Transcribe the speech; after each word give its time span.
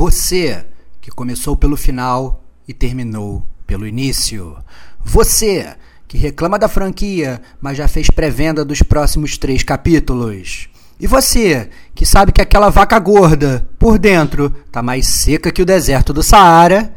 Você 0.00 0.64
que 0.98 1.10
começou 1.10 1.54
pelo 1.54 1.76
final 1.76 2.42
e 2.66 2.72
terminou 2.72 3.44
pelo 3.66 3.86
início. 3.86 4.56
Você 5.04 5.76
que 6.08 6.16
reclama 6.16 6.58
da 6.58 6.70
franquia, 6.70 7.38
mas 7.60 7.76
já 7.76 7.86
fez 7.86 8.08
pré-venda 8.08 8.64
dos 8.64 8.80
próximos 8.80 9.36
três 9.36 9.62
capítulos. 9.62 10.70
E 10.98 11.06
você, 11.06 11.68
que 11.94 12.06
sabe 12.06 12.32
que 12.32 12.40
aquela 12.40 12.70
vaca 12.70 12.98
gorda, 12.98 13.68
por 13.78 13.98
dentro, 13.98 14.48
tá 14.72 14.82
mais 14.82 15.06
seca 15.06 15.52
que 15.52 15.60
o 15.60 15.66
deserto 15.66 16.14
do 16.14 16.22
Saara, 16.22 16.94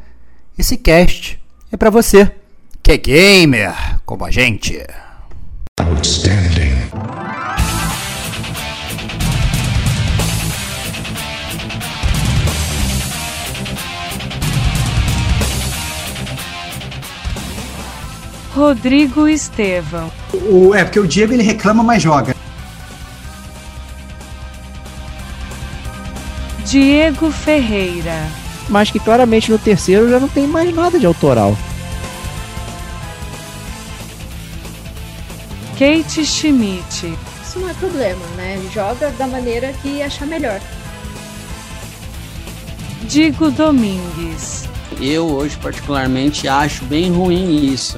esse 0.57 0.77
cast 0.77 1.37
é 1.73 1.75
para 1.75 1.89
você, 1.89 2.31
que 2.81 2.93
é 2.93 2.97
gamer 2.97 3.99
como 4.05 4.23
a 4.23 4.31
gente. 4.31 4.81
Outstanding. 5.77 6.52
Rodrigo 18.55 19.27
Estevão. 19.27 20.11
O, 20.31 20.75
é 20.75 20.83
porque 20.83 20.99
o 20.99 21.07
Diego 21.07 21.33
ele 21.33 21.41
reclama, 21.41 21.81
mas 21.81 22.03
joga. 22.03 22.35
Diego 26.63 27.31
Ferreira. 27.31 28.27
Mas 28.69 28.91
que 28.91 28.99
claramente 28.99 29.51
no 29.51 29.57
terceiro 29.57 30.09
já 30.09 30.19
não 30.19 30.29
tem 30.29 30.47
mais 30.47 30.73
nada 30.73 30.99
de 30.99 31.05
autoral. 31.05 31.57
Kate 35.77 36.23
Schmidt. 36.23 37.17
Isso 37.43 37.59
não 37.59 37.69
é 37.69 37.73
problema, 37.73 38.25
né? 38.37 38.61
Joga 38.71 39.09
da 39.11 39.27
maneira 39.27 39.73
que 39.81 40.01
achar 40.01 40.27
melhor. 40.27 40.61
Digo 43.03 43.49
Domingues. 43.51 44.69
Eu 45.01 45.25
hoje 45.25 45.57
particularmente 45.57 46.47
acho 46.47 46.85
bem 46.85 47.11
ruim 47.11 47.65
isso. 47.65 47.97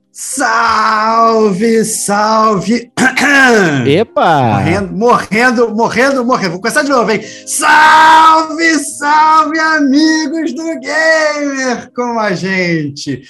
Salve, 0.13 1.85
salve! 1.85 2.91
Epa! 3.87 4.55
Morrendo, 4.55 4.93
morrendo, 4.93 5.73
morrendo, 5.73 6.25
morrendo. 6.25 6.51
Vou 6.51 6.59
começar 6.59 6.83
de 6.83 6.89
novo, 6.89 7.09
hein? 7.09 7.21
Salve, 7.47 8.77
salve, 8.79 9.57
amigos 9.57 10.53
do 10.53 10.65
Gamer 10.81 11.89
como 11.95 12.19
a 12.19 12.33
gente! 12.33 13.21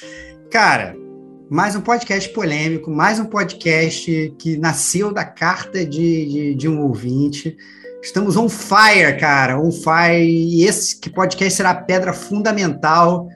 Cara, 0.50 0.96
mais 1.52 1.76
um 1.76 1.82
podcast 1.82 2.28
polêmico, 2.30 2.90
mais 2.90 3.20
um 3.20 3.26
podcast 3.26 4.36
que 4.40 4.58
nasceu 4.58 5.14
da 5.14 5.24
carta 5.24 5.86
de, 5.86 6.26
de, 6.26 6.56
de 6.56 6.68
um 6.68 6.82
ouvinte. 6.82 7.56
Estamos 8.02 8.36
on 8.36 8.50
fire, 8.50 9.20
cara, 9.20 9.60
on 9.60 9.72
fire. 9.72 10.26
E 10.26 10.66
esse 10.66 11.00
podcast 11.12 11.58
será 11.58 11.70
a 11.70 11.76
pedra 11.76 12.12
fundamental 12.12 13.28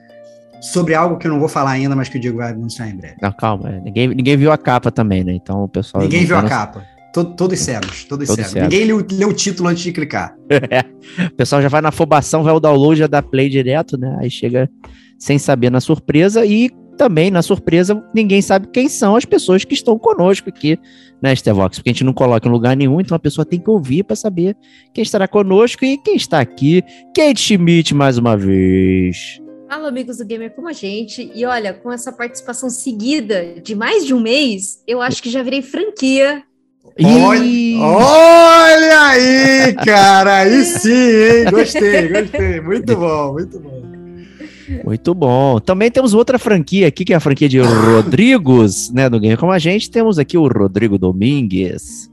sobre 0.60 0.94
algo 0.94 1.18
que 1.18 1.26
eu 1.26 1.32
não 1.32 1.38
vou 1.38 1.48
falar 1.48 1.72
ainda, 1.72 1.94
mas 1.94 2.08
que 2.08 2.18
o 2.18 2.20
Diego 2.20 2.38
vai 2.38 2.50
anunciar 2.50 2.88
em 2.88 2.96
breve. 2.96 3.16
Não, 3.20 3.32
calma, 3.32 3.70
é, 3.70 3.80
ninguém, 3.80 4.08
ninguém 4.08 4.36
viu 4.36 4.52
a 4.52 4.58
capa 4.58 4.90
também, 4.90 5.24
né? 5.24 5.32
Então 5.32 5.64
o 5.64 5.68
pessoal. 5.68 6.02
Ninguém 6.02 6.24
viu 6.24 6.36
a 6.36 6.42
capa. 6.42 6.84
Todo, 7.12 7.34
todos 7.34 7.58
cegos, 7.58 8.04
todos, 8.04 8.28
todos 8.28 8.46
cegos. 8.46 8.62
Ninguém 8.68 8.84
leu, 8.84 9.04
leu, 9.10 9.28
o 9.30 9.32
título 9.32 9.68
antes 9.68 9.82
de 9.82 9.92
clicar. 9.92 10.34
É. 10.70 10.84
O 11.32 11.36
pessoal 11.36 11.62
já 11.62 11.68
vai 11.68 11.80
na 11.80 11.90
afobação, 11.90 12.42
vai 12.42 12.52
o 12.52 12.60
download, 12.60 12.98
já 12.98 13.06
dá 13.06 13.22
play 13.22 13.48
direto, 13.48 13.96
né? 13.96 14.18
Aí 14.20 14.28
chega 14.28 14.68
sem 15.18 15.38
saber 15.38 15.70
na 15.70 15.80
surpresa 15.80 16.44
e 16.44 16.68
também 16.96 17.30
na 17.30 17.42
surpresa 17.42 18.02
ninguém 18.14 18.42
sabe 18.42 18.68
quem 18.72 18.88
são 18.88 19.14
as 19.14 19.24
pessoas 19.24 19.64
que 19.64 19.74
estão 19.74 19.98
conosco 19.98 20.48
aqui 20.48 20.78
na 21.22 21.32
Estevox, 21.32 21.78
porque 21.78 21.90
a 21.90 21.92
gente 21.92 22.04
não 22.04 22.12
coloca 22.12 22.48
em 22.48 22.50
lugar 22.50 22.76
nenhum, 22.76 23.00
então 23.00 23.14
a 23.14 23.20
pessoa 23.20 23.44
tem 23.44 23.60
que 23.60 23.70
ouvir 23.70 24.02
para 24.02 24.16
saber 24.16 24.56
quem 24.92 25.02
estará 25.02 25.28
conosco 25.28 25.84
e 25.84 25.96
quem 25.98 26.16
está 26.16 26.40
aqui. 26.40 26.82
Kate 27.14 27.40
Schmidt 27.40 27.94
mais 27.94 28.18
uma 28.18 28.36
vez. 28.36 29.40
Fala, 29.68 29.88
amigos 29.88 30.18
do 30.18 30.24
Gamer 30.24 30.54
como 30.54 30.68
a 30.68 30.72
gente. 30.72 31.30
E 31.34 31.44
olha, 31.44 31.74
com 31.74 31.90
essa 31.90 32.12
participação 32.12 32.70
seguida 32.70 33.56
de 33.60 33.74
mais 33.74 34.06
de 34.06 34.14
um 34.14 34.20
mês, 34.20 34.80
eu 34.86 35.02
acho 35.02 35.20
que 35.20 35.28
já 35.28 35.42
virei 35.42 35.60
franquia. 35.60 36.42
Olha, 37.02 37.80
olha 37.80 39.00
aí, 39.08 39.74
cara! 39.84 40.38
Aí 40.38 40.64
sim, 40.64 40.88
hein? 40.88 41.50
Gostei, 41.50 42.08
gostei. 42.08 42.60
Muito 42.60 42.96
bom, 42.96 43.32
muito 43.32 43.58
bom. 43.58 43.82
Muito 44.84 45.14
bom. 45.14 45.58
Também 45.58 45.90
temos 45.90 46.14
outra 46.14 46.38
franquia 46.38 46.86
aqui, 46.86 47.04
que 47.04 47.12
é 47.12 47.16
a 47.16 47.20
franquia 47.20 47.48
de 47.48 47.58
Rodrigos, 47.58 48.90
né? 48.90 49.10
Do 49.10 49.18
Gamer 49.18 49.36
como 49.38 49.52
a 49.52 49.58
gente. 49.58 49.90
Temos 49.90 50.16
aqui 50.18 50.38
o 50.38 50.46
Rodrigo 50.46 50.96
Domingues. 50.96 52.08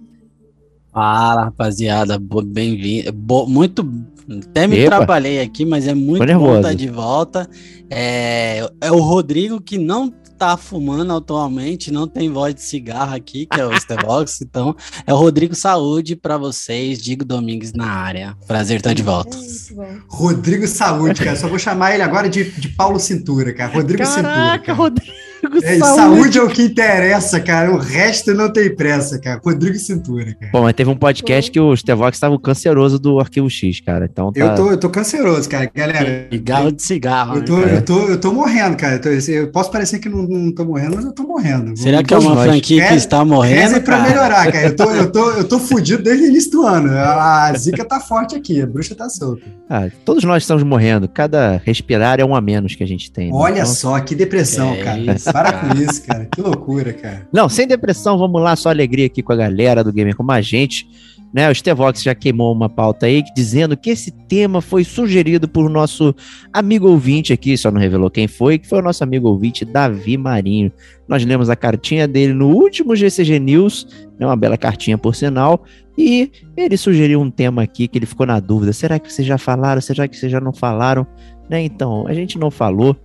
Fala, 0.91 1.45
rapaziada. 1.45 2.19
Bem-vindo. 2.19 3.13
Muito 3.47 3.83
até 4.29 4.67
me 4.67 4.79
Epa. 4.79 4.97
trabalhei 4.97 5.41
aqui, 5.41 5.65
mas 5.65 5.87
é 5.87 5.93
muito 5.93 6.25
bom 6.25 6.57
estar 6.57 6.73
de 6.73 6.89
volta. 6.89 7.49
É, 7.89 8.67
é 8.81 8.91
o 8.91 8.99
Rodrigo 8.99 9.61
que 9.61 9.77
não 9.77 10.11
tá 10.37 10.57
fumando 10.57 11.13
atualmente, 11.13 11.91
não 11.91 12.07
tem 12.07 12.29
voz 12.29 12.53
de 12.53 12.61
cigarro 12.61 13.15
aqui, 13.15 13.45
que 13.45 13.59
é 13.59 13.65
o 13.65 13.73
Stevox, 13.79 14.41
então 14.41 14.75
é 15.05 15.13
o 15.13 15.17
Rodrigo 15.17 15.55
Saúde 15.55 16.15
para 16.15 16.37
vocês, 16.37 17.01
Digo 17.01 17.23
Domingues 17.23 17.71
na 17.71 17.87
área. 17.87 18.35
Prazer 18.47 18.77
estar 18.77 18.93
de 18.93 19.03
volta. 19.03 19.37
É 19.37 19.97
Rodrigo 20.07 20.67
Saúde, 20.67 21.23
cara, 21.23 21.37
só 21.37 21.47
vou 21.47 21.59
chamar 21.59 21.93
ele 21.93 22.03
agora 22.03 22.29
de, 22.29 22.51
de 22.51 22.69
Paulo 22.69 22.99
Cintura, 22.99 23.53
cara. 23.53 23.71
Rodrigo 23.71 24.03
Caraca, 24.03 24.17
Cintura. 24.17 24.59
Cara. 24.59 24.73
Rodrigo 24.73 25.22
é, 25.63 25.77
saúde. 25.77 25.95
saúde. 25.95 26.37
é 26.37 26.41
o 26.41 26.49
que 26.49 26.63
interessa, 26.63 27.39
cara. 27.39 27.73
O 27.73 27.77
resto 27.77 28.33
não 28.33 28.51
tem 28.51 28.73
pressa, 28.75 29.19
cara. 29.19 29.41
Rodrigo 29.43 29.77
Cintura, 29.77 30.33
cara. 30.39 30.51
Bom, 30.51 30.63
mas 30.63 30.73
teve 30.73 30.89
um 30.89 30.95
podcast 30.95 31.51
que 31.51 31.59
o 31.59 31.75
Stevox 31.75 32.15
estava 32.15 32.37
canceroso 32.39 32.99
do 32.99 33.19
Arquivo 33.19 33.49
X, 33.49 33.79
cara. 33.79 34.09
Então 34.11 34.31
tá... 34.31 34.39
eu, 34.39 34.55
tô, 34.55 34.71
eu 34.71 34.77
tô 34.77 34.89
canceroso, 34.89 35.49
cara. 35.49 35.69
Galera. 35.73 36.27
Cigarro 36.31 36.71
de 36.71 36.81
cigarro. 36.83 37.37
Eu 37.37 37.45
tô, 37.45 37.57
né, 37.57 37.77
eu 37.77 37.81
tô, 37.81 37.99
eu 38.07 38.19
tô 38.19 38.33
morrendo, 38.33 38.77
cara. 38.77 38.95
Eu, 38.95 39.01
tô, 39.01 39.09
eu 39.09 39.47
posso 39.51 39.71
parecer 39.71 39.99
que 39.99 40.09
não, 40.09 40.23
não 40.23 40.51
tô 40.53 40.65
morrendo, 40.65 40.95
mas 40.95 41.05
eu 41.05 41.11
tô 41.11 41.23
morrendo. 41.23 41.77
Será 41.77 42.03
que 42.03 42.13
é 42.13 42.17
uma 42.17 42.35
nós. 42.35 42.45
franquia 42.45 42.87
que 42.87 42.95
está 42.95 43.23
morrendo? 43.25 43.75
É 43.75 43.79
pra 43.79 44.01
melhorar, 44.01 44.51
cara. 44.51 44.67
Eu 44.67 44.75
tô, 44.75 44.91
eu, 44.91 45.11
tô, 45.11 45.31
eu 45.31 45.43
tô 45.43 45.59
fudido 45.63 46.03
desde 46.03 46.25
o 46.25 46.27
início 46.27 46.51
do 46.51 46.65
ano. 46.65 46.91
A, 46.91 47.47
a 47.47 47.53
zica 47.53 47.83
tá 47.85 47.99
forte 47.99 48.35
aqui, 48.35 48.61
a 48.61 48.67
bruxa 48.67 48.95
tá 48.95 49.09
solta. 49.09 49.43
Ah, 49.69 49.89
todos 50.05 50.23
nós 50.23 50.43
estamos 50.43 50.63
morrendo. 50.63 51.07
Cada 51.07 51.61
respirar 51.65 52.19
é 52.19 52.25
um 52.25 52.35
a 52.35 52.41
menos 52.41 52.75
que 52.75 52.83
a 52.83 52.87
gente 52.87 53.11
tem. 53.11 53.31
Né? 53.31 53.33
Olha 53.33 53.61
então... 53.61 53.65
só, 53.65 53.99
que 53.99 54.13
depressão, 54.15 54.73
é 54.73 54.83
cara. 54.83 54.99
Isso, 54.99 55.32
Para 55.33 55.51
com 55.51 55.81
isso, 55.81 56.05
cara. 56.05 56.27
Que 56.31 56.39
loucura, 56.39 56.93
cara. 56.93 57.27
Não, 57.33 57.49
sem 57.49 57.67
depressão, 57.67 58.19
vamos 58.19 58.39
lá, 58.39 58.55
só 58.55 58.69
alegria 58.69 59.07
aqui 59.07 59.23
com 59.23 59.33
a 59.33 59.35
galera 59.35 59.83
do 59.83 59.91
Gamer 59.91 60.15
como 60.15 60.31
a 60.31 60.41
gente. 60.41 60.87
Né, 61.33 61.49
o 61.49 61.55
Stevox 61.55 62.03
já 62.03 62.13
queimou 62.13 62.53
uma 62.53 62.69
pauta 62.69 63.07
aí 63.07 63.23
dizendo 63.35 63.75
que 63.75 63.89
esse 63.89 64.11
tema 64.11 64.61
foi 64.61 64.83
sugerido 64.83 65.47
por 65.47 65.67
nosso 65.67 66.13
amigo 66.53 66.87
ouvinte 66.87 67.33
aqui, 67.33 67.57
só 67.57 67.71
não 67.71 67.81
revelou 67.81 68.11
quem 68.11 68.27
foi, 68.27 68.59
que 68.59 68.67
foi 68.67 68.77
o 68.77 68.83
nosso 68.83 69.03
amigo 69.03 69.27
ouvinte 69.27 69.65
Davi 69.65 70.15
Marinho. 70.15 70.71
Nós 71.07 71.25
lemos 71.25 71.49
a 71.49 71.55
cartinha 71.55 72.07
dele 72.07 72.33
no 72.33 72.49
último 72.49 72.95
GCG 72.95 73.39
News, 73.39 73.87
né, 74.19 74.27
uma 74.27 74.35
bela 74.35 74.59
cartinha 74.59 74.95
por 74.95 75.15
sinal, 75.15 75.65
e 75.97 76.31
ele 76.55 76.77
sugeriu 76.77 77.19
um 77.19 77.31
tema 77.31 77.63
aqui 77.63 77.87
que 77.87 77.97
ele 77.97 78.05
ficou 78.05 78.27
na 78.27 78.39
dúvida: 78.39 78.71
será 78.71 78.99
que 78.99 79.11
vocês 79.11 79.27
já 79.27 79.39
falaram? 79.39 79.81
Será 79.81 80.07
que 80.07 80.15
vocês 80.15 80.31
já 80.31 80.39
não 80.39 80.53
falaram? 80.53 81.07
Né, 81.49 81.63
então, 81.63 82.05
a 82.07 82.13
gente 82.13 82.37
não 82.37 82.51
falou, 82.51 82.95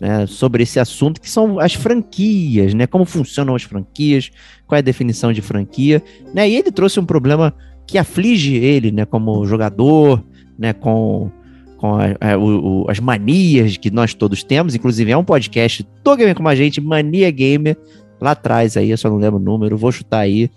né, 0.00 0.26
sobre 0.26 0.62
esse 0.62 0.80
assunto, 0.80 1.20
que 1.20 1.28
são 1.28 1.60
as 1.60 1.74
franquias, 1.74 2.72
né? 2.72 2.86
Como 2.86 3.04
funcionam 3.04 3.54
as 3.54 3.62
franquias, 3.62 4.30
qual 4.66 4.76
é 4.76 4.78
a 4.78 4.82
definição 4.82 5.32
de 5.32 5.42
franquia, 5.42 6.02
né? 6.34 6.48
E 6.48 6.56
ele 6.56 6.72
trouxe 6.72 6.98
um 6.98 7.04
problema 7.04 7.54
que 7.86 7.98
aflige 7.98 8.54
ele, 8.54 8.90
né, 8.92 9.04
como 9.04 9.44
jogador, 9.44 10.24
né, 10.56 10.72
com, 10.72 11.28
com 11.76 11.96
a, 11.96 12.04
a, 12.20 12.38
o, 12.38 12.86
as 12.88 13.00
manias 13.00 13.76
que 13.76 13.90
nós 13.90 14.14
todos 14.14 14.44
temos, 14.44 14.76
inclusive 14.76 15.10
é 15.10 15.16
um 15.16 15.24
podcast 15.24 15.84
do 16.04 16.16
Gamer 16.16 16.36
Como 16.36 16.48
a 16.48 16.54
Gente, 16.54 16.80
Mania 16.80 17.30
Gamer, 17.32 17.76
lá 18.20 18.30
atrás 18.30 18.76
aí, 18.76 18.90
eu 18.90 18.96
só 18.96 19.10
não 19.10 19.16
lembro 19.16 19.40
o 19.40 19.42
número, 19.42 19.76
vou 19.76 19.90
chutar 19.90 20.20
aí, 20.20 20.48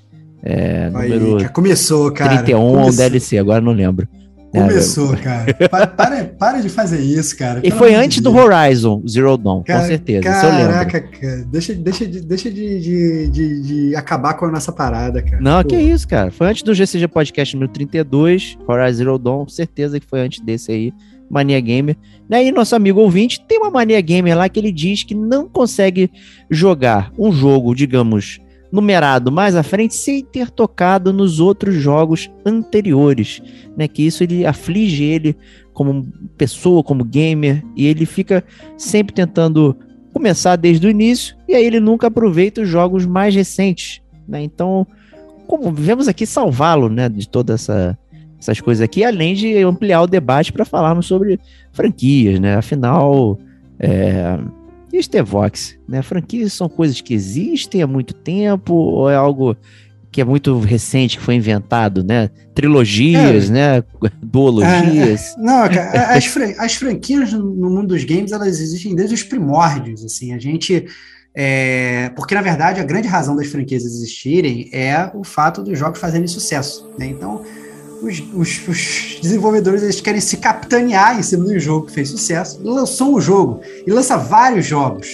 é, 0.44 0.92
aí 0.94 1.10
número 1.10 1.52
começou, 1.52 2.12
cara. 2.12 2.38
31 2.38 2.60
começou. 2.60 2.86
ou 2.86 2.96
DLC, 2.96 3.38
agora 3.40 3.62
não 3.62 3.72
lembro. 3.72 4.08
Começou, 4.54 5.18
cara. 5.18 5.52
para, 5.68 5.88
para, 5.88 6.26
para, 6.26 6.62
de 6.62 6.70
fazer 6.70 7.02
isso, 7.02 7.36
cara. 7.36 7.60
E 7.64 7.72
foi 7.72 7.96
antes 7.96 8.22
do 8.22 8.32
Horizon 8.36 9.02
Zero 9.08 9.36
Dawn, 9.36 9.64
cara, 9.64 9.82
com 9.82 9.88
certeza. 9.88 10.22
Caraca, 10.22 11.02
cara. 11.02 11.46
Deixa, 11.46 11.74
deixa, 11.74 12.06
de, 12.06 12.22
deixa 12.22 12.52
de, 12.52 12.80
de, 12.80 13.30
de, 13.30 13.62
de, 13.62 13.96
acabar 13.96 14.36
com 14.36 14.46
a 14.46 14.52
nossa 14.52 14.72
parada, 14.72 15.24
cara. 15.24 15.42
Não, 15.42 15.64
Pô. 15.64 15.70
que 15.70 15.76
isso, 15.76 16.08
cara. 16.08 16.30
Foi 16.30 16.48
antes 16.48 16.62
do 16.62 16.74
GCG 16.74 17.08
Podcast 17.08 17.56
número 17.56 17.74
32, 17.74 18.58
Horizon 18.68 18.98
Zero 18.98 19.18
Dawn, 19.18 19.48
certeza 19.48 20.00
que 20.00 20.06
foi 20.06 20.22
antes 20.22 20.40
desse 20.40 20.72
aí. 20.72 20.94
Mania 21.30 21.60
Gamer. 21.60 21.98
Né? 22.30 22.46
E 22.46 22.52
nosso 22.52 22.76
amigo 22.76 23.00
ouvinte 23.00 23.44
tem 23.48 23.58
uma 23.58 23.72
Mania 23.72 24.00
Gamer 24.02 24.38
lá 24.38 24.48
que 24.48 24.60
ele 24.60 24.72
diz 24.72 25.04
que 25.04 25.16
não 25.16 25.50
consegue 25.50 26.12
jogar 26.50 27.12
um 27.18 27.32
jogo, 27.32 27.74
digamos, 27.74 28.40
numerado 28.74 29.32
mais 29.32 29.56
à 29.56 29.62
frente 29.62 29.94
sem 29.94 30.24
ter 30.24 30.50
tocado 30.50 31.14
nos 31.14 31.40
outros 31.40 31.76
jogos 31.76 32.32
anteriores, 32.44 33.40
né? 33.78 33.88
Que 33.88 34.02
isso 34.02 34.24
ele 34.24 34.48
aflige 34.48 35.04
ele 35.04 35.38
como 35.72 36.12
pessoa, 36.36 36.84
como 36.84 37.06
gamer, 37.06 37.64
e 37.76 37.86
ele 37.86 38.04
fica 38.08 38.44
sempre 38.76 39.14
tentando 39.14 39.78
começar 40.12 40.56
desde 40.56 40.88
o 40.88 40.90
início, 40.90 41.36
e 41.48 41.54
aí 41.54 41.64
ele 41.64 41.80
nunca 41.80 42.08
aproveita 42.08 42.62
os 42.62 42.68
jogos 42.68 43.06
mais 43.06 43.36
recentes, 43.36 44.02
né? 44.28 44.42
Então, 44.42 44.88
como 45.46 45.72
vemos 45.72 46.08
aqui 46.08 46.26
salvá-lo, 46.26 46.90
né, 46.90 47.08
de 47.08 47.30
toda 47.30 47.54
essa 47.54 47.98
essas 48.40 48.60
coisas 48.60 48.82
aqui, 48.82 49.06
além 49.06 49.36
de 49.36 49.56
ampliar 49.60 50.02
o 50.02 50.08
debate 50.08 50.52
para 50.52 50.66
falarmos 50.66 51.06
sobre 51.06 51.40
franquias, 51.72 52.40
né? 52.40 52.56
Afinal, 52.56 53.40
é, 53.80 54.38
e 54.94 55.00
o 55.00 55.04
Stevox, 55.04 55.76
né? 55.90 56.04
Franquias 56.04 56.54
são 56.54 56.70
coisas 56.70 57.02
que 57.02 57.16
existem 57.16 57.82
há 57.82 57.88
muito 57.88 58.14
tempo 58.14 58.76
ou 58.76 59.10
é 59.10 59.16
algo 59.16 59.58
que 60.12 60.22
é 60.22 60.24
muito 60.24 60.60
recente, 60.60 61.18
que 61.18 61.24
foi 61.24 61.34
inventado, 61.34 62.04
né? 62.04 62.30
Trilogias, 62.54 63.50
é. 63.50 63.54
né? 63.54 63.84
Duologias. 64.22 65.36
É, 65.36 65.40
não, 65.40 65.64
as, 66.16 66.26
fran 66.28 66.54
as 66.60 66.76
franquias 66.76 67.34
no 67.34 67.72
mundo 67.72 67.88
dos 67.88 68.04
games, 68.04 68.32
elas 68.32 68.60
existem 68.60 68.94
desde 68.96 69.16
os 69.16 69.24
primórdios, 69.24 70.06
assim, 70.06 70.32
a 70.32 70.38
gente... 70.38 70.86
É, 71.36 72.10
porque, 72.16 72.36
na 72.36 72.44
verdade, 72.44 72.80
a 72.80 72.84
grande 72.84 73.08
razão 73.08 73.36
das 73.36 73.48
franquias 73.48 73.84
existirem 73.84 74.70
é 74.72 75.10
o 75.16 75.24
fato 75.24 75.64
dos 75.64 75.80
jogos 75.80 76.00
fazerem 76.00 76.28
sucesso, 76.28 76.88
né? 77.00 77.08
Então, 77.08 77.44
os, 78.04 78.20
os, 78.34 78.68
os, 78.68 79.20
desenvolvedores 79.22 79.82
eles 79.82 80.02
querem 80.02 80.20
se 80.20 80.38
capitanear 80.38 81.18
em 81.18 81.24
cima 81.24 81.46
do 81.46 81.58
jogo 81.58 81.88
que 81.88 81.94
fez 81.94 82.10
sucesso, 82.10 82.60
lançou 82.62 83.16
um 83.16 83.22
jogo 83.22 83.62
e 83.88 83.92
lança 83.92 84.18
vários 84.18 84.66
jogos. 84.66 85.08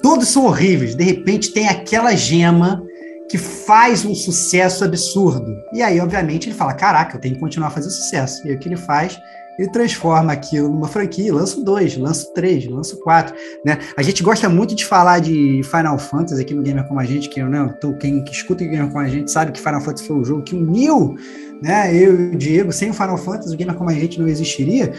Todos 0.00 0.28
são 0.28 0.46
horríveis. 0.46 0.94
De 0.94 1.02
repente 1.02 1.52
tem 1.52 1.68
aquela 1.68 2.14
gema 2.14 2.82
que 3.28 3.36
faz 3.36 4.04
um 4.04 4.14
sucesso 4.14 4.84
absurdo. 4.84 5.54
E 5.72 5.82
aí, 5.82 6.00
obviamente, 6.00 6.48
ele 6.48 6.54
fala: 6.54 6.72
Caraca, 6.72 7.16
eu 7.16 7.20
tenho 7.20 7.34
que 7.34 7.40
continuar 7.40 7.68
a 7.68 7.72
fazer 7.72 7.90
sucesso. 7.90 8.46
E 8.46 8.50
aí 8.50 8.56
o 8.56 8.58
que 8.58 8.68
ele 8.68 8.76
faz? 8.76 9.18
Ele 9.58 9.68
transforma 9.70 10.32
aquilo 10.32 10.68
numa 10.68 10.86
franquia, 10.86 11.34
lança 11.34 11.60
dois, 11.62 11.96
lança 11.96 12.32
três, 12.32 12.66
lança 12.66 12.96
quatro. 12.96 13.34
Né? 13.64 13.78
A 13.96 14.02
gente 14.02 14.22
gosta 14.22 14.48
muito 14.48 14.74
de 14.74 14.84
falar 14.84 15.18
de 15.18 15.62
Final 15.64 15.98
Fantasy 15.98 16.40
aqui 16.40 16.54
no 16.54 16.62
Gamer 16.62 16.86
Como 16.86 17.00
a 17.00 17.04
Gente, 17.04 17.28
que 17.28 17.42
né, 17.42 17.74
quem 17.98 18.24
escuta 18.30 18.62
o 18.62 18.68
Gamer 18.68 18.88
Como 18.88 19.00
a 19.00 19.08
Gente 19.08 19.30
sabe 19.30 19.52
que 19.52 19.60
Final 19.60 19.80
Fantasy 19.80 20.06
foi 20.06 20.16
o 20.16 20.24
jogo 20.24 20.42
que 20.42 20.54
uniu 20.54 21.16
né? 21.62 21.94
Eu 21.94 22.20
e 22.20 22.26
o 22.34 22.36
Diego, 22.36 22.72
sem 22.72 22.90
o 22.90 22.94
Final 22.94 23.18
Fantasy, 23.18 23.54
o 23.54 23.56
Gamer 23.56 23.74
Como 23.74 23.90
a 23.90 23.94
Gente 23.94 24.18
não 24.18 24.28
existiria. 24.28 24.92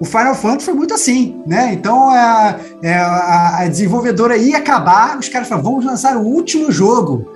O 0.00 0.04
Final 0.04 0.34
Fantasy 0.34 0.64
foi 0.64 0.74
muito 0.74 0.94
assim, 0.94 1.40
né? 1.46 1.72
Então 1.72 2.10
a, 2.10 2.58
é, 2.82 2.94
a, 2.94 3.58
a 3.60 3.68
desenvolvedora 3.68 4.36
ia 4.36 4.58
acabar, 4.58 5.18
os 5.18 5.28
caras 5.28 5.48
falaram, 5.48 5.70
vamos 5.70 5.84
lançar 5.84 6.16
o 6.16 6.22
último 6.22 6.70
jogo. 6.70 7.30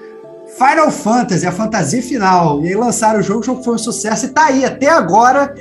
Final 0.57 0.91
Fantasy, 0.91 1.47
a 1.47 1.53
fantasia 1.53 2.03
final. 2.03 2.63
E 2.63 2.69
aí 2.69 2.75
lançaram 2.75 3.21
o 3.21 3.23
jogo, 3.23 3.41
o 3.41 3.43
jogo 3.43 3.63
foi 3.63 3.75
um 3.75 3.79
sucesso 3.79 4.27
e 4.27 4.29
tá 4.29 4.47
aí 4.47 4.65
até 4.65 4.89
agora 4.89 5.55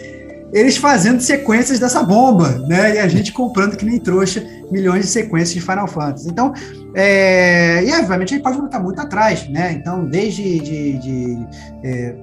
eles 0.52 0.78
fazendo 0.78 1.22
sequências 1.22 1.80
dessa 1.80 2.04
bomba, 2.04 2.60
né? 2.68 2.96
E 2.96 3.00
a 3.00 3.08
gente 3.08 3.32
comprando 3.32 3.78
que 3.78 3.86
nem 3.86 4.00
trouxa 4.00 4.44
milhões 4.72 5.06
de 5.06 5.12
sequências 5.12 5.54
de 5.54 5.62
Final 5.62 5.88
Fantasy. 5.88 6.30
Então, 6.30 6.54
é, 6.96 7.84
e 7.84 7.92
obviamente 7.94 8.34
a 8.34 8.38
gente 8.38 8.44
pode 8.44 8.58
voltar 8.58 8.80
muito 8.80 9.00
atrás, 9.00 9.48
né? 9.50 9.74
Então, 9.74 10.06
desde 10.06 10.60
de, 10.60 10.94
de, 10.98 11.38
é, 11.84 12.16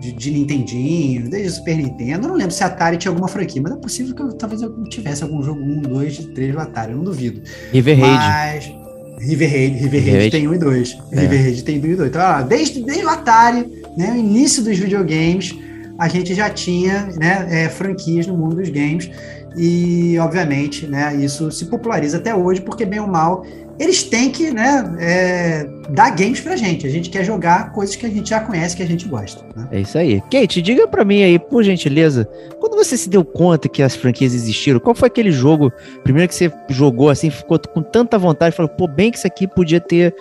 de, 0.00 0.12
de, 0.12 0.30
Nintendinho, 0.30 1.28
desde 1.28 1.50
Super 1.50 1.76
Nintendo, 1.76 2.26
eu 2.26 2.28
não 2.30 2.36
lembro 2.36 2.54
se 2.54 2.62
Atari 2.62 2.96
tinha 2.96 3.10
alguma 3.10 3.28
franquia, 3.28 3.60
mas 3.60 3.72
é 3.72 3.76
possível 3.76 4.14
que 4.14 4.22
eu, 4.22 4.32
talvez 4.32 4.62
eu 4.62 4.84
tivesse 4.84 5.22
algum 5.22 5.42
jogo 5.42 5.60
1, 5.60 5.82
2, 5.82 6.26
3 6.26 6.52
do 6.52 6.60
Atari, 6.60 6.92
eu 6.92 6.98
não 6.98 7.04
duvido. 7.04 7.42
River 7.72 7.98
Raid. 7.98 8.16
Mas, 8.16 8.84
River 9.18 9.50
Raid, 9.50 9.76
River 9.78 10.04
Raid 10.04 10.30
tem 10.30 10.48
1 10.48 10.54
e 10.54 10.58
2. 10.58 10.98
É. 11.12 11.20
River 11.20 11.42
Raid 11.42 11.64
tem 11.64 11.80
1 11.80 11.84
e 11.84 11.96
2. 11.96 12.08
Então, 12.08 12.48
desde, 12.48 12.82
desde 12.82 13.04
o 13.04 13.08
Atari, 13.08 13.82
né, 13.96 14.12
o 14.12 14.16
início 14.16 14.62
dos 14.62 14.78
videogames, 14.78 15.54
a 15.98 16.08
gente 16.08 16.34
já 16.34 16.50
tinha 16.50 17.08
né, 17.18 17.46
é, 17.50 17.68
franquias 17.68 18.26
no 18.26 18.36
mundo 18.36 18.56
dos 18.56 18.68
games 18.68 19.10
e, 19.56 20.18
obviamente, 20.18 20.86
né, 20.86 21.14
isso 21.14 21.50
se 21.50 21.66
populariza 21.66 22.16
até 22.16 22.34
hoje, 22.34 22.60
porque, 22.60 22.84
bem 22.84 22.98
ou 22.98 23.06
mal, 23.06 23.44
eles 23.78 24.02
têm 24.02 24.30
que 24.30 24.50
né, 24.50 24.96
é, 24.98 25.66
dar 25.90 26.10
games 26.10 26.40
pra 26.40 26.56
gente. 26.56 26.86
A 26.86 26.90
gente 26.90 27.08
quer 27.08 27.24
jogar 27.24 27.72
coisas 27.72 27.94
que 27.94 28.04
a 28.04 28.08
gente 28.08 28.30
já 28.30 28.40
conhece, 28.40 28.76
que 28.76 28.82
a 28.82 28.86
gente 28.86 29.06
gosta. 29.06 29.44
Né? 29.54 29.68
É 29.70 29.80
isso 29.80 29.96
aí. 29.96 30.20
Kate, 30.22 30.60
diga 30.60 30.88
pra 30.88 31.04
mim 31.04 31.22
aí, 31.22 31.38
por 31.38 31.62
gentileza, 31.62 32.28
quando 32.58 32.74
você 32.74 32.96
se 32.96 33.08
deu 33.08 33.24
conta 33.24 33.68
que 33.68 33.82
as 33.82 33.94
franquias 33.94 34.34
existiram, 34.34 34.80
qual 34.80 34.94
foi 34.94 35.06
aquele 35.06 35.30
jogo, 35.30 35.72
primeiro 36.02 36.28
que 36.28 36.34
você 36.34 36.52
jogou 36.68 37.08
assim, 37.08 37.30
ficou 37.30 37.58
com 37.58 37.82
tanta 37.82 38.18
vontade, 38.18 38.56
falou, 38.56 38.70
pô, 38.70 38.88
bem 38.88 39.10
que 39.10 39.18
isso 39.18 39.26
aqui 39.26 39.46
podia 39.46 39.80
ter 39.80 40.14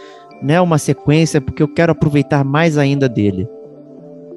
né, 0.44 0.62
uma 0.62 0.78
sequência, 0.78 1.42
porque 1.42 1.64
eu 1.64 1.68
quero 1.68 1.92
aproveitar 1.92 2.44
mais 2.44 2.78
ainda 2.78 3.10
dele? 3.10 3.48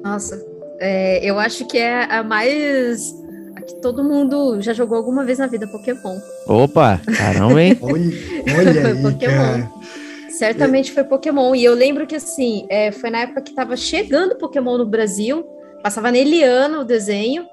Nossa, 0.03 0.43
é, 0.79 1.19
eu 1.23 1.39
acho 1.39 1.65
que 1.65 1.77
é 1.77 2.03
a 2.03 2.23
mais. 2.23 3.13
A 3.55 3.61
que 3.61 3.75
todo 3.81 4.03
mundo 4.03 4.61
já 4.61 4.73
jogou 4.73 4.97
alguma 4.97 5.23
vez 5.23 5.39
na 5.39 5.47
vida, 5.47 5.67
Pokémon. 5.67 6.19
Opa, 6.47 7.01
caramba, 7.17 7.61
hein? 7.61 7.77
olha, 7.81 8.69
olha 8.69 8.87
aí, 8.87 9.01
Pokémon. 9.01 9.35
Cara. 9.35 9.71
Certamente 10.29 10.91
foi 10.91 11.03
Pokémon. 11.03 11.55
E 11.55 11.63
eu 11.63 11.73
lembro 11.73 12.05
que, 12.05 12.15
assim, 12.15 12.67
é, 12.69 12.91
foi 12.91 13.09
na 13.09 13.19
época 13.19 13.41
que 13.41 13.55
tava 13.55 13.75
chegando 13.75 14.37
Pokémon 14.37 14.77
no 14.77 14.85
Brasil, 14.85 15.43
passava 15.81 16.11
na 16.11 16.17
Eliana 16.17 16.79
o 16.79 16.85
desenho, 16.85 17.45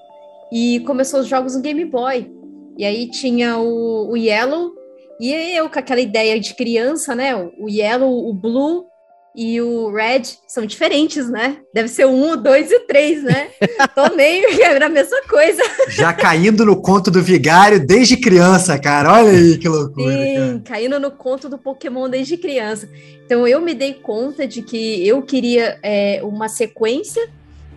e 0.52 0.80
começou 0.80 1.20
os 1.20 1.26
jogos 1.26 1.56
no 1.56 1.62
Game 1.62 1.84
Boy. 1.86 2.30
E 2.76 2.84
aí 2.84 3.08
tinha 3.08 3.56
o, 3.56 4.10
o 4.10 4.16
Yellow, 4.16 4.72
e 5.18 5.32
eu 5.32 5.70
com 5.70 5.78
aquela 5.78 6.00
ideia 6.00 6.38
de 6.38 6.54
criança, 6.54 7.14
né? 7.14 7.34
O 7.34 7.68
Yellow, 7.68 8.28
o 8.28 8.34
Blue 8.34 8.84
e 9.34 9.60
o 9.60 9.90
Red 9.92 10.22
são 10.46 10.64
diferentes, 10.64 11.28
né? 11.28 11.58
Deve 11.72 11.88
ser 11.88 12.04
o 12.04 12.10
1, 12.10 12.30
o 12.30 12.36
2 12.36 12.70
e 12.70 12.76
o 12.76 12.80
3, 12.86 13.22
né? 13.24 13.48
Tô 13.94 14.14
meio 14.14 14.54
que 14.54 14.62
era 14.62 14.86
a 14.86 14.88
mesma 14.88 15.20
coisa. 15.22 15.62
Já 15.88 16.12
caindo 16.12 16.64
no 16.64 16.80
conto 16.80 17.10
do 17.10 17.20
vigário 17.20 17.84
desde 17.84 18.16
criança, 18.16 18.78
cara. 18.78 19.12
Olha 19.12 19.30
aí 19.30 19.58
que 19.58 19.68
loucura. 19.68 20.12
Sim, 20.12 20.34
cara. 20.34 20.62
caindo 20.64 21.00
no 21.00 21.10
conto 21.10 21.48
do 21.48 21.58
Pokémon 21.58 22.08
desde 22.08 22.36
criança. 22.36 22.88
Então 23.24 23.46
eu 23.46 23.60
me 23.60 23.74
dei 23.74 23.94
conta 23.94 24.46
de 24.46 24.62
que 24.62 25.06
eu 25.06 25.20
queria 25.22 25.78
é, 25.82 26.20
uma 26.22 26.48
sequência 26.48 27.28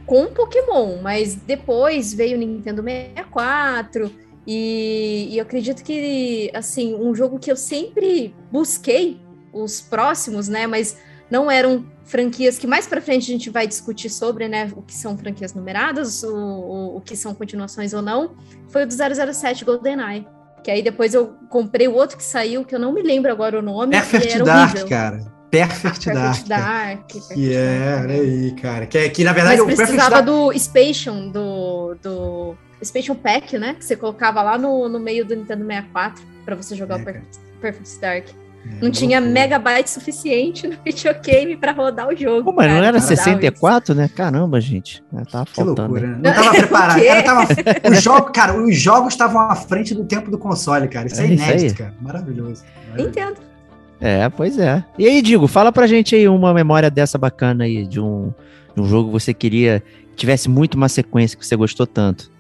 com 0.06 0.28
Pokémon, 0.28 1.02
mas 1.02 1.36
depois 1.36 2.14
veio 2.14 2.38
o 2.38 2.40
Nintendo 2.40 2.84
64 2.84 4.12
e, 4.48 5.28
e 5.32 5.38
eu 5.38 5.42
acredito 5.42 5.84
que, 5.84 6.50
assim, 6.54 6.96
um 6.96 7.14
jogo 7.14 7.38
que 7.38 7.52
eu 7.52 7.58
sempre 7.58 8.34
busquei 8.50 9.20
os 9.52 9.82
próximos, 9.82 10.48
né? 10.48 10.66
Mas 10.66 10.98
não 11.30 11.50
eram 11.50 11.86
franquias 12.06 12.58
que 12.58 12.66
mais 12.66 12.88
para 12.88 13.02
frente 13.02 13.24
a 13.24 13.34
gente 13.34 13.50
vai 13.50 13.68
discutir 13.68 14.10
sobre, 14.10 14.48
né, 14.48 14.72
o 14.76 14.82
que 14.82 14.94
são 14.94 15.18
franquias 15.18 15.54
numeradas, 15.54 16.24
o, 16.24 16.34
o, 16.34 16.98
o, 16.98 17.02
que 17.02 17.16
são 17.16 17.36
continuações 17.36 17.94
ou 17.94 18.02
não, 18.02 18.36
foi 18.70 18.84
o 18.84 18.88
do 18.88 18.94
007 18.94 19.66
GoldenEye. 19.66 20.26
Que 20.64 20.72
aí 20.72 20.82
depois 20.82 21.14
eu 21.14 21.36
comprei 21.50 21.88
o 21.88 21.94
outro 21.94 22.18
que 22.18 22.24
saiu, 22.24 22.66
que 22.66 22.74
eu 22.74 22.80
não 22.80 22.94
me 22.94 23.02
lembro 23.02 23.32
agora 23.32 23.60
o 23.60 23.62
nome. 23.62 23.92
Perfect 23.92 24.44
Dark, 24.44 24.90
cara. 24.90 25.38
Perfect, 25.50 26.10
ah, 26.10 26.14
Perfect 26.14 26.50
Dark. 26.50 27.08
Dark. 27.08 27.34
Que 27.34 27.54
é, 27.54 28.00
olha 28.02 28.16
aí, 28.16 28.52
cara. 28.62 28.86
Que, 28.86 29.10
que 29.10 29.24
na 29.24 29.32
verdade 29.32 29.62
Mas 29.62 29.76
precisava 29.76 30.22
do 30.22 30.52
Spation, 30.58 31.30
do, 31.30 31.96
do 32.02 32.56
Spation 32.84 33.16
Pack, 33.16 33.58
né? 33.58 33.76
Que 33.76 33.86
você 33.86 33.96
colocava 33.96 34.42
lá 34.42 34.58
no, 34.58 34.90
no 34.90 35.00
meio 35.00 35.26
do 35.26 35.36
Nintendo 35.36 35.66
64 35.66 36.24
para 36.44 36.56
você 36.56 36.76
jogar 36.76 37.00
é, 37.00 37.02
o 37.02 37.06
Perfect, 37.06 37.40
Perfect 37.62 38.00
Dark. 38.00 38.28
É, 38.80 38.84
não 38.84 38.92
tinha 38.92 39.22
megabyte 39.22 39.90
suficiente 39.90 40.68
no 40.68 40.78
videogame 40.86 41.56
para 41.58 41.72
rodar 41.72 42.08
o 42.08 42.16
jogo. 42.16 42.46
Pô, 42.46 42.54
mas 42.54 42.68
cara, 42.68 42.80
não 42.80 42.88
era 42.88 43.00
64, 43.00 43.94
isso. 43.94 44.02
né? 44.02 44.10
Caramba, 44.14 44.60
gente. 44.62 45.04
Tava 45.32 45.46
que 45.46 45.54
faltando. 45.54 45.94
loucura, 45.94 46.08
né? 46.08 46.20
Não 46.24 46.34
tava 46.34 46.52
preparado. 46.58 47.04
cara, 47.04 47.24
tava... 47.24 47.48
os 47.92 48.02
jogos, 48.04 48.32
cara, 48.34 48.62
os 48.62 48.78
jogos 48.78 49.14
estavam 49.14 49.42
à 49.42 49.56
frente 49.56 49.94
do 49.94 50.04
tempo 50.06 50.30
do 50.32 50.38
console, 50.38 50.88
cara. 50.88 51.08
Isso 51.08 51.22
é, 51.22 51.26
é 51.26 51.28
inédito, 51.32 51.66
isso 51.66 51.76
cara. 51.76 51.94
Maravilhoso. 52.02 52.64
Maravilhoso. 52.90 53.10
Entendo. 53.10 53.48
É, 54.00 54.30
pois 54.30 54.60
é. 54.60 54.84
E 54.98 55.08
aí, 55.08 55.22
Digo, 55.22 55.48
fala 55.48 55.72
pra 55.72 55.88
gente 55.88 56.16
aí 56.16 56.28
uma 56.28 56.54
memória 56.54 56.90
dessa 56.90 57.18
bacana 57.18 57.64
aí, 57.64 57.86
de 57.86 58.00
um, 58.00 58.32
de 58.76 58.82
um 58.82 58.86
jogo 58.86 59.08
que 59.08 59.14
você 59.14 59.34
queria 59.34 59.84
que 60.12 60.16
tivesse 60.16 60.50
muito 60.50 60.76
uma 60.76 60.90
sequência 60.90 61.38
que 61.38 61.46
você 61.46 61.56
gostou 61.56 61.86
tanto. 61.86 62.32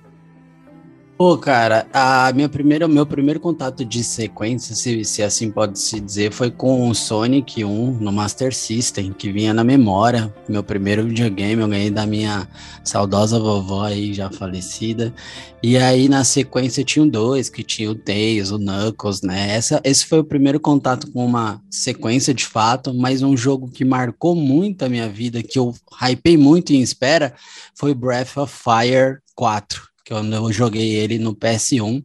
Pô, 1.17 1.35
cara, 1.35 1.87
a 1.91 2.31
minha 2.31 2.47
primeira, 2.47 2.87
meu 2.87 3.03
primeiro 3.03 3.39
contato 3.39 3.83
de 3.83 4.03
sequência, 4.03 4.75
se, 4.75 5.03
se 5.03 5.23
assim 5.23 5.49
pode 5.49 5.79
se 5.79 5.99
dizer, 5.99 6.31
foi 6.31 6.51
com 6.51 6.87
o 6.87 6.93
Sonic 6.93 7.65
1 7.65 7.93
no 7.93 8.11
Master 8.11 8.53
System, 8.53 9.11
que 9.13 9.31
vinha 9.31 9.51
na 9.51 9.63
memória. 9.63 10.31
Meu 10.47 10.61
primeiro 10.61 11.07
videogame 11.07 11.59
eu 11.59 11.67
ganhei 11.67 11.89
da 11.89 12.05
minha 12.05 12.47
saudosa 12.83 13.39
vovó 13.39 13.85
aí, 13.85 14.13
já 14.13 14.29
falecida. 14.29 15.11
E 15.63 15.75
aí 15.75 16.07
na 16.07 16.23
sequência 16.23 16.83
tinha 16.83 17.03
dois, 17.03 17.49
que 17.49 17.63
tinha 17.63 17.89
o 17.89 17.95
Tails, 17.95 18.51
o 18.51 18.59
Knuckles, 18.59 19.23
né? 19.23 19.55
Essa, 19.55 19.81
esse 19.83 20.05
foi 20.05 20.19
o 20.19 20.23
primeiro 20.23 20.59
contato 20.59 21.11
com 21.11 21.25
uma 21.25 21.59
sequência 21.67 22.31
de 22.31 22.45
fato, 22.45 22.93
mas 22.93 23.23
um 23.23 23.35
jogo 23.35 23.67
que 23.67 23.83
marcou 23.83 24.35
muito 24.35 24.85
a 24.85 24.89
minha 24.89 25.09
vida, 25.09 25.41
que 25.41 25.57
eu 25.57 25.73
hypei 25.99 26.37
muito 26.37 26.73
em 26.73 26.81
espera, 26.83 27.33
foi 27.73 27.95
Breath 27.95 28.37
of 28.37 28.53
Fire 28.53 29.17
4 29.33 29.96
quando 30.07 30.33
eu 30.33 30.51
joguei 30.51 30.95
ele 30.95 31.19
no 31.19 31.35
PS1. 31.35 32.03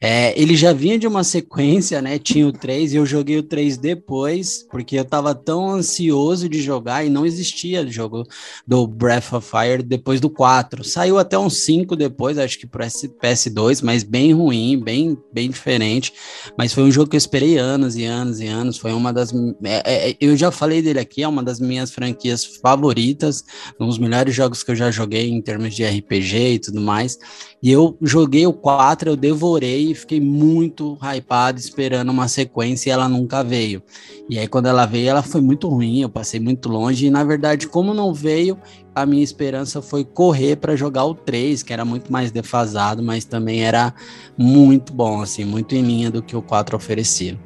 É, 0.00 0.38
ele 0.40 0.56
já 0.56 0.72
vinha 0.72 0.98
de 0.98 1.06
uma 1.06 1.22
sequência, 1.22 2.02
né? 2.02 2.18
Tinha 2.18 2.46
o 2.46 2.52
3 2.52 2.92
e 2.92 2.96
eu 2.96 3.06
joguei 3.06 3.38
o 3.38 3.42
3 3.42 3.76
depois, 3.76 4.66
porque 4.70 4.98
eu 4.98 5.04
tava 5.04 5.34
tão 5.34 5.70
ansioso 5.70 6.48
de 6.48 6.60
jogar 6.60 7.04
e 7.04 7.10
não 7.10 7.24
existia 7.24 7.82
o 7.82 7.90
jogo 7.90 8.24
do 8.66 8.86
Breath 8.86 9.32
of 9.32 9.48
Fire 9.48 9.82
depois 9.82 10.20
do 10.20 10.28
4. 10.28 10.84
Saiu 10.84 11.18
até 11.18 11.38
um 11.38 11.48
5 11.50 11.94
depois, 11.94 12.38
acho 12.38 12.58
que 12.58 12.66
pro 12.66 12.84
PS2, 12.84 13.82
mas 13.82 14.02
bem 14.02 14.32
ruim, 14.32 14.78
bem, 14.78 15.16
bem 15.32 15.50
diferente. 15.50 16.12
Mas 16.58 16.72
foi 16.72 16.82
um 16.82 16.90
jogo 16.90 17.10
que 17.10 17.16
eu 17.16 17.18
esperei 17.18 17.58
anos 17.58 17.96
e 17.96 18.04
anos 18.04 18.40
e 18.40 18.46
anos. 18.46 18.78
Foi 18.78 18.92
uma 18.92 19.12
das. 19.12 19.32
É, 19.64 20.10
é, 20.10 20.16
eu 20.20 20.36
já 20.36 20.50
falei 20.50 20.82
dele 20.82 20.98
aqui, 20.98 21.22
é 21.22 21.28
uma 21.28 21.42
das 21.42 21.60
minhas 21.60 21.90
franquias 21.90 22.44
favoritas, 22.44 23.44
um 23.78 23.86
dos 23.86 23.98
melhores 23.98 24.34
jogos 24.34 24.62
que 24.62 24.70
eu 24.70 24.76
já 24.76 24.90
joguei 24.90 25.28
em 25.28 25.40
termos 25.40 25.74
de 25.74 25.84
RPG 25.84 26.54
e 26.54 26.58
tudo 26.58 26.80
mais. 26.80 27.18
E 27.62 27.70
eu 27.70 27.96
joguei 28.02 28.46
o 28.46 28.52
4, 28.52 29.10
eu 29.10 29.16
devorei 29.16 29.90
e 29.90 29.94
fiquei 29.94 30.20
muito 30.20 30.98
hypado, 31.02 31.58
esperando 31.58 32.10
uma 32.10 32.28
sequência 32.28 32.90
e 32.90 32.92
ela 32.92 33.08
nunca 33.08 33.42
veio. 33.42 33.82
E 34.28 34.38
aí, 34.38 34.46
quando 34.46 34.66
ela 34.66 34.86
veio, 34.86 35.08
ela 35.08 35.22
foi 35.22 35.40
muito 35.40 35.68
ruim, 35.68 36.02
eu 36.02 36.08
passei 36.08 36.38
muito 36.38 36.68
longe. 36.68 37.06
E 37.06 37.10
na 37.10 37.24
verdade, 37.24 37.66
como 37.66 37.94
não 37.94 38.12
veio, 38.12 38.58
a 38.94 39.06
minha 39.06 39.22
esperança 39.22 39.80
foi 39.80 40.04
correr 40.04 40.56
para 40.56 40.76
jogar 40.76 41.04
o 41.04 41.14
3, 41.14 41.62
que 41.62 41.72
era 41.72 41.84
muito 41.84 42.12
mais 42.12 42.30
defasado, 42.30 43.02
mas 43.02 43.24
também 43.24 43.62
era 43.62 43.94
muito 44.36 44.92
bom, 44.92 45.20
assim, 45.20 45.44
muito 45.44 45.74
em 45.74 45.82
linha 45.82 46.10
do 46.10 46.22
que 46.22 46.36
o 46.36 46.42
4 46.42 46.76
oferecia. 46.76 47.38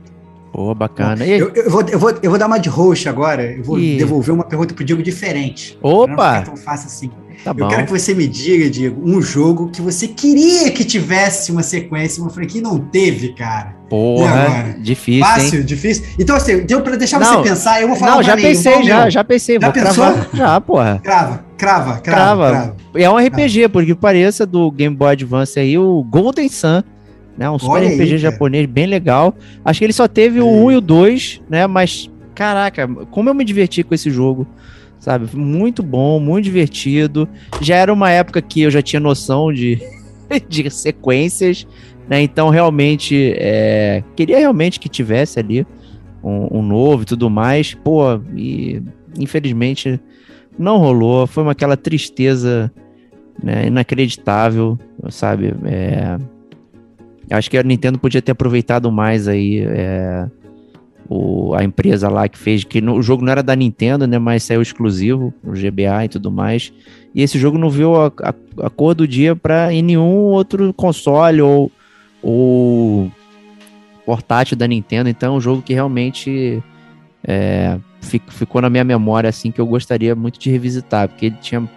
Pô, 0.52 0.74
bacana. 0.74 1.24
Eu, 1.24 1.50
eu, 1.54 1.70
vou, 1.70 1.82
eu, 1.82 1.98
vou, 1.98 2.10
eu 2.22 2.30
vou 2.30 2.38
dar 2.38 2.46
uma 2.46 2.58
de 2.58 2.68
host 2.68 3.08
agora. 3.08 3.52
Eu 3.52 3.62
vou 3.62 3.78
e... 3.78 3.96
devolver 3.96 4.34
uma 4.34 4.44
pergunta 4.44 4.74
pro 4.74 4.84
Diego 4.84 5.02
diferente. 5.02 5.78
Opa! 5.80 6.38
Não 6.38 6.44
tão 6.44 6.56
fácil 6.56 6.86
assim. 6.88 7.10
Tá 7.44 7.54
eu 7.56 7.68
quero 7.68 7.86
que 7.86 7.90
você 7.90 8.14
me 8.14 8.26
diga, 8.26 8.68
Diego, 8.68 9.00
um 9.02 9.22
jogo 9.22 9.70
que 9.70 9.80
você 9.80 10.06
queria 10.08 10.70
que 10.70 10.84
tivesse 10.84 11.50
uma 11.50 11.62
sequência, 11.62 12.22
uma 12.22 12.30
franquia 12.30 12.60
não 12.60 12.78
teve, 12.78 13.32
cara. 13.34 13.76
Porra, 13.88 14.76
difícil. 14.78 15.24
Fácil, 15.24 15.60
hein? 15.60 15.64
difícil. 15.64 16.04
Então, 16.18 16.36
assim, 16.36 16.60
deu 16.64 16.80
para 16.82 16.96
deixar 16.96 17.18
não, 17.18 17.42
você 17.42 17.48
pensar, 17.48 17.80
eu 17.80 17.88
vou 17.88 17.96
falar 17.96 18.16
Não, 18.16 18.22
já 18.22 18.36
pensei, 18.36 18.82
já, 18.82 19.10
já 19.10 19.24
pensei. 19.24 19.58
Já 19.60 19.72
pensou? 19.72 20.04
Cravar, 20.04 20.28
já, 20.32 20.60
porra. 20.60 21.00
Crava, 21.02 21.44
crava, 21.56 21.98
crava, 21.98 22.00
crava. 22.00 22.50
crava. 22.50 22.76
É 22.94 23.10
um 23.10 23.16
RPG, 23.16 23.68
porque 23.68 23.94
pareça 23.94 24.46
do 24.46 24.70
Game 24.70 24.94
Boy 24.94 25.12
Advance 25.12 25.58
aí, 25.58 25.76
o 25.76 26.04
Golden 26.04 26.48
Sun 26.48 26.82
né? 27.40 27.50
Um 27.50 27.58
super 27.58 27.72
Olha 27.72 27.88
RPG 27.88 28.12
aí, 28.12 28.18
japonês 28.18 28.66
bem 28.66 28.84
legal. 28.84 29.34
Acho 29.64 29.78
que 29.78 29.86
ele 29.86 29.94
só 29.94 30.06
teve 30.06 30.40
o 30.40 30.46
1 30.46 30.72
e 30.72 30.76
o 30.76 30.80
2, 30.82 31.40
né? 31.48 31.66
Mas, 31.66 32.10
caraca, 32.34 32.86
como 33.10 33.30
eu 33.30 33.34
me 33.34 33.46
diverti 33.46 33.82
com 33.82 33.94
esse 33.94 34.10
jogo, 34.10 34.46
sabe? 35.00 35.34
Muito 35.36 35.82
bom, 35.82 36.20
muito 36.20 36.44
divertido. 36.44 37.28
Já 37.60 37.76
era 37.76 37.92
uma 37.92 38.10
época 38.10 38.40
que 38.40 38.60
eu 38.60 38.70
já 38.70 38.80
tinha 38.80 39.00
noção 39.00 39.52
de, 39.52 39.80
de 40.48 40.70
sequências, 40.70 41.66
né? 42.08 42.22
Então, 42.22 42.50
realmente, 42.50 43.34
é, 43.36 44.04
queria 44.14 44.38
realmente 44.38 44.78
que 44.78 44.88
tivesse 44.88 45.40
ali 45.40 45.66
um, 46.22 46.58
um 46.58 46.62
novo 46.62 47.02
e 47.02 47.06
tudo 47.06 47.28
mais. 47.28 47.74
Pô, 47.74 48.20
e 48.36 48.80
infelizmente 49.18 49.98
não 50.56 50.76
rolou. 50.76 51.26
Foi 51.26 51.42
uma, 51.42 51.52
aquela 51.52 51.76
tristeza 51.76 52.70
né, 53.42 53.66
inacreditável, 53.66 54.78
sabe? 55.08 55.54
É, 55.64 56.18
Acho 57.30 57.48
que 57.48 57.56
a 57.56 57.62
Nintendo 57.62 57.98
podia 57.98 58.20
ter 58.20 58.32
aproveitado 58.32 58.90
mais 58.90 59.28
aí 59.28 59.60
é, 59.60 60.26
o, 61.12 61.52
a 61.56 61.64
empresa 61.64 62.08
lá 62.08 62.28
que 62.28 62.38
fez, 62.38 62.62
que 62.62 62.80
no, 62.80 62.94
o 62.94 63.02
jogo 63.02 63.24
não 63.24 63.32
era 63.32 63.42
da 63.42 63.56
Nintendo, 63.56 64.06
né, 64.06 64.16
mas 64.16 64.44
saiu 64.44 64.62
exclusivo, 64.62 65.34
o 65.42 65.50
GBA 65.50 66.04
e 66.04 66.08
tudo 66.08 66.30
mais. 66.30 66.72
E 67.12 67.20
esse 67.20 67.36
jogo 67.36 67.58
não 67.58 67.68
viu 67.68 67.96
a, 67.96 68.06
a, 68.22 68.66
a 68.66 68.70
cor 68.70 68.94
do 68.94 69.08
dia 69.08 69.34
para 69.34 69.66
nenhum 69.70 70.06
outro 70.06 70.72
console 70.72 71.42
ou, 71.42 71.72
ou 72.22 73.10
portátil 74.06 74.56
da 74.56 74.68
Nintendo. 74.68 75.08
Então, 75.08 75.34
é 75.34 75.36
um 75.36 75.40
jogo 75.40 75.62
que 75.62 75.74
realmente 75.74 76.62
é, 77.24 77.76
ficou 78.28 78.62
na 78.62 78.70
minha 78.70 78.84
memória 78.84 79.28
assim 79.28 79.50
que 79.50 79.60
eu 79.60 79.66
gostaria 79.66 80.14
muito 80.14 80.38
de 80.38 80.48
revisitar, 80.48 81.08
porque 81.08 81.26
ele 81.26 81.36
tinha 81.40 81.68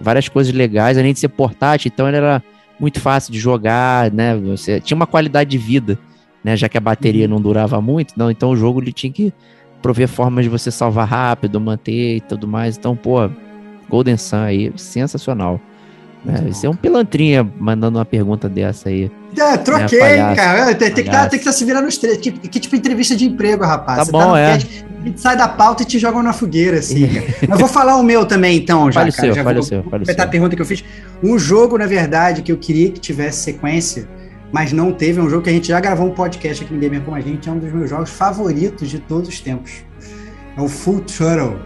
várias 0.00 0.28
coisas 0.28 0.54
legais, 0.54 0.96
além 0.96 1.12
de 1.12 1.18
ser 1.18 1.28
portátil, 1.28 1.90
então 1.92 2.06
ele 2.06 2.18
era 2.18 2.40
muito 2.78 3.00
fácil 3.00 3.32
de 3.32 3.40
jogar, 3.40 4.12
né? 4.12 4.36
Você 4.36 4.80
tinha 4.80 4.94
uma 4.94 5.08
qualidade 5.08 5.50
de 5.50 5.58
vida, 5.58 5.98
né? 6.42 6.56
Já 6.56 6.68
que 6.68 6.78
a 6.78 6.80
bateria 6.80 7.24
uhum. 7.24 7.32
não 7.32 7.40
durava 7.40 7.80
muito, 7.80 8.14
não, 8.16 8.30
então 8.30 8.50
o 8.50 8.56
jogo 8.56 8.80
ele 8.80 8.92
tinha 8.92 9.12
que 9.12 9.32
prover 9.82 10.08
formas 10.08 10.44
de 10.44 10.48
você 10.48 10.70
salvar 10.70 11.06
rápido, 11.06 11.60
manter 11.60 12.16
e 12.16 12.20
tudo 12.20 12.48
mais. 12.48 12.76
Então, 12.76 12.96
pô, 12.96 13.30
Golden 13.88 14.16
Sun 14.16 14.38
aí, 14.38 14.72
sensacional. 14.76 15.60
Né? 16.24 16.42
Você 16.48 16.66
é 16.66 16.70
um 16.70 16.74
pilantrinha 16.74 17.48
mandando 17.58 17.98
uma 17.98 18.04
pergunta 18.04 18.48
dessa 18.48 18.88
aí. 18.88 19.10
É, 19.38 19.56
troquei, 19.58 20.00
né, 20.00 20.34
cara. 20.34 20.74
Tem, 20.74 20.92
que 20.92 21.04
tá, 21.04 21.28
estar 21.32 21.52
se 21.52 21.64
virando 21.64 21.84
nos 21.84 21.98
três. 21.98 22.16
Que, 22.16 22.32
que, 22.32 22.58
tipo 22.58 22.74
entrevista 22.74 23.14
de 23.14 23.26
emprego, 23.26 23.64
rapaz. 23.64 23.98
Tá 23.98 24.04
Você 24.06 24.10
bom, 24.10 24.32
tá 24.32 24.40
é. 24.40 24.52
A 24.54 24.58
gente 24.58 25.20
sai 25.20 25.36
da 25.36 25.46
pauta 25.46 25.84
e 25.84 25.86
te 25.86 26.00
jogam 26.00 26.22
na 26.22 26.32
fogueira, 26.32 26.80
assim. 26.80 27.08
Mas 27.48 27.60
vou 27.60 27.68
falar 27.68 27.96
o 27.96 28.02
meu 28.02 28.26
também, 28.26 28.56
então, 28.56 28.90
já, 28.90 29.00
fale 29.00 29.12
cara. 29.12 29.26
Seu, 29.28 29.34
já 29.36 29.44
fale 29.44 29.54
vou, 29.54 29.64
o 29.64 29.68
seu, 29.68 29.82
fale 29.84 30.20
a 30.20 30.26
pergunta 30.26 30.56
que 30.56 30.62
eu 30.62 30.66
fiz. 30.66 30.82
Um 31.22 31.38
jogo, 31.38 31.78
na 31.78 31.86
verdade, 31.86 32.42
que 32.42 32.50
eu 32.50 32.56
queria 32.56 32.90
que 32.90 32.98
tivesse 32.98 33.44
sequência, 33.44 34.08
mas 34.52 34.72
não 34.72 34.92
teve. 34.92 35.20
É 35.20 35.22
um 35.22 35.28
jogo 35.28 35.42
que 35.42 35.50
a 35.50 35.52
gente 35.52 35.68
já 35.68 35.80
gravou 35.80 36.06
um 36.06 36.14
podcast 36.14 36.64
aqui 36.64 36.72
no 36.72 36.80
Gamer 36.80 37.02
com 37.02 37.14
a 37.14 37.20
gente. 37.20 37.48
É 37.48 37.52
um 37.52 37.58
dos 37.58 37.72
meus 37.72 37.90
jogos 37.90 38.10
favoritos 38.10 38.88
de 38.88 38.98
todos 38.98 39.28
os 39.28 39.40
tempos. 39.40 39.84
É 40.56 40.60
o 40.60 40.68
Full 40.68 41.00
Turtle. 41.00 41.58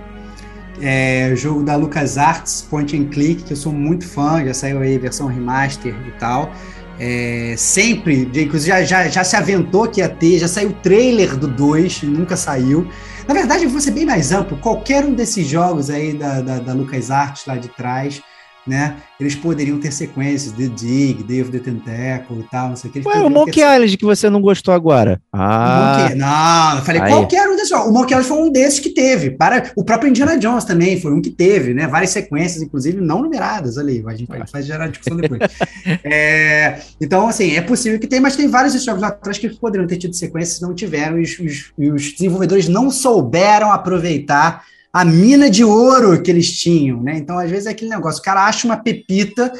É 0.83 1.35
jogo 1.37 1.63
da 1.63 1.77
LucasArts, 1.77 2.63
Point 2.63 2.97
and 2.97 3.09
Click, 3.09 3.43
que 3.45 3.53
eu 3.53 3.57
sou 3.57 3.73
muito 3.73 4.09
fã, 4.09 4.43
já 4.45 4.55
saiu 4.55 4.81
aí 4.81 4.97
versão 4.97 5.27
remaster 5.27 5.95
e 6.09 6.11
tal. 6.19 6.51
É, 6.99 7.55
sempre, 7.57 8.31
inclusive 8.35 8.67
já, 8.67 8.85
já, 8.85 9.09
já 9.09 9.25
se 9.25 9.35
aventou 9.35 9.89
que 9.89 10.01
ia 10.01 10.09
ter, 10.09 10.39
já 10.39 10.49
saiu 10.49 10.71
o 10.71 10.73
trailer 10.75 11.37
do 11.37 11.49
2, 11.49 12.03
nunca 12.05 12.37
saiu. 12.37 12.87
Na 13.27 13.35
verdade, 13.35 13.65
eu 13.65 13.71
vou 13.71 13.81
ser 13.81 13.91
bem 13.93 14.05
mais 14.05 14.33
amplo, 14.33 14.57
qualquer 14.59 15.05
um 15.05 15.15
desses 15.15 15.47
jogos 15.47 15.89
aí 15.89 16.13
da, 16.13 16.41
da, 16.41 16.59
da 16.59 16.73
LucasArts 16.75 17.47
lá 17.47 17.57
de 17.57 17.69
trás, 17.69 18.21
né? 18.67 18.97
Eles 19.19 19.35
poderiam 19.35 19.79
ter 19.79 19.93
sequências, 19.93 20.53
The 20.53 20.67
Dig, 20.69 21.23
Day 21.25 21.43
of 21.43 21.51
the 21.51 21.59
Tentacle 21.59 22.41
e 22.41 22.43
tal, 22.51 22.71
não 22.71 22.77
sei 22.77 22.91
o 22.91 22.93
que. 22.93 23.07
Ué, 23.07 23.21
o 23.21 23.31
Monkey 23.31 23.61
ter... 23.61 23.75
Island 23.75 23.97
que 23.97 24.05
você 24.05 24.31
não 24.31 24.41
gostou 24.41 24.73
agora. 24.73 25.21
Ah. 25.33 25.99
Monkey... 26.01 26.15
Não, 26.17 26.77
eu 26.79 26.85
falei 26.85 27.01
aí. 27.03 27.11
qualquer 27.11 27.49
um 27.49 27.57
desses. 27.57 27.71
O 27.73 27.93
Monkey 27.93 28.15
Island 28.15 28.29
foi 28.29 28.39
um 28.39 28.53
desses 28.53 28.81
que 28.81 28.91
teve. 28.91 29.31
Para... 29.31 29.71
O 29.77 29.85
próprio 29.85 30.09
Indiana 30.09 30.39
Jones 30.39 30.65
também 30.65 31.01
foi 31.01 31.13
um 31.13 31.21
que 31.21 31.31
teve, 31.31 31.75
né? 31.75 31.87
Várias 31.87 32.11
sequências, 32.11 32.63
inclusive 32.63 33.01
não 33.01 33.23
numeradas 33.23 33.79
ali. 33.79 34.03
A 34.07 34.15
gente 34.15 34.29
vai 34.29 34.63
gerar 34.63 34.89
discussão 34.89 35.17
depois. 35.17 35.41
é... 36.05 36.81
Então, 37.01 37.29
assim, 37.29 37.55
é 37.57 37.61
possível 37.61 37.99
que 37.99 38.07
tenha, 38.07 38.23
mas 38.23 38.37
tem 38.37 38.49
vários 38.49 38.83
jogos 38.83 39.03
lá 39.03 39.09
atrás 39.09 39.39
que 39.39 39.49
poderiam 39.49 39.87
ter 39.87 39.97
tido 39.97 40.15
sequências, 40.15 40.61
não 40.61 40.75
tiveram, 40.75 41.19
e 41.19 41.23
os, 41.23 41.39
os, 41.39 41.73
os 41.79 42.13
desenvolvedores 42.13 42.69
não 42.69 42.91
souberam 42.91 43.73
aproveitar 43.73 44.65
a 44.93 45.05
mina 45.05 45.49
de 45.49 45.65
ouro 45.65 46.21
que 46.23 46.31
eles 46.31 46.53
tinham, 46.59 47.03
né? 47.03 47.17
Então, 47.17 47.39
às 47.39 47.51
vezes, 47.51 47.67
é 47.67 47.71
aquele 47.71 47.91
negócio, 47.91 48.21
o 48.21 48.25
cara 48.25 48.47
acha 48.47 48.67
uma 48.67 48.77
pepita, 48.77 49.53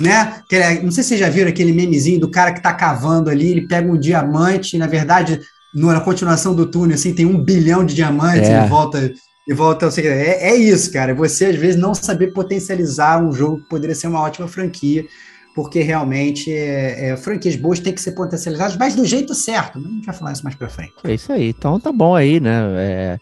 né? 0.00 0.40
É, 0.52 0.80
não 0.80 0.90
sei 0.90 1.02
se 1.02 1.10
vocês 1.10 1.20
já 1.20 1.28
viram 1.28 1.48
aquele 1.48 1.72
memezinho 1.72 2.20
do 2.20 2.30
cara 2.30 2.52
que 2.52 2.62
tá 2.62 2.72
cavando 2.72 3.28
ali, 3.30 3.50
ele 3.50 3.66
pega 3.66 3.90
um 3.90 3.98
diamante, 3.98 4.76
e, 4.76 4.78
na 4.78 4.86
verdade, 4.86 5.40
na 5.74 6.00
continuação 6.00 6.54
do 6.54 6.66
túnel, 6.66 6.94
assim, 6.94 7.14
tem 7.14 7.26
um 7.26 7.42
bilhão 7.42 7.84
de 7.84 7.94
diamantes 7.94 8.48
é. 8.48 8.64
e 8.64 8.68
volta 8.68 9.12
e 9.48 9.54
volta 9.54 9.86
ao 9.86 9.90
segredo. 9.90 10.20
É, 10.20 10.50
é 10.50 10.54
isso, 10.54 10.92
cara. 10.92 11.14
Você, 11.14 11.46
às 11.46 11.56
vezes, 11.56 11.80
não 11.80 11.94
saber 11.94 12.34
potencializar 12.34 13.24
um 13.24 13.32
jogo 13.32 13.62
que 13.62 13.68
poderia 13.68 13.94
ser 13.94 14.06
uma 14.06 14.20
ótima 14.20 14.46
franquia, 14.46 15.06
porque 15.54 15.80
realmente 15.80 16.52
é, 16.52 17.08
é, 17.08 17.16
franquias 17.16 17.56
boas 17.56 17.80
têm 17.80 17.94
que 17.94 18.00
ser 18.00 18.12
potencializadas, 18.12 18.76
mas 18.76 18.94
do 18.94 19.06
jeito 19.06 19.34
certo. 19.34 19.78
A 19.78 19.80
gente 19.80 20.04
vai 20.04 20.14
falar 20.14 20.32
isso 20.32 20.44
mais 20.44 20.54
pra 20.54 20.68
frente. 20.68 20.92
É 21.02 21.14
isso 21.14 21.32
aí. 21.32 21.48
Então 21.48 21.80
tá 21.80 21.90
bom 21.90 22.14
aí, 22.14 22.38
né? 22.38 22.60
É, 22.76 23.18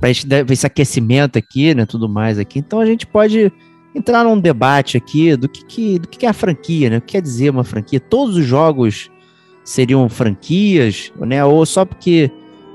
para 0.00 0.08
a 0.08 0.52
esse 0.52 0.66
aquecimento 0.66 1.38
aqui, 1.38 1.74
né, 1.74 1.86
tudo 1.86 2.08
mais 2.08 2.38
aqui. 2.38 2.58
Então 2.58 2.80
a 2.80 2.86
gente 2.86 3.06
pode 3.06 3.52
entrar 3.94 4.24
num 4.24 4.38
debate 4.38 4.96
aqui 4.96 5.36
do 5.36 5.48
que, 5.48 5.64
que 5.64 5.98
do 5.98 6.08
que 6.08 6.26
é 6.26 6.28
a 6.28 6.32
franquia, 6.32 6.90
né? 6.90 6.98
O 6.98 7.00
que 7.00 7.12
quer 7.12 7.22
dizer 7.22 7.50
uma 7.50 7.64
franquia? 7.64 8.00
Todos 8.00 8.36
os 8.36 8.44
jogos 8.44 9.10
seriam 9.64 10.08
franquias, 10.08 11.12
né? 11.20 11.44
Ou 11.44 11.64
só 11.64 11.84
porque 11.84 12.30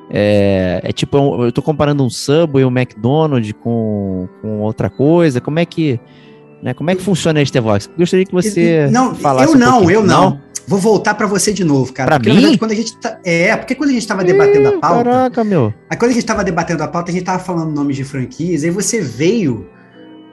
é, 0.09 0.79
é 0.83 0.91
tipo, 0.91 1.17
eu 1.17 1.49
estou 1.49 1.63
comparando 1.63 2.03
um 2.03 2.09
Subway, 2.09 2.63
um 2.63 2.71
McDonald's 2.71 3.53
com, 3.61 4.27
com 4.41 4.61
outra 4.61 4.89
coisa. 4.89 5.41
Como 5.41 5.59
é 5.59 5.65
que 5.65 5.99
né, 6.61 6.73
como 6.73 6.89
é 6.89 6.95
que 6.95 7.01
funciona 7.01 7.41
este 7.41 7.59
Vox? 7.59 7.89
Gostaria 7.97 8.25
que 8.25 8.33
você 8.33 8.89
não, 8.91 9.15
falasse. 9.15 9.53
Eu 9.53 9.59
não, 9.59 9.83
um 9.83 9.89
eu 9.89 10.03
não. 10.03 10.41
Vou 10.69 10.77
voltar 10.77 11.15
para 11.15 11.25
você 11.25 11.51
de 11.51 11.63
novo, 11.63 11.91
cara. 11.91 12.09
Pra 12.09 12.19
porque, 12.19 12.29
mim? 12.29 12.35
Verdade, 12.35 12.59
quando 12.59 12.71
a 12.73 12.75
gente 12.75 12.95
tá, 12.97 13.19
é, 13.25 13.57
porque 13.57 13.73
quando 13.73 13.89
a 13.89 13.93
gente 13.93 14.03
estava 14.03 14.23
debatendo 14.23 14.67
a 14.67 14.79
pauta. 14.79 15.03
Caraca, 15.03 15.43
meu. 15.43 15.73
Aí 15.89 15.97
quando 15.97 16.11
a 16.11 16.13
gente 16.13 16.21
estava 16.21 16.43
debatendo 16.43 16.83
a 16.83 16.87
pauta, 16.87 17.09
a 17.09 17.11
gente 17.11 17.23
estava 17.23 17.39
falando 17.43 17.73
nomes 17.73 17.95
de 17.95 18.03
franquias, 18.03 18.63
aí 18.63 18.69
você 18.69 19.01
veio, 19.01 19.67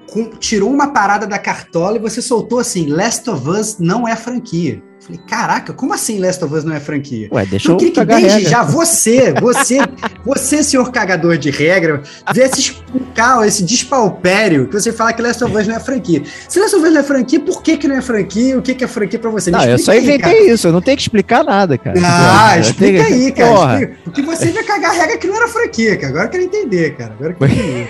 com, 0.06 0.26
tirou 0.32 0.70
uma 0.70 0.88
parada 0.88 1.26
da 1.26 1.38
cartola 1.38 1.96
e 1.96 1.98
você 1.98 2.20
soltou 2.20 2.58
assim: 2.58 2.86
Last 2.86 3.30
of 3.30 3.48
Us 3.48 3.78
não 3.78 4.06
é 4.06 4.14
franquia. 4.14 4.82
Falei, 5.06 5.20
caraca, 5.24 5.72
como 5.72 5.94
assim 5.94 6.18
Last 6.18 6.44
of 6.44 6.52
Us 6.52 6.64
não 6.64 6.74
é 6.74 6.80
franquia? 6.80 7.28
Ué, 7.30 7.46
deixa 7.46 7.70
eu 7.70 7.76
que 7.76 7.92
desde 8.04 8.40
já 8.50 8.64
você, 8.64 9.32
você, 9.34 9.78
você, 10.24 10.64
senhor 10.64 10.90
cagador 10.90 11.38
de 11.38 11.48
regra, 11.48 12.02
viesse 12.34 12.58
explicar 12.58 13.46
esse 13.46 13.62
despalpério 13.62 14.66
que 14.66 14.74
você 14.74 14.92
fala 14.92 15.12
que 15.12 15.22
Last 15.22 15.44
of 15.44 15.56
Us 15.56 15.68
não 15.68 15.76
é 15.76 15.80
franquia. 15.80 16.24
Se 16.48 16.58
Last 16.58 16.74
of 16.74 16.84
Us 16.84 16.92
não 16.92 17.00
é 17.00 17.04
franquia, 17.04 17.38
por 17.38 17.62
que, 17.62 17.76
que 17.76 17.86
não 17.86 17.94
é 17.94 18.02
franquia? 18.02 18.58
O 18.58 18.62
que, 18.62 18.74
que 18.74 18.82
é 18.82 18.88
franquia 18.88 19.16
pra 19.20 19.30
você? 19.30 19.48
Me 19.52 19.56
não, 19.56 19.64
eu 19.64 19.78
só 19.78 19.94
inventei 19.94 20.40
aí, 20.40 20.50
isso, 20.50 20.66
eu 20.66 20.72
não 20.72 20.82
tenho 20.82 20.96
que 20.96 21.04
explicar 21.04 21.44
nada, 21.44 21.78
cara. 21.78 21.96
Ah, 22.04 22.58
explica 22.58 23.04
tenho... 23.04 23.26
aí, 23.26 23.30
cara. 23.32 23.96
Porque 24.02 24.22
você 24.22 24.50
vai 24.50 24.64
cagar 24.64 24.90
a 24.90 24.94
regra 24.94 25.18
que 25.18 25.28
não 25.28 25.36
era 25.36 25.46
franquia, 25.46 25.96
cara. 25.96 26.08
Agora 26.08 26.24
eu 26.24 26.30
quero 26.30 26.42
entender, 26.42 26.96
cara. 26.96 27.12
Agora 27.12 27.30
eu 27.30 27.36
quero 27.36 27.52
entender. 27.54 27.88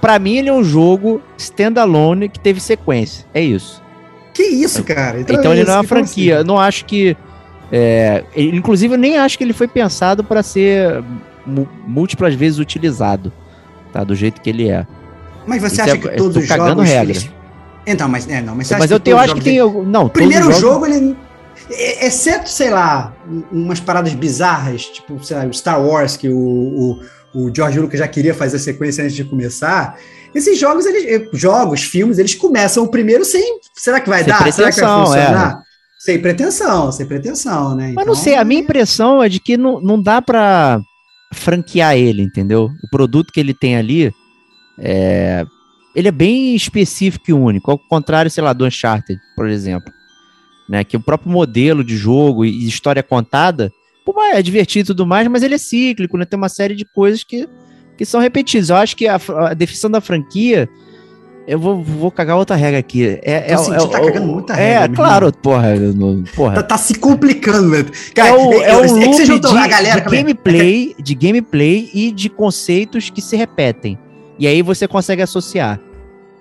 pra 0.00 0.18
mim, 0.18 0.38
ele 0.38 0.48
é 0.48 0.52
um 0.52 0.64
jogo 0.64 1.22
standalone 1.38 2.28
que 2.28 2.40
teve 2.40 2.58
sequência. 2.58 3.24
É 3.32 3.40
isso. 3.40 3.85
Que 4.36 4.42
isso, 4.42 4.84
cara? 4.84 5.18
Então, 5.18 5.36
então 5.36 5.50
é 5.50 5.56
ele 5.56 5.64
não 5.64 5.72
é 5.72 5.76
uma 5.78 5.84
franquia. 5.84 6.34
Assim? 6.34 6.40
Eu 6.40 6.44
não 6.44 6.58
acho 6.58 6.84
que. 6.84 7.16
É, 7.72 8.22
ele, 8.34 8.58
inclusive, 8.58 8.92
eu 8.92 8.98
nem 8.98 9.16
acho 9.16 9.38
que 9.38 9.42
ele 9.42 9.54
foi 9.54 9.66
pensado 9.66 10.22
para 10.22 10.42
ser 10.42 11.02
múltiplas 11.86 12.34
vezes 12.34 12.58
utilizado, 12.58 13.32
tá? 13.94 14.04
Do 14.04 14.14
jeito 14.14 14.42
que 14.42 14.50
ele 14.50 14.68
é. 14.68 14.86
Mas 15.46 15.62
você 15.62 15.76
Isso 15.76 15.82
acha 15.82 15.92
é, 15.92 15.96
que 15.96 16.08
todos 16.10 16.36
os 16.36 16.46
jogos. 16.46 16.86
Regra. 16.86 17.04
Eles... 17.04 17.30
Então, 17.86 18.08
mas, 18.10 18.28
é, 18.28 18.42
não, 18.42 18.54
mas, 18.54 18.70
mas 18.72 18.90
eu, 18.90 19.00
tenho, 19.00 19.16
acho 19.16 19.34
que 19.36 19.40
tem. 19.40 19.58
Não, 19.86 20.04
o 20.04 20.10
primeiro 20.10 20.52
jogo, 20.52 20.84
ele. 20.84 21.16
Exceto, 21.70 22.50
sei 22.50 22.68
lá, 22.68 23.14
umas 23.50 23.80
paradas 23.80 24.12
bizarras, 24.12 24.84
tipo, 24.84 25.24
sei 25.24 25.38
lá, 25.38 25.46
o 25.46 25.54
Star 25.54 25.82
Wars, 25.82 26.14
que 26.16 26.28
o, 26.28 26.36
o, 26.36 27.00
o 27.34 27.54
George 27.54 27.80
Lucas 27.80 27.98
já 27.98 28.06
queria 28.06 28.34
fazer 28.34 28.56
a 28.56 28.60
sequência 28.60 29.02
antes 29.02 29.16
de 29.16 29.24
começar. 29.24 29.96
Esses 30.36 30.58
jogos, 30.58 30.84
eles, 30.84 31.04
eh, 31.06 31.28
jogos, 31.32 31.82
filmes, 31.82 32.18
eles 32.18 32.34
começam 32.34 32.84
o 32.84 32.88
primeiro 32.88 33.24
sem. 33.24 33.58
Será 33.74 34.00
que 34.00 34.08
vai 34.08 34.22
sem 34.22 34.28
dar? 34.28 34.52
Será 34.52 34.70
que 34.70 34.80
vai 34.82 35.04
funcionar? 35.06 35.62
É. 35.62 35.66
Sem 35.98 36.20
pretensão, 36.20 36.92
sem 36.92 37.06
pretensão, 37.06 37.74
né? 37.74 37.84
Mas 37.84 37.92
então, 37.92 38.04
não 38.04 38.14
sei, 38.14 38.34
a 38.34 38.44
minha 38.44 38.60
impressão 38.60 39.22
é 39.22 39.30
de 39.30 39.40
que 39.40 39.56
não, 39.56 39.80
não 39.80 40.00
dá 40.00 40.20
para 40.20 40.78
franquear 41.32 41.96
ele, 41.96 42.20
entendeu? 42.20 42.68
O 42.84 42.90
produto 42.90 43.32
que 43.32 43.40
ele 43.40 43.54
tem 43.54 43.76
ali, 43.76 44.12
é, 44.78 45.46
ele 45.94 46.08
é 46.08 46.12
bem 46.12 46.54
específico 46.54 47.30
e 47.30 47.32
único, 47.32 47.70
ao 47.70 47.78
contrário, 47.78 48.30
sei 48.30 48.44
lá, 48.44 48.52
do 48.52 48.66
Uncharted, 48.66 49.18
por 49.34 49.48
exemplo. 49.48 49.90
Né, 50.68 50.84
que 50.84 50.96
o 50.96 51.00
próprio 51.00 51.30
modelo 51.30 51.82
de 51.82 51.96
jogo 51.96 52.44
e 52.44 52.66
história 52.66 53.02
contada, 53.02 53.72
pô, 54.04 54.20
é 54.20 54.42
divertido 54.42 54.86
e 54.86 54.88
tudo 54.88 55.06
mais, 55.06 55.26
mas 55.28 55.42
ele 55.42 55.54
é 55.54 55.58
cíclico, 55.58 56.18
né? 56.18 56.24
Tem 56.24 56.36
uma 56.36 56.48
série 56.48 56.74
de 56.74 56.84
coisas 56.84 57.22
que 57.24 57.48
que 57.96 58.04
são 58.04 58.20
repetidos. 58.20 58.70
Eu 58.70 58.76
acho 58.76 58.96
que 58.96 59.06
a, 59.06 59.18
a 59.48 59.54
definição 59.54 59.90
da 59.90 60.00
franquia. 60.00 60.68
Eu 61.48 61.60
vou, 61.60 61.80
vou 61.80 62.10
cagar 62.10 62.36
outra 62.36 62.56
regra 62.56 62.80
aqui. 62.80 63.06
É, 63.06 63.20
é, 63.22 63.52
é, 63.52 63.56
tá 63.56 64.00
cagando 64.00 64.26
muita 64.26 64.52
regra. 64.52 64.84
É, 64.84 64.88
claro, 64.88 65.32
porra. 65.32 65.74
porra. 66.34 66.54
Tá, 66.56 66.62
tá, 66.64 66.76
se 66.76 66.94
complicando, 66.94 67.70
velho. 67.70 67.86
Cara, 68.16 68.30
é 68.30 68.32
o, 68.32 68.52
é, 68.52 68.70
é 68.70 68.76
o 68.76 68.92
loop 68.92 69.20
é 69.20 69.24
de, 69.24 69.68
galera, 69.68 70.00
de 70.00 70.16
gameplay, 70.16 70.96
de 70.98 71.14
gameplay 71.14 71.88
e 71.94 72.10
de 72.10 72.28
conceitos 72.28 73.10
que 73.10 73.22
se 73.22 73.36
repetem. 73.36 73.96
E 74.40 74.48
aí 74.48 74.60
você 74.60 74.88
consegue 74.88 75.22
associar. 75.22 75.80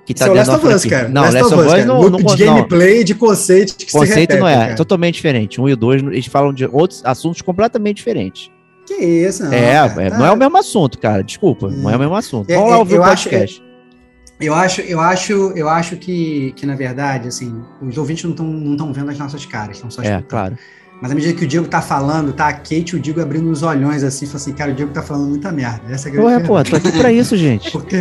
Que 0.08 0.14
tá 0.14 0.26
Isso 0.26 0.30
é 0.30 0.34
o 0.34 0.36
Last 0.36 0.52
of 0.52 0.68
Us, 0.68 0.86
cara. 0.86 1.08
Não, 1.08 1.22
Last, 1.22 1.36
Last 1.36 1.54
of 1.54 1.68
Us 1.68 1.86
não, 1.86 2.10
não, 2.10 2.36
de 2.36 2.46
gameplay, 2.46 3.04
de 3.04 3.14
conceitos 3.14 3.76
que 3.76 3.92
Conceito 3.92 4.08
se 4.08 4.20
repetem. 4.20 4.38
Conceito 4.38 4.40
não 4.40 4.48
é, 4.48 4.66
cara. 4.66 4.76
totalmente 4.76 5.16
diferente. 5.16 5.62
Um 5.62 5.70
e 5.70 5.74
o 5.74 5.78
dois, 5.78 6.02
eles 6.02 6.26
falam 6.26 6.52
de 6.52 6.66
outros 6.66 7.02
assuntos 7.06 7.44
completamente 7.44 7.98
diferentes. 7.98 8.52
Que 8.86 8.94
isso, 8.94 9.44
não. 9.44 9.54
É, 9.54 9.74
cara, 9.74 10.04
é, 10.04 10.10
tá... 10.10 10.18
não 10.18 10.26
é 10.26 10.32
o 10.32 10.38
mesmo 10.38 10.58
assunto, 10.58 11.00
cara. 11.00 11.24
Desculpa, 11.24 11.70
não 11.70 11.90
é 11.90 11.96
o 11.96 12.00
mesmo 12.00 12.16
assunto. 12.16 12.50
É, 12.50 12.56
Vamos 12.56 12.72
lá 12.72 12.78
ouvir 12.78 13.00
o 13.00 13.04
podcast. 13.04 13.62
Acho, 13.62 13.66
eu 14.40 14.54
acho, 14.54 14.82
eu 14.82 15.00
acho, 15.00 15.34
eu 15.56 15.70
acho 15.70 15.98
que, 15.98 16.54
que 16.56 16.66
na 16.66 16.76
verdade, 16.76 17.28
assim, 17.28 17.64
os 17.82 17.98
ouvintes 17.98 18.24
não 18.26 18.32
estão 18.32 18.46
não 18.46 18.94
vendo 18.94 19.10
as 19.10 19.18
nossas 19.18 19.46
caras, 19.46 19.78
estão 19.78 19.90
só 19.90 20.04
É, 20.04 20.22
claro. 20.22 20.58
Mas 21.02 21.12
à 21.12 21.16
medida 21.16 21.34
que 21.34 21.44
o 21.44 21.48
Diego 21.48 21.68
tá 21.68 21.82
falando, 21.82 22.32
tá 22.32 22.48
a 22.48 22.54
Kate 22.54 22.94
e 22.94 22.96
o 22.96 23.00
Diego 23.00 23.22
abrindo 23.22 23.50
os 23.50 23.64
olhões 23.64 24.02
assim, 24.02 24.26
falando 24.26 24.42
assim, 24.42 24.54
cara, 24.54 24.72
o 24.72 24.74
Diego 24.74 24.92
tá 24.94 25.02
falando 25.02 25.28
muita 25.28 25.52
merda. 25.52 25.82
Essa 25.90 26.10
é 26.10 26.18
a 26.18 26.24
Ué, 26.24 26.40
pô, 26.40 26.64
tô 26.64 26.76
aqui 26.78 26.92
pra 26.92 27.12
isso, 27.12 27.36
gente. 27.38 27.70
Porque... 27.70 27.98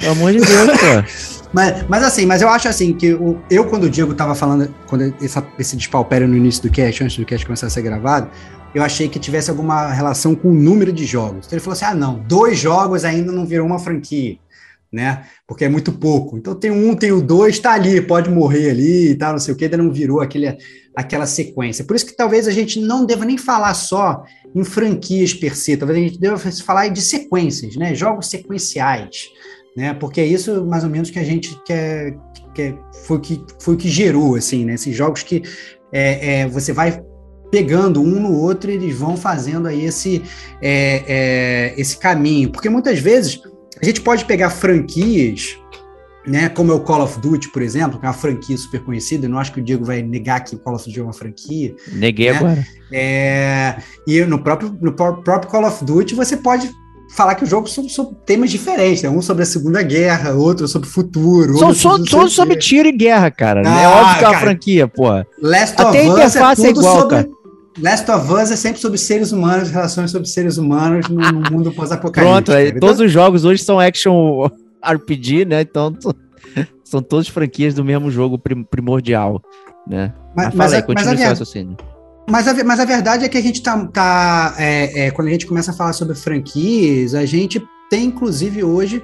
Pelo 0.00 0.12
amor 0.12 0.32
de 0.32 0.38
Deus, 0.38 0.70
pô. 0.78 1.42
Mas, 1.52 1.84
mas 1.86 2.02
assim, 2.02 2.24
mas 2.24 2.40
eu 2.40 2.48
acho 2.48 2.66
assim 2.66 2.94
que 2.94 3.12
o, 3.12 3.38
eu, 3.50 3.66
quando 3.66 3.84
o 3.84 3.90
Diego 3.90 4.14
tava 4.14 4.34
falando, 4.34 4.74
quando 4.86 5.14
essa, 5.22 5.46
esse 5.58 5.76
despalpério 5.76 6.26
no 6.26 6.34
início 6.34 6.62
do 6.62 6.70
cast, 6.70 7.04
antes 7.04 7.18
do 7.18 7.26
cast 7.26 7.44
começar 7.44 7.66
a 7.66 7.68
ser 7.68 7.82
gravado, 7.82 8.30
eu 8.74 8.82
achei 8.82 9.08
que 9.08 9.18
tivesse 9.18 9.50
alguma 9.50 9.92
relação 9.92 10.34
com 10.34 10.48
o 10.48 10.54
número 10.54 10.92
de 10.92 11.04
jogos. 11.04 11.46
Então 11.46 11.56
ele 11.56 11.60
falou 11.60 11.74
assim: 11.74 11.84
ah, 11.84 11.94
não, 11.94 12.18
dois 12.20 12.58
jogos 12.58 13.04
ainda 13.04 13.30
não 13.30 13.44
virou 13.44 13.66
uma 13.66 13.78
franquia, 13.78 14.38
né? 14.90 15.24
Porque 15.46 15.64
é 15.64 15.68
muito 15.68 15.92
pouco. 15.92 16.38
Então 16.38 16.54
tem 16.54 16.70
um, 16.70 16.94
tem 16.94 17.12
o 17.12 17.20
dois, 17.20 17.58
tá 17.58 17.72
ali, 17.72 18.00
pode 18.00 18.30
morrer 18.30 18.70
ali 18.70 19.10
e 19.10 19.14
tal, 19.14 19.32
não 19.32 19.38
sei 19.38 19.52
o 19.54 19.56
que, 19.56 19.64
ainda 19.64 19.76
não 19.76 19.92
virou 19.92 20.20
aquele, 20.20 20.56
aquela 20.96 21.26
sequência. 21.26 21.84
Por 21.84 21.96
isso 21.96 22.06
que 22.06 22.16
talvez 22.16 22.48
a 22.48 22.52
gente 22.52 22.80
não 22.80 23.04
deva 23.04 23.24
nem 23.24 23.36
falar 23.36 23.74
só 23.74 24.22
em 24.54 24.64
franquias 24.64 25.34
per 25.34 25.56
se, 25.56 25.76
talvez 25.76 25.98
a 25.98 26.02
gente 26.02 26.18
deva 26.18 26.38
falar 26.38 26.88
de 26.88 27.02
sequências, 27.02 27.76
né? 27.76 27.94
Jogos 27.94 28.28
sequenciais. 28.28 29.28
Né, 29.74 29.94
porque 29.94 30.20
é 30.20 30.26
isso 30.26 30.66
mais 30.66 30.84
ou 30.84 30.90
menos 30.90 31.08
que 31.08 31.18
a 31.18 31.24
gente 31.24 31.58
quer, 31.64 32.14
quer 32.54 32.78
foi 33.06 33.18
que 33.18 33.42
foi 33.58 33.74
que 33.74 33.88
gerou 33.88 34.34
assim, 34.34 34.66
né, 34.66 34.74
esses 34.74 34.94
jogos 34.94 35.22
que 35.22 35.42
é, 35.90 36.40
é, 36.40 36.46
você 36.46 36.74
vai 36.74 37.02
pegando 37.52 38.00
um 38.00 38.18
no 38.18 38.32
outro 38.32 38.70
e 38.70 38.74
eles 38.74 38.96
vão 38.96 39.14
fazendo 39.14 39.68
aí 39.68 39.84
esse, 39.84 40.22
é, 40.62 41.04
é, 41.06 41.74
esse 41.80 41.98
caminho. 41.98 42.50
Porque 42.50 42.70
muitas 42.70 42.98
vezes 42.98 43.42
a 43.80 43.84
gente 43.84 44.00
pode 44.00 44.24
pegar 44.24 44.48
franquias, 44.48 45.58
né, 46.26 46.48
como 46.48 46.72
é 46.72 46.74
o 46.74 46.80
Call 46.80 47.02
of 47.02 47.20
Duty, 47.20 47.50
por 47.50 47.60
exemplo, 47.60 48.00
que 48.00 48.06
é 48.06 48.08
uma 48.08 48.14
franquia 48.14 48.56
super 48.56 48.80
conhecida, 48.80 49.26
eu 49.26 49.30
não 49.30 49.38
acho 49.38 49.52
que 49.52 49.60
o 49.60 49.62
Diego 49.62 49.84
vai 49.84 50.00
negar 50.00 50.40
que 50.40 50.54
o 50.54 50.58
Call 50.58 50.76
of 50.76 50.86
Duty 50.86 50.98
é 50.98 51.02
uma 51.02 51.12
franquia. 51.12 51.74
Neguei 51.92 52.32
né? 52.32 52.38
agora. 52.38 52.66
É, 52.90 53.76
e 54.06 54.24
no 54.24 54.38
próprio, 54.38 54.74
no 54.80 54.92
próprio 54.94 55.50
Call 55.50 55.66
of 55.66 55.84
Duty 55.84 56.14
você 56.14 56.38
pode 56.38 56.70
falar 57.14 57.34
que 57.34 57.44
o 57.44 57.46
jogo 57.46 57.68
são 57.68 57.86
sobre 57.86 58.16
temas 58.24 58.50
diferentes, 58.50 59.02
né? 59.02 59.10
Um 59.10 59.20
sobre 59.20 59.42
a 59.42 59.46
Segunda 59.46 59.82
Guerra, 59.82 60.32
outro 60.32 60.66
sobre 60.66 60.88
o 60.88 60.90
futuro. 60.90 61.58
São 61.58 62.02
todos 62.02 62.32
sobre, 62.32 62.56
tiro 62.56 62.88
e 62.88 62.92
guerra, 62.92 63.30
cara. 63.30 63.60
É 63.60 63.66
ah, 63.66 63.82
é 63.82 63.88
óbvio 63.88 64.18
que 64.18 64.24
é 64.24 64.28
uma 64.28 64.38
franquia, 64.38 64.88
pô. 64.88 65.08
Last 65.42 65.74
Até 65.78 66.00
a 66.00 66.04
interface 66.06 66.64
é, 66.64 66.68
é 66.68 66.70
igual, 66.70 67.00
sobre... 67.00 67.16
cara. 67.16 67.41
Last 67.78 68.10
of 68.10 68.32
Us 68.32 68.50
é 68.50 68.56
sempre 68.56 68.80
sobre 68.80 68.98
seres 68.98 69.32
humanos, 69.32 69.70
relações 69.70 70.10
sobre 70.10 70.28
seres 70.28 70.58
humanos 70.58 71.08
no, 71.08 71.20
no 71.20 71.40
mundo 71.50 71.72
pós-apocalíptico. 71.72 72.44
Pronto, 72.44 72.52
então... 72.52 72.80
todos 72.80 73.00
os 73.00 73.10
jogos 73.10 73.44
hoje 73.44 73.62
são 73.62 73.80
action 73.80 74.46
RPG, 74.84 75.44
né? 75.44 75.62
Então 75.62 75.96
são 76.84 77.02
todos 77.02 77.28
franquias 77.28 77.74
do 77.74 77.84
mesmo 77.84 78.10
jogo 78.10 78.38
primordial, 78.38 79.40
né? 79.86 80.12
Mas, 80.36 80.46
mas, 80.46 80.54
mas, 80.54 80.72
aí, 80.72 80.84
mas 80.94 81.06
a, 81.06 81.28
raciocínio. 81.28 81.76
Mas 82.28 82.46
a, 82.46 82.64
mas 82.64 82.80
a 82.80 82.84
verdade 82.84 83.24
é 83.24 83.28
que 83.28 83.38
a 83.38 83.42
gente 83.42 83.62
tá, 83.62 83.86
tá 83.86 84.54
é, 84.58 85.06
é, 85.06 85.10
quando 85.10 85.28
a 85.28 85.30
gente 85.32 85.46
começa 85.46 85.70
a 85.70 85.74
falar 85.74 85.92
sobre 85.92 86.14
franquias, 86.14 87.14
a 87.14 87.24
gente 87.24 87.62
tem 87.90 88.04
inclusive 88.04 88.62
hoje 88.62 89.02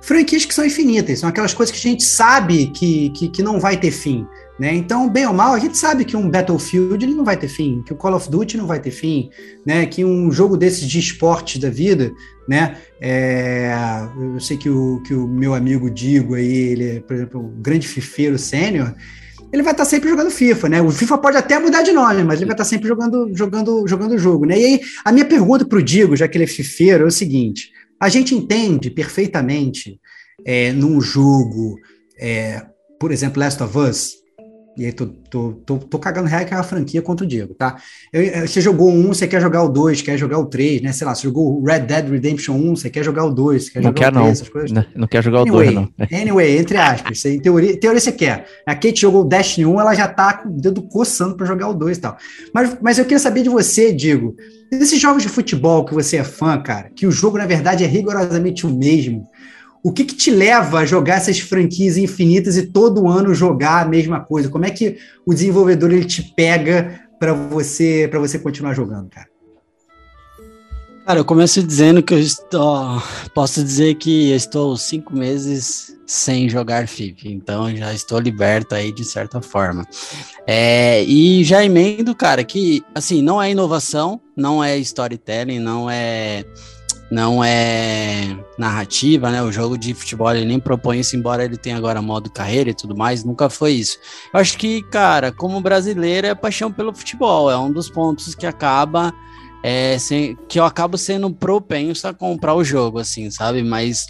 franquias 0.00 0.44
que 0.44 0.54
são 0.54 0.64
infinitas, 0.64 1.20
são 1.20 1.28
aquelas 1.28 1.54
coisas 1.54 1.74
que 1.74 1.86
a 1.86 1.90
gente 1.90 2.04
sabe 2.04 2.68
que, 2.68 3.10
que, 3.10 3.28
que 3.28 3.42
não 3.42 3.58
vai 3.58 3.76
ter 3.76 3.90
fim. 3.90 4.26
Né? 4.58 4.74
Então, 4.74 5.08
bem 5.08 5.26
ou 5.26 5.34
mal, 5.34 5.52
a 5.52 5.58
gente 5.58 5.76
sabe 5.76 6.04
que 6.04 6.16
um 6.16 6.30
Battlefield 6.30 7.04
ele 7.04 7.14
não 7.14 7.24
vai 7.24 7.36
ter 7.36 7.48
fim, 7.48 7.82
que 7.82 7.92
o 7.92 7.96
Call 7.96 8.14
of 8.14 8.30
Duty 8.30 8.56
não 8.56 8.66
vai 8.66 8.80
ter 8.80 8.90
fim, 8.90 9.28
né? 9.66 9.84
que 9.84 10.02
um 10.02 10.32
jogo 10.32 10.56
desses 10.56 10.88
de 10.88 10.98
esporte 10.98 11.58
da 11.58 11.68
vida, 11.68 12.10
né? 12.48 12.76
É, 13.00 13.74
eu 14.34 14.40
sei 14.40 14.56
que 14.56 14.70
o, 14.70 15.02
que 15.02 15.12
o 15.12 15.26
meu 15.26 15.54
amigo 15.54 15.90
Digo 15.90 16.34
aí, 16.34 16.56
ele 16.56 16.96
é, 16.96 17.00
por 17.00 17.14
exemplo, 17.14 17.40
um 17.40 17.60
grande 17.60 17.86
fifeiro 17.86 18.38
sênior, 18.38 18.94
ele 19.52 19.62
vai 19.62 19.72
estar 19.72 19.84
sempre 19.84 20.08
jogando 20.08 20.30
FIFA, 20.30 20.68
né? 20.68 20.82
O 20.82 20.90
FIFA 20.90 21.18
pode 21.18 21.36
até 21.36 21.58
mudar 21.58 21.82
de 21.82 21.92
nome, 21.92 22.24
mas 22.24 22.38
ele 22.38 22.46
vai 22.46 22.54
estar 22.54 22.64
sempre 22.64 22.88
jogando 22.88 23.30
jogando 23.34 23.86
jogando 23.86 24.18
jogo, 24.18 24.44
né? 24.44 24.58
E 24.58 24.64
aí, 24.64 24.80
a 25.04 25.12
minha 25.12 25.24
pergunta 25.24 25.64
para 25.64 25.78
o 25.78 25.82
Digo, 25.82 26.16
já 26.16 26.26
que 26.26 26.36
ele 26.36 26.44
é 26.44 26.48
fifeiro, 26.48 27.04
é 27.04 27.06
o 27.06 27.10
seguinte: 27.10 27.70
a 28.00 28.08
gente 28.08 28.34
entende 28.34 28.90
perfeitamente 28.90 30.00
é, 30.44 30.72
num 30.72 31.00
jogo, 31.00 31.78
é, 32.18 32.62
por 32.98 33.12
exemplo, 33.12 33.40
Last 33.40 33.62
of 33.62 33.78
Us, 33.78 34.14
e 34.76 34.84
aí 34.84 34.92
tô, 34.92 35.06
tô, 35.06 35.52
tô, 35.64 35.78
tô 35.78 35.98
cagando 35.98 36.28
regra 36.28 36.44
que 36.44 36.54
é 36.54 36.56
uma 36.56 36.62
franquia 36.62 37.00
contra 37.00 37.24
o 37.24 37.28
Diego, 37.28 37.54
tá? 37.54 37.76
Eu, 38.12 38.46
você 38.46 38.60
jogou 38.60 38.90
um, 38.90 39.08
você 39.08 39.26
quer 39.26 39.40
jogar 39.40 39.62
o 39.62 39.68
dois, 39.68 40.02
quer 40.02 40.18
jogar 40.18 40.38
o 40.38 40.46
três, 40.46 40.82
né? 40.82 40.92
Sei 40.92 41.06
lá, 41.06 41.14
você 41.14 41.22
jogou 41.22 41.58
o 41.58 41.64
Red 41.64 41.80
Dead 41.80 42.08
Redemption 42.08 42.54
1, 42.54 42.76
você 42.76 42.90
quer 42.90 43.02
jogar 43.02 43.24
o 43.24 43.30
dois, 43.32 43.70
quer 43.70 43.80
não 43.80 43.88
jogar 43.88 44.12
quer, 44.12 44.18
o 44.18 44.22
3, 44.22 44.28
essas 44.28 44.48
coisas. 44.48 44.72
Não, 44.72 44.84
não 44.94 45.08
quer 45.08 45.22
jogar 45.22 45.40
anyway, 45.40 45.68
o 45.68 45.72
2, 45.72 45.74
não. 45.74 46.18
Anyway, 46.20 46.58
entre 46.58 46.76
aspas, 46.76 47.24
em 47.24 47.40
teoria, 47.40 47.80
teoria 47.80 48.00
você 48.00 48.12
quer. 48.12 48.46
A 48.66 48.74
Kate 48.74 49.00
jogou 49.00 49.22
o 49.22 49.24
Destiny 49.24 49.64
1, 49.64 49.80
ela 49.80 49.94
já 49.94 50.08
tá 50.08 50.34
com 50.34 50.50
o 50.50 50.52
dedo 50.52 50.82
coçando 50.82 51.36
para 51.36 51.46
jogar 51.46 51.68
o 51.68 51.74
2 51.74 51.96
e 51.96 52.00
tal. 52.00 52.16
Mas, 52.52 52.76
mas 52.82 52.98
eu 52.98 53.04
queria 53.04 53.18
saber 53.18 53.42
de 53.42 53.48
você, 53.48 53.92
Diego, 53.92 54.36
desses 54.70 55.00
jogos 55.00 55.22
de 55.22 55.28
futebol 55.28 55.84
que 55.84 55.94
você 55.94 56.18
é 56.18 56.24
fã, 56.24 56.60
cara, 56.60 56.90
que 56.94 57.06
o 57.06 57.10
jogo, 57.10 57.38
na 57.38 57.46
verdade, 57.46 57.82
é 57.82 57.86
rigorosamente 57.86 58.66
o 58.66 58.70
mesmo, 58.70 59.26
o 59.86 59.92
que, 59.92 60.04
que 60.04 60.16
te 60.16 60.32
leva 60.32 60.80
a 60.80 60.84
jogar 60.84 61.18
essas 61.18 61.38
franquias 61.38 61.96
infinitas 61.96 62.56
e 62.56 62.66
todo 62.66 63.06
ano 63.06 63.32
jogar 63.32 63.86
a 63.86 63.88
mesma 63.88 64.18
coisa? 64.18 64.48
Como 64.48 64.64
é 64.64 64.70
que 64.70 64.98
o 65.24 65.32
desenvolvedor 65.32 65.92
ele 65.92 66.04
te 66.04 66.24
pega 66.34 67.02
para 67.20 67.32
você 67.32 68.08
para 68.10 68.18
você 68.18 68.36
continuar 68.36 68.74
jogando, 68.74 69.08
cara? 69.08 69.28
Cara, 71.06 71.20
eu 71.20 71.24
começo 71.24 71.62
dizendo 71.62 72.02
que 72.02 72.12
eu 72.12 72.18
estou. 72.18 73.00
Posso 73.32 73.62
dizer 73.62 73.94
que 73.94 74.32
estou 74.32 74.76
cinco 74.76 75.14
meses 75.14 75.96
sem 76.04 76.48
jogar 76.48 76.88
FIFA, 76.88 77.28
então 77.28 77.76
já 77.76 77.94
estou 77.94 78.18
liberto 78.18 78.74
aí 78.74 78.90
de 78.90 79.04
certa 79.04 79.40
forma. 79.40 79.86
É, 80.48 81.04
e 81.04 81.44
já 81.44 81.64
emendo, 81.64 82.12
cara, 82.12 82.42
que 82.42 82.82
assim, 82.92 83.22
não 83.22 83.40
é 83.40 83.52
inovação, 83.52 84.20
não 84.36 84.64
é 84.64 84.76
storytelling, 84.78 85.60
não 85.60 85.88
é 85.88 86.44
não 87.10 87.42
é 87.42 88.36
narrativa, 88.58 89.30
né? 89.30 89.42
O 89.42 89.52
jogo 89.52 89.78
de 89.78 89.94
futebol 89.94 90.30
ele 90.34 90.44
nem 90.44 90.58
propõe 90.58 91.00
isso, 91.00 91.16
embora 91.16 91.44
ele 91.44 91.56
tenha 91.56 91.76
agora 91.76 92.02
modo 92.02 92.30
carreira 92.30 92.70
e 92.70 92.74
tudo 92.74 92.96
mais, 92.96 93.24
nunca 93.24 93.48
foi 93.48 93.72
isso. 93.72 93.98
Eu 94.32 94.40
acho 94.40 94.58
que, 94.58 94.82
cara, 94.82 95.30
como 95.30 95.60
brasileiro, 95.60 96.26
é 96.26 96.34
paixão 96.34 96.72
pelo 96.72 96.94
futebol, 96.94 97.50
é 97.50 97.56
um 97.56 97.70
dos 97.70 97.88
pontos 97.88 98.34
que 98.34 98.46
acaba 98.46 99.14
é, 99.62 99.98
sem, 99.98 100.36
que 100.48 100.58
eu 100.58 100.64
acabo 100.64 100.98
sendo 100.98 101.32
propenso 101.32 102.08
a 102.08 102.14
comprar 102.14 102.54
o 102.54 102.64
jogo, 102.64 102.98
assim, 102.98 103.30
sabe? 103.30 103.62
Mas 103.62 104.06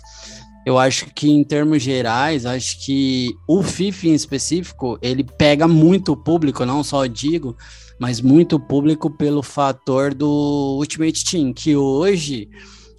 eu 0.66 0.78
acho 0.78 1.06
que 1.14 1.30
em 1.30 1.44
termos 1.44 1.82
gerais, 1.82 2.44
acho 2.44 2.85
que 2.85 3.30
o 3.46 3.62
FIFA 3.62 4.09
em 4.09 4.14
específico, 4.14 4.98
ele 5.00 5.22
pega 5.22 5.68
muito 5.68 6.12
o 6.12 6.16
público, 6.16 6.64
não 6.64 6.82
só 6.82 7.06
digo, 7.06 7.56
mas 7.98 8.20
muito 8.20 8.59
público 8.59 9.11
pelo 9.11 9.42
fator 9.42 10.12
do 10.12 10.76
Ultimate 10.78 11.24
Team, 11.24 11.52
que 11.52 11.76
hoje 11.76 12.48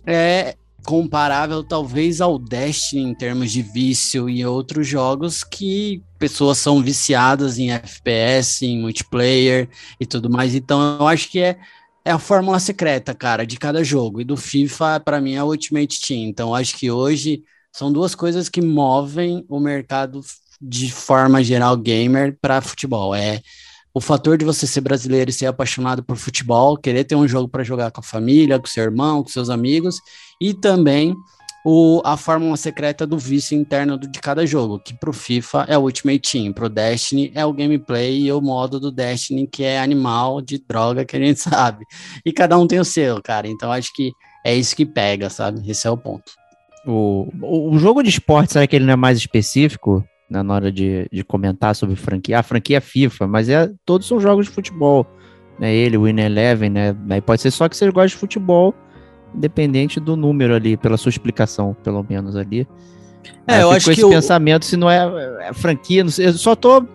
é 0.08 0.56
comparável 0.86 1.64
talvez 1.64 2.22
ao 2.22 2.40
Destiny 2.40 3.04
em 3.04 3.14
termos 3.14 3.52
de 3.52 3.62
vício 3.62 4.30
e 4.30 4.46
outros 4.46 4.88
jogos 4.88 5.44
que 5.44 6.02
pessoas 6.18 6.58
são 6.58 6.82
viciadas 6.82 7.60
em 7.60 7.72
FPS, 7.72 8.66
em 8.66 8.80
multiplayer 8.80 9.68
e 10.00 10.06
tudo 10.06 10.30
mais. 10.30 10.56
Então 10.56 10.98
eu 11.00 11.08
acho 11.08 11.30
que 11.30 11.40
é 11.40 11.58
é 12.06 12.12
a 12.12 12.18
fórmula 12.18 12.58
secreta, 12.58 13.14
cara, 13.14 13.46
de 13.46 13.58
cada 13.58 13.84
jogo. 13.84 14.22
E 14.22 14.24
do 14.24 14.38
FIFA, 14.38 15.02
para 15.02 15.20
mim, 15.20 15.34
é 15.34 15.44
o 15.44 15.48
Ultimate 15.48 16.00
Team. 16.00 16.22
Então, 16.22 16.56
acho 16.56 16.78
que 16.78 16.90
hoje 16.90 17.44
são 17.70 17.92
duas 17.92 18.16
coisas 18.16 18.48
que 18.48 18.62
movem 18.62 19.46
o 19.50 19.60
mercado 19.60 20.22
de 20.62 20.90
forma 20.90 21.44
geral 21.44 21.76
gamer 21.76 22.38
para 22.42 22.62
futebol. 22.62 23.14
É 23.14 23.42
o 23.94 24.02
fator 24.02 24.38
de 24.38 24.46
você 24.46 24.68
ser 24.68 24.82
brasileiro 24.82 25.30
e 25.30 25.34
ser 25.34 25.48
apaixonado 25.48 26.04
por 26.04 26.18
futebol, 26.18 26.78
querer 26.78 27.04
ter 27.04 27.16
um 27.16 27.28
jogo 27.28 27.48
para 27.48 27.64
jogar 27.64 27.92
com 27.92 28.02
a 28.02 28.04
família, 28.04 28.60
com 28.60 28.68
seu 28.68 28.84
irmão, 28.84 29.24
com 29.24 29.30
seus 29.30 29.50
amigos, 29.50 30.00
e 30.40 30.54
também 30.54 31.16
o, 31.70 32.02
a 32.06 32.16
fórmula 32.16 32.56
secreta 32.56 33.06
do 33.06 33.18
vício 33.18 33.58
interno 33.58 33.98
de 34.00 34.20
cada 34.20 34.46
jogo, 34.46 34.80
que 34.80 34.94
pro 34.94 35.12
FIFA 35.12 35.66
é 35.68 35.78
o 35.78 35.82
Ultimate 35.82 36.32
Team, 36.32 36.54
pro 36.54 36.70
Destiny 36.70 37.30
é 37.36 37.46
o 37.46 37.52
gameplay 37.52 38.22
e 38.22 38.32
o 38.32 38.40
modo 38.40 38.80
do 38.80 38.90
Destiny, 38.90 39.46
que 39.48 39.66
é 39.66 39.78
animal 39.78 40.42
de 40.42 40.60
droga 40.60 41.04
que 41.04 41.18
a 41.18 41.20
gente 41.20 41.42
sabe. 41.44 41.84
E 42.26 42.32
cada 42.32 42.58
um 42.58 42.66
tem 42.66 42.80
o 42.80 42.86
seu, 42.86 43.22
cara. 43.22 43.50
Então 43.50 43.70
acho 43.70 43.92
que 43.94 44.12
é 44.46 44.56
isso 44.56 44.74
que 44.76 44.86
pega, 44.86 45.30
sabe? 45.30 45.70
Esse 45.70 45.86
é 45.88 45.92
o 45.92 45.98
ponto. 45.98 46.32
O, 46.86 47.28
o 47.42 47.78
jogo 47.78 48.02
de 48.02 48.10
esporte, 48.10 48.54
será 48.54 48.66
que 48.66 48.74
ele 48.74 48.86
não 48.86 48.94
é 48.94 48.96
mais 48.96 49.18
específico 49.18 50.06
na 50.30 50.54
hora 50.54 50.72
de, 50.72 51.08
de 51.12 51.24
comentar 51.24 51.76
sobre 51.76 51.96
franquia? 51.96 52.40
A 52.40 52.44
franquia 52.44 52.78
é 52.78 52.82
FIFA, 52.82 53.28
mas 53.28 53.50
é, 53.50 53.72
todos 53.86 54.08
são 54.08 54.20
jogos 54.20 54.48
de 54.48 54.52
futebol. 54.52 55.06
Né? 55.60 55.74
Ele, 55.74 55.98
o 55.98 56.04
Win 56.04 56.20
Eleven, 56.20 56.70
né? 56.70 56.96
Aí 57.10 57.22
pode 57.22 57.42
ser 57.42 57.52
só 57.52 57.68
que 57.68 57.76
você 57.76 57.90
gosta 57.92 58.10
de 58.10 58.16
futebol 58.16 58.76
independente 59.36 60.00
do 60.00 60.16
número 60.16 60.56
ali, 60.56 60.76
pela 60.78 60.98
sua 60.98 61.10
explicação, 61.10 61.76
pelo 61.84 62.06
menos 62.08 62.36
ali. 62.36 62.68
É, 63.48 63.62
eu 63.62 63.72
acho 63.72 63.86
com 63.86 63.96
que 63.96 64.02
esse 64.02 64.10
pensamento, 64.10 64.66
se 64.66 64.76
não 64.76 64.90
é, 64.90 65.48
é, 65.48 65.54
franquia, 65.54 66.04
não 66.04 66.12
sei, 66.12 66.28
eu 66.28 66.34
só 66.34 66.54
tô 66.54 66.86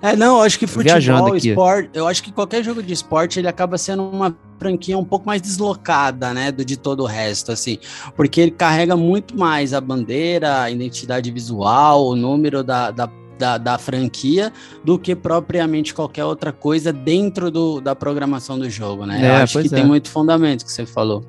É, 0.00 0.14
não, 0.14 0.36
eu 0.36 0.42
acho 0.42 0.56
que 0.56 0.66
futebol, 0.66 1.36
esporte, 1.36 1.90
eu 1.92 2.06
acho 2.06 2.22
que 2.22 2.30
qualquer 2.30 2.62
jogo 2.62 2.80
de 2.80 2.92
esporte 2.92 3.38
ele 3.38 3.48
acaba 3.48 3.76
sendo 3.76 4.04
uma 4.04 4.36
franquia 4.60 4.96
um 4.96 5.04
pouco 5.04 5.26
mais 5.26 5.42
deslocada, 5.42 6.32
né, 6.32 6.52
do 6.52 6.64
de 6.64 6.76
todo 6.76 7.02
o 7.02 7.06
resto, 7.06 7.50
assim, 7.50 7.78
porque 8.16 8.40
ele 8.40 8.50
carrega 8.52 8.96
muito 8.96 9.36
mais 9.36 9.74
a 9.74 9.80
bandeira, 9.80 10.62
a 10.62 10.70
identidade 10.70 11.30
visual, 11.32 12.06
o 12.06 12.14
número 12.14 12.62
da, 12.62 12.90
da 12.90 13.10
da, 13.38 13.56
da, 13.56 13.78
franquia 13.78 14.52
do 14.84 14.98
que 14.98 15.14
propriamente 15.14 15.94
qualquer 15.94 16.24
outra 16.24 16.52
coisa 16.52 16.92
dentro 16.92 17.52
do, 17.52 17.80
da 17.80 17.94
programação 17.94 18.58
do 18.58 18.68
jogo, 18.68 19.06
né? 19.06 19.24
É, 19.24 19.28
Eu 19.28 19.34
acho 19.44 19.60
que 19.60 19.68
é. 19.68 19.70
tem 19.70 19.86
muito 19.86 20.10
fundamento 20.10 20.64
que 20.64 20.72
você 20.72 20.84
falou. 20.84 21.24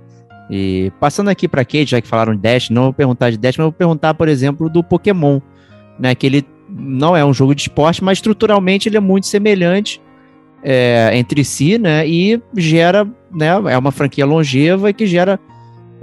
E 0.50 0.92
passando 1.00 1.30
aqui 1.30 1.48
para 1.48 1.64
Kate, 1.64 1.86
já 1.86 2.02
que 2.02 2.08
falaram 2.08 2.36
de 2.36 2.42
Dash, 2.42 2.70
não 2.70 2.84
vou 2.84 2.94
perguntar 2.94 3.30
de 3.30 3.38
Dash, 3.38 3.58
mas 3.58 3.66
vou 3.66 3.72
perguntar, 3.72 4.14
por 4.16 4.28
exemplo, 4.28 4.70
do 4.70 4.84
Pokémon, 4.84 5.40
né? 6.00 6.16
Que 6.16 6.26
ele 6.26 6.46
não 6.68 7.16
é 7.16 7.24
um 7.24 7.34
jogo 7.34 7.54
de 7.54 7.62
esporte, 7.62 8.04
mas 8.04 8.18
estruturalmente 8.18 8.90
ele 8.90 8.98
é 8.98 9.00
muito 9.00 9.28
semelhante 9.28 10.02
é, 10.64 11.12
entre 11.14 11.44
si, 11.44 11.78
né? 11.78 12.08
E 12.08 12.42
gera, 12.58 13.06
né? 13.32 13.48
É 13.48 13.78
uma 13.78 13.92
franquia 13.92 14.26
longeva 14.26 14.92
que 14.92 15.06
gera 15.06 15.40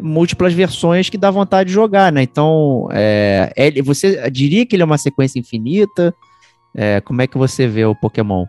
múltiplas 0.00 0.52
versões 0.52 1.08
que 1.08 1.18
dá 1.18 1.30
vontade 1.30 1.68
de 1.68 1.74
jogar, 1.74 2.12
né? 2.12 2.22
Então, 2.22 2.88
é, 2.92 3.52
é, 3.56 3.82
você 3.82 4.30
diria 4.30 4.64
que 4.64 4.76
ele 4.76 4.82
é 4.82 4.86
uma 4.86 4.98
sequência 4.98 5.38
infinita? 5.38 6.14
É, 6.74 7.00
como 7.00 7.22
é 7.22 7.26
que 7.26 7.38
você 7.38 7.66
vê 7.66 7.84
o 7.84 7.94
Pokémon? 7.94 8.44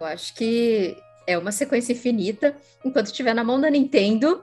Eu 0.00 0.06
acho 0.06 0.34
que 0.34 0.96
é 1.26 1.36
uma 1.36 1.52
sequência 1.52 1.92
infinita. 1.92 2.56
Enquanto 2.84 3.06
estiver 3.06 3.34
na 3.34 3.44
mão 3.44 3.60
da 3.60 3.68
Nintendo, 3.68 4.42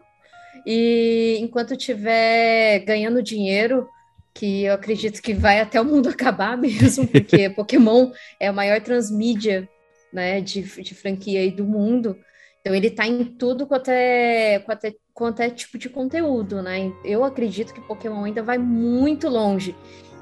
e 0.66 1.38
enquanto 1.40 1.74
estiver 1.74 2.80
ganhando 2.80 3.22
dinheiro, 3.22 3.88
que 4.34 4.64
eu 4.64 4.74
acredito 4.74 5.22
que 5.22 5.34
vai 5.34 5.60
até 5.60 5.80
o 5.80 5.86
mundo 5.86 6.10
acabar 6.10 6.58
mesmo, 6.58 7.08
porque 7.08 7.50
Pokémon 7.56 8.12
é 8.40 8.48
a 8.48 8.54
maior 8.54 8.82
transmídia 8.82 9.68
né, 10.12 10.42
de, 10.42 10.62
de 10.62 10.96
franquia 10.96 11.40
aí 11.40 11.52
do 11.52 11.64
mundo. 11.64 12.18
Então 12.60 12.74
ele 12.74 12.88
está 12.88 13.06
em 13.06 13.24
tudo 13.24 13.68
quanto 13.68 13.90
é, 13.90 14.60
quanto, 14.60 14.86
é, 14.86 14.94
quanto 15.14 15.40
é 15.42 15.50
tipo 15.52 15.78
de 15.78 15.88
conteúdo, 15.88 16.64
né? 16.64 16.92
Eu 17.04 17.24
acredito 17.24 17.72
que 17.72 17.82
Pokémon 17.82 18.24
ainda 18.24 18.42
vai 18.42 18.58
muito 18.58 19.30
longe. 19.30 19.76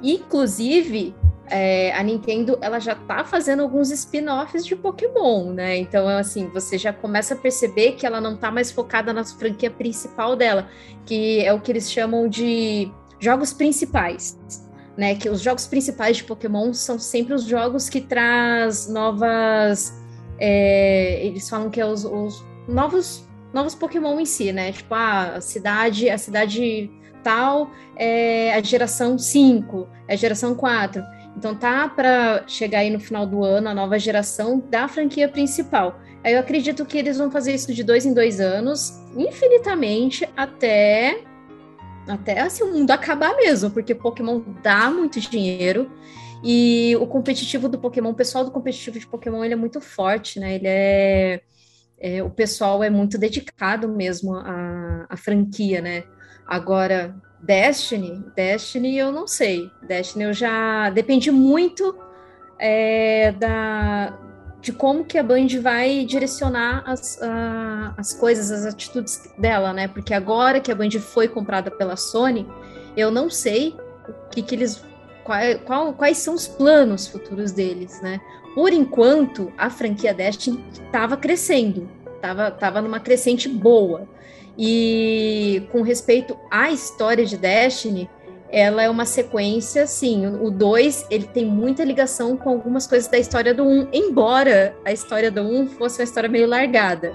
Inclusive, 0.03 1.15
é, 1.47 1.93
a 1.93 2.03
Nintendo 2.03 2.57
ela 2.61 2.79
já 2.79 2.93
está 2.93 3.23
fazendo 3.23 3.63
alguns 3.63 3.89
spin-offs 3.89 4.65
de 4.65 4.75
Pokémon, 4.75 5.53
né? 5.53 5.77
Então, 5.77 6.07
assim, 6.07 6.47
você 6.47 6.77
já 6.77 6.91
começa 6.91 7.33
a 7.33 7.37
perceber 7.37 7.93
que 7.93 8.05
ela 8.05 8.19
não 8.19 8.35
está 8.35 8.51
mais 8.51 8.71
focada 8.71 9.13
na 9.13 9.23
franquia 9.23 9.71
principal 9.71 10.35
dela, 10.35 10.67
que 11.05 11.43
é 11.43 11.53
o 11.53 11.61
que 11.61 11.71
eles 11.71 11.91
chamam 11.91 12.27
de 12.27 12.91
jogos 13.19 13.53
principais, 13.53 14.37
né? 14.97 15.15
Que 15.15 15.29
os 15.29 15.41
jogos 15.41 15.65
principais 15.65 16.17
de 16.17 16.23
Pokémon 16.25 16.73
são 16.73 16.99
sempre 16.99 17.33
os 17.33 17.43
jogos 17.45 17.87
que 17.87 18.01
traz 18.01 18.89
novas. 18.89 19.93
É, 20.39 21.25
eles 21.25 21.49
falam 21.49 21.69
que 21.69 21.79
é 21.79 21.85
os, 21.85 22.03
os 22.03 22.43
novos 22.67 23.25
novos 23.53 23.75
Pokémon 23.75 24.19
em 24.19 24.25
si, 24.25 24.51
né? 24.51 24.71
Tipo, 24.71 24.95
ah, 24.95 25.35
a 25.35 25.41
cidade, 25.41 26.09
a 26.09 26.17
cidade 26.17 26.89
tal 27.23 27.71
é 27.95 28.53
a 28.53 28.61
geração 28.61 29.17
5, 29.17 29.87
é 30.07 30.13
a 30.13 30.17
geração 30.17 30.55
4. 30.55 31.03
Então 31.37 31.55
tá 31.55 31.89
para 31.89 32.43
chegar 32.47 32.79
aí 32.79 32.89
no 32.89 32.99
final 32.99 33.25
do 33.25 33.43
ano 33.43 33.69
a 33.69 33.73
nova 33.73 33.97
geração 33.97 34.59
da 34.69 34.87
franquia 34.87 35.27
principal. 35.27 35.99
Aí 36.23 36.33
eu 36.33 36.39
acredito 36.39 36.85
que 36.85 36.97
eles 36.97 37.17
vão 37.17 37.31
fazer 37.31 37.53
isso 37.53 37.73
de 37.73 37.83
dois 37.83 38.05
em 38.05 38.13
dois 38.13 38.39
anos, 38.39 39.01
infinitamente, 39.17 40.27
até 40.37 41.21
até 42.07 42.41
assim 42.41 42.63
o 42.63 42.73
mundo 42.73 42.91
acabar 42.91 43.35
mesmo, 43.37 43.71
porque 43.71 43.95
Pokémon 43.95 44.41
dá 44.61 44.89
muito 44.89 45.19
dinheiro 45.21 45.89
e 46.43 46.95
o 46.99 47.07
competitivo 47.07 47.69
do 47.69 47.79
Pokémon, 47.79 48.09
o 48.09 48.15
pessoal 48.15 48.43
do 48.43 48.51
competitivo 48.51 48.99
de 48.99 49.07
Pokémon, 49.07 49.43
ele 49.43 49.53
é 49.53 49.57
muito 49.57 49.79
forte, 49.79 50.39
né? 50.39 50.55
Ele 50.55 50.67
é, 50.67 51.41
é 51.97 52.21
o 52.21 52.29
pessoal 52.29 52.83
é 52.83 52.89
muito 52.89 53.17
dedicado 53.17 53.87
mesmo 53.87 54.35
à, 54.35 55.05
à 55.09 55.15
franquia, 55.15 55.81
né? 55.81 56.03
Agora, 56.53 57.15
Destiny, 57.41 58.23
Destiny 58.35 58.95
eu 58.95 59.11
não 59.11 59.25
sei. 59.25 59.71
Destiny 59.81 60.25
eu 60.25 60.33
já 60.33 60.91
depende 60.91 61.31
muito 61.31 61.97
é, 62.59 63.31
da 63.31 64.15
de 64.61 64.71
como 64.71 65.03
que 65.03 65.17
a 65.17 65.23
Band 65.23 65.47
vai 65.63 66.05
direcionar 66.05 66.83
as, 66.85 67.19
as 67.97 68.13
coisas, 68.13 68.51
as 68.51 68.71
atitudes 68.71 69.33
dela, 69.35 69.73
né? 69.73 69.87
Porque 69.87 70.13
agora 70.13 70.59
que 70.61 70.71
a 70.71 70.75
Band 70.75 70.91
foi 70.99 71.27
comprada 71.27 71.71
pela 71.71 71.95
Sony, 71.95 72.47
eu 72.95 73.09
não 73.09 73.31
sei 73.31 73.75
o 74.07 74.29
que, 74.29 74.43
que 74.43 74.53
eles 74.53 74.85
qual, 75.23 75.39
qual, 75.65 75.93
quais 75.93 76.19
são 76.19 76.35
os 76.35 76.47
planos 76.47 77.07
futuros 77.07 77.51
deles, 77.51 77.99
né? 77.99 78.21
Por 78.53 78.71
enquanto, 78.71 79.51
a 79.57 79.71
franquia 79.71 80.13
Destiny 80.13 80.63
estava 80.71 81.17
crescendo, 81.17 81.89
estava 82.15 82.51
tava 82.51 82.79
numa 82.79 82.99
crescente 82.99 83.49
boa. 83.49 84.07
E 84.57 85.63
com 85.71 85.81
respeito 85.81 86.37
à 86.51 86.71
história 86.71 87.25
de 87.25 87.37
Destiny, 87.37 88.09
ela 88.49 88.83
é 88.83 88.89
uma 88.89 89.05
sequência, 89.05 89.87
sim. 89.87 90.27
O 90.27 90.51
2, 90.51 91.07
ele 91.09 91.25
tem 91.25 91.43
muita 91.43 91.83
ligação 91.83 92.37
com 92.37 92.49
algumas 92.49 92.85
coisas 92.85 93.09
da 93.09 93.17
história 93.17 93.51
do 93.51 93.63
1, 93.63 93.67
um, 93.67 93.87
embora 93.91 94.75
a 94.85 94.91
história 94.91 95.31
do 95.31 95.41
1 95.41 95.61
um 95.61 95.67
fosse 95.67 95.99
uma 95.99 96.03
história 96.03 96.29
meio 96.29 96.47
largada. 96.47 97.13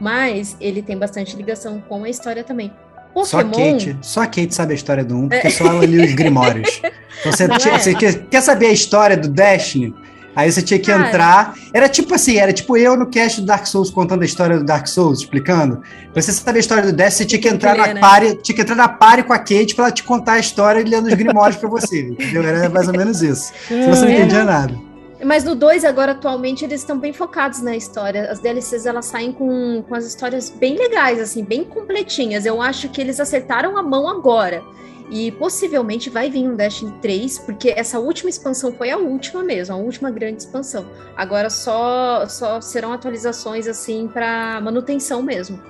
Mas 0.00 0.56
ele 0.60 0.82
tem 0.82 0.98
bastante 0.98 1.36
ligação 1.36 1.80
com 1.88 2.02
a 2.02 2.08
história 2.08 2.42
também. 2.42 2.72
Pokémon... 3.14 3.24
Só, 3.24 3.42
Kate, 3.42 3.98
só 4.02 4.20
a 4.22 4.26
Kate 4.26 4.54
sabe 4.54 4.72
a 4.72 4.74
história 4.74 5.04
do 5.04 5.14
1, 5.14 5.18
um, 5.18 5.28
porque 5.28 5.46
é. 5.46 5.50
só 5.50 5.66
ela 5.66 5.84
lia 5.86 6.04
os 6.04 6.14
Grimórios. 6.14 6.82
Então, 7.20 7.30
você, 7.30 7.44
é? 7.44 7.78
você 7.78 7.94
quer, 7.94 8.26
quer 8.26 8.40
saber 8.40 8.66
a 8.66 8.72
história 8.72 9.16
do 9.16 9.28
Destiny? 9.28 9.94
Aí 10.34 10.50
você 10.50 10.62
tinha 10.62 10.78
que 10.78 10.90
Cara. 10.90 11.08
entrar. 11.08 11.54
Era 11.72 11.88
tipo 11.88 12.14
assim, 12.14 12.38
era 12.38 12.52
tipo 12.52 12.76
eu 12.76 12.96
no 12.96 13.06
cast 13.06 13.40
do 13.40 13.46
Dark 13.46 13.66
Souls 13.66 13.90
contando 13.90 14.22
a 14.22 14.24
história 14.24 14.58
do 14.58 14.64
Dark 14.64 14.86
Souls, 14.86 15.20
explicando. 15.20 15.82
Pra 16.12 16.22
você 16.22 16.32
saber 16.32 16.58
a 16.58 16.60
história 16.60 16.84
do 16.84 16.92
Death, 16.92 17.12
você 17.12 17.24
tinha 17.24 17.40
que 17.40 17.48
entrar 17.48 17.76
na 17.76 17.94
né? 17.94 18.00
party, 18.00 18.36
tinha 18.42 18.56
que 18.56 18.62
entrar 18.62 18.74
na 18.74 18.88
party 18.88 19.24
com 19.24 19.32
a 19.32 19.38
Kate 19.38 19.74
pra 19.74 19.84
ela 19.86 19.92
te 19.92 20.02
contar 20.02 20.34
a 20.34 20.38
história 20.38 20.80
e 20.80 20.84
lendo 20.84 21.06
os 21.06 21.14
grimórios 21.14 21.56
pra 21.56 21.68
você. 21.68 22.00
Entendeu? 22.00 22.42
Era 22.42 22.68
mais 22.68 22.88
ou 22.88 22.94
menos 22.94 23.22
isso. 23.22 23.52
Se 23.68 23.86
você 23.86 24.02
não 24.02 24.08
é. 24.08 24.18
entendia 24.18 24.44
nada. 24.44 24.92
Mas 25.24 25.44
no 25.44 25.54
2, 25.54 25.84
agora, 25.84 26.12
atualmente, 26.12 26.64
eles 26.64 26.80
estão 26.80 26.98
bem 26.98 27.12
focados 27.12 27.62
na 27.62 27.76
história. 27.76 28.30
As 28.30 28.40
DLCs, 28.40 28.86
elas 28.86 29.06
saem 29.06 29.32
com, 29.32 29.84
com 29.88 29.94
as 29.94 30.04
histórias 30.04 30.50
bem 30.50 30.76
legais, 30.76 31.20
assim, 31.20 31.44
bem 31.44 31.62
completinhas. 31.62 32.44
Eu 32.44 32.60
acho 32.60 32.88
que 32.88 33.00
eles 33.00 33.20
acertaram 33.20 33.78
a 33.78 33.82
mão 33.82 34.08
agora. 34.08 34.62
E 35.10 35.30
possivelmente 35.32 36.08
vai 36.08 36.30
vir 36.30 36.48
um 36.48 36.56
Destiny 36.56 36.92
3, 37.00 37.38
porque 37.40 37.70
essa 37.70 37.98
última 37.98 38.30
expansão 38.30 38.72
foi 38.72 38.90
a 38.90 38.96
última 38.96 39.42
mesmo, 39.42 39.74
a 39.74 39.78
última 39.78 40.10
grande 40.10 40.42
expansão. 40.42 40.86
Agora 41.16 41.50
só, 41.50 42.26
só 42.26 42.60
serão 42.60 42.92
atualizações 42.92 43.66
assim 43.66 44.08
para 44.08 44.60
manutenção 44.60 45.22
mesmo. 45.22 45.60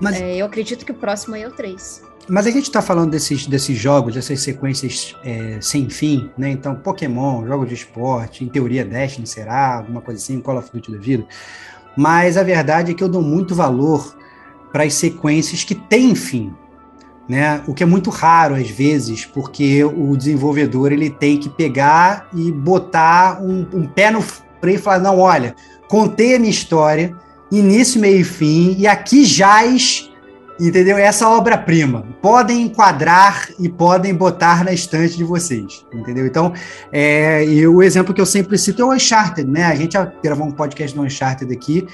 Mas... 0.00 0.20
É, 0.20 0.36
eu 0.36 0.46
acredito 0.46 0.84
que 0.84 0.92
o 0.92 0.94
próximo 0.94 1.36
é 1.36 1.46
o 1.46 1.52
3. 1.52 2.02
Mas 2.28 2.46
a 2.46 2.50
gente 2.50 2.64
está 2.64 2.80
falando 2.80 3.10
desses, 3.10 3.46
desses 3.46 3.76
jogos, 3.76 4.14
dessas 4.14 4.40
sequências 4.40 5.16
é, 5.24 5.58
sem 5.60 5.88
fim, 5.88 6.30
né? 6.38 6.50
Então, 6.50 6.74
Pokémon, 6.74 7.44
jogo 7.46 7.66
de 7.66 7.74
esporte, 7.74 8.44
em 8.44 8.48
teoria 8.48 8.84
Destiny 8.84 9.26
será, 9.26 9.78
alguma 9.78 10.00
coisa 10.00 10.22
assim, 10.22 10.40
Call 10.40 10.58
of 10.58 10.70
Duty 10.72 10.92
da 10.92 10.98
vida. 10.98 11.26
Mas 11.96 12.36
a 12.36 12.42
verdade 12.42 12.92
é 12.92 12.94
que 12.94 13.02
eu 13.02 13.08
dou 13.08 13.22
muito 13.22 13.54
valor 13.54 14.16
para 14.72 14.84
as 14.84 14.94
sequências 14.94 15.64
que 15.64 15.74
têm 15.74 16.14
fim 16.14 16.54
né? 17.32 17.62
O 17.66 17.72
que 17.72 17.82
é 17.82 17.86
muito 17.86 18.10
raro 18.10 18.54
às 18.54 18.68
vezes, 18.68 19.24
porque 19.24 19.82
o 19.82 20.14
desenvolvedor 20.14 20.92
ele 20.92 21.08
tem 21.08 21.38
que 21.38 21.48
pegar 21.48 22.28
e 22.34 22.52
botar 22.52 23.42
um, 23.42 23.66
um 23.72 23.86
pé 23.86 24.10
no 24.10 24.20
freio 24.20 24.76
e 24.76 24.78
falar: 24.78 24.98
não, 24.98 25.18
olha, 25.18 25.56
contei 25.88 26.36
a 26.36 26.38
minha 26.38 26.50
história, 26.50 27.16
início, 27.50 27.98
meio 27.98 28.20
e 28.20 28.24
fim, 28.24 28.76
e 28.78 28.86
aqui 28.86 29.24
jaz, 29.24 30.10
entendeu? 30.60 30.98
Essa 30.98 31.26
obra-prima. 31.26 32.04
Podem 32.20 32.60
enquadrar 32.60 33.48
e 33.58 33.66
podem 33.66 34.14
botar 34.14 34.62
na 34.62 34.74
estante 34.74 35.16
de 35.16 35.24
vocês, 35.24 35.86
entendeu? 35.90 36.26
Então, 36.26 36.52
é, 36.92 37.46
e 37.46 37.66
o 37.66 37.82
exemplo 37.82 38.12
que 38.12 38.20
eu 38.20 38.26
sempre 38.26 38.58
cito 38.58 38.82
é 38.82 38.84
o 38.84 38.92
Uncharted, 38.92 39.50
né? 39.50 39.64
A 39.64 39.74
gente 39.74 39.96
gravou 40.22 40.46
um 40.46 40.52
podcast 40.52 40.94
do 40.94 41.02
Uncharted 41.02 41.50
aqui, 41.50 41.88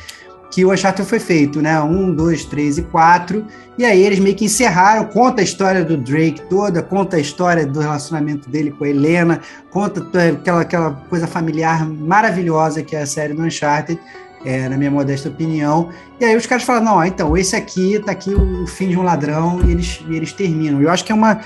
que 0.50 0.64
o 0.64 0.72
Uncharted 0.72 1.08
foi 1.08 1.18
feito, 1.18 1.60
né? 1.60 1.80
Um, 1.80 2.12
dois, 2.12 2.44
três 2.44 2.78
e 2.78 2.82
quatro. 2.82 3.44
E 3.76 3.84
aí 3.84 4.02
eles 4.02 4.18
meio 4.18 4.34
que 4.34 4.46
encerraram, 4.46 5.04
conta 5.04 5.40
a 5.40 5.44
história 5.44 5.84
do 5.84 5.96
Drake 5.96 6.42
toda, 6.48 6.82
conta 6.82 7.16
a 7.16 7.20
história 7.20 7.66
do 7.66 7.80
relacionamento 7.80 8.48
dele 8.48 8.70
com 8.70 8.84
a 8.84 8.88
Helena, 8.88 9.40
conta 9.70 10.06
aquela, 10.32 10.62
aquela 10.62 10.90
coisa 11.08 11.26
familiar 11.26 11.86
maravilhosa 11.86 12.82
que 12.82 12.96
é 12.96 13.02
a 13.02 13.06
série 13.06 13.34
do 13.34 13.42
Uncharted, 13.42 14.00
é, 14.44 14.68
na 14.68 14.76
minha 14.76 14.90
modesta 14.90 15.28
opinião. 15.28 15.90
E 16.18 16.24
aí 16.24 16.36
os 16.36 16.46
caras 16.46 16.64
falam, 16.64 16.84
não, 16.84 17.04
então, 17.04 17.36
esse 17.36 17.54
aqui, 17.54 17.98
tá 18.04 18.12
aqui 18.12 18.34
o 18.34 18.66
fim 18.66 18.88
de 18.88 18.98
um 18.98 19.02
ladrão, 19.02 19.60
e 19.66 19.70
eles, 19.70 20.00
e 20.08 20.16
eles 20.16 20.32
terminam. 20.32 20.80
Eu 20.80 20.90
acho 20.90 21.04
que 21.04 21.12
é 21.12 21.14
uma, 21.14 21.40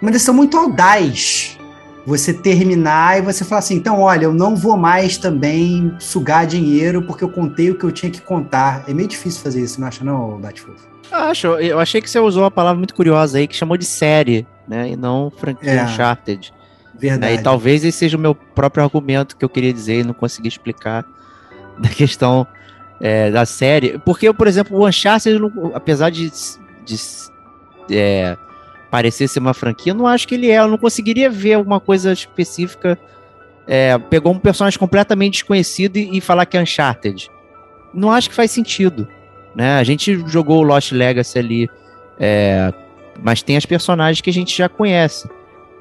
uma 0.00 0.10
decisão 0.10 0.34
muito 0.34 0.56
audaz 0.56 1.58
você 2.06 2.32
terminar 2.32 3.18
e 3.18 3.22
você 3.22 3.44
falar 3.44 3.58
assim, 3.58 3.74
então, 3.74 4.00
olha, 4.00 4.26
eu 4.26 4.32
não 4.32 4.54
vou 4.54 4.76
mais 4.76 5.18
também 5.18 5.92
sugar 5.98 6.46
dinheiro 6.46 7.02
porque 7.02 7.24
eu 7.24 7.28
contei 7.28 7.70
o 7.70 7.74
que 7.76 7.84
eu 7.84 7.90
tinha 7.90 8.10
que 8.10 8.20
contar. 8.20 8.84
É 8.86 8.94
meio 8.94 9.08
difícil 9.08 9.42
fazer 9.42 9.60
isso, 9.60 9.80
não 9.80 9.88
acha 9.88 10.04
não, 10.04 10.38
Batfluff? 10.38 10.80
Acho, 11.10 11.48
eu 11.58 11.80
achei 11.80 12.00
que 12.00 12.08
você 12.08 12.20
usou 12.20 12.44
uma 12.44 12.50
palavra 12.50 12.78
muito 12.78 12.94
curiosa 12.94 13.38
aí, 13.38 13.48
que 13.48 13.56
chamou 13.56 13.76
de 13.76 13.84
série, 13.84 14.46
né, 14.68 14.90
e 14.90 14.96
não 14.96 15.32
franquia 15.36 15.72
é, 15.72 15.84
Uncharted. 15.84 16.52
Verdade. 16.94 17.32
É, 17.32 17.36
e 17.36 17.42
talvez 17.42 17.84
esse 17.84 17.98
seja 17.98 18.16
o 18.16 18.20
meu 18.20 18.34
próprio 18.34 18.84
argumento 18.84 19.36
que 19.36 19.44
eu 19.44 19.48
queria 19.48 19.72
dizer 19.72 20.00
e 20.00 20.04
não 20.04 20.14
consegui 20.14 20.48
explicar 20.48 21.04
da 21.78 21.88
questão 21.88 22.46
é, 23.00 23.32
da 23.32 23.44
série. 23.44 23.98
Porque, 23.98 24.32
por 24.32 24.46
exemplo, 24.46 24.78
o 24.78 24.86
Uncharted, 24.86 25.40
apesar 25.74 26.10
de, 26.10 26.30
de 26.84 26.96
é, 27.90 28.36
parecer 28.90 29.28
ser 29.28 29.38
uma 29.38 29.54
franquia, 29.54 29.92
eu 29.92 29.96
não 29.96 30.06
acho 30.06 30.26
que 30.26 30.34
ele 30.34 30.50
é. 30.50 30.58
Eu 30.58 30.68
não 30.68 30.78
conseguiria 30.78 31.30
ver 31.30 31.54
alguma 31.54 31.80
coisa 31.80 32.12
específica. 32.12 32.98
É, 33.66 33.98
pegou 33.98 34.32
um 34.32 34.38
personagem 34.38 34.78
completamente 34.78 35.34
desconhecido 35.34 35.96
e, 35.96 36.18
e, 36.18 36.20
falar 36.20 36.46
que 36.46 36.56
é 36.56 36.62
Uncharted. 36.62 37.28
Não 37.92 38.12
acho 38.12 38.28
que 38.28 38.34
faz 38.34 38.50
sentido. 38.50 39.08
Né? 39.54 39.78
A 39.78 39.82
gente 39.82 40.22
jogou 40.28 40.58
o 40.58 40.62
Lost 40.62 40.92
Legacy 40.92 41.38
ali, 41.38 41.70
é, 42.18 42.72
mas 43.22 43.42
tem 43.42 43.56
as 43.56 43.66
personagens 43.66 44.20
que 44.20 44.30
a 44.30 44.32
gente 44.32 44.56
já 44.56 44.68
conhece. 44.68 45.28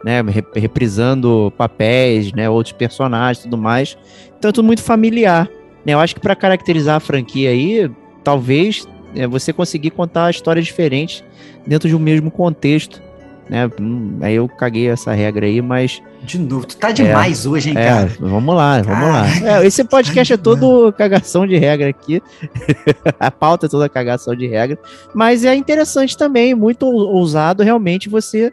Né, 0.03 0.21
reprisando 0.53 1.51
papéis, 1.57 2.31
né, 2.31 2.47
outros 2.47 2.73
personagens, 2.73 3.43
tudo 3.43 3.57
mais. 3.57 3.97
Então 4.37 4.49
é 4.49 4.51
tudo 4.51 4.63
muito 4.63 4.83
familiar. 4.83 5.49
Né? 5.83 5.93
Eu 5.93 5.99
acho 5.99 6.13
que 6.13 6.21
para 6.21 6.35
caracterizar 6.35 6.97
a 6.97 6.99
franquia 6.99 7.49
aí, 7.49 7.89
talvez 8.23 8.87
é, 9.15 9.25
você 9.25 9.51
conseguir 9.51 9.91
contar 9.91 10.29
histórias 10.29 10.65
diferentes 10.65 11.23
dentro 11.67 11.87
de 11.87 11.95
um 11.95 11.99
mesmo 11.99 12.29
contexto 12.31 13.01
né? 13.49 13.69
Hum, 13.79 14.17
aí 14.21 14.35
eu 14.35 14.47
caguei 14.47 14.89
essa 14.89 15.13
regra 15.13 15.45
aí, 15.45 15.61
mas. 15.61 16.01
De 16.23 16.39
novo, 16.39 16.65
tu 16.65 16.77
tá 16.77 16.91
demais 16.91 17.45
é, 17.45 17.49
hoje, 17.49 17.69
hein, 17.69 17.77
é, 17.77 17.87
cara? 17.87 18.11
Vamos 18.19 18.55
lá, 18.55 18.81
vamos 18.81 19.07
lá. 19.07 19.25
É, 19.43 19.65
esse 19.65 19.83
podcast 19.83 20.33
é 20.33 20.37
todo 20.37 20.91
cagação 20.93 21.45
de 21.45 21.55
regra 21.57 21.89
aqui. 21.89 22.21
a 23.19 23.29
pauta 23.29 23.67
é 23.67 23.69
toda 23.69 23.87
cagação 23.87 24.35
de 24.35 24.47
regra. 24.47 24.79
Mas 25.13 25.45
é 25.45 25.53
interessante 25.53 26.17
também, 26.17 26.55
muito 26.55 26.87
ousado 26.87 27.61
realmente 27.61 28.09
você 28.09 28.51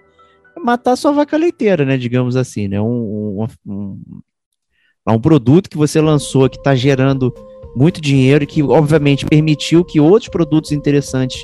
matar 0.63 0.97
sua 0.97 1.13
vaca 1.13 1.37
leiteira, 1.37 1.85
né? 1.85 1.97
Digamos 1.97 2.37
assim, 2.37 2.69
né? 2.69 2.81
Um, 2.81 2.87
um, 2.87 3.47
um, 3.67 4.01
um 5.09 5.21
produto 5.21 5.71
que 5.71 5.77
você 5.79 6.01
lançou 6.01 6.51
que 6.51 6.59
está 6.59 6.75
gerando 6.75 7.33
muito 7.75 8.01
dinheiro 8.03 8.45
e 8.45 8.47
que, 8.47 8.63
obviamente, 8.63 9.25
permitiu 9.25 9.83
que 9.83 9.99
outros 9.99 10.29
produtos 10.29 10.71
interessantes 10.71 11.43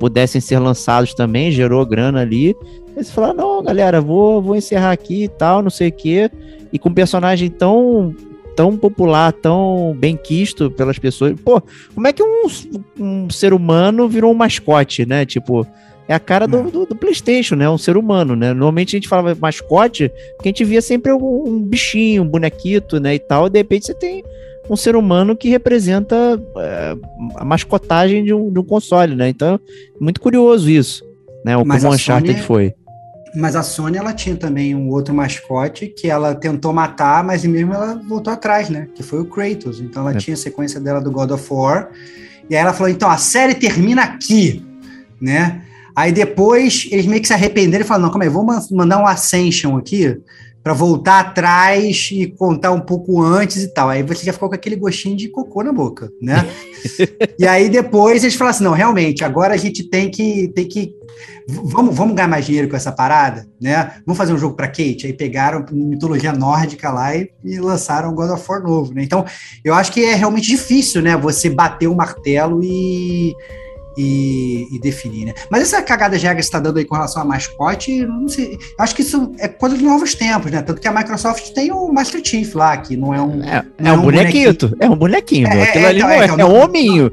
pudessem 0.00 0.40
ser 0.40 0.58
lançados 0.58 1.12
também, 1.12 1.52
gerou 1.52 1.84
grana 1.84 2.22
ali. 2.22 2.56
Aí 2.96 3.04
você 3.04 3.12
fala, 3.12 3.34
não, 3.34 3.62
galera, 3.62 4.00
vou, 4.00 4.42
vou 4.42 4.56
encerrar 4.56 4.90
aqui 4.90 5.24
e 5.24 5.28
tal, 5.28 5.62
não 5.62 5.70
sei 5.70 5.90
o 5.90 5.92
quê. 5.92 6.30
E 6.72 6.78
com 6.78 6.88
um 6.88 6.94
personagem 6.94 7.50
tão 7.50 8.14
tão 8.56 8.76
popular, 8.76 9.32
tão 9.32 9.96
bem 9.96 10.16
quisto 10.16 10.70
pelas 10.70 10.98
pessoas. 10.98 11.38
Pô, 11.40 11.62
como 11.94 12.06
é 12.06 12.12
que 12.12 12.22
um, 12.22 12.46
um 12.98 13.30
ser 13.30 13.54
humano 13.54 14.08
virou 14.08 14.32
um 14.32 14.34
mascote, 14.34 15.06
né? 15.06 15.24
Tipo, 15.24 15.66
é 16.08 16.14
a 16.14 16.18
cara 16.18 16.46
do, 16.46 16.64
do, 16.64 16.86
do, 16.86 16.96
PlayStation, 16.96 17.54
né? 17.54 17.70
Um 17.70 17.78
ser 17.78 17.96
humano, 17.96 18.34
né? 18.34 18.52
Normalmente 18.52 18.96
a 18.96 18.98
gente 18.98 19.08
falava 19.08 19.34
mascote, 19.40 20.10
porque 20.36 20.48
a 20.48 20.50
gente 20.50 20.64
via 20.64 20.82
sempre 20.82 21.12
um, 21.12 21.44
um 21.46 21.60
bichinho, 21.60 22.22
um 22.22 22.26
bonequito, 22.26 22.98
né? 22.98 23.14
E 23.14 23.18
tal. 23.18 23.46
E 23.46 23.50
de 23.50 23.58
repente 23.58 23.86
você 23.86 23.94
tem 23.94 24.24
um 24.70 24.76
ser 24.76 24.94
humano 24.94 25.36
que 25.36 25.48
representa 25.48 26.40
é, 26.56 26.96
a 27.34 27.44
mascotagem 27.44 28.24
de 28.24 28.32
um, 28.32 28.52
de 28.52 28.60
um, 28.60 28.64
console, 28.64 29.16
né? 29.16 29.28
Então, 29.28 29.58
muito 30.00 30.20
curioso 30.20 30.70
isso, 30.70 31.04
né? 31.44 31.56
O 31.56 31.66
como 31.66 31.74
Uncharted 31.74 32.34
Sony, 32.34 32.46
foi. 32.46 32.74
Mas 33.34 33.56
a 33.56 33.64
Sony, 33.64 33.98
ela 33.98 34.12
tinha 34.12 34.36
também 34.36 34.72
um 34.74 34.88
outro 34.88 35.12
mascote 35.12 35.88
que 35.88 36.08
ela 36.08 36.36
tentou 36.36 36.72
matar, 36.72 37.24
mas 37.24 37.44
mesmo 37.44 37.74
ela 37.74 38.00
voltou 38.08 38.32
atrás, 38.32 38.70
né? 38.70 38.86
Que 38.94 39.02
foi 39.02 39.20
o 39.20 39.24
Kratos. 39.24 39.80
Então, 39.80 40.02
ela 40.02 40.16
é. 40.16 40.18
tinha 40.18 40.34
a 40.34 40.38
sequência 40.38 40.80
dela 40.80 41.00
do 41.00 41.10
God 41.10 41.32
of 41.32 41.46
War. 41.52 41.90
E 42.48 42.54
aí 42.54 42.62
ela 42.62 42.72
falou, 42.72 42.88
então, 42.88 43.10
a 43.10 43.18
série 43.18 43.54
termina 43.54 44.02
aqui, 44.02 44.64
né? 45.20 45.62
Aí 45.96 46.12
depois, 46.12 46.88
eles 46.92 47.06
meio 47.06 47.20
que 47.20 47.26
se 47.26 47.34
arrependeram 47.34 47.84
e 47.84 47.86
falaram, 47.86 48.04
não, 48.04 48.10
calma 48.10 48.24
aí, 48.24 48.30
vou 48.30 48.46
mandar 48.70 48.98
um 48.98 49.06
Ascension 49.06 49.76
aqui, 49.76 50.16
para 50.62 50.74
voltar 50.74 51.20
atrás 51.20 52.10
e 52.12 52.26
contar 52.26 52.70
um 52.72 52.80
pouco 52.80 53.22
antes 53.22 53.62
e 53.62 53.68
tal. 53.72 53.88
Aí 53.88 54.02
você 54.02 54.24
já 54.24 54.32
ficou 54.32 54.48
com 54.48 54.54
aquele 54.54 54.76
gostinho 54.76 55.16
de 55.16 55.28
cocô 55.28 55.62
na 55.62 55.72
boca, 55.72 56.10
né? 56.20 56.46
e 57.38 57.46
aí 57.46 57.68
depois 57.68 58.22
eles 58.22 58.34
falaram 58.34 58.56
assim: 58.56 58.64
não, 58.64 58.72
realmente, 58.72 59.24
agora 59.24 59.54
a 59.54 59.56
gente 59.56 59.84
tem 59.84 60.10
que. 60.10 60.48
Tem 60.48 60.68
que 60.68 60.94
vamos, 61.48 61.94
vamos 61.94 62.14
ganhar 62.14 62.28
mais 62.28 62.44
dinheiro 62.44 62.68
com 62.68 62.76
essa 62.76 62.92
parada, 62.92 63.46
né? 63.60 63.94
Vamos 64.06 64.18
fazer 64.18 64.32
um 64.32 64.38
jogo 64.38 64.54
para 64.54 64.68
Kate. 64.68 65.06
Aí 65.06 65.12
pegaram 65.12 65.64
mitologia 65.70 66.32
nórdica 66.32 66.90
lá 66.90 67.16
e, 67.16 67.30
e 67.44 67.58
lançaram 67.58 68.14
God 68.14 68.30
of 68.30 68.44
War 68.48 68.62
novo, 68.62 68.94
né? 68.94 69.02
Então, 69.02 69.24
eu 69.64 69.74
acho 69.74 69.92
que 69.92 70.04
é 70.04 70.14
realmente 70.14 70.48
difícil, 70.48 71.02
né? 71.02 71.16
Você 71.16 71.50
bater 71.50 71.88
o 71.88 71.96
martelo 71.96 72.62
e 72.62 73.34
e, 73.96 74.68
e, 74.72 74.78
definir, 74.78 75.26
né? 75.26 75.34
Mas 75.50 75.62
essa 75.62 75.82
cagada 75.82 76.16
de 76.16 76.22
regra 76.22 76.36
que 76.36 76.42
você 76.42 76.48
está 76.48 76.60
dando 76.60 76.78
aí 76.78 76.84
com 76.84 76.94
relação 76.94 77.22
a 77.22 77.24
mascote, 77.24 78.06
não 78.06 78.28
sei. 78.28 78.58
Acho 78.78 78.94
que 78.94 79.02
isso 79.02 79.32
é 79.38 79.48
coisa 79.48 79.76
de 79.76 79.84
novos 79.84 80.14
tempos, 80.14 80.50
né? 80.50 80.62
Tanto 80.62 80.80
que 80.80 80.88
a 80.88 80.92
Microsoft 80.92 81.50
tem 81.52 81.72
o 81.72 81.92
Master 81.92 82.20
Chief 82.24 82.54
lá, 82.54 82.76
que 82.76 82.96
não 82.96 83.12
é 83.12 83.20
um. 83.20 83.42
É, 83.42 83.64
é, 83.78 83.88
é 83.88 83.92
um, 83.92 84.02
bonequinho. 84.02 84.56
É 84.78 84.88
um 84.88 84.96
bonequinho. 84.96 85.46
É, 85.48 85.62
Aquilo 85.62 85.86
ali 85.86 85.98
então, 85.98 86.08
não 86.08 86.14
é, 86.14 86.24
então, 86.24 86.40
é, 86.40 86.44
um 86.44 86.62
hominho. 86.62 87.12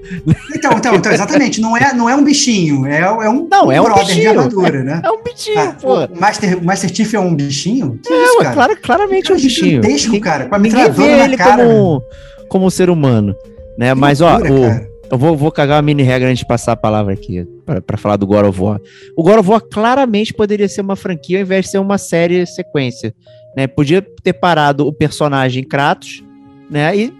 Então, 0.56 0.72
então, 0.74 0.96
então, 0.96 1.12
exatamente. 1.12 1.60
Não 1.60 1.76
é, 1.76 1.94
não 1.94 2.10
é 2.10 2.16
um 2.16 2.24
bichinho. 2.24 2.86
É, 2.86 3.00
é 3.00 3.30
um, 3.30 3.48
não, 3.50 3.72
é 3.72 3.82
um 3.82 3.94
bichinho. 3.94 4.22
de 4.22 4.28
armadura, 4.28 4.84
né? 4.84 5.02
É 5.04 5.12
um 5.12 5.24
bichinho, 5.24 5.60
ah, 5.60 5.76
pô. 5.80 6.06
O 6.06 6.20
Master, 6.20 6.64
Master 6.64 6.94
Chief 6.94 7.14
é 7.14 7.20
um 7.20 7.36
bichinho? 7.36 8.00
Que 8.04 8.14
é, 8.14 8.24
isso, 8.24 8.38
cara? 8.38 8.54
Claro, 8.54 8.78
claramente 8.82 9.32
é 9.32 9.36
um 9.36 9.38
bichinho. 9.38 9.84
Gigantesco, 9.84 10.20
cara. 10.20 10.46
Com 10.46 10.56
a 10.56 10.58
vê 10.60 11.24
ele 11.24 11.38
cara, 11.38 11.66
como, 11.66 12.04
como 12.50 12.66
um 12.66 12.70
ser 12.70 12.90
humano. 12.90 13.36
Né? 13.78 13.94
Mas, 13.94 14.22
ó, 14.22 14.38
o. 14.38 14.97
Eu 15.10 15.18
vou, 15.18 15.36
vou 15.36 15.52
cagar 15.52 15.78
uma 15.78 15.82
mini 15.82 16.04
regra 16.04 16.30
antes 16.30 16.40
de 16.40 16.46
passar 16.46 16.74
a 16.74 16.78
palavra 16.78 17.14
aqui, 17.14 17.46
para 17.86 17.98
falar 17.98 18.18
do 18.18 18.28
God 18.28 18.46
of 18.46 18.62
War. 18.62 18.80
O 19.16 19.24
God 19.24 19.40
of 19.40 19.50
War 19.50 19.62
claramente 19.62 20.34
poderia 20.34 20.68
ser 20.68 20.82
uma 20.82 20.96
franquia 20.96 21.38
ao 21.38 21.44
invés 21.44 21.66
de 21.66 21.72
ser 21.72 21.78
uma 21.78 21.98
série 21.98 22.46
sequência. 22.46 23.14
Né? 23.56 23.68
Podia 23.68 24.02
ter 24.24 24.34
parado 24.34 24.86
o 24.86 24.94
personagem 24.94 25.64
Kratos, 25.64 26.24
né? 26.70 26.96
E 26.96 27.14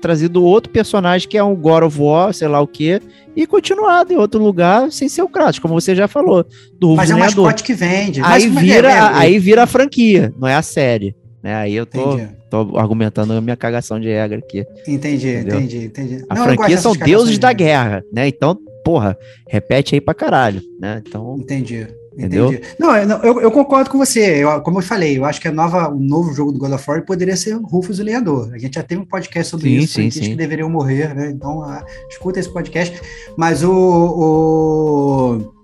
trazido 0.00 0.44
outro 0.44 0.70
personagem 0.70 1.28
que 1.28 1.36
é 1.36 1.42
um 1.42 1.54
God 1.54 1.84
of 1.84 2.00
War, 2.00 2.32
sei 2.32 2.46
lá 2.46 2.60
o 2.60 2.68
quê, 2.68 3.00
e 3.34 3.46
continuado 3.46 4.12
em 4.12 4.16
outro 4.16 4.40
lugar 4.40 4.92
sem 4.92 5.08
ser 5.08 5.22
o 5.22 5.28
Kratos, 5.28 5.58
como 5.58 5.74
você 5.74 5.94
já 5.94 6.06
falou. 6.06 6.46
Do 6.78 6.94
Mas 6.94 7.10
é 7.10 7.14
um 7.14 7.18
mascote 7.18 7.64
que 7.64 7.74
vende. 7.74 8.20
Aí 8.22 8.48
vira, 8.48 8.90
é, 8.90 9.00
aí 9.00 9.38
vira 9.38 9.64
a 9.64 9.66
franquia, 9.66 10.32
não 10.38 10.46
é 10.46 10.54
a 10.54 10.62
série. 10.62 11.16
Né? 11.48 11.54
Aí 11.54 11.74
eu 11.74 11.86
tô, 11.86 12.20
tô 12.50 12.76
argumentando 12.76 13.32
a 13.32 13.40
minha 13.40 13.56
cagação 13.56 13.98
de 13.98 14.06
regra 14.06 14.36
aqui. 14.36 14.66
Entendi, 14.86 15.30
entendeu? 15.30 15.56
entendi, 15.56 15.84
entendi. 15.86 16.24
A 16.28 16.34
não, 16.34 16.44
franquia 16.44 16.76
são 16.76 16.92
deuses 16.92 17.38
da 17.38 17.54
guerra, 17.54 18.04
né? 18.12 18.28
Então, 18.28 18.54
porra, 18.84 19.16
repete 19.48 19.94
aí 19.94 20.00
pra 20.00 20.12
caralho, 20.12 20.60
né? 20.78 21.02
Então... 21.06 21.38
Entendi. 21.38 21.88
Entendeu? 22.12 22.52
Entendi. 22.52 22.68
Não, 22.78 22.94
eu, 22.96 23.40
eu, 23.40 23.50
concordo 23.50 23.88
com 23.88 23.96
você. 23.96 24.44
Eu, 24.44 24.60
como 24.60 24.80
eu 24.80 24.82
falei, 24.82 25.16
eu 25.16 25.24
acho 25.24 25.40
que 25.40 25.48
a 25.48 25.52
nova, 25.52 25.88
o 25.88 25.98
novo 25.98 26.34
jogo 26.34 26.52
do 26.52 26.58
God 26.58 26.72
of 26.72 26.84
War 26.86 27.02
poderia 27.02 27.36
ser 27.36 27.54
Rufus 27.54 27.98
o 27.98 28.02
Lenhador. 28.02 28.50
A 28.52 28.58
gente 28.58 28.74
já 28.74 28.82
tem 28.82 28.98
um 28.98 29.06
podcast 29.06 29.50
sobre 29.50 29.70
sim, 29.70 29.76
isso, 29.76 29.94
sim, 29.94 30.10
sim. 30.10 30.20
que 30.20 30.36
deveriam 30.36 30.68
morrer, 30.68 31.14
né? 31.14 31.30
Então, 31.30 31.60
uh, 31.60 31.82
escuta 32.10 32.40
esse 32.40 32.52
podcast. 32.52 33.00
Mas 33.38 33.62
o, 33.62 33.72
o, 33.72 35.54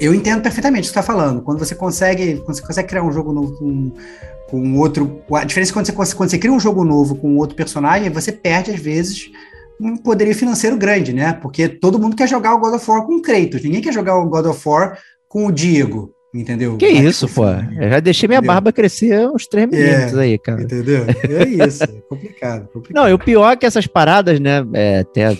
eu 0.00 0.14
entendo 0.14 0.42
perfeitamente 0.42 0.80
o 0.80 0.82
que 0.82 0.94
você 0.94 1.00
está 1.00 1.02
falando. 1.02 1.42
Quando 1.42 1.58
você 1.58 1.74
consegue, 1.74 2.36
quando 2.44 2.56
você 2.56 2.62
consegue 2.62 2.88
criar 2.88 3.02
um 3.02 3.12
jogo 3.12 3.32
novo 3.32 3.56
com, 3.56 3.92
com 4.48 4.78
outro. 4.78 5.22
A 5.32 5.44
diferença 5.44 5.72
é 5.72 5.74
quando 5.74 5.86
você, 5.86 6.14
quando 6.14 6.30
você 6.30 6.38
cria 6.38 6.52
um 6.52 6.60
jogo 6.60 6.84
novo 6.84 7.16
com 7.16 7.36
outro 7.36 7.56
personagem, 7.56 8.10
você 8.10 8.32
perde, 8.32 8.70
às 8.70 8.80
vezes, 8.80 9.30
um 9.80 9.96
poderio 9.96 10.34
financeiro 10.34 10.76
grande, 10.76 11.12
né? 11.12 11.32
Porque 11.34 11.68
todo 11.68 11.98
mundo 11.98 12.16
quer 12.16 12.28
jogar 12.28 12.54
o 12.54 12.58
God 12.58 12.74
of 12.74 12.90
War 12.90 13.02
com 13.02 13.16
o 13.16 13.22
Kratos. 13.22 13.62
Ninguém 13.62 13.80
quer 13.80 13.92
jogar 13.92 14.16
o 14.16 14.28
God 14.28 14.46
of 14.46 14.68
War 14.68 14.98
com 15.28 15.46
o 15.46 15.52
Diego, 15.52 16.12
entendeu? 16.34 16.76
Que 16.76 16.88
isso, 16.88 17.28
pô. 17.28 17.44
Eu 17.46 17.90
já 17.90 18.00
deixei 18.00 18.26
minha 18.26 18.38
entendeu? 18.38 18.54
barba 18.54 18.72
crescer 18.72 19.28
uns 19.28 19.46
três 19.46 19.68
minutos 19.68 20.14
é, 20.14 20.20
aí, 20.20 20.38
cara. 20.38 20.62
Entendeu? 20.62 21.04
É 21.28 21.66
isso, 21.66 21.84
é 21.84 21.88
complicado, 22.08 22.68
complicado. 22.72 23.02
Não, 23.02 23.08
e 23.08 23.12
o 23.12 23.18
pior 23.18 23.52
é 23.52 23.56
que 23.56 23.66
essas 23.66 23.86
paradas, 23.86 24.40
né, 24.40 24.64
é, 24.72 25.00
até 25.00 25.36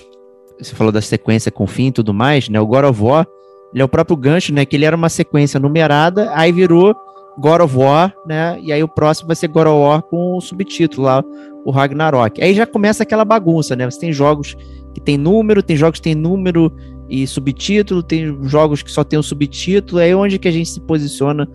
você 0.58 0.74
falou 0.74 0.92
da 0.92 1.02
sequência 1.02 1.50
com 1.50 1.66
fim 1.66 1.88
e 1.88 1.92
tudo 1.92 2.14
mais, 2.14 2.48
né, 2.48 2.58
o 2.60 2.66
God 2.66 2.84
of 2.84 3.02
War, 3.02 3.26
ele 3.72 3.82
é 3.82 3.84
o 3.84 3.88
próprio 3.88 4.16
gancho, 4.16 4.52
né, 4.52 4.64
que 4.64 4.76
ele 4.76 4.84
era 4.84 4.96
uma 4.96 5.08
sequência 5.08 5.60
numerada, 5.60 6.30
aí 6.34 6.52
virou 6.52 6.94
God 7.38 7.60
of 7.60 7.76
War, 7.76 8.14
né, 8.26 8.58
e 8.62 8.72
aí 8.72 8.82
o 8.82 8.88
próximo 8.88 9.26
vai 9.26 9.36
ser 9.36 9.48
God 9.48 9.66
of 9.66 9.76
War 9.76 10.02
com 10.02 10.36
o 10.36 10.40
subtítulo 10.40 11.06
lá, 11.06 11.22
o 11.64 11.70
Ragnarok. 11.70 12.42
Aí 12.42 12.54
já 12.54 12.66
começa 12.66 13.02
aquela 13.02 13.24
bagunça, 13.24 13.76
né, 13.76 13.88
você 13.88 14.00
tem 14.00 14.12
jogos 14.12 14.56
que 14.94 15.00
tem 15.00 15.18
número, 15.18 15.62
tem 15.62 15.76
jogos 15.76 15.98
que 15.98 16.04
tem 16.04 16.14
número 16.14 16.72
e 17.08 17.26
subtítulo, 17.26 18.02
tem 18.02 18.36
jogos 18.44 18.82
que 18.82 18.90
só 18.90 19.04
tem 19.04 19.18
o 19.18 19.22
subtítulo, 19.22 20.00
é 20.00 20.14
onde 20.14 20.38
que 20.38 20.48
a 20.48 20.50
gente 20.50 20.70
se 20.70 20.80
posiciona 20.80 21.48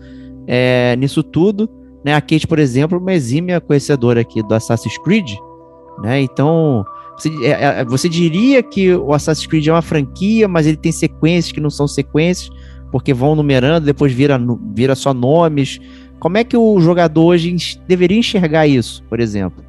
é, 0.46 0.96
nisso 0.96 1.22
tudo. 1.22 1.68
Né? 2.04 2.14
A 2.14 2.20
Kate, 2.20 2.46
por 2.46 2.58
exemplo, 2.58 2.98
uma 2.98 3.12
exímia 3.12 3.60
conhecedora 3.60 4.20
aqui 4.20 4.42
do 4.42 4.54
Assassin's 4.54 4.98
Creed, 4.98 5.30
né? 6.02 6.20
Então, 6.20 6.84
você, 7.16 7.30
é, 7.44 7.80
é, 7.80 7.84
você 7.84 8.08
diria 8.08 8.62
que 8.62 8.94
o 8.94 9.12
Assassin's 9.12 9.46
Creed 9.46 9.66
é 9.66 9.72
uma 9.72 9.82
franquia, 9.82 10.48
mas 10.48 10.66
ele 10.66 10.76
tem 10.76 10.92
sequências 10.92 11.52
que 11.52 11.60
não 11.60 11.70
são 11.70 11.86
sequências, 11.86 12.50
porque 12.90 13.14
vão 13.14 13.34
numerando, 13.34 13.86
depois 13.86 14.12
vira, 14.12 14.40
vira 14.74 14.94
só 14.94 15.12
nomes. 15.14 15.78
Como 16.18 16.36
é 16.36 16.44
que 16.44 16.56
o 16.56 16.80
jogador 16.80 17.26
hoje 17.26 17.80
deveria 17.86 18.18
enxergar 18.18 18.66
isso, 18.66 19.02
por 19.04 19.20
exemplo? 19.20 19.64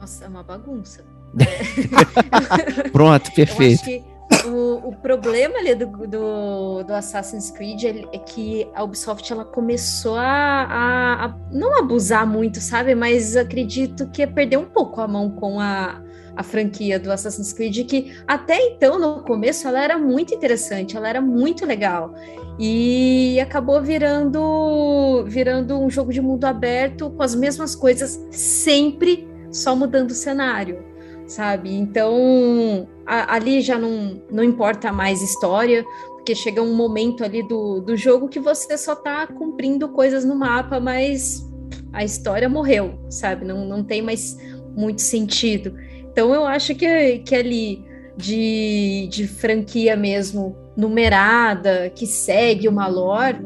Nossa, 0.00 0.24
é 0.24 0.28
uma 0.28 0.42
bagunça. 0.42 1.04
É. 1.38 2.88
Pronto, 2.90 3.32
perfeito 3.32 4.04
o, 4.46 4.88
o 4.88 4.96
problema 4.96 5.58
ali 5.58 5.74
do, 5.74 5.86
do, 5.86 6.82
do 6.82 6.92
Assassin's 6.92 7.50
Creed 7.50 7.84
é, 7.84 8.04
é, 8.12 8.18
que 8.18 8.68
a 8.74 8.82
Ubisoft 8.82 9.30
ela 9.32 9.44
começou 9.44 10.16
a, 10.16 10.22
a, 10.22 11.24
a, 11.26 11.34
não 11.50 11.78
abusar 11.78 12.26
muito, 12.26 12.60
sabe? 12.60 12.94
Mas 12.94 13.36
acredito 13.36 14.08
que 14.10 14.22
é 14.22 14.26
perder 14.26 14.58
um 14.58 14.64
pouco 14.64 15.00
a 15.00 15.08
mão 15.08 15.30
com 15.30 15.60
a, 15.60 16.00
a 16.36 16.42
franquia 16.42 16.98
do 16.98 17.12
Assassin's 17.12 17.52
Creed, 17.52 17.86
que 17.86 18.12
até 18.26 18.58
então, 18.58 18.98
no 18.98 19.22
começo, 19.22 19.66
ela 19.68 19.82
era 19.82 19.98
muito 19.98 20.34
interessante, 20.34 20.96
ela 20.96 21.08
era 21.08 21.20
muito 21.20 21.64
legal. 21.64 22.14
E 22.58 23.38
acabou 23.40 23.82
virando, 23.82 25.24
virando 25.26 25.78
um 25.78 25.90
jogo 25.90 26.12
de 26.12 26.20
mundo 26.20 26.44
aberto 26.44 27.10
com 27.10 27.22
as 27.22 27.34
mesmas 27.34 27.74
coisas, 27.74 28.20
sempre 28.30 29.28
só 29.50 29.74
mudando 29.74 30.10
o 30.10 30.14
cenário 30.14 30.94
sabe? 31.26 31.74
Então, 31.74 32.88
a, 33.06 33.34
ali 33.34 33.60
já 33.60 33.78
não, 33.78 34.22
não 34.30 34.44
importa 34.44 34.92
mais 34.92 35.22
história, 35.22 35.84
porque 36.16 36.34
chega 36.34 36.62
um 36.62 36.74
momento 36.74 37.24
ali 37.24 37.46
do, 37.46 37.80
do 37.80 37.96
jogo 37.96 38.28
que 38.28 38.40
você 38.40 38.76
só 38.78 38.94
tá 38.94 39.26
cumprindo 39.26 39.88
coisas 39.88 40.24
no 40.24 40.34
mapa, 40.34 40.80
mas 40.80 41.46
a 41.92 42.04
história 42.04 42.48
morreu, 42.48 42.98
sabe? 43.08 43.44
Não, 43.44 43.66
não 43.66 43.82
tem 43.82 44.02
mais 44.02 44.36
muito 44.76 45.02
sentido. 45.02 45.74
Então, 46.14 46.32
eu 46.32 46.46
acho 46.46 46.76
que, 46.76 47.18
que 47.18 47.34
ali 47.34 47.84
de, 48.16 49.08
de 49.10 49.26
franquia 49.26 49.96
mesmo 49.96 50.56
numerada, 50.76 51.90
que 51.92 52.06
segue 52.06 52.68
uma 52.68 52.86
lore, 52.86 53.38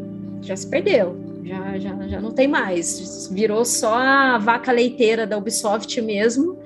já 0.43 0.55
se 0.55 0.69
perdeu. 0.69 1.17
Já, 1.45 1.79
já, 1.79 2.09
já 2.09 2.21
não 2.21 2.31
tem 2.31 2.47
mais. 2.47 3.27
Virou 3.33 3.65
só 3.65 3.95
a 3.95 4.37
vaca 4.37 4.71
leiteira 4.71 5.27
da 5.27 5.39
Ubisoft 5.39 5.99
mesmo 6.03 6.59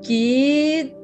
que 0.00 0.94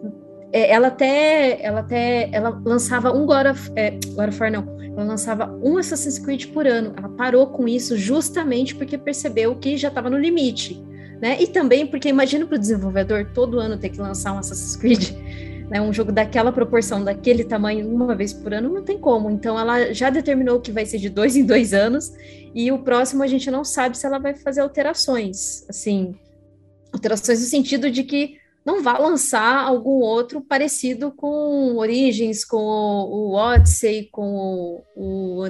é, 0.51 0.73
ela 0.73 0.89
até 0.89 1.63
ela 1.63 1.81
até 1.81 2.31
ela 2.33 2.59
lançava 2.65 3.13
um 3.13 3.27
God 3.27 3.49
of, 3.49 3.71
é, 3.77 3.91
God 3.91 4.31
of 4.31 4.41
War 4.41 4.51
não 4.51 4.79
ela 4.81 5.05
lançava 5.05 5.47
um 5.63 5.77
Assassin's 5.77 6.19
Creed 6.19 6.47
por 6.47 6.67
ano 6.67 6.95
ela 6.97 7.11
parou 7.11 7.47
com 7.49 7.69
isso 7.69 7.99
justamente 7.99 8.75
porque 8.75 8.97
percebeu 8.97 9.55
que 9.55 9.77
já 9.77 9.89
estava 9.89 10.09
no 10.11 10.19
limite 10.19 10.83
né 11.21 11.41
e 11.41 11.47
também 11.47 11.87
porque 11.87 12.09
imagina 12.09 12.47
para 12.47 12.57
o 12.57 12.59
desenvolvedor 12.59 13.31
todo 13.35 13.59
ano 13.59 13.79
ter 13.79 13.91
que 13.91 14.01
lançar 14.01 14.33
um 14.33 14.39
Assassin's 14.39 14.77
Creed 14.77 15.11
né 15.71 15.81
um 15.81 15.93
jogo 15.93 16.13
daquela 16.13 16.53
proporção 16.53 17.03
daquele 17.03 17.45
tamanho 17.45 17.89
uma 17.89 18.15
vez 18.15 18.33
por 18.33 18.55
ano 18.55 18.69
não 18.69 18.83
tem 18.83 18.99
como 18.99 19.31
então 19.31 19.59
ela 19.59 19.93
já 19.93 20.11
determinou 20.11 20.61
que 20.61 20.73
vai 20.73 20.87
ser 20.87 20.99
de 20.99 21.09
dois 21.09 21.35
em 21.37 21.45
dois 21.45 21.75
anos 21.75 22.13
e 22.55 22.73
o 22.73 22.79
próximo 22.79 23.23
a 23.23 23.27
gente 23.27 23.51
não 23.51 23.65
sabe 23.65 23.97
se 23.97 24.07
ela 24.07 24.19
vai 24.19 24.35
fazer 24.35 24.61
alterações 24.61 25.65
assim 25.69 26.15
alterações 26.93 27.41
no 27.41 27.47
sentido 27.47 27.91
de 27.91 28.03
que 28.03 28.39
não 28.69 28.83
vá 28.83 28.99
lançar 28.99 29.65
algum 29.65 30.01
outro 30.03 30.43
parecido 30.43 31.11
com 31.11 31.77
Origins, 31.79 32.45
com 32.45 32.59
o, 32.59 33.33
Odyssey, 33.33 34.11
com 34.13 34.35
o, 34.35 34.85
o, 34.95 35.47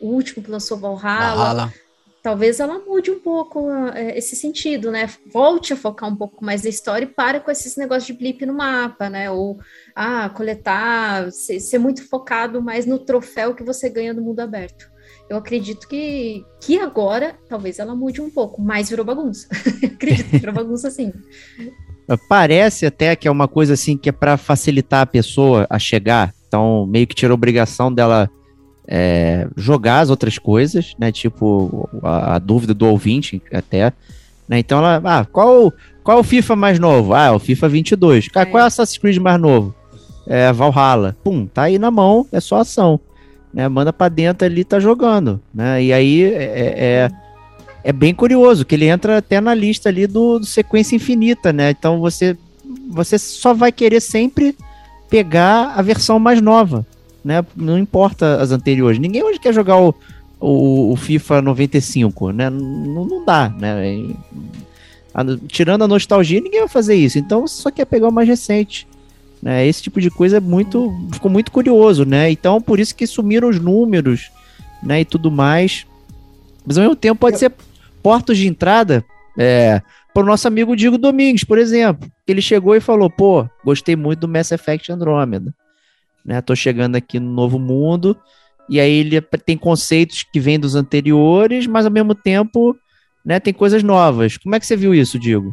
o, 0.00 0.06
último 0.06 0.42
que 0.42 0.50
lançou 0.50 0.78
Valhalla. 0.78 1.36
Valhalla. 1.36 1.74
Talvez 2.22 2.60
ela 2.60 2.78
mude 2.78 3.10
um 3.10 3.18
pouco 3.18 3.68
é, 3.94 4.16
esse 4.16 4.36
sentido, 4.36 4.92
né? 4.92 5.10
Volte 5.26 5.72
a 5.72 5.76
focar 5.76 6.08
um 6.08 6.14
pouco 6.14 6.44
mais 6.44 6.62
na 6.62 6.70
história 6.70 7.04
e 7.04 7.08
para 7.08 7.40
com 7.40 7.50
esses 7.50 7.76
negócios 7.76 8.06
de 8.06 8.12
blip 8.12 8.46
no 8.46 8.54
mapa, 8.54 9.10
né? 9.10 9.28
Ou 9.28 9.58
ah, 9.94 10.28
coletar, 10.30 11.32
ser, 11.32 11.58
ser 11.58 11.78
muito 11.78 12.08
focado 12.08 12.62
mais 12.62 12.86
no 12.86 13.00
troféu 13.00 13.56
que 13.56 13.64
você 13.64 13.88
ganha 13.90 14.14
no 14.14 14.22
mundo 14.22 14.38
aberto. 14.38 14.88
Eu 15.28 15.36
acredito 15.36 15.88
que, 15.88 16.44
que 16.60 16.78
agora 16.78 17.36
talvez 17.48 17.80
ela 17.80 17.96
mude 17.96 18.20
um 18.20 18.30
pouco, 18.30 18.62
mas 18.62 18.88
virou 18.88 19.04
bagunça. 19.04 19.48
acredito 19.82 20.30
que 20.30 20.38
virou 20.38 20.54
bagunça 20.54 20.90
sim. 20.90 21.12
Parece 22.28 22.86
até 22.86 23.16
que 23.16 23.26
é 23.26 23.30
uma 23.30 23.48
coisa 23.48 23.74
assim 23.74 23.96
que 23.96 24.08
é 24.08 24.12
para 24.12 24.36
facilitar 24.36 25.00
a 25.00 25.06
pessoa 25.06 25.66
a 25.68 25.78
chegar. 25.78 26.32
Então, 26.46 26.86
meio 26.86 27.06
que 27.06 27.14
tira 27.14 27.32
a 27.32 27.34
obrigação 27.34 27.92
dela 27.92 28.30
é, 28.86 29.46
jogar 29.56 30.00
as 30.00 30.10
outras 30.10 30.38
coisas, 30.38 30.94
né? 30.98 31.12
Tipo, 31.12 31.88
a, 32.02 32.36
a 32.36 32.38
dúvida 32.38 32.74
do 32.74 32.86
ouvinte 32.86 33.42
até. 33.52 33.92
Né? 34.48 34.58
Então, 34.58 34.78
ela, 34.78 35.00
ah, 35.04 35.24
qual, 35.24 35.72
qual 36.02 36.20
o 36.20 36.24
FIFA 36.24 36.56
mais 36.56 36.78
novo? 36.78 37.14
Ah, 37.14 37.32
o 37.32 37.38
FIFA 37.38 37.68
22. 37.68 38.28
Cara, 38.28 38.48
é. 38.48 38.50
qual 38.50 38.60
é 38.60 38.64
o 38.64 38.66
Assassin's 38.66 38.98
Creed 38.98 39.18
mais 39.18 39.40
novo? 39.40 39.74
É 40.26 40.52
Valhalla. 40.52 41.16
Pum, 41.22 41.46
tá 41.46 41.62
aí 41.62 41.78
na 41.78 41.90
mão, 41.90 42.26
é 42.32 42.40
só 42.40 42.60
ação. 42.60 43.00
Né? 43.52 43.68
Manda 43.68 43.92
para 43.92 44.08
dentro 44.08 44.46
ali, 44.46 44.64
tá 44.64 44.78
jogando. 44.78 45.40
Né? 45.54 45.84
E 45.84 45.92
aí 45.92 46.22
é, 46.24 46.42
é, 46.42 46.84
é 46.84 47.10
é 47.84 47.92
bem 47.92 48.14
curioso, 48.14 48.64
que 48.64 48.74
ele 48.74 48.86
entra 48.86 49.18
até 49.18 49.40
na 49.40 49.54
lista 49.54 49.88
ali 49.88 50.06
do, 50.06 50.38
do, 50.38 50.46
sequência 50.46 50.94
infinita, 50.96 51.52
né? 51.52 51.70
Então 51.70 52.00
você, 52.00 52.36
você 52.88 53.18
só 53.18 53.52
vai 53.52 53.72
querer 53.72 54.00
sempre 54.00 54.56
pegar 55.10 55.74
a 55.76 55.82
versão 55.82 56.18
mais 56.18 56.40
nova, 56.40 56.86
né? 57.24 57.44
Não 57.54 57.78
importa 57.78 58.40
as 58.40 58.50
anteriores. 58.50 58.98
Ninguém 58.98 59.22
hoje 59.22 59.38
quer 59.38 59.52
jogar 59.52 59.78
o, 59.78 59.94
o, 60.40 60.92
o 60.92 60.96
FIFA 60.96 61.42
95, 61.42 62.30
né? 62.32 62.50
Não, 62.50 63.04
não 63.04 63.24
dá, 63.24 63.48
né? 63.48 64.08
A, 65.14 65.24
tirando 65.46 65.82
a 65.82 65.88
nostalgia, 65.88 66.40
ninguém 66.40 66.60
vai 66.60 66.68
fazer 66.68 66.94
isso. 66.94 67.18
Então 67.18 67.46
você 67.46 67.60
só 67.60 67.70
quer 67.70 67.84
pegar 67.84 68.08
o 68.08 68.12
mais 68.12 68.28
recente. 68.28 68.86
Né? 69.42 69.66
Esse 69.66 69.82
tipo 69.82 70.00
de 70.00 70.10
coisa 70.10 70.36
é 70.36 70.40
muito. 70.40 70.92
ficou 71.12 71.30
muito 71.30 71.50
curioso, 71.50 72.04
né? 72.04 72.30
Então, 72.30 72.60
por 72.60 72.78
isso 72.78 72.94
que 72.94 73.06
sumiram 73.06 73.48
os 73.48 73.58
números, 73.58 74.30
né? 74.82 75.00
E 75.00 75.04
tudo 75.04 75.30
mais. 75.30 75.84
Mas 76.64 76.78
ao 76.78 76.82
mesmo 76.82 76.96
tempo 76.96 77.20
pode 77.20 77.38
ser 77.38 77.52
portos 78.02 78.38
de 78.38 78.46
entrada 78.46 79.04
é, 79.36 79.82
para 80.14 80.22
o 80.22 80.26
nosso 80.26 80.46
amigo 80.46 80.76
Diego 80.76 80.96
Domingues, 80.96 81.44
por 81.44 81.58
exemplo. 81.58 82.08
Ele 82.26 82.40
chegou 82.40 82.76
e 82.76 82.80
falou: 82.80 83.10
pô, 83.10 83.46
gostei 83.64 83.96
muito 83.96 84.20
do 84.20 84.28
Mass 84.28 84.52
Effect 84.52 84.92
Andromeda. 84.92 85.52
Né, 86.24 86.40
tô 86.40 86.54
chegando 86.54 86.96
aqui 86.96 87.18
no 87.18 87.32
novo 87.32 87.58
mundo. 87.58 88.16
E 88.68 88.80
aí 88.80 88.92
ele 88.92 89.20
tem 89.20 89.56
conceitos 89.56 90.22
que 90.22 90.38
vêm 90.40 90.58
dos 90.58 90.74
anteriores, 90.74 91.66
mas 91.66 91.84
ao 91.84 91.92
mesmo 91.92 92.14
tempo 92.14 92.76
né, 93.24 93.40
tem 93.40 93.52
coisas 93.52 93.82
novas. 93.82 94.36
Como 94.36 94.54
é 94.54 94.60
que 94.60 94.66
você 94.66 94.76
viu 94.76 94.94
isso, 94.94 95.18
Diego? 95.18 95.52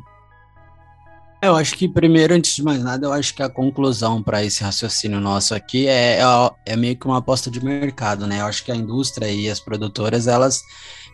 Eu 1.41 1.55
acho 1.55 1.75
que 1.77 1.87
primeiro, 1.87 2.33
antes 2.33 2.53
de 2.53 2.61
mais 2.61 2.83
nada, 2.83 3.07
eu 3.07 3.13
acho 3.13 3.33
que 3.33 3.41
a 3.41 3.49
conclusão 3.49 4.21
para 4.21 4.43
esse 4.43 4.61
raciocínio 4.61 5.21
nosso 5.21 5.55
aqui 5.55 5.87
é, 5.87 6.19
é, 6.19 6.23
é, 6.65 6.75
meio 6.75 6.97
que 6.97 7.05
uma 7.05 7.19
aposta 7.19 7.49
de 7.49 7.63
mercado, 7.63 8.27
né? 8.27 8.41
Eu 8.41 8.45
acho 8.45 8.63
que 8.63 8.71
a 8.71 8.75
indústria 8.75 9.31
e 9.31 9.49
as 9.49 9.59
produtoras, 9.59 10.27
elas 10.27 10.61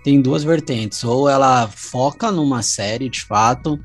têm 0.05 0.21
duas 0.21 0.43
vertentes. 0.43 1.03
Ou 1.03 1.27
ela 1.27 1.67
foca 1.67 2.31
numa 2.31 2.61
série, 2.61 3.09
de 3.09 3.23
fato, 3.23 3.79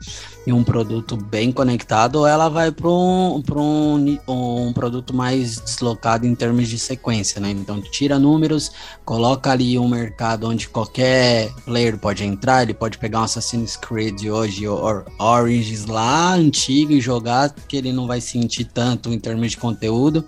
e 0.47 0.53
um 0.53 0.62
produto 0.62 1.16
bem 1.16 1.51
conectado, 1.51 2.16
ou 2.16 2.27
ela 2.27 2.49
vai 2.49 2.71
para 2.71 2.89
um, 2.89 3.43
um, 3.57 4.18
um 4.29 4.73
produto 4.73 5.14
mais 5.14 5.59
deslocado 5.61 6.27
em 6.27 6.35
termos 6.35 6.68
de 6.68 6.79
sequência, 6.79 7.41
né? 7.41 7.51
Então 7.51 7.81
tira 7.81 8.18
números, 8.18 8.71
coloca 9.05 9.51
ali 9.51 9.79
um 9.79 9.89
mercado 9.89 10.47
onde 10.47 10.68
qualquer 10.68 11.51
player 11.64 11.97
pode 11.97 12.23
entrar, 12.23 12.62
ele 12.62 12.75
pode 12.75 12.99
pegar 12.99 13.21
um 13.21 13.25
Assassin's 13.25 13.77
Creed 13.77 14.27
hoje 14.27 14.68
ou 14.68 15.05
Origins 15.18 15.87
lá 15.87 16.35
antigo 16.35 16.93
e 16.93 17.01
jogar, 17.01 17.55
que 17.66 17.77
ele 17.77 17.93
não 17.93 18.07
vai 18.07 18.21
sentir 18.21 18.64
tanto 18.64 19.11
em 19.12 19.18
termos 19.18 19.53
de 19.53 19.57
conteúdo. 19.57 20.25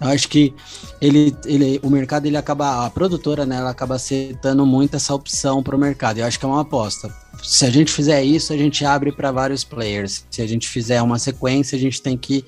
Eu 0.00 0.08
acho 0.08 0.28
que 0.28 0.52
ele, 1.00 1.36
ele, 1.44 1.80
o 1.84 1.90
mercado 1.90 2.26
ele 2.26 2.36
acaba, 2.36 2.86
a 2.86 2.90
produtora, 2.90 3.46
né, 3.46 3.56
ela 3.56 3.70
acaba 3.70 3.94
aceitando 3.94 4.66
muito 4.66 4.96
essa 4.96 5.14
opção 5.14 5.35
para 5.62 5.76
o 5.76 5.78
mercado. 5.78 6.18
Eu 6.18 6.26
acho 6.26 6.38
que 6.38 6.44
é 6.44 6.48
uma 6.48 6.62
aposta 6.62 7.12
se 7.42 7.64
a 7.64 7.70
gente 7.70 7.92
fizer 7.92 8.22
isso, 8.22 8.52
a 8.52 8.56
gente 8.56 8.84
abre 8.84 9.12
para 9.12 9.30
vários 9.30 9.64
players. 9.64 10.24
Se 10.30 10.42
a 10.42 10.46
gente 10.46 10.68
fizer 10.68 11.00
uma 11.02 11.18
sequência, 11.18 11.76
a 11.76 11.80
gente 11.80 12.00
tem 12.00 12.16
que 12.16 12.44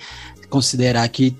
considerar 0.49 1.09
que 1.09 1.37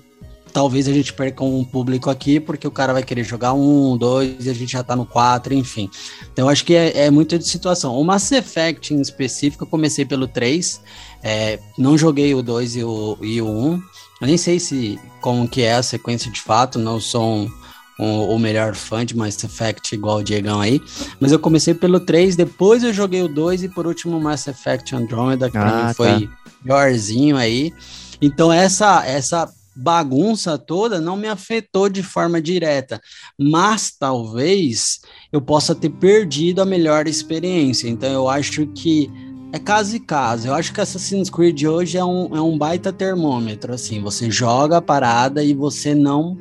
talvez 0.53 0.87
a 0.87 0.93
gente 0.93 1.13
perca 1.13 1.43
um 1.43 1.63
público 1.63 2.09
aqui, 2.09 2.39
porque 2.39 2.67
o 2.67 2.71
cara 2.71 2.93
vai 2.93 3.03
querer 3.03 3.23
jogar 3.23 3.53
um, 3.53 3.97
dois, 3.97 4.45
e 4.45 4.49
a 4.49 4.53
gente 4.53 4.71
já 4.71 4.83
tá 4.83 4.95
no 4.95 5.05
quatro, 5.05 5.53
enfim. 5.53 5.89
Então 6.31 6.49
acho 6.49 6.65
que 6.65 6.73
é, 6.73 7.05
é 7.05 7.11
muito 7.11 7.37
de 7.37 7.45
situação. 7.45 7.95
O 7.95 8.03
Mass 8.03 8.31
Effect 8.31 8.93
em 8.93 9.01
específico, 9.01 9.63
eu 9.63 9.67
comecei 9.67 10.05
pelo 10.05 10.27
3, 10.27 10.81
é, 11.21 11.59
não 11.77 11.97
joguei 11.97 12.33
o 12.33 12.41
2 12.41 12.77
e 12.77 12.83
o, 12.83 13.17
e 13.21 13.41
o 13.41 13.47
1. 13.47 13.81
Eu 14.21 14.27
nem 14.27 14.37
sei 14.37 14.59
se 14.59 14.99
como 15.21 15.47
que 15.47 15.61
é 15.61 15.75
a 15.75 15.83
sequência 15.83 16.31
de 16.31 16.41
fato, 16.41 16.79
não 16.79 16.99
sou 16.99 17.23
um 17.23 17.51
o, 17.99 18.39
melhor 18.39 18.75
fã 18.75 19.05
de 19.05 19.15
Mass 19.15 19.43
Effect 19.43 19.93
igual 19.93 20.19
o 20.19 20.23
Diegão 20.23 20.61
aí. 20.61 20.81
Mas 21.19 21.31
eu 21.31 21.39
comecei 21.39 21.73
pelo 21.73 21.99
3, 21.99 22.35
depois 22.35 22.83
eu 22.83 22.93
joguei 22.93 23.21
o 23.21 23.27
2 23.27 23.63
e 23.63 23.69
por 23.69 23.85
último 23.85 24.17
o 24.17 24.21
Mass 24.21 24.47
Effect 24.47 24.95
Andromeda, 24.95 25.51
que 25.51 25.57
ah, 25.57 25.61
pra 25.61 25.87
mim 25.87 25.93
foi 25.93 26.27
tá. 26.27 26.51
piorzinho 26.63 27.35
aí. 27.35 27.73
Então 28.21 28.51
essa, 28.51 29.05
essa 29.05 29.49
bagunça 29.75 30.57
toda 30.57 31.01
não 31.01 31.17
me 31.17 31.27
afetou 31.27 31.89
de 31.89 32.01
forma 32.01 32.41
direta, 32.41 33.01
mas 33.37 33.91
talvez 33.91 34.99
eu 35.31 35.41
possa 35.41 35.75
ter 35.75 35.89
perdido 35.89 36.61
a 36.61 36.65
melhor 36.65 37.07
experiência. 37.07 37.89
Então 37.89 38.11
eu 38.11 38.29
acho 38.29 38.65
que 38.67 39.11
é 39.51 39.59
caso 39.59 39.95
e 39.95 39.99
caso. 39.99 40.47
Eu 40.47 40.53
acho 40.53 40.71
que 40.71 40.79
Assassin's 40.79 41.29
Creed 41.29 41.63
hoje 41.63 41.97
é 41.97 42.05
um, 42.05 42.35
é 42.35 42.41
um 42.41 42.57
baita 42.57 42.93
termômetro. 42.93 43.73
Assim, 43.73 44.01
você 44.01 44.29
joga 44.29 44.77
a 44.77 44.81
parada 44.81 45.43
e 45.43 45.53
você 45.53 45.95
não 45.95 46.37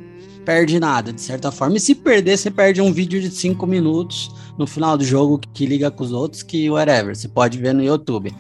perde 0.49 0.81
nada, 0.81 1.13
de 1.13 1.21
certa 1.21 1.53
forma. 1.53 1.77
E 1.77 1.81
se 1.81 1.95
perder, 1.95 2.39
você 2.39 2.51
perde 2.51 2.81
um 2.81 2.91
vídeo 2.91 3.21
de 3.21 3.31
5 3.31 3.67
minutos 3.67 4.31
no 4.57 4.67
final 4.67 4.97
do 4.97 5.05
jogo 5.05 5.39
que 5.53 5.67
liga 5.67 5.91
com 5.91 6.03
os 6.03 6.11
outros, 6.11 6.43
que 6.43 6.71
whatever, 6.71 7.15
você 7.15 7.29
pode 7.29 7.59
ver 7.59 7.75
no 7.75 7.85
YouTube. 7.85 8.35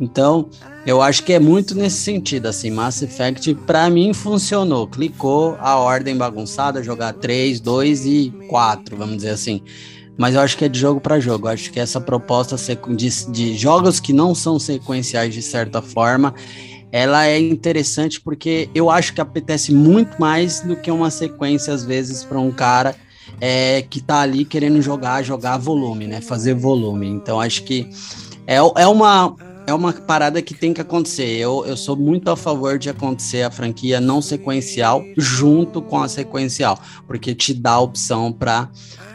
Então, 0.00 0.48
eu 0.86 1.02
acho 1.02 1.24
que 1.24 1.32
é 1.32 1.40
muito 1.40 1.74
nesse 1.74 1.96
sentido, 1.96 2.46
assim, 2.46 2.70
Mass 2.70 3.02
Effect 3.02 3.52
para 3.66 3.90
mim 3.90 4.14
funcionou. 4.14 4.86
Clicou 4.86 5.56
a 5.58 5.74
ordem 5.74 6.16
bagunçada, 6.16 6.80
jogar 6.80 7.14
3, 7.14 7.58
2 7.58 8.06
e 8.06 8.32
4, 8.48 8.96
vamos 8.96 9.16
dizer 9.16 9.30
assim. 9.30 9.60
Mas 10.16 10.36
eu 10.36 10.40
acho 10.40 10.56
que 10.56 10.64
é 10.64 10.68
de 10.68 10.78
jogo 10.78 11.00
para 11.00 11.18
jogo. 11.18 11.48
Eu 11.48 11.52
acho 11.52 11.72
que 11.72 11.80
essa 11.80 12.00
proposta 12.00 12.54
de, 12.94 13.32
de 13.32 13.56
jogos 13.56 13.98
que 13.98 14.12
não 14.12 14.32
são 14.32 14.60
sequenciais 14.60 15.34
de 15.34 15.42
certa 15.42 15.82
forma, 15.82 16.32
ela 16.90 17.26
é 17.26 17.38
interessante 17.38 18.20
porque 18.20 18.70
eu 18.74 18.90
acho 18.90 19.12
que 19.12 19.20
apetece 19.20 19.72
muito 19.72 20.18
mais 20.20 20.60
do 20.60 20.76
que 20.76 20.90
uma 20.90 21.10
sequência, 21.10 21.72
às 21.72 21.84
vezes, 21.84 22.24
para 22.24 22.38
um 22.38 22.50
cara 22.50 22.94
é, 23.40 23.82
que 23.82 24.00
tá 24.00 24.20
ali 24.20 24.44
querendo 24.44 24.80
jogar, 24.80 25.22
jogar 25.22 25.58
volume, 25.58 26.06
né? 26.06 26.20
Fazer 26.20 26.54
volume. 26.54 27.06
Então, 27.06 27.40
acho 27.40 27.62
que 27.64 27.88
é, 28.46 28.56
é 28.56 28.86
uma. 28.86 29.34
É 29.66 29.74
uma 29.74 29.92
parada 29.92 30.40
que 30.40 30.54
tem 30.54 30.72
que 30.72 30.80
acontecer. 30.80 31.26
Eu, 31.26 31.62
eu 31.66 31.76
sou 31.76 31.94
muito 31.94 32.30
a 32.30 32.36
favor 32.38 32.78
de 32.78 32.88
acontecer 32.88 33.42
a 33.42 33.50
franquia 33.50 34.00
não 34.00 34.22
sequencial 34.22 35.04
junto 35.14 35.82
com 35.82 36.00
a 36.02 36.08
sequencial, 36.08 36.80
porque 37.06 37.34
te 37.34 37.52
dá 37.52 37.72
a 37.72 37.80
opção 37.80 38.32
para 38.32 38.70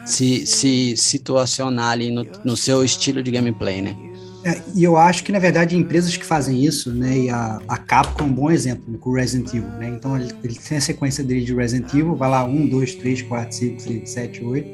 se, 0.06 0.46
se 0.46 0.96
situacionar 0.96 1.94
ali 1.94 2.12
no, 2.12 2.24
no 2.44 2.56
seu 2.56 2.84
estilo 2.84 3.24
de 3.24 3.32
gameplay, 3.32 3.82
né? 3.82 4.13
É, 4.46 4.62
e 4.76 4.84
eu 4.84 4.98
acho 4.98 5.24
que, 5.24 5.32
na 5.32 5.40
verdade, 5.40 5.78
empresas 5.78 6.16
que 6.18 6.26
fazem 6.26 6.64
isso, 6.64 6.92
né, 6.92 7.18
e 7.18 7.30
a, 7.30 7.60
a 7.68 7.78
Capcom 7.78 8.26
é 8.26 8.28
um 8.28 8.34
bom 8.34 8.52
exemplo, 8.52 8.98
com 8.98 9.10
o 9.10 9.14
Resident 9.14 9.48
Evil, 9.54 9.70
né, 9.80 9.94
então 9.96 10.18
ele, 10.18 10.34
ele, 10.44 10.56
tem 10.56 10.78
a 10.78 10.82
sequência 10.82 11.24
dele 11.24 11.42
de 11.42 11.54
Resident 11.54 11.90
Evil, 11.94 12.16
vai 12.16 12.30
lá 12.30 12.44
1, 12.44 12.68
2, 12.68 12.96
3, 12.96 13.22
4, 13.22 13.56
5, 13.56 13.82
6, 13.82 14.10
7, 14.10 14.44
8, 14.44 14.70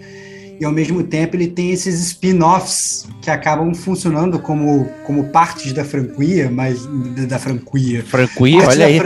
e 0.59 0.65
ao 0.65 0.71
mesmo 0.71 1.03
tempo 1.03 1.35
ele 1.35 1.47
tem 1.47 1.71
esses 1.71 2.01
spin-offs 2.01 3.07
que 3.21 3.29
acabam 3.29 3.73
funcionando 3.73 4.39
como, 4.39 4.89
como 5.05 5.29
partes 5.29 5.71
da 5.71 5.85
franquia, 5.85 6.49
mas 6.51 6.85
da, 7.15 7.25
da 7.25 7.39
franquia. 7.39 8.03
Franquia, 8.03 8.67
olha 8.67 8.85
aí. 8.85 8.99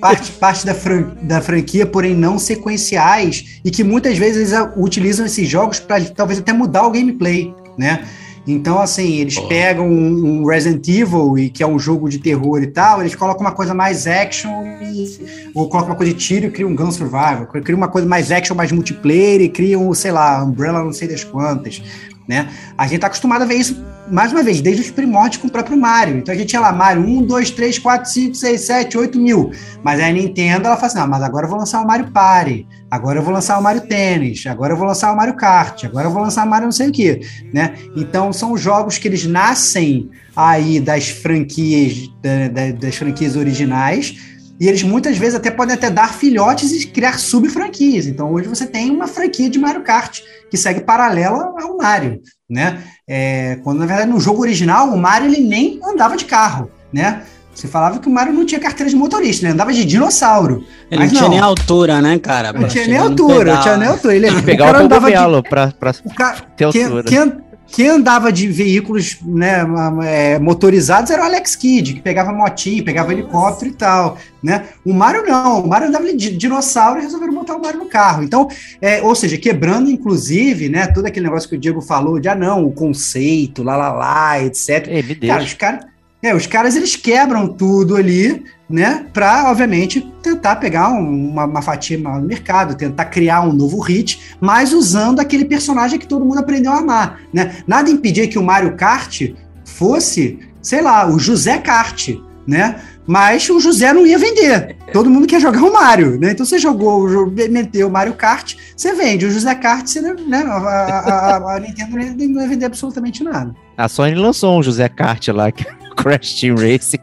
parte, 0.00 0.30
parte 0.32 0.64
da, 0.64 0.72
fran, 0.72 1.10
da 1.22 1.40
franquia, 1.40 1.84
porém 1.84 2.14
não 2.14 2.38
sequenciais, 2.38 3.60
e 3.64 3.70
que 3.72 3.82
muitas 3.82 4.16
vezes 4.18 4.52
utilizam 4.76 5.26
esses 5.26 5.48
jogos 5.48 5.80
para 5.80 6.04
talvez 6.04 6.38
até 6.38 6.52
mudar 6.52 6.86
o 6.86 6.90
gameplay, 6.92 7.52
né? 7.76 8.06
Então, 8.52 8.80
assim, 8.80 9.16
eles 9.16 9.36
oh. 9.36 9.46
pegam 9.46 9.88
um, 9.88 10.44
Resident 10.44 10.86
Evil, 10.88 11.38
e, 11.38 11.50
que 11.50 11.62
é 11.62 11.66
um 11.66 11.78
jogo 11.78 12.08
de 12.08 12.18
terror 12.18 12.62
e 12.62 12.66
tal, 12.66 13.00
eles 13.00 13.14
colocam 13.14 13.42
uma 13.42 13.52
coisa 13.52 13.72
mais 13.72 14.06
action, 14.06 14.50
e, 14.82 15.50
ou 15.54 15.68
colocam 15.68 15.90
uma 15.90 15.96
coisa 15.96 16.12
de 16.12 16.18
tiro 16.18 16.46
e 16.46 16.50
criam 16.50 16.70
um 16.70 16.76
Gun 16.76 16.90
Survival, 16.90 17.46
criam 17.46 17.76
uma 17.76 17.88
coisa 17.88 18.06
mais 18.06 18.32
action, 18.32 18.56
mais 18.56 18.72
multiplayer, 18.72 19.40
e 19.40 19.48
criam, 19.48 19.92
sei 19.94 20.12
lá, 20.12 20.42
Umbrella 20.42 20.82
não 20.82 20.92
sei 20.92 21.08
das 21.08 21.22
quantas. 21.22 21.82
Né? 22.26 22.48
A 22.76 22.84
gente 22.84 22.96
está 22.96 23.06
acostumado 23.08 23.42
a 23.42 23.44
ver 23.44 23.54
isso, 23.54 23.82
mais 24.10 24.32
uma 24.32 24.42
vez, 24.42 24.60
desde 24.60 24.82
os 24.82 24.90
primórdios 24.90 25.40
com 25.40 25.48
o 25.48 25.50
próprio 25.50 25.76
Mario. 25.76 26.18
Então 26.18 26.34
a 26.34 26.36
gente 26.36 26.48
tinha 26.48 26.60
lá 26.60 26.72
Mario 26.72 27.02
1, 27.02 27.22
2, 27.22 27.50
3, 27.50 27.78
4, 27.78 28.10
5, 28.10 28.34
6, 28.34 28.60
7, 28.60 28.98
8 28.98 29.18
mil. 29.18 29.50
Mas 29.82 30.00
a 30.00 30.10
Nintendo 30.10 30.66
ela 30.66 30.76
fala 30.76 30.86
assim: 30.86 30.98
ah, 30.98 31.06
mas 31.06 31.22
agora 31.22 31.46
eu 31.46 31.50
vou 31.50 31.58
lançar 31.58 31.80
o 31.80 31.86
Mario 31.86 32.10
Party, 32.10 32.66
agora 32.90 33.18
eu 33.18 33.22
vou 33.22 33.32
lançar 33.32 33.58
o 33.58 33.62
Mario 33.62 33.82
Tênis, 33.82 34.46
agora 34.46 34.72
eu 34.72 34.76
vou 34.76 34.86
lançar 34.86 35.12
o 35.12 35.16
Mario 35.16 35.34
Kart, 35.34 35.84
agora 35.84 36.06
eu 36.06 36.10
vou 36.10 36.22
lançar 36.22 36.46
o 36.46 36.50
Mario 36.50 36.66
não 36.66 36.72
sei 36.72 36.88
o 36.88 36.92
que. 36.92 37.20
Né? 37.52 37.74
Então 37.96 38.32
são 38.32 38.56
jogos 38.56 38.98
que 38.98 39.06
eles 39.06 39.24
nascem 39.26 40.10
aí 40.34 40.80
das 40.80 41.08
franquias, 41.08 42.08
da, 42.22 42.48
da, 42.48 42.72
das 42.72 42.96
franquias 42.96 43.36
originais 43.36 44.30
e 44.60 44.68
eles 44.68 44.82
muitas 44.82 45.16
vezes 45.16 45.34
até 45.34 45.50
podem 45.50 45.74
até 45.74 45.88
dar 45.88 46.12
filhotes 46.12 46.70
e 46.70 46.86
criar 46.86 47.18
sub-franquias. 47.18 48.06
Então 48.06 48.30
hoje 48.30 48.46
você 48.46 48.66
tem 48.66 48.90
uma 48.90 49.06
franquia 49.06 49.48
de 49.48 49.58
Mario 49.58 49.82
Kart 49.82 50.20
que 50.50 50.56
segue 50.58 50.80
paralela 50.80 51.54
ao 51.58 51.78
Mario, 51.78 52.20
né? 52.50 52.82
É, 53.08 53.58
quando 53.62 53.78
na 53.78 53.86
verdade 53.86 54.10
no 54.10 54.20
jogo 54.20 54.42
original 54.42 54.88
o 54.88 54.98
Mario 54.98 55.28
ele 55.28 55.40
nem 55.40 55.80
andava 55.84 56.16
de 56.16 56.24
carro, 56.24 56.70
né? 56.92 57.22
Você 57.54 57.68
falava 57.68 57.98
que 57.98 58.08
o 58.08 58.10
Mario 58.10 58.32
não 58.32 58.46
tinha 58.46 58.60
carteira 58.60 58.88
de 58.88 58.96
motorista, 58.96 59.44
ele 59.44 59.52
andava 59.52 59.72
de 59.72 59.84
dinossauro. 59.84 60.64
Ele 60.90 61.04
não 61.04 61.10
tinha 61.10 61.28
nem 61.28 61.40
altura, 61.40 62.00
né, 62.00 62.18
cara? 62.18 62.52
Não 62.52 62.68
tinha 62.68 62.86
nem 62.86 62.96
altura, 62.96 63.54
não 63.54 63.62
tinha 63.62 63.76
nem 63.76 63.88
altura. 63.88 64.14
Ele 64.14 64.42
pegar 64.42 64.82
o 64.82 64.88
cogumelo 64.88 65.42
de... 65.42 65.48
pra, 65.48 65.72
pra 65.78 65.94
o 66.04 66.14
cara, 66.14 66.38
ter 66.56 66.64
altura. 66.64 67.02
Quem, 67.04 67.30
quem 67.30 67.40
andava 67.86 68.32
de 68.32 68.48
veículos 68.48 69.18
né, 69.24 69.64
é, 70.04 70.38
motorizados 70.38 71.10
era 71.10 71.22
o 71.22 71.24
Alex 71.24 71.54
Kidd, 71.54 71.94
que 71.94 72.00
pegava 72.00 72.32
motinho, 72.32 72.84
pegava 72.84 73.12
helicóptero 73.12 73.70
e 73.70 73.74
tal. 73.74 74.18
Né? 74.42 74.64
O 74.84 74.92
Mario 74.92 75.24
não, 75.24 75.60
o 75.60 75.68
Mario 75.68 75.88
andava 75.88 76.12
de 76.12 76.36
dinossauro 76.36 76.98
e 76.98 77.02
resolveram 77.02 77.34
botar 77.34 77.56
o 77.56 77.62
Mario 77.62 77.80
no 77.80 77.88
carro. 77.88 78.22
Então, 78.22 78.48
é, 78.80 79.00
ou 79.02 79.14
seja, 79.14 79.38
quebrando, 79.38 79.90
inclusive, 79.90 80.68
né, 80.68 80.86
todo 80.88 81.06
aquele 81.06 81.26
negócio 81.26 81.48
que 81.48 81.56
o 81.56 81.58
Diego 81.58 81.80
falou 81.80 82.18
de 82.18 82.28
ah, 82.28 82.34
não, 82.34 82.64
o 82.64 82.72
conceito, 82.72 83.62
lá, 83.62 83.76
lá, 83.76 83.92
lá, 83.92 84.42
etc. 84.42 84.88
Ei, 84.88 85.02
Cara, 85.14 85.42
os 85.42 85.54
caras 85.54 85.90
é, 86.22 86.34
os 86.34 86.46
caras 86.46 86.76
eles 86.76 86.96
quebram 86.96 87.48
tudo 87.48 87.96
ali, 87.96 88.44
né? 88.70 89.06
Para, 89.12 89.50
obviamente, 89.50 90.00
tentar 90.22 90.56
pegar 90.56 90.90
um, 90.90 91.30
uma, 91.30 91.44
uma, 91.44 91.60
fatia 91.60 91.98
maior 91.98 92.20
no 92.20 92.26
mercado, 92.26 92.76
tentar 92.76 93.06
criar 93.06 93.42
um 93.42 93.52
novo 93.52 93.80
hit, 93.80 94.36
mas 94.40 94.72
usando 94.72 95.18
aquele 95.18 95.44
personagem 95.44 95.98
que 95.98 96.06
todo 96.06 96.24
mundo 96.24 96.38
aprendeu 96.38 96.72
a 96.72 96.78
amar, 96.78 97.20
né? 97.32 97.56
Nada 97.66 97.90
impedia 97.90 98.28
que 98.28 98.38
o 98.38 98.42
Mario 98.42 98.76
Kart 98.76 99.32
fosse, 99.64 100.38
sei 100.62 100.80
lá, 100.80 101.08
o 101.08 101.18
José 101.18 101.58
Kart, 101.58 102.10
né? 102.46 102.80
Mas 103.06 103.50
o 103.50 103.58
José 103.58 103.92
não 103.92 104.06
ia 104.06 104.18
vender. 104.18 104.76
Todo 104.92 105.10
mundo 105.10 105.26
quer 105.26 105.40
jogar 105.40 105.62
o 105.62 105.72
Mario, 105.72 106.18
né? 106.18 106.30
Então 106.30 106.46
você 106.46 106.58
jogou, 106.58 107.28
meteu 107.50 107.88
o 107.88 107.90
Mario 107.90 108.14
Kart, 108.14 108.54
você 108.76 108.92
vende. 108.94 109.26
O 109.26 109.30
José 109.30 109.52
Kart, 109.54 109.86
você, 109.86 110.00
né? 110.00 110.44
A, 110.46 110.56
a, 110.56 111.36
a, 111.36 111.56
a 111.56 111.60
Nintendo 111.60 111.96
não 112.28 112.42
ia 112.42 112.48
vender 112.48 112.66
absolutamente 112.66 113.24
nada. 113.24 113.52
A 113.80 113.88
Sony 113.88 114.14
lançou 114.14 114.58
um 114.58 114.62
José 114.62 114.88
Kart 114.88 115.28
lá 115.28 115.50
que 115.50 115.64
Crash 115.96 116.40
Team 116.40 116.56
Racing. 116.56 116.98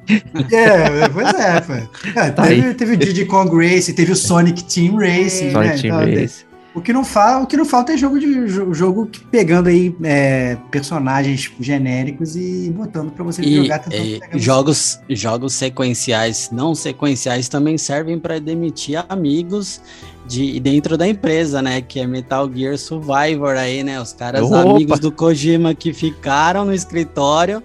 É, 0.51 1.09
pois 1.09 1.34
é, 1.34 1.80
É, 2.15 2.32
tá 2.32 2.43
teve, 2.43 2.73
teve, 2.73 2.93
o 2.93 2.97
Diddy 2.97 3.25
Kong 3.25 3.55
Racing, 3.55 3.93
teve 3.93 4.11
o 4.11 4.15
Sonic 4.15 4.63
Team 4.63 4.95
Racing, 4.95 5.51
Sonic 5.51 5.75
né? 5.75 5.82
Team 5.82 6.01
então, 6.01 6.21
Racing. 6.21 6.47
O 6.75 6.82
que 6.82 6.93
não, 6.93 7.03
fa 7.03 7.39
o 7.39 7.47
que 7.47 7.57
não 7.57 7.65
falta 7.65 7.93
é 7.93 7.97
jogo 7.97 8.19
de 8.19 8.47
jogo 8.47 9.09
pegando 9.32 9.67
aí 9.67 9.95
é, 10.03 10.55
personagens 10.69 11.51
genéricos 11.59 12.36
e 12.36 12.71
botando 12.71 13.11
para 13.11 13.23
você 13.23 13.41
e, 13.41 13.55
jogar. 13.55 13.84
E, 13.91 14.21
jogos, 14.36 14.99
jogos 15.09 15.53
sequenciais, 15.53 16.49
não 16.51 16.75
sequenciais, 16.75 17.49
também 17.49 17.80
servem 17.80 18.19
para 18.19 18.39
demitir 18.39 19.03
amigos 19.09 19.82
de 20.28 20.59
dentro 20.59 20.97
da 20.97 21.07
empresa, 21.07 21.61
né? 21.61 21.82
Que 21.82 21.99
é 21.99 22.07
Metal 22.07 22.51
Gear 22.53 22.78
Survivor 22.78 23.55
aí, 23.55 23.84
né? 23.84 23.99
Os 24.01 24.13
caras 24.13 24.43
Opa. 24.43 24.61
amigos 24.61 24.99
do 24.99 25.11
Kojima 25.11 25.73
que 25.73 25.93
ficaram 25.93 26.65
no 26.65 26.73
escritório 26.73 27.63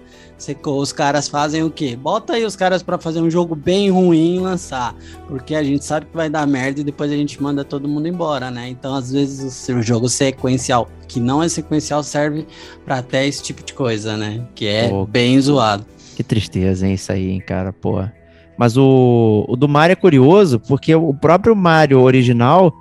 os 0.65 0.91
caras 0.91 1.29
fazem 1.29 1.63
o 1.63 1.69
quê? 1.69 1.95
Bota 1.95 2.33
aí 2.33 2.43
os 2.43 2.55
caras 2.55 2.83
para 2.83 2.97
fazer 2.97 3.21
um 3.21 3.29
jogo 3.29 3.55
bem 3.55 3.89
ruim 3.89 4.35
e 4.35 4.39
lançar. 4.39 4.93
Porque 5.27 5.55
a 5.55 5.63
gente 5.63 5.85
sabe 5.85 6.07
que 6.07 6.15
vai 6.15 6.29
dar 6.29 6.45
merda 6.45 6.81
e 6.81 6.83
depois 6.83 7.11
a 7.11 7.15
gente 7.15 7.41
manda 7.41 7.63
todo 7.63 7.87
mundo 7.87 8.07
embora, 8.07 8.51
né? 8.51 8.67
Então, 8.67 8.93
às 8.93 9.11
vezes, 9.11 9.69
o 9.69 9.81
jogo 9.81 10.09
sequencial, 10.09 10.89
que 11.07 11.19
não 11.19 11.41
é 11.41 11.47
sequencial, 11.47 12.03
serve 12.03 12.45
para 12.83 12.97
até 12.97 13.25
esse 13.25 13.41
tipo 13.41 13.63
de 13.63 13.73
coisa, 13.73 14.17
né? 14.17 14.45
Que 14.53 14.67
é 14.67 14.89
bem 15.07 15.39
zoado. 15.39 15.85
Que 16.15 16.23
tristeza, 16.23 16.85
hein, 16.85 16.95
isso 16.95 17.11
aí, 17.11 17.29
hein, 17.29 17.39
cara, 17.39 17.71
pô. 17.71 18.03
Mas 18.57 18.77
o, 18.77 19.45
o 19.47 19.55
do 19.55 19.67
Mario 19.67 19.93
é 19.93 19.95
curioso, 19.95 20.59
porque 20.59 20.93
o 20.93 21.13
próprio 21.13 21.55
Mario 21.55 22.01
original. 22.01 22.73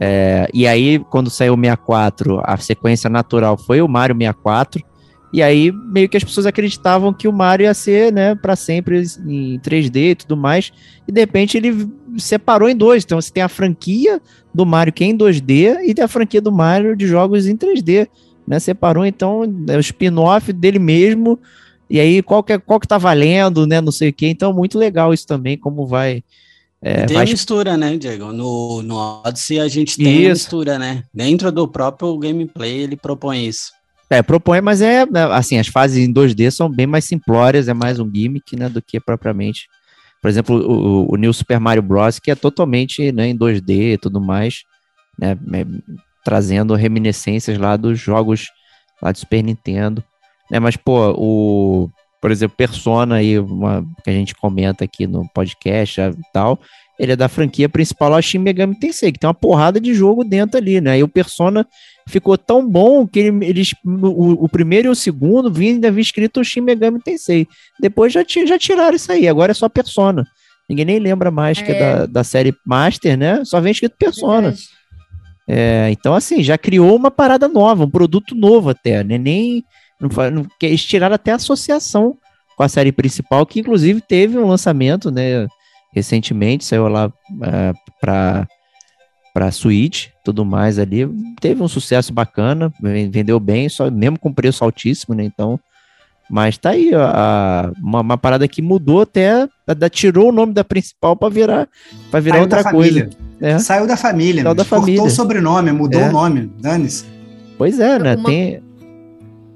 É, 0.00 0.48
e 0.52 0.66
aí, 0.66 0.98
quando 1.10 1.30
saiu 1.30 1.54
o 1.54 1.56
64, 1.56 2.40
a 2.42 2.56
sequência 2.56 3.08
natural 3.08 3.56
foi 3.56 3.80
o 3.80 3.88
Mario 3.88 4.16
64. 4.16 4.82
E 5.32 5.42
aí, 5.42 5.72
meio 5.72 6.08
que 6.08 6.16
as 6.16 6.22
pessoas 6.22 6.46
acreditavam 6.46 7.12
que 7.12 7.26
o 7.26 7.32
Mario 7.32 7.64
ia 7.64 7.74
ser, 7.74 8.12
né, 8.12 8.36
para 8.36 8.54
sempre 8.54 9.02
em 9.26 9.58
3D 9.58 10.10
e 10.10 10.14
tudo 10.14 10.36
mais. 10.36 10.72
E 11.08 11.10
de 11.10 11.20
repente 11.20 11.56
ele 11.56 11.90
separou 12.16 12.68
em 12.68 12.76
dois. 12.76 13.02
Então 13.02 13.20
você 13.20 13.32
tem 13.32 13.42
a 13.42 13.48
franquia 13.48 14.22
do 14.54 14.64
Mario 14.64 14.92
que 14.92 15.02
é 15.02 15.08
em 15.08 15.18
2D 15.18 15.80
e 15.86 15.92
tem 15.92 16.04
a 16.04 16.08
franquia 16.08 16.40
do 16.40 16.52
Mario 16.52 16.96
de 16.96 17.08
jogos 17.08 17.48
em 17.48 17.56
3D. 17.56 18.08
Né? 18.46 18.60
Separou, 18.60 19.04
então, 19.04 19.42
é 19.68 19.76
o 19.76 19.80
spin-off 19.80 20.52
dele 20.52 20.78
mesmo. 20.78 21.40
E 21.88 22.00
aí, 22.00 22.22
qual 22.22 22.42
que, 22.42 22.54
é, 22.54 22.58
qual 22.58 22.80
que 22.80 22.88
tá 22.88 22.98
valendo, 22.98 23.66
né? 23.66 23.80
Não 23.80 23.92
sei 23.92 24.10
o 24.10 24.12
quê. 24.12 24.28
Então, 24.28 24.52
muito 24.52 24.78
legal 24.78 25.12
isso 25.12 25.26
também, 25.26 25.56
como 25.56 25.86
vai. 25.86 26.22
É, 26.80 27.06
tem 27.06 27.16
vai... 27.16 27.24
mistura, 27.26 27.76
né, 27.76 27.96
Diego? 27.96 28.32
No, 28.32 28.82
no 28.82 28.96
Odyssey 29.24 29.60
a 29.60 29.68
gente 29.68 29.96
tem 29.96 30.22
isso. 30.22 30.30
mistura, 30.30 30.78
né? 30.78 31.04
Dentro 31.12 31.50
do 31.50 31.66
próprio 31.66 32.16
gameplay 32.18 32.80
ele 32.80 32.96
propõe 32.96 33.46
isso. 33.46 33.72
É, 34.10 34.22
propõe, 34.22 34.60
mas 34.60 34.82
é 34.82 35.06
né, 35.06 35.24
assim, 35.32 35.58
as 35.58 35.66
fases 35.66 35.96
em 35.96 36.12
2D 36.12 36.50
são 36.50 36.68
bem 36.68 36.86
mais 36.86 37.04
simplórias, 37.06 37.68
é 37.68 37.74
mais 37.74 37.98
um 37.98 38.10
gimmick, 38.12 38.54
né, 38.54 38.68
do 38.68 38.82
que 38.82 39.00
propriamente. 39.00 39.66
Por 40.20 40.28
exemplo, 40.28 40.56
o, 40.56 41.12
o 41.12 41.16
New 41.16 41.32
Super 41.32 41.58
Mario 41.58 41.82
Bros, 41.82 42.18
que 42.18 42.30
é 42.30 42.34
totalmente 42.34 43.10
né, 43.12 43.28
em 43.28 43.36
2D 43.36 43.94
e 43.94 43.98
tudo 43.98 44.20
mais, 44.20 44.62
né, 45.18 45.36
trazendo 46.22 46.74
reminiscências 46.74 47.58
lá 47.58 47.76
dos 47.76 47.98
jogos 47.98 48.48
lá 49.02 49.10
do 49.10 49.18
Super 49.18 49.42
Nintendo. 49.42 50.04
Né, 50.50 50.58
mas, 50.58 50.76
pô, 50.76 51.10
o, 51.16 51.90
por 52.20 52.30
exemplo, 52.30 52.56
Persona 52.56 53.16
aí, 53.16 53.38
uma, 53.38 53.84
que 54.02 54.10
a 54.10 54.12
gente 54.12 54.34
comenta 54.34 54.84
aqui 54.84 55.06
no 55.06 55.28
podcast 55.34 56.00
e 56.00 56.32
tal, 56.32 56.58
ele 56.98 57.12
é 57.12 57.16
da 57.16 57.28
franquia 57.28 57.68
principal 57.68 58.10
lá, 58.10 58.22
Shin 58.22 58.38
Megami 58.38 58.78
Tensei, 58.78 59.10
que 59.10 59.18
tem 59.18 59.26
uma 59.26 59.34
porrada 59.34 59.80
de 59.80 59.92
jogo 59.94 60.22
dentro 60.22 60.58
ali, 60.58 60.80
né? 60.80 60.98
E 60.98 61.02
o 61.02 61.08
Persona 61.08 61.66
ficou 62.06 62.38
tão 62.38 62.68
bom 62.68 63.06
que 63.06 63.18
ele, 63.18 63.44
eles, 63.44 63.74
o, 63.84 64.44
o, 64.44 64.48
primeiro 64.48 64.88
e 64.88 64.90
o 64.90 64.94
segundo 64.94 65.52
vinha, 65.52 65.72
ainda 65.72 65.88
havia 65.88 66.02
escrito 66.02 66.44
Shin 66.44 66.60
Megami 66.60 67.00
Tensei. 67.00 67.48
Depois 67.80 68.12
já, 68.12 68.24
já 68.46 68.58
tiraram 68.58 68.94
isso 68.94 69.10
aí, 69.10 69.26
agora 69.26 69.50
é 69.50 69.54
só 69.54 69.68
Persona. 69.68 70.24
Ninguém 70.68 70.84
nem 70.84 70.98
lembra 70.98 71.30
mais 71.30 71.58
é. 71.58 71.62
que 71.62 71.72
é 71.72 71.78
da, 71.78 72.06
da 72.06 72.24
série 72.24 72.54
Master, 72.64 73.18
né? 73.18 73.44
Só 73.44 73.60
vem 73.60 73.72
escrito 73.72 73.96
Persona. 73.98 74.54
É, 75.46 75.88
então, 75.90 76.14
assim, 76.14 76.42
já 76.42 76.56
criou 76.56 76.96
uma 76.96 77.10
parada 77.10 77.48
nova, 77.48 77.84
um 77.84 77.90
produto 77.90 78.34
novo 78.34 78.70
até, 78.70 79.04
né? 79.04 79.18
Nem. 79.18 79.62
Não, 80.00 80.08
não, 80.30 80.46
eles 80.62 80.84
tiraram 80.84 81.14
até 81.14 81.32
a 81.32 81.36
associação 81.36 82.16
com 82.56 82.62
a 82.62 82.68
série 82.68 82.92
principal, 82.92 83.44
que 83.46 83.60
inclusive 83.60 84.00
teve 84.00 84.38
um 84.38 84.46
lançamento, 84.46 85.10
né? 85.10 85.46
recentemente, 85.94 86.64
saiu 86.64 86.88
lá 86.88 87.06
uh, 87.06 87.12
é, 87.44 87.72
para 88.00 88.46
para 89.32 89.50
Switch, 89.50 90.10
tudo 90.24 90.44
mais 90.44 90.78
ali, 90.78 91.08
teve 91.40 91.60
um 91.60 91.66
sucesso 91.66 92.12
bacana, 92.12 92.72
vendeu 93.10 93.40
bem, 93.40 93.68
só 93.68 93.90
mesmo 93.90 94.16
com 94.16 94.32
preço 94.32 94.62
altíssimo, 94.62 95.12
né? 95.12 95.24
Então, 95.24 95.58
mas 96.30 96.56
tá 96.56 96.70
aí 96.70 96.92
a, 96.94 97.72
uma, 97.82 98.00
uma, 98.00 98.16
parada 98.16 98.46
que 98.46 98.62
mudou 98.62 99.00
até, 99.00 99.48
da, 99.66 99.90
tirou 99.90 100.28
o 100.28 100.32
nome 100.32 100.52
da 100.52 100.62
principal 100.62 101.16
para 101.16 101.28
virar 101.28 101.68
para 102.12 102.20
virar 102.20 102.36
Saiu 102.36 102.42
outra 102.44 102.70
coisa. 102.70 103.10
É. 103.40 103.58
Saiu 103.58 103.88
da 103.88 103.96
família, 103.96 104.44
Saiu 104.44 104.54
da 104.54 104.64
família. 104.64 105.00
cortou 105.00 105.12
o 105.12 105.16
sobrenome, 105.16 105.72
mudou 105.72 106.00
é. 106.00 106.08
o 106.08 106.12
nome, 106.12 106.52
dane-se. 106.60 107.04
Pois 107.58 107.80
é, 107.80 107.98
né? 107.98 108.14
Uma... 108.14 108.30
Tem 108.30 108.62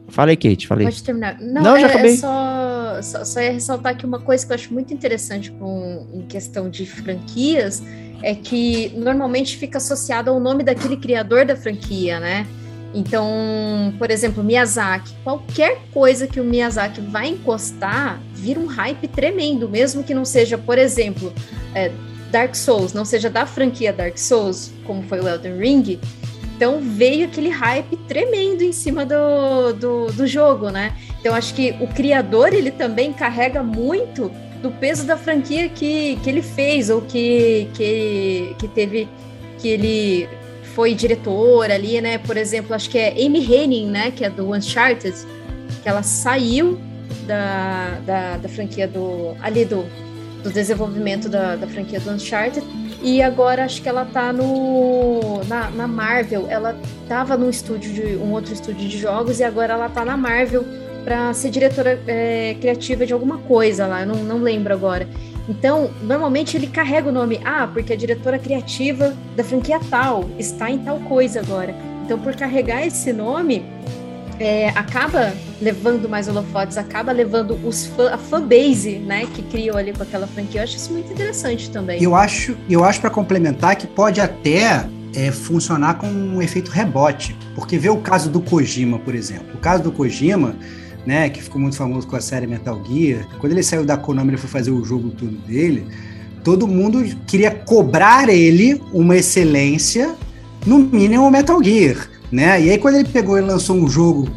Fala 0.08 0.30
aí, 0.30 0.36
Kate, 0.36 0.66
falei. 0.66 0.86
Pode 0.86 1.02
terminar. 1.02 1.38
Não, 1.38 1.62
Não 1.62 1.76
é, 1.76 1.80
já 1.80 1.86
acabei. 1.86 2.14
É 2.14 2.16
só, 2.16 3.02
só, 3.02 3.24
só 3.24 3.40
ia 3.40 3.52
ressaltar 3.52 3.96
que 3.96 4.06
uma 4.06 4.18
coisa 4.18 4.44
que 4.46 4.52
eu 4.52 4.54
acho 4.54 4.72
muito 4.72 4.92
interessante 4.92 5.50
com, 5.52 6.06
em 6.12 6.22
questão 6.22 6.70
de 6.70 6.86
franquias 6.86 7.82
é 8.22 8.34
que 8.34 8.92
normalmente 8.96 9.56
fica 9.56 9.78
associado 9.78 10.30
ao 10.30 10.40
nome 10.40 10.64
daquele 10.64 10.96
criador 10.96 11.44
da 11.44 11.54
franquia, 11.54 12.18
né? 12.18 12.46
Então, 12.94 13.94
por 13.98 14.10
exemplo, 14.10 14.42
Miyazaki. 14.42 15.12
Qualquer 15.22 15.78
coisa 15.92 16.26
que 16.26 16.40
o 16.40 16.44
Miyazaki 16.44 17.00
vai 17.00 17.28
encostar 17.28 18.20
vira 18.34 18.58
um 18.58 18.66
hype 18.66 19.06
tremendo, 19.08 19.68
mesmo 19.68 20.02
que 20.02 20.14
não 20.14 20.24
seja, 20.24 20.56
por 20.56 20.78
exemplo, 20.78 21.32
é, 21.74 21.92
Dark 22.30 22.54
Souls, 22.54 22.92
não 22.92 23.04
seja 23.04 23.28
da 23.28 23.46
franquia 23.46 23.92
Dark 23.92 24.16
Souls, 24.16 24.72
como 24.84 25.02
foi 25.02 25.20
o 25.20 25.28
Elden 25.28 25.58
Ring, 25.58 26.00
então 26.58 26.80
veio 26.80 27.26
aquele 27.26 27.50
hype 27.50 27.96
tremendo 28.08 28.62
em 28.62 28.72
cima 28.72 29.06
do, 29.06 29.72
do, 29.74 30.06
do 30.10 30.26
jogo, 30.26 30.70
né? 30.70 30.92
Então 31.20 31.32
acho 31.32 31.54
que 31.54 31.76
o 31.80 31.86
criador 31.86 32.52
ele 32.52 32.72
também 32.72 33.12
carrega 33.12 33.62
muito 33.62 34.28
do 34.60 34.68
peso 34.72 35.06
da 35.06 35.16
franquia 35.16 35.68
que, 35.68 36.16
que 36.16 36.28
ele 36.28 36.42
fez 36.42 36.90
ou 36.90 37.00
que, 37.00 37.68
que, 37.74 38.56
que 38.58 38.66
teve 38.66 39.08
que 39.60 39.68
ele 39.68 40.28
foi 40.74 40.96
diretor 40.96 41.70
ali, 41.70 42.00
né? 42.00 42.18
Por 42.18 42.36
exemplo, 42.36 42.74
acho 42.74 42.90
que 42.90 42.98
é 42.98 43.10
Amy 43.24 43.38
Henning, 43.38 43.86
né? 43.86 44.10
Que 44.10 44.24
é 44.24 44.28
do 44.28 44.52
Uncharted, 44.52 45.14
que 45.80 45.88
ela 45.88 46.02
saiu 46.02 46.76
da, 47.24 48.00
da, 48.04 48.36
da 48.36 48.48
franquia 48.48 48.88
do 48.88 49.36
ali 49.40 49.64
do, 49.64 49.84
do 50.42 50.50
desenvolvimento 50.50 51.28
da, 51.28 51.54
da 51.54 51.68
franquia 51.68 52.00
do 52.00 52.10
Uncharted 52.10 52.66
e 53.00 53.22
agora 53.22 53.64
acho 53.64 53.80
que 53.80 53.88
ela 53.88 54.04
tá 54.04 54.32
no. 54.32 55.42
Na, 55.46 55.70
na 55.70 55.86
Marvel. 55.86 56.46
Ela 56.48 56.76
tava 57.08 57.36
num 57.36 57.50
estúdio 57.50 57.92
de. 57.92 58.16
um 58.16 58.32
outro 58.32 58.52
estúdio 58.52 58.88
de 58.88 58.98
jogos 58.98 59.40
e 59.40 59.44
agora 59.44 59.74
ela 59.74 59.88
tá 59.88 60.04
na 60.04 60.16
Marvel 60.16 60.64
para 61.04 61.32
ser 61.32 61.50
diretora 61.50 61.98
é, 62.06 62.54
criativa 62.60 63.06
de 63.06 63.14
alguma 63.14 63.38
coisa 63.38 63.86
lá, 63.86 64.02
eu 64.02 64.06
não, 64.06 64.16
não 64.16 64.38
lembro 64.38 64.74
agora. 64.74 65.08
Então, 65.48 65.90
normalmente 66.02 66.54
ele 66.54 66.66
carrega 66.66 67.08
o 67.08 67.12
nome, 67.12 67.40
ah, 67.42 67.66
porque 67.66 67.94
a 67.94 67.96
diretora 67.96 68.38
criativa 68.38 69.16
da 69.34 69.42
franquia 69.42 69.80
tal 69.88 70.28
está 70.38 70.70
em 70.70 70.78
tal 70.78 70.98
coisa 71.00 71.40
agora. 71.40 71.74
Então, 72.04 72.18
por 72.18 72.36
carregar 72.36 72.86
esse 72.86 73.12
nome, 73.12 73.64
é, 74.38 74.68
acaba 74.70 75.32
levando 75.60 76.08
mais 76.08 76.28
holofotes, 76.28 76.78
acaba 76.78 77.12
levando 77.12 77.58
os 77.66 77.86
fã, 77.86 78.10
a 78.12 78.18
fanbase, 78.18 78.98
né, 78.98 79.26
que 79.34 79.42
criou 79.42 79.76
ali 79.76 79.92
com 79.92 80.02
aquela 80.02 80.26
franquia. 80.26 80.60
Eu 80.60 80.64
acho 80.64 80.76
isso 80.76 80.92
muito 80.92 81.12
interessante 81.12 81.70
também. 81.70 82.02
Eu 82.02 82.14
acho, 82.14 82.56
eu 82.68 82.84
acho 82.84 83.00
para 83.00 83.10
complementar 83.10 83.76
que 83.76 83.86
pode 83.86 84.20
até 84.20 84.86
é, 85.14 85.32
funcionar 85.32 85.94
com 85.94 86.06
um 86.06 86.40
efeito 86.40 86.70
rebote, 86.70 87.36
porque 87.54 87.78
vê 87.78 87.88
o 87.90 87.98
caso 87.98 88.30
do 88.30 88.40
Kojima, 88.40 88.98
por 88.98 89.14
exemplo. 89.14 89.54
O 89.54 89.58
caso 89.58 89.82
do 89.82 89.92
Kojima, 89.92 90.54
né, 91.04 91.28
que 91.28 91.42
ficou 91.42 91.60
muito 91.60 91.76
famoso 91.76 92.06
com 92.06 92.16
a 92.16 92.20
série 92.20 92.46
Metal 92.46 92.80
Gear, 92.86 93.26
quando 93.38 93.52
ele 93.52 93.62
saiu 93.62 93.84
da 93.84 93.96
Konami, 93.96 94.30
ele 94.30 94.36
foi 94.36 94.50
fazer 94.50 94.70
o 94.70 94.84
jogo 94.84 95.10
tudo 95.10 95.36
dele. 95.46 95.86
Todo 96.44 96.68
mundo 96.68 97.04
queria 97.26 97.50
cobrar 97.50 98.28
ele 98.28 98.80
uma 98.92 99.16
excelência, 99.16 100.14
no 100.64 100.78
mínimo 100.78 101.30
Metal 101.30 101.62
Gear 101.62 102.08
né? 102.30 102.60
E 102.60 102.70
aí 102.70 102.78
quando 102.78 102.96
ele 102.96 103.08
pegou 103.08 103.38
e 103.38 103.40
lançou 103.40 103.76
um 103.76 103.88
jogo 103.88 104.28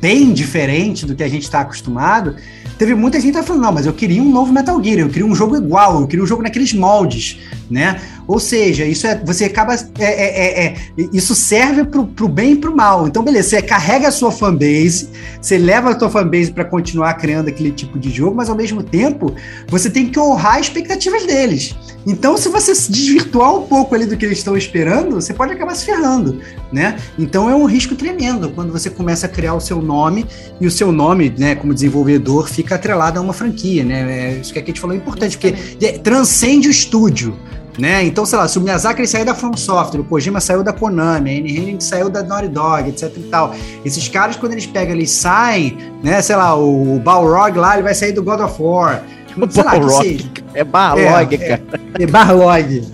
bem 0.00 0.32
diferente 0.32 1.06
do 1.06 1.14
que 1.14 1.22
a 1.22 1.28
gente 1.28 1.42
está 1.42 1.60
acostumado, 1.60 2.36
teve 2.78 2.94
muita 2.94 3.20
gente 3.20 3.32
que 3.32 3.38
tá 3.38 3.44
falando, 3.44 3.62
não, 3.62 3.72
mas 3.72 3.86
eu 3.86 3.92
queria 3.92 4.20
um 4.20 4.30
novo 4.30 4.52
Metal 4.52 4.82
Gear, 4.82 4.98
eu 4.98 5.08
queria 5.08 5.26
um 5.26 5.34
jogo 5.34 5.56
igual, 5.56 6.00
eu 6.00 6.06
queria 6.06 6.24
um 6.24 6.26
jogo 6.26 6.42
naqueles 6.42 6.72
moldes, 6.72 7.38
né? 7.70 8.00
Ou 8.26 8.38
seja, 8.38 8.84
isso 8.84 9.06
é, 9.06 9.20
você 9.24 9.44
acaba, 9.44 9.74
é, 9.74 10.04
é, 10.04 10.04
é, 10.04 10.66
é 10.66 10.76
isso 11.12 11.34
serve 11.34 11.84
pro, 11.84 12.06
pro 12.06 12.28
bem 12.28 12.52
e 12.52 12.56
pro 12.56 12.74
mal. 12.74 13.06
Então, 13.06 13.22
beleza, 13.22 13.50
você 13.50 13.62
carrega 13.62 14.08
a 14.08 14.12
sua 14.12 14.30
fanbase, 14.30 15.08
você 15.40 15.58
leva 15.58 15.90
a 15.90 15.98
sua 15.98 16.10
fanbase 16.10 16.52
para 16.52 16.64
continuar 16.64 17.14
criando 17.14 17.48
aquele 17.48 17.72
tipo 17.72 17.98
de 17.98 18.10
jogo, 18.10 18.36
mas 18.36 18.48
ao 18.48 18.56
mesmo 18.56 18.82
tempo, 18.82 19.34
você 19.68 19.90
tem 19.90 20.08
que 20.08 20.18
honrar 20.18 20.56
as 20.56 20.66
expectativas 20.66 21.26
deles. 21.26 21.74
Então, 22.06 22.36
se 22.36 22.48
você 22.48 22.74
se 22.74 22.90
desvirtuar 22.90 23.54
um 23.54 23.62
pouco 23.62 23.94
ali 23.94 24.06
do 24.06 24.16
que 24.16 24.24
eles 24.24 24.38
estão 24.38 24.56
esperando, 24.56 25.14
você 25.14 25.32
pode 25.32 25.52
acabar 25.52 25.74
se 25.74 25.84
ferrando, 25.84 26.40
né? 26.72 26.98
Então 27.18 27.48
é 27.48 27.54
um 27.54 27.64
risco 27.64 27.94
tremendo 27.94 28.50
quando 28.50 28.72
você 28.72 28.90
começa 28.90 29.26
a 29.26 29.28
criar 29.28 29.54
o 29.54 29.60
seu 29.60 29.80
nome 29.80 30.26
e 30.60 30.66
o 30.66 30.70
seu 30.70 30.90
nome, 30.90 31.32
né, 31.38 31.54
como 31.54 31.72
desenvolvedor, 31.72 32.48
fica 32.48 32.74
atrelado 32.74 33.18
a 33.18 33.22
uma 33.22 33.32
franquia, 33.32 33.84
né? 33.84 34.32
É, 34.32 34.38
isso 34.40 34.52
que 34.52 34.58
a 34.58 34.64
gente 34.64 34.80
falou 34.80 34.96
é 34.96 34.98
importante, 34.98 35.38
porque 35.38 35.52
transcende 35.98 36.68
o 36.68 36.70
estúdio. 36.70 37.36
Né? 37.78 38.04
Então, 38.04 38.26
sei 38.26 38.38
lá, 38.38 38.46
se 38.46 38.58
o 38.58 38.60
Miyazaki 38.60 39.06
saiu 39.06 39.24
da 39.24 39.34
From 39.34 39.56
Software, 39.56 40.00
o 40.00 40.04
Kojima 40.04 40.40
saiu 40.40 40.62
da 40.62 40.72
Konami, 40.72 41.30
a 41.30 41.38
Anne 41.38 41.56
Henning 41.56 41.80
saiu 41.80 42.10
da 42.10 42.22
Naughty 42.22 42.48
Dog, 42.48 42.90
etc 42.90 43.10
e 43.16 43.20
tal. 43.22 43.54
Esses 43.84 44.08
caras, 44.08 44.36
quando 44.36 44.52
eles 44.52 44.66
pegam, 44.66 44.94
eles 44.94 45.10
saem, 45.10 45.78
né? 46.02 46.20
Sei 46.20 46.36
lá, 46.36 46.54
o 46.54 47.00
Balrog 47.00 47.56
lá, 47.58 47.74
ele 47.74 47.82
vai 47.82 47.94
sair 47.94 48.12
do 48.12 48.22
God 48.22 48.40
of 48.40 48.62
War. 48.62 49.02
Sei 49.50 49.64
lá, 49.64 49.70
Balrog. 49.70 50.32
É 50.52 50.64
Barlog, 50.64 51.34
é, 51.34 51.38
cara. 51.38 51.62
É, 51.98 52.02
é 52.02 52.06
Barlog. 52.06 52.88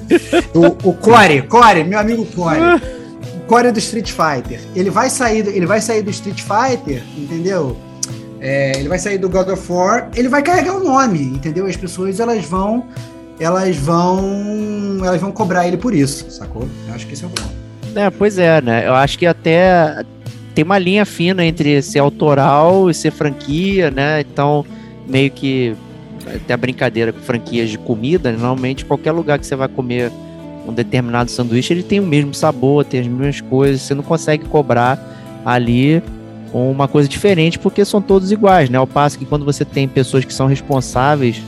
o, 0.55 0.89
o 0.89 0.95
Core, 0.95 1.43
Core, 1.43 1.83
meu 1.83 1.99
amigo 1.99 2.25
Core. 2.27 2.61
o 3.37 3.47
Core 3.49 3.73
do 3.73 3.81
Street 3.81 4.13
Fighter. 4.13 4.61
Ele 4.77 4.91
vai 4.91 5.11
sair 5.11 5.43
do, 5.43 5.51
ele 5.51 5.67
vai 5.67 5.81
sair 5.81 6.03
do 6.03 6.11
Street 6.11 6.41
Fighter, 6.41 7.03
entendeu? 7.17 7.77
É, 8.41 8.79
ele 8.79 8.89
vai 8.89 9.01
sair 9.01 9.19
do 9.19 9.29
God 9.29 9.49
of 9.49 9.73
War, 9.73 10.09
ele 10.15 10.29
vai 10.29 10.41
carregar 10.43 10.77
o 10.77 10.85
nome, 10.85 11.21
entendeu? 11.21 11.67
As 11.67 11.77
pessoas 11.77 12.21
elas 12.21 12.45
vão 12.45 12.87
elas 13.41 13.77
vão 13.77 14.99
elas 15.05 15.21
vão 15.21 15.31
cobrar 15.31 15.67
ele 15.67 15.77
por 15.77 15.95
isso, 15.95 16.31
sacou? 16.31 16.69
Eu 16.89 16.95
acho 16.95 17.07
que 17.07 17.15
esse 17.15 17.25
é 17.25 17.27
o 17.27 17.31
ponto. 17.31 17.49
É, 17.95 18.11
pois 18.11 18.39
é, 18.39 18.61
né? 18.61 18.87
Eu 18.87 18.95
acho 18.95 19.19
que 19.19 19.27
até 19.27 20.05
tem 20.55 20.65
uma 20.65 20.79
linha 20.79 21.07
fina 21.07 21.45
entre 21.45 21.81
ser 21.83 22.01
autoral 22.01 22.91
e 22.91 22.95
ser 22.95 23.11
franquia, 23.11 23.91
né? 23.91 24.21
Então, 24.21 24.65
meio 25.07 25.31
que 25.31 25.75
até 26.27 26.53
a 26.53 26.57
brincadeira 26.57 27.13
com 27.13 27.21
franquias 27.21 27.71
de 27.71 27.79
comida, 27.79 28.31
normalmente 28.33 28.85
qualquer 28.85 29.13
lugar 29.13 29.39
que 29.39 29.47
você 29.47 29.57
vai 29.57 29.69
comer 29.69 30.13
um 30.67 30.73
determinado 30.73 31.31
sanduíche, 31.31 31.73
ele 31.73 31.83
tem 31.83 31.99
o 31.99 32.07
mesmo 32.07 32.35
sabor, 32.35 32.85
tem 32.85 33.01
as 33.01 33.07
mesmas 33.07 33.41
coisas, 33.41 33.81
você 33.81 33.95
não 33.95 34.03
consegue 34.03 34.45
cobrar 34.45 34.99
ali 35.45 36.03
uma 36.53 36.89
coisa 36.89 37.09
diferente 37.09 37.59
porque 37.59 37.85
são 37.85 38.03
todos 38.03 38.31
iguais, 38.33 38.69
né? 38.69 38.79
Ao 38.79 38.87
passo 38.87 39.19
que 39.19 39.25
quando 39.25 39.45
você 39.45 39.65
tem 39.65 39.89
pessoas 39.89 40.25
que 40.25 40.33
são 40.33 40.47
responsáveis 40.47 41.41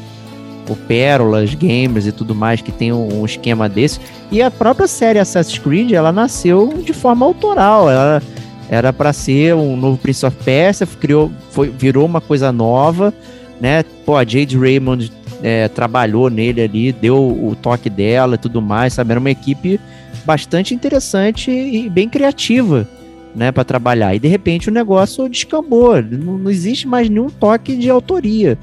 por 0.70 0.78
pérolas, 0.78 1.52
gamers 1.52 2.06
e 2.06 2.12
tudo 2.12 2.32
mais 2.32 2.62
que 2.62 2.70
tem 2.70 2.92
um, 2.92 3.24
esquema 3.24 3.68
desse. 3.68 3.98
E 4.30 4.40
a 4.40 4.52
própria 4.52 4.86
série 4.86 5.18
Assassin's 5.18 5.58
Creed, 5.58 5.90
ela 5.90 6.12
nasceu 6.12 6.80
de 6.84 6.92
forma 6.92 7.26
autoral. 7.26 7.90
Ela 7.90 8.22
era 8.68 8.92
para 8.92 9.12
ser 9.12 9.52
um 9.56 9.76
novo 9.76 9.98
Prince 9.98 10.24
of 10.24 10.36
Persia, 10.44 10.86
criou, 10.86 11.28
foi, 11.50 11.70
virou 11.70 12.06
uma 12.06 12.20
coisa 12.20 12.52
nova, 12.52 13.12
né? 13.60 13.82
Pô, 14.06 14.16
a 14.16 14.24
Jade 14.24 14.56
Raymond 14.56 15.10
é, 15.42 15.66
trabalhou 15.66 16.30
nele 16.30 16.62
ali, 16.62 16.92
deu 16.92 17.16
o 17.16 17.56
toque 17.60 17.90
dela 17.90 18.36
e 18.36 18.38
tudo 18.38 18.62
mais, 18.62 18.92
sabe? 18.92 19.10
Era 19.10 19.18
uma 19.18 19.30
equipe 19.30 19.80
bastante 20.24 20.72
interessante 20.72 21.50
e 21.50 21.88
bem 21.88 22.08
criativa, 22.08 22.86
né, 23.34 23.50
para 23.50 23.64
trabalhar. 23.64 24.14
E 24.14 24.20
de 24.20 24.28
repente 24.28 24.68
o 24.68 24.72
negócio 24.72 25.28
descambou, 25.28 26.00
não, 26.00 26.38
não 26.38 26.48
existe 26.48 26.86
mais 26.86 27.08
nenhum 27.08 27.28
toque 27.28 27.74
de 27.74 27.90
autoria 27.90 28.56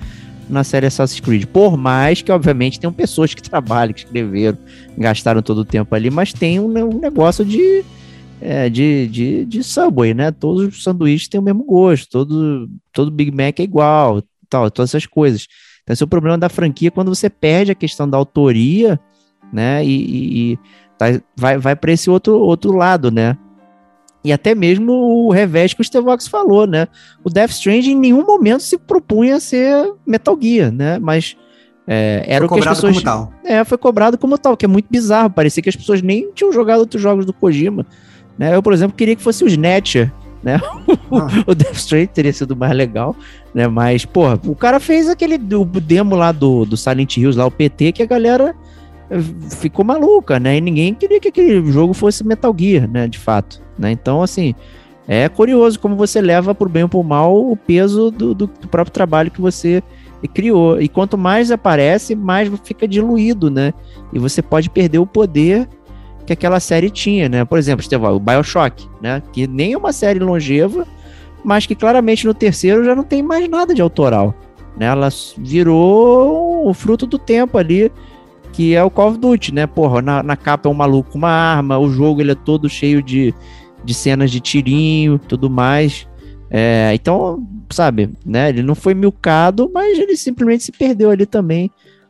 na 0.50 0.64
série 0.64 0.86
Assassin's 0.86 1.20
Creed. 1.20 1.46
Por 1.46 1.78
mais 1.78 2.22
que, 2.22 2.32
obviamente, 2.32 2.80
tenham 2.80 2.94
pessoas 2.94 3.34
que 3.34 3.42
trabalham, 3.48 3.94
que 3.94 4.02
escreveram, 4.02 4.58
gastaram 4.98 5.42
todo 5.42 5.60
o 5.60 5.66
tempo 5.66 5.94
ali, 5.94 6.10
mas 6.10 6.34
tem 6.34 6.60
um, 6.60 6.66
um 6.66 7.00
negócio 7.00 7.44
de, 7.46 7.84
é, 8.42 8.70
de, 8.70 9.08
de, 9.08 9.46
de 9.46 9.64
Subway, 9.64 10.14
né? 10.14 10.32
Todos 10.32 10.68
os 10.68 10.84
sanduíches 10.84 11.28
têm 11.28 11.40
o 11.40 11.44
mesmo 11.44 11.64
gosto, 11.64 12.10
todo, 12.10 12.70
todo 12.92 13.12
Big 13.12 13.32
Mac 13.32 13.60
é 13.60 13.64
igual, 13.64 14.24
tal, 14.50 14.70
todas 14.72 14.92
essas 14.92 15.06
coisas. 15.06 15.48
Então, 15.84 15.94
esse 15.94 16.04
é 16.04 16.06
o 16.06 16.10
problema 16.10 16.38
da 16.38 16.50
franquia 16.50 16.92
quando 16.92 17.14
você 17.14 17.30
perde 17.30 17.72
a 17.72 17.76
questão 17.76 18.10
da 18.10 18.18
autoria, 18.18 19.00
né? 19.52 19.86
E, 19.86 19.90
e, 19.90 20.52
e 20.54 20.60
tá, 20.98 21.06
vai, 21.36 21.58
vai 21.58 21.76
para 21.76 21.92
esse 21.92 22.10
outro, 22.10 22.40
outro 22.40 22.74
lado, 22.74 23.12
né? 23.12 23.38
E 24.28 24.34
até 24.34 24.54
mesmo 24.54 24.92
o 24.92 25.32
revés 25.32 25.74
que 25.74 25.80
o 25.80 25.84
Stevox 25.86 26.28
falou, 26.28 26.68
né? 26.68 26.90
O 27.24 27.30
Death 27.30 27.52
Stranding 27.52 27.92
em 27.92 27.96
nenhum 27.96 28.26
momento 28.26 28.62
se 28.62 28.78
propunha 28.78 29.38
a 29.38 29.40
ser 29.40 29.94
Metal 30.06 30.38
Gear, 30.42 30.70
né? 30.70 31.00
Mas 31.00 31.38
é, 31.88 32.26
era 32.28 32.46
foi 32.46 32.58
o 32.58 32.62
que 32.62 32.68
as 32.68 32.76
pessoas. 32.76 32.96
Como 32.96 33.06
tal. 33.06 33.32
É, 33.46 33.64
foi 33.64 33.78
cobrado 33.78 34.18
como 34.18 34.38
tal, 34.38 34.58
que 34.58 34.66
é 34.66 34.68
muito 34.68 34.88
bizarro. 34.90 35.30
Parecia 35.30 35.64
que 35.64 35.70
as 35.70 35.78
pessoas 35.78 36.02
nem 36.02 36.30
tinham 36.34 36.52
jogado 36.52 36.82
outros 36.82 37.02
jogos 37.02 37.26
do 37.26 37.32
Kojima. 37.32 37.86
Né? 38.38 38.54
Eu, 38.54 38.62
por 38.62 38.74
exemplo, 38.74 38.98
queria 38.98 39.16
que 39.16 39.24
fosse 39.24 39.46
o 39.46 39.48
Snatcher, 39.48 40.12
né? 40.44 40.60
Ah. 41.10 41.30
o 41.48 41.56
Death 41.56 41.78
Stranding 41.78 42.08
teria 42.08 42.34
sido 42.34 42.54
mais 42.54 42.76
legal, 42.76 43.16
né? 43.56 43.66
Mas, 43.66 44.04
porra, 44.04 44.38
o 44.46 44.54
cara 44.54 44.78
fez 44.78 45.08
aquele 45.08 45.36
o 45.56 45.64
demo 45.64 46.18
lá 46.18 46.34
do, 46.34 46.66
do 46.66 46.76
Silent 46.76 47.16
Hills, 47.16 47.40
lá, 47.40 47.46
o 47.46 47.52
PT, 47.52 47.94
que 47.94 48.04
a 48.04 48.06
galera 48.06 48.54
ficou 49.60 49.86
maluca, 49.86 50.40
né? 50.40 50.58
E 50.58 50.62
ninguém 50.62 50.94
queria 50.94 51.20
que 51.20 51.30
aquele 51.30 51.72
jogo 51.72 51.94
fosse 51.94 52.26
Metal 52.26 52.54
Gear, 52.58 52.90
né? 52.90 53.08
De 53.08 53.18
fato, 53.18 53.62
né? 53.78 53.92
Então, 53.92 54.22
assim, 54.22 54.54
é 55.08 55.30
curioso 55.30 55.80
como 55.80 55.96
você 55.96 56.22
leva 56.22 56.54
por 56.54 56.68
bem 56.68 56.84
ou 56.84 56.90
por 56.90 57.04
mal 57.04 57.36
o 57.36 57.56
peso 57.56 58.12
do, 58.12 58.34
do, 58.34 58.48
do 58.48 58.68
próprio 58.68 58.94
trabalho 58.94 59.32
que 59.32 59.42
você 59.42 59.82
criou. 60.34 60.82
E 60.82 60.90
quanto 60.90 61.18
mais 61.18 61.52
aparece, 61.52 62.16
mais 62.16 62.52
fica 62.64 62.88
diluído, 62.88 63.50
né? 63.50 63.74
E 64.12 64.20
você 64.20 64.42
pode 64.42 64.70
perder 64.70 65.00
o 65.00 65.06
poder 65.06 65.68
que 66.26 66.34
aquela 66.34 66.60
série 66.60 66.90
tinha, 66.90 67.30
né? 67.30 67.46
Por 67.46 67.58
exemplo, 67.58 67.82
Estevão, 67.82 68.16
o 68.16 68.20
BioShock, 68.20 68.88
né? 69.02 69.24
Que 69.32 69.48
nem 69.48 69.74
é 69.74 69.78
uma 69.78 69.94
série 69.94 70.20
longeva, 70.20 70.86
mas 71.44 71.66
que 71.66 71.76
claramente 71.76 72.26
no 72.26 72.34
terceiro 72.34 72.84
já 72.84 72.94
não 72.94 73.04
tem 73.04 73.24
mais 73.24 73.48
nada 73.48 73.74
de 73.74 73.82
autoral. 73.82 74.36
Né? 74.78 74.86
Ela 74.86 75.10
virou 75.38 76.68
o 76.68 76.74
fruto 76.74 77.08
do 77.08 77.18
tempo 77.18 77.58
ali 77.58 77.90
que 78.58 78.74
é 78.74 78.84
o 78.84 78.90
Call 78.90 79.12
of 79.12 79.20
Duty, 79.20 79.54
né? 79.54 79.68
Porra, 79.68 80.02
na, 80.02 80.24
na 80.24 80.36
capa 80.36 80.68
é 80.68 80.72
um 80.72 80.74
maluco 80.74 81.12
com 81.12 81.20
uma 81.20 81.30
arma, 81.30 81.78
o 81.78 81.92
jogo 81.92 82.22
ele 82.22 82.32
é 82.32 82.36
todo 82.36 82.68
cheio 82.68 83.04
de, 83.04 83.32
de 83.86 83.94
cenas 83.94 84.32
de 84.32 84.40
tirinho, 84.40 85.20
tudo 85.20 85.48
mais. 85.48 86.08
É, 86.50 86.90
então, 86.96 87.48
sabe, 87.70 88.10
né? 88.26 88.50
Ele 88.50 88.64
não 88.64 88.74
foi 88.74 88.96
milcado, 88.96 89.70
mas 89.72 90.00
ele 90.00 90.18
simplesmente 90.18 90.64
se 90.64 90.72
perdeu 90.72 91.12
ali 91.12 91.28
também 91.28 91.70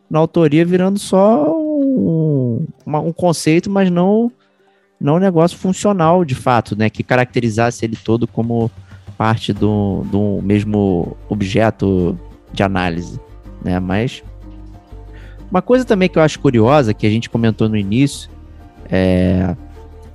na 0.09 0.19
autoria, 0.19 0.63
virando 0.63 0.97
só 0.97 1.53
um, 1.53 2.65
um 2.85 3.11
conceito, 3.11 3.69
mas 3.69 3.91
não 3.91 4.31
não 5.01 5.15
um 5.15 5.19
negócio 5.19 5.57
funcional 5.57 6.23
de 6.23 6.33
fato, 6.33 6.77
né? 6.77 6.89
Que 6.89 7.03
caracterizasse 7.03 7.83
ele 7.83 7.97
todo 7.97 8.25
como 8.25 8.71
parte 9.17 9.51
do, 9.51 10.05
do 10.09 10.41
mesmo 10.41 11.17
objeto 11.27 12.17
de 12.53 12.63
análise, 12.63 13.19
né? 13.61 13.81
Mas 13.81 14.23
uma 15.49 15.61
coisa 15.61 15.85
também 15.85 16.09
que 16.09 16.17
eu 16.17 16.21
acho 16.21 16.39
curiosa, 16.39 16.93
que 16.93 17.05
a 17.05 17.09
gente 17.09 17.29
comentou 17.29 17.67
no 17.69 17.77
início, 17.77 18.29
é... 18.89 19.55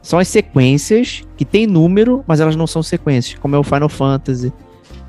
são 0.00 0.18
as 0.18 0.28
sequências 0.28 1.24
que 1.36 1.44
tem 1.44 1.66
número, 1.66 2.24
mas 2.26 2.40
elas 2.40 2.56
não 2.56 2.66
são 2.66 2.82
sequências, 2.82 3.38
como 3.38 3.56
é 3.56 3.58
o 3.58 3.62
Final 3.62 3.88
Fantasy, 3.88 4.52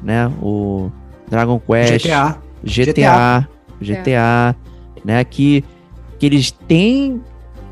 né? 0.02 0.28
O 0.42 0.92
Dragon 1.30 1.60
Quest, 1.60 2.06
GTA, 2.06 2.38
GTA, 2.64 3.48
GTA, 3.82 3.96
GTA 4.02 4.56
né? 5.04 5.24
Que, 5.24 5.64
que 6.20 6.26
eles 6.26 6.52
têm 6.52 7.22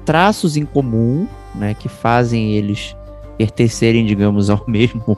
traços 0.05 0.57
em 0.57 0.65
comum, 0.65 1.27
né? 1.55 1.73
Que 1.73 1.87
fazem 1.87 2.53
eles 2.53 2.95
pertencerem, 3.37 4.05
digamos, 4.05 4.49
ao 4.49 4.63
mesmo 4.67 5.17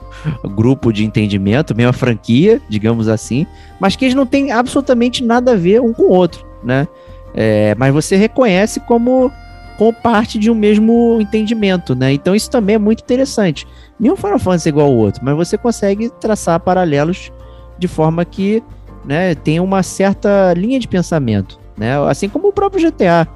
grupo 0.54 0.92
de 0.92 1.04
entendimento, 1.04 1.76
mesma 1.76 1.92
franquia, 1.92 2.60
digamos 2.68 3.08
assim, 3.08 3.46
mas 3.78 3.96
que 3.96 4.04
eles 4.04 4.14
não 4.14 4.24
têm 4.24 4.50
absolutamente 4.50 5.22
nada 5.22 5.52
a 5.52 5.56
ver 5.56 5.80
um 5.80 5.92
com 5.92 6.04
o 6.04 6.10
outro, 6.10 6.46
né? 6.62 6.88
É, 7.34 7.74
mas 7.76 7.92
você 7.92 8.16
reconhece 8.16 8.78
como, 8.80 9.30
como 9.76 9.92
parte 9.92 10.38
de 10.38 10.50
um 10.50 10.54
mesmo 10.54 11.18
entendimento, 11.20 11.94
né? 11.94 12.12
Então 12.12 12.34
isso 12.34 12.48
também 12.48 12.76
é 12.76 12.78
muito 12.78 13.00
interessante. 13.00 13.66
Nenhum 13.98 14.16
Final 14.16 14.38
Fantasy 14.38 14.68
é 14.68 14.70
igual 14.70 14.86
ao 14.86 14.94
outro, 14.94 15.24
mas 15.24 15.36
você 15.36 15.58
consegue 15.58 16.10
traçar 16.20 16.60
paralelos 16.60 17.32
de 17.78 17.88
forma 17.88 18.24
que 18.24 18.62
né, 19.04 19.34
tem 19.34 19.60
uma 19.60 19.82
certa 19.82 20.54
linha 20.54 20.78
de 20.78 20.88
pensamento, 20.88 21.58
né? 21.76 21.98
Assim 22.08 22.28
como 22.28 22.48
o 22.48 22.52
próprio 22.52 22.88
GTA, 22.88 23.26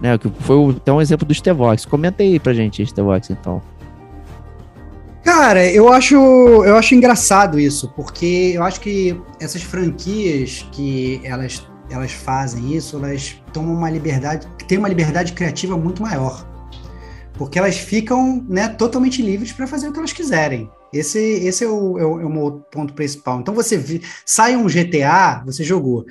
né? 0.00 0.18
Que 0.18 0.30
foi 0.40 0.70
até 0.70 0.92
um 0.92 1.00
exemplo 1.00 1.26
do 1.26 1.34
Stevox. 1.34 1.86
Comenta 1.86 2.22
aí 2.22 2.38
pra 2.38 2.52
gente, 2.52 2.84
Stevox, 2.84 3.30
então. 3.30 3.62
Cara, 5.24 5.66
eu 5.68 5.92
acho, 5.92 6.14
eu 6.14 6.76
acho 6.76 6.94
engraçado 6.94 7.58
isso, 7.58 7.92
porque 7.96 8.52
eu 8.54 8.62
acho 8.62 8.80
que 8.80 9.20
essas 9.40 9.60
franquias 9.60 10.64
que 10.70 11.20
elas 11.24 11.66
elas 11.90 12.12
fazem 12.12 12.74
isso, 12.74 12.96
elas 12.96 13.40
tomam 13.52 13.74
uma 13.74 13.90
liberdade, 13.90 14.46
têm 14.66 14.78
uma 14.78 14.88
liberdade 14.88 15.32
criativa 15.32 15.76
muito 15.76 16.02
maior. 16.02 16.46
Porque 17.34 17.58
elas 17.58 17.76
ficam 17.76 18.44
né, 18.48 18.68
totalmente 18.68 19.20
livres 19.20 19.52
para 19.52 19.66
fazer 19.66 19.88
o 19.88 19.92
que 19.92 19.98
elas 19.98 20.12
quiserem. 20.12 20.70
Esse, 20.92 21.18
esse 21.18 21.64
é, 21.64 21.68
o, 21.68 21.98
é, 21.98 22.04
o, 22.04 22.20
é 22.20 22.24
o 22.24 22.30
meu 22.30 22.64
ponto 22.72 22.94
principal. 22.94 23.40
Então 23.40 23.54
você 23.54 23.76
vi, 23.76 24.02
sai 24.24 24.56
um 24.56 24.66
GTA, 24.66 25.42
você 25.44 25.62
jogou. 25.62 26.06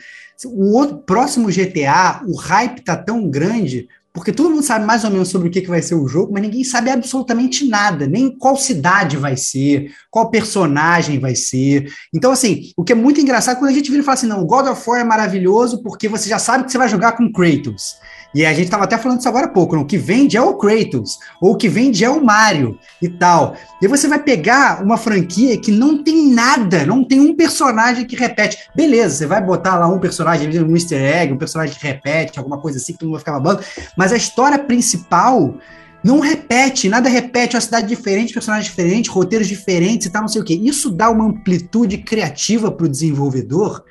O 0.46 0.76
outro, 0.76 0.98
próximo 1.00 1.48
GTA, 1.48 2.22
o 2.28 2.36
hype 2.36 2.82
tá 2.82 2.96
tão 2.96 3.30
grande 3.30 3.88
porque 4.16 4.32
todo 4.32 4.50
mundo 4.50 4.64
sabe 4.64 4.86
mais 4.86 5.04
ou 5.04 5.12
menos 5.12 5.28
sobre 5.28 5.50
o 5.50 5.52
que, 5.52 5.60
que 5.60 5.68
vai 5.68 5.82
ser 5.82 5.94
o 5.96 6.08
jogo, 6.08 6.32
mas 6.32 6.42
ninguém 6.42 6.64
sabe 6.64 6.90
absolutamente 6.90 7.68
nada, 7.68 8.08
nem 8.08 8.32
qual 8.32 8.56
cidade 8.56 9.18
vai 9.18 9.36
ser, 9.36 9.94
qual 10.10 10.32
personagem 10.32 11.20
vai 11.20 11.36
ser. 11.36 11.94
Então, 12.14 12.32
assim, 12.32 12.72
o 12.78 12.84
que 12.86 12.94
é 12.94 12.96
muito 12.96 13.20
engraçado 13.20 13.60
quando 13.60 13.72
a 13.72 13.74
gente 13.74 13.92
vira 13.92 14.02
e 14.02 14.06
fala 14.06 14.14
assim: 14.14 14.28
não, 14.28 14.46
God 14.46 14.68
of 14.68 14.90
War 14.90 15.02
é 15.02 15.04
maravilhoso 15.04 15.84
porque 15.84 16.08
você 16.08 16.30
já 16.30 16.40
sabe 16.40 16.64
que 16.64 16.72
você 16.72 16.78
vai 16.78 16.88
jogar 16.88 17.12
com 17.12 17.30
Kratos. 17.30 17.98
E 18.36 18.46
a 18.46 18.52
gente 18.52 18.66
estava 18.66 18.84
até 18.84 18.98
falando 18.98 19.20
isso 19.20 19.30
agora 19.30 19.46
há 19.46 19.50
pouco, 19.50 19.78
o 19.78 19.86
que 19.86 19.98
vende 19.98 20.36
é 20.36 20.42
o 20.42 20.56
Kratos, 20.56 21.18
ou 21.42 21.54
o 21.54 21.56
que 21.56 21.70
vende 21.70 22.04
é 22.04 22.10
o 22.10 22.22
Mario 22.22 22.78
e 23.02 23.08
tal. 23.08 23.56
E 23.82 23.88
você 23.88 24.10
vai 24.10 24.22
pegar 24.22 24.84
uma 24.84 24.98
franquia 24.98 25.58
que 25.58 25.72
não 25.72 26.04
tem 26.04 26.28
nada, 26.34 26.86
não 26.86 27.02
tem 27.02 27.18
um 27.22 27.34
personagem 27.34 28.06
que 28.06 28.14
repete. 28.14 28.58
Beleza, 28.76 29.16
você 29.16 29.26
vai 29.26 29.42
botar 29.42 29.80
lá 29.80 29.88
um 29.88 30.00
personagem, 30.00 30.50
um 30.62 30.76
easter 30.76 31.02
egg, 31.02 31.32
um 31.32 31.38
personagem 31.38 31.80
que 31.80 31.88
repete, 31.88 32.38
alguma 32.38 32.58
coisa 32.58 32.78
assim, 32.78 32.92
que 32.92 33.00
todo 33.00 33.08
mundo 33.08 33.14
vai 33.16 33.20
ficar 33.20 33.40
babando, 33.40 33.64
mas 33.96 34.12
a 34.12 34.18
história 34.18 34.60
principal 34.60 35.56
não 36.04 36.20
repete, 36.20 36.90
nada 36.90 37.08
repete, 37.08 37.56
uma 37.56 37.62
cidade 37.62 37.88
diferente, 37.88 38.34
personagens 38.34 38.68
diferentes, 38.68 39.10
roteiros 39.10 39.48
diferentes 39.48 40.08
e 40.08 40.10
tal, 40.10 40.24
não 40.24 40.28
sei 40.28 40.42
o 40.42 40.46
quê. 40.46 40.60
Isso 40.62 40.92
dá 40.92 41.10
uma 41.10 41.24
amplitude 41.24 42.00
criativa 42.00 42.70
para 42.70 42.86
o 42.86 42.90
desenvolvedor 42.90 43.82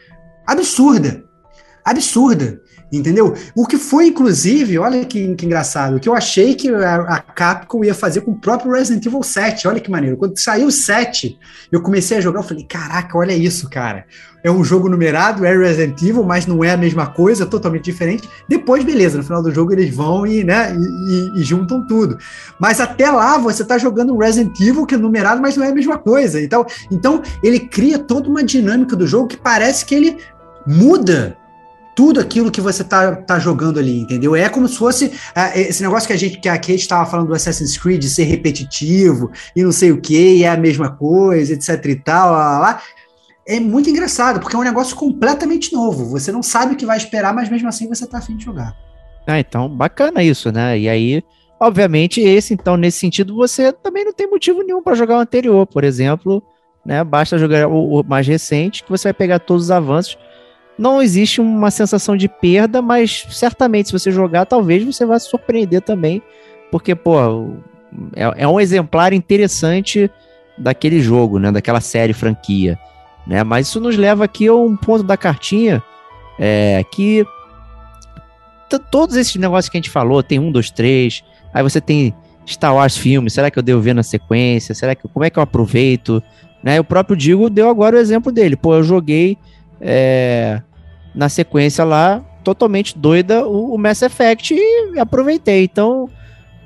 absurda. 0.46 1.24
Absurda. 1.84 2.60
Entendeu? 2.92 3.34
O 3.56 3.66
que 3.66 3.76
foi, 3.76 4.06
inclusive, 4.06 4.78
olha 4.78 5.04
que, 5.04 5.34
que 5.34 5.46
engraçado, 5.46 5.98
que 5.98 6.08
eu 6.08 6.14
achei 6.14 6.54
que 6.54 6.72
a, 6.72 6.96
a, 6.96 7.20
Capcom 7.20 7.84
ia 7.84 7.94
fazer 7.94 8.20
com 8.20 8.30
o 8.30 8.38
próprio 8.38 8.72
Resident 8.72 9.04
Evil 9.04 9.22
7. 9.22 9.66
Olha 9.66 9.80
que 9.80 9.90
maneiro. 9.90 10.16
Quando 10.16 10.38
saiu 10.38 10.68
o 10.68 10.72
7, 10.72 11.38
eu 11.72 11.82
comecei 11.82 12.18
a 12.18 12.20
jogar, 12.20 12.40
eu 12.40 12.44
falei, 12.44 12.64
caraca, 12.64 13.18
olha 13.18 13.32
isso, 13.32 13.68
cara. 13.68 14.04
É 14.44 14.50
um 14.50 14.62
jogo 14.62 14.88
numerado, 14.88 15.44
é 15.44 15.56
Resident 15.56 16.00
Evil, 16.02 16.22
mas 16.22 16.46
não 16.46 16.62
é 16.62 16.70
a 16.70 16.76
mesma 16.76 17.06
coisa, 17.06 17.46
totalmente 17.46 17.84
diferente. 17.84 18.28
Depois, 18.48 18.84
beleza, 18.84 19.16
no 19.16 19.24
final 19.24 19.42
do 19.42 19.52
jogo 19.52 19.72
eles 19.72 19.92
vão 19.92 20.26
e, 20.26 20.44
né, 20.44 20.76
e, 20.76 21.40
e, 21.40 21.42
juntam 21.42 21.86
tudo. 21.86 22.18
Mas 22.60 22.78
até 22.78 23.10
lá 23.10 23.38
você 23.38 23.64
tá 23.64 23.78
jogando 23.78 24.16
Resident 24.16 24.60
Evil 24.60 24.86
que 24.86 24.94
é 24.94 24.98
numerado, 24.98 25.40
mas 25.40 25.56
não 25.56 25.64
é 25.64 25.70
a 25.70 25.74
mesma 25.74 25.98
coisa. 25.98 26.40
Então, 26.40 26.66
então 26.90 27.22
ele 27.42 27.58
cria 27.58 27.98
toda 27.98 28.28
uma 28.28 28.44
dinâmica 28.44 28.94
do 28.94 29.06
jogo 29.06 29.28
que 29.28 29.36
parece 29.36 29.84
que 29.84 29.94
ele 29.94 30.18
muda 30.66 31.36
tudo 31.94 32.20
aquilo 32.20 32.50
que 32.50 32.60
você 32.60 32.82
tá, 32.82 33.14
tá 33.14 33.38
jogando 33.38 33.78
ali, 33.78 34.00
entendeu? 34.00 34.34
É 34.34 34.48
como 34.48 34.66
se 34.66 34.76
fosse 34.76 35.06
uh, 35.06 35.56
esse 35.58 35.82
negócio 35.82 36.06
que 36.06 36.12
a 36.12 36.16
gente, 36.16 36.38
que 36.38 36.48
a 36.48 36.56
Kate 36.56 36.74
estava 36.74 37.08
falando 37.08 37.28
do 37.28 37.34
Assassin's 37.34 37.78
Creed, 37.78 38.02
ser 38.04 38.24
repetitivo 38.24 39.30
e 39.54 39.62
não 39.62 39.72
sei 39.72 39.92
o 39.92 40.00
que, 40.00 40.42
é 40.42 40.48
a 40.48 40.56
mesma 40.56 40.90
coisa, 40.90 41.52
etc 41.52 41.84
e 41.86 41.96
tal, 41.96 42.32
lá, 42.32 42.50
lá, 42.50 42.58
lá. 42.58 42.82
É 43.46 43.60
muito 43.60 43.90
engraçado, 43.90 44.40
porque 44.40 44.56
é 44.56 44.58
um 44.58 44.64
negócio 44.64 44.96
completamente 44.96 45.72
novo. 45.72 46.06
Você 46.06 46.32
não 46.32 46.42
sabe 46.42 46.74
o 46.74 46.76
que 46.76 46.86
vai 46.86 46.96
esperar, 46.96 47.34
mas 47.34 47.50
mesmo 47.50 47.68
assim 47.68 47.88
você 47.88 48.06
tá 48.06 48.18
afim 48.18 48.36
de 48.36 48.44
jogar. 48.44 48.74
Ah, 49.26 49.38
então, 49.38 49.68
bacana 49.68 50.22
isso, 50.22 50.50
né? 50.50 50.78
E 50.78 50.88
aí, 50.88 51.22
obviamente, 51.60 52.20
esse, 52.20 52.54
então, 52.54 52.76
nesse 52.76 52.98
sentido, 52.98 53.34
você 53.34 53.72
também 53.72 54.04
não 54.04 54.12
tem 54.12 54.28
motivo 54.28 54.62
nenhum 54.62 54.82
para 54.82 54.94
jogar 54.94 55.16
o 55.16 55.20
anterior, 55.20 55.66
por 55.66 55.84
exemplo, 55.84 56.42
né? 56.84 57.04
Basta 57.04 57.38
jogar 57.38 57.68
o, 57.68 58.00
o 58.00 58.02
mais 58.02 58.26
recente, 58.26 58.82
que 58.82 58.90
você 58.90 59.08
vai 59.08 59.14
pegar 59.14 59.38
todos 59.38 59.64
os 59.64 59.70
avanços 59.70 60.18
não 60.78 61.00
existe 61.00 61.40
uma 61.40 61.70
sensação 61.70 62.16
de 62.16 62.28
perda, 62.28 62.82
mas 62.82 63.26
certamente 63.30 63.88
se 63.88 63.92
você 63.92 64.10
jogar, 64.10 64.44
talvez 64.46 64.82
você 64.84 65.06
vá 65.06 65.18
se 65.18 65.28
surpreender 65.28 65.80
também, 65.80 66.22
porque, 66.70 66.94
pô, 66.94 67.52
é, 68.16 68.42
é 68.42 68.48
um 68.48 68.60
exemplar 68.60 69.12
interessante 69.12 70.10
daquele 70.58 71.00
jogo, 71.00 71.38
né, 71.38 71.52
daquela 71.52 71.80
série 71.80 72.12
franquia, 72.12 72.78
né, 73.26 73.44
mas 73.44 73.68
isso 73.68 73.80
nos 73.80 73.96
leva 73.96 74.24
aqui 74.24 74.48
a 74.48 74.54
um 74.54 74.76
ponto 74.76 75.04
da 75.04 75.16
cartinha, 75.16 75.82
é, 76.38 76.82
que 76.92 77.24
todos 78.90 79.14
esses 79.14 79.36
negócios 79.36 79.68
que 79.68 79.76
a 79.76 79.80
gente 79.80 79.90
falou, 79.90 80.22
tem 80.22 80.40
um, 80.40 80.50
dois, 80.50 80.70
três, 80.70 81.22
aí 81.52 81.62
você 81.62 81.80
tem 81.80 82.12
Star 82.44 82.74
Wars 82.74 82.96
filme, 82.96 83.30
será 83.30 83.50
que 83.50 83.58
eu 83.58 83.62
devo 83.62 83.80
ver 83.80 83.94
na 83.94 84.02
sequência, 84.02 84.74
será 84.74 84.96
que, 84.96 85.06
como 85.06 85.24
é 85.24 85.30
que 85.30 85.38
eu 85.38 85.42
aproveito, 85.42 86.20
né, 86.62 86.80
o 86.80 86.84
próprio 86.84 87.16
Digo 87.16 87.48
deu 87.48 87.68
agora 87.68 87.96
o 87.96 88.00
exemplo 88.00 88.32
dele, 88.32 88.56
pô, 88.56 88.74
eu 88.74 88.82
joguei 88.82 89.38
é, 89.84 90.62
na 91.14 91.28
sequência 91.28 91.84
lá, 91.84 92.24
totalmente 92.42 92.98
doida, 92.98 93.46
o, 93.46 93.74
o 93.74 93.78
Mass 93.78 94.00
Effect 94.00 94.54
e 94.54 94.98
aproveitei. 94.98 95.64
Então, 95.64 96.08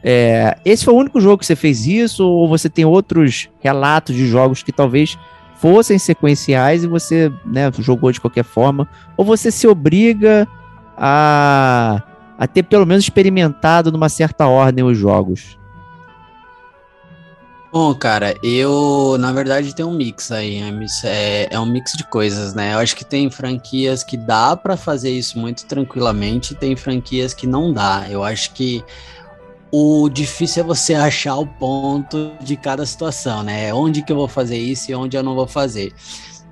é, 0.02 0.56
esse 0.64 0.84
foi 0.84 0.94
o 0.94 0.98
único 0.98 1.20
jogo 1.20 1.38
que 1.38 1.46
você 1.46 1.56
fez 1.56 1.84
isso? 1.86 2.24
Ou 2.24 2.48
você 2.48 2.70
tem 2.70 2.84
outros 2.84 3.48
relatos 3.60 4.14
de 4.14 4.26
jogos 4.26 4.62
que 4.62 4.72
talvez 4.72 5.18
fossem 5.56 5.98
sequenciais 5.98 6.84
e 6.84 6.86
você 6.86 7.32
né, 7.44 7.72
jogou 7.78 8.12
de 8.12 8.20
qualquer 8.20 8.44
forma? 8.44 8.88
Ou 9.16 9.24
você 9.24 9.50
se 9.50 9.66
obriga 9.66 10.46
a, 10.96 12.00
a 12.38 12.46
ter 12.46 12.62
pelo 12.62 12.86
menos 12.86 13.04
experimentado 13.04 13.90
numa 13.90 14.08
certa 14.08 14.46
ordem 14.46 14.84
os 14.84 14.96
jogos? 14.96 15.57
Bom, 17.70 17.94
cara, 17.94 18.34
eu 18.42 19.16
na 19.18 19.30
verdade 19.30 19.74
tem 19.74 19.84
um 19.84 19.92
mix 19.92 20.32
aí, 20.32 20.58
é, 21.04 21.48
é 21.50 21.60
um 21.60 21.66
mix 21.66 21.92
de 21.92 22.04
coisas, 22.04 22.54
né? 22.54 22.72
Eu 22.72 22.78
acho 22.78 22.96
que 22.96 23.04
tem 23.04 23.30
franquias 23.30 24.02
que 24.02 24.16
dá 24.16 24.56
para 24.56 24.74
fazer 24.74 25.10
isso 25.10 25.38
muito 25.38 25.66
tranquilamente, 25.66 26.54
tem 26.54 26.74
franquias 26.74 27.34
que 27.34 27.46
não 27.46 27.70
dá. 27.70 28.06
Eu 28.08 28.24
acho 28.24 28.54
que 28.54 28.82
o 29.70 30.08
difícil 30.08 30.62
é 30.62 30.66
você 30.66 30.94
achar 30.96 31.36
o 31.36 31.46
ponto 31.46 32.32
de 32.40 32.56
cada 32.56 32.86
situação, 32.86 33.42
né? 33.42 33.72
Onde 33.74 34.02
que 34.02 34.12
eu 34.12 34.16
vou 34.16 34.28
fazer 34.28 34.56
isso 34.56 34.90
e 34.90 34.94
onde 34.94 35.16
eu 35.16 35.22
não 35.22 35.34
vou 35.34 35.46
fazer. 35.46 35.92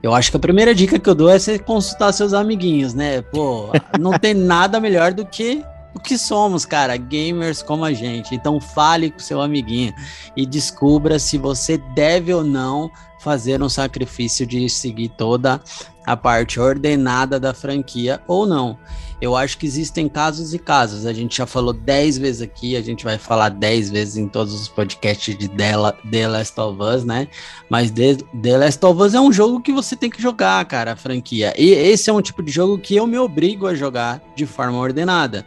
Eu 0.03 0.15
acho 0.15 0.31
que 0.31 0.37
a 0.37 0.41
primeira 0.41 0.75
dica 0.75 0.99
que 0.99 1.09
eu 1.09 1.15
dou 1.15 1.31
é 1.31 1.39
você 1.39 1.59
consultar 1.59 2.13
seus 2.13 2.35
amiguinhos, 2.35 2.93
né? 2.93 3.23
Pô, 3.23 3.71
não 3.99 4.13
tem 4.19 4.35
nada 4.35 4.79
melhor 4.79 5.15
do 5.15 5.25
que 5.25 5.65
o 5.97 6.01
que 6.01 6.19
somos, 6.19 6.67
cara, 6.67 6.95
gamers 6.97 7.63
como 7.63 7.85
a 7.85 7.93
gente. 7.93 8.35
Então 8.35 8.61
fale 8.61 9.11
com 9.11 9.19
seu 9.19 9.41
amiguinho 9.41 9.95
e 10.37 10.45
descubra 10.45 11.19
se 11.19 11.39
você 11.39 11.79
deve 11.79 12.33
ou 12.33 12.45
não 12.45 12.91
fazer 13.19 13.63
um 13.63 13.69
sacrifício 13.69 14.47
de 14.47 14.69
seguir 14.69 15.09
toda 15.09 15.61
a 16.07 16.17
parte 16.17 16.61
ordenada 16.61 17.41
da 17.41 17.55
franquia 17.55 18.21
ou 18.29 18.47
não. 18.47 18.79
Eu 19.21 19.35
acho 19.35 19.57
que 19.57 19.67
existem 19.67 20.09
casos 20.09 20.53
e 20.53 20.59
casos. 20.59 21.07
A 21.07 21.13
gente 21.13 21.39
já 21.39 21.47
falou 21.47 21.73
10 21.73 22.19
vezes 22.19 22.43
aqui, 22.43 22.77
a 22.77 22.83
gente 22.83 23.05
vai 23.05 23.17
falar 23.17 23.49
10 23.49 23.91
vezes 23.91 24.17
em 24.17 24.29
todos 24.29 24.53
os 24.53 24.69
podcasts 24.69 25.37
de 25.37 25.49
The 25.49 26.27
Last 26.27 26.61
of 26.61 26.83
Us, 26.83 27.05
né? 27.05 27.29
Mas 27.71 27.91
The 27.91 28.59
Last 28.59 28.85
of 28.85 29.03
Us 29.03 29.15
é 29.15 29.21
um 29.21 29.33
jogo 29.33 29.63
que 29.63 29.73
você 29.73 29.97
tem 29.97 30.11
que 30.11 30.21
jogar, 30.21 30.65
cara, 30.67 30.93
a 30.93 30.97
franquia. 30.97 31.55
E 31.57 31.71
esse 31.71 32.11
é 32.11 32.13
um 32.13 32.21
tipo 32.21 32.43
de 32.43 32.53
jogo 32.53 32.79
que 32.79 32.95
eu 32.95 33.07
me 33.07 33.19
obrigo 33.19 33.67
a 33.67 33.75
jogar 33.75 34.23
de 34.37 34.45
forma 34.45 34.79
ordenada. 34.79 35.47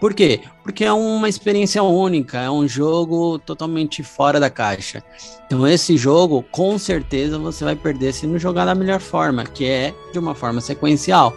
Por 0.00 0.12
quê? 0.12 0.40
Porque 0.62 0.84
é 0.84 0.92
uma 0.92 1.28
experiência 1.28 1.82
única, 1.82 2.38
é 2.38 2.50
um 2.50 2.68
jogo 2.68 3.38
totalmente 3.38 4.02
fora 4.02 4.38
da 4.38 4.50
caixa. 4.50 5.02
Então, 5.46 5.66
esse 5.66 5.96
jogo, 5.96 6.44
com 6.50 6.78
certeza, 6.78 7.38
você 7.38 7.64
vai 7.64 7.74
perder 7.74 8.12
se 8.12 8.26
não 8.26 8.38
jogar 8.38 8.66
da 8.66 8.74
melhor 8.74 9.00
forma, 9.00 9.44
que 9.44 9.64
é 9.64 9.94
de 10.12 10.18
uma 10.18 10.34
forma 10.34 10.60
sequencial. 10.60 11.34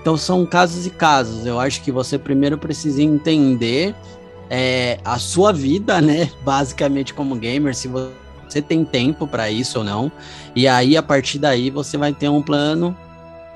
Então, 0.00 0.16
são 0.16 0.44
casos 0.44 0.86
e 0.86 0.90
casos. 0.90 1.46
Eu 1.46 1.58
acho 1.58 1.82
que 1.82 1.90
você 1.90 2.18
primeiro 2.18 2.58
precisa 2.58 3.00
entender 3.02 3.94
é, 4.50 4.98
a 5.04 5.18
sua 5.18 5.52
vida, 5.52 6.00
né? 6.00 6.30
Basicamente, 6.44 7.14
como 7.14 7.34
gamer, 7.36 7.74
se 7.74 7.88
você 7.88 8.60
tem 8.60 8.84
tempo 8.84 9.26
para 9.26 9.50
isso 9.50 9.78
ou 9.78 9.84
não. 9.84 10.12
E 10.54 10.68
aí, 10.68 10.98
a 10.98 11.02
partir 11.02 11.38
daí, 11.38 11.70
você 11.70 11.96
vai 11.96 12.12
ter 12.12 12.28
um 12.28 12.42
plano 12.42 12.94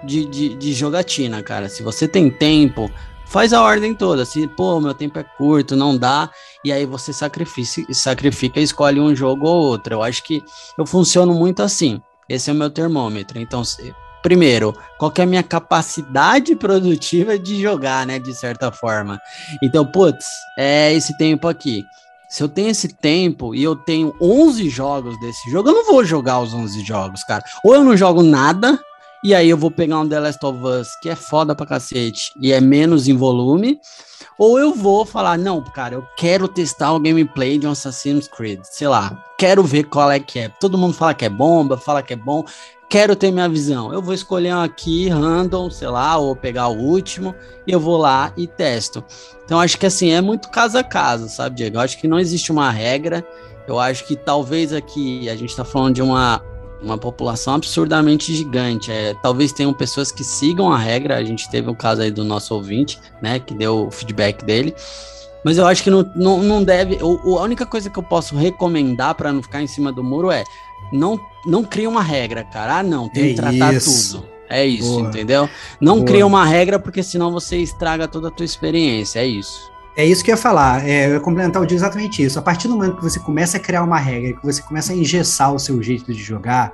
de, 0.02 0.24
de, 0.24 0.54
de 0.54 0.72
jogatina, 0.72 1.42
cara. 1.42 1.68
Se 1.68 1.82
você 1.82 2.08
tem 2.08 2.30
tempo, 2.30 2.90
faz 3.26 3.52
a 3.52 3.62
ordem 3.62 3.94
toda. 3.94 4.24
Se, 4.24 4.46
pô, 4.46 4.80
meu 4.80 4.94
tempo 4.94 5.18
é 5.18 5.24
curto, 5.24 5.76
não 5.76 5.96
dá, 5.96 6.30
e 6.64 6.72
aí 6.72 6.86
você 6.86 7.12
sacrifica, 7.12 7.92
sacrifica 7.92 8.58
e 8.58 8.62
escolhe 8.62 9.00
um 9.00 9.14
jogo 9.14 9.46
ou 9.46 9.62
outro. 9.62 9.94
Eu 9.94 10.02
acho 10.02 10.22
que 10.22 10.42
eu 10.78 10.86
funciono 10.86 11.34
muito 11.34 11.62
assim. 11.62 12.00
Esse 12.28 12.50
é 12.50 12.52
o 12.52 12.56
meu 12.56 12.70
termômetro. 12.70 13.38
Então, 13.38 13.62
se, 13.62 13.94
primeiro, 14.22 14.74
qual 14.98 15.12
é 15.18 15.22
a 15.22 15.26
minha 15.26 15.42
capacidade 15.42 16.56
produtiva 16.56 17.38
de 17.38 17.60
jogar, 17.60 18.06
né, 18.06 18.18
de 18.18 18.34
certa 18.34 18.72
forma. 18.72 19.20
Então, 19.62 19.84
putz, 19.84 20.26
é 20.58 20.92
esse 20.92 21.16
tempo 21.16 21.46
aqui. 21.46 21.84
Se 22.28 22.42
eu 22.42 22.48
tenho 22.48 22.70
esse 22.70 22.88
tempo 22.88 23.54
e 23.54 23.62
eu 23.62 23.76
tenho 23.76 24.12
11 24.20 24.68
jogos 24.68 25.18
desse 25.20 25.48
jogo, 25.48 25.68
eu 25.68 25.74
não 25.74 25.86
vou 25.86 26.04
jogar 26.04 26.40
os 26.40 26.52
11 26.52 26.84
jogos, 26.84 27.22
cara. 27.22 27.44
Ou 27.62 27.76
eu 27.76 27.84
não 27.84 27.96
jogo 27.96 28.20
nada, 28.22 28.76
e 29.24 29.34
aí 29.34 29.48
eu 29.48 29.56
vou 29.56 29.70
pegar 29.70 30.00
um 30.00 30.08
The 30.08 30.20
Last 30.20 30.44
of 30.44 30.62
Us 30.64 30.88
que 31.00 31.08
é 31.08 31.16
foda 31.16 31.54
pra 31.54 31.66
cacete 31.66 32.32
e 32.40 32.52
é 32.52 32.60
menos 32.60 33.08
em 33.08 33.16
volume. 33.16 33.80
Ou 34.38 34.58
eu 34.58 34.74
vou 34.74 35.06
falar, 35.06 35.38
não, 35.38 35.62
cara, 35.62 35.94
eu 35.94 36.06
quero 36.16 36.46
testar 36.46 36.92
o 36.92 37.00
gameplay 37.00 37.58
de 37.58 37.66
um 37.66 37.70
Assassin's 37.70 38.28
Creed. 38.28 38.60
Sei 38.64 38.86
lá, 38.86 39.18
quero 39.38 39.62
ver 39.62 39.84
qual 39.84 40.10
é 40.10 40.20
que 40.20 40.38
é. 40.38 40.48
Todo 40.60 40.76
mundo 40.76 40.92
fala 40.92 41.14
que 41.14 41.24
é 41.24 41.28
bomba, 41.30 41.78
fala 41.78 42.02
que 42.02 42.12
é 42.12 42.16
bom. 42.16 42.44
Quero 42.88 43.16
ter 43.16 43.32
minha 43.32 43.48
visão. 43.48 43.92
Eu 43.92 44.00
vou 44.00 44.14
escolher 44.14 44.54
um 44.54 44.60
aqui, 44.60 45.08
random, 45.08 45.70
sei 45.70 45.88
lá, 45.88 46.18
ou 46.18 46.36
pegar 46.36 46.68
o 46.68 46.76
último, 46.76 47.34
e 47.66 47.72
eu 47.72 47.80
vou 47.80 47.96
lá 47.96 48.32
e 48.36 48.46
testo. 48.46 49.02
Então 49.44 49.58
acho 49.58 49.78
que 49.78 49.86
assim, 49.86 50.10
é 50.10 50.20
muito 50.20 50.50
caso 50.50 50.78
a 50.78 50.84
caso, 50.84 51.28
sabe, 51.28 51.56
Diego? 51.56 51.78
Eu 51.78 51.80
acho 51.80 51.98
que 51.98 52.06
não 52.06 52.18
existe 52.18 52.52
uma 52.52 52.70
regra. 52.70 53.26
Eu 53.66 53.80
acho 53.80 54.06
que 54.06 54.14
talvez 54.14 54.72
aqui 54.72 55.28
a 55.28 55.34
gente 55.34 55.56
tá 55.56 55.64
falando 55.64 55.94
de 55.94 56.02
uma 56.02 56.40
uma 56.86 56.96
população 56.96 57.54
absurdamente 57.54 58.34
gigante. 58.34 58.90
É, 58.90 59.14
talvez 59.22 59.52
tenham 59.52 59.72
pessoas 59.72 60.10
que 60.10 60.24
sigam 60.24 60.72
a 60.72 60.78
regra. 60.78 61.16
A 61.16 61.24
gente 61.24 61.50
teve 61.50 61.68
o 61.68 61.72
um 61.72 61.74
caso 61.74 62.02
aí 62.02 62.10
do 62.10 62.24
nosso 62.24 62.54
ouvinte, 62.54 62.98
né, 63.20 63.38
que 63.38 63.52
deu 63.52 63.88
o 63.88 63.90
feedback 63.90 64.44
dele. 64.44 64.74
Mas 65.44 65.58
eu 65.58 65.66
acho 65.66 65.82
que 65.82 65.90
não, 65.90 66.10
não, 66.16 66.42
não 66.42 66.64
deve. 66.64 66.98
O, 67.02 67.38
a 67.38 67.42
única 67.42 67.66
coisa 67.66 67.90
que 67.90 67.98
eu 67.98 68.02
posso 68.02 68.36
recomendar 68.36 69.14
para 69.14 69.32
não 69.32 69.42
ficar 69.42 69.62
em 69.62 69.66
cima 69.66 69.92
do 69.92 70.02
muro 70.02 70.30
é 70.30 70.42
não, 70.92 71.20
não 71.44 71.62
cria 71.62 71.88
uma 71.88 72.02
regra, 72.02 72.44
cara. 72.44 72.78
Ah, 72.78 72.82
não, 72.82 73.08
tem 73.08 73.24
é 73.24 73.28
que 73.28 73.34
tratar 73.34 73.74
isso. 73.74 74.18
tudo. 74.18 74.36
É 74.48 74.64
isso, 74.64 74.98
Boa. 74.98 75.08
entendeu? 75.08 75.48
Não 75.80 75.96
Boa. 75.96 76.06
cria 76.06 76.26
uma 76.26 76.44
regra 76.44 76.78
porque 76.78 77.02
senão 77.02 77.32
você 77.32 77.56
estraga 77.56 78.06
toda 78.06 78.28
a 78.28 78.30
tua 78.30 78.44
experiência. 78.44 79.20
É 79.20 79.26
isso. 79.26 79.70
É 79.96 80.04
isso 80.04 80.22
que 80.22 80.30
eu 80.30 80.34
ia 80.34 80.40
falar. 80.40 80.86
É, 80.86 81.06
eu 81.06 81.14
ia 81.14 81.20
complementar 81.20 81.62
o 81.62 81.66
dia 81.66 81.76
exatamente 81.76 82.22
isso. 82.22 82.38
A 82.38 82.42
partir 82.42 82.68
do 82.68 82.74
momento 82.74 82.96
que 82.96 83.02
você 83.02 83.18
começa 83.18 83.56
a 83.56 83.60
criar 83.60 83.82
uma 83.82 83.98
regra, 83.98 84.34
que 84.34 84.44
você 84.44 84.60
começa 84.60 84.92
a 84.92 84.96
engessar 84.96 85.54
o 85.54 85.58
seu 85.58 85.82
jeito 85.82 86.12
de 86.12 86.22
jogar, 86.22 86.72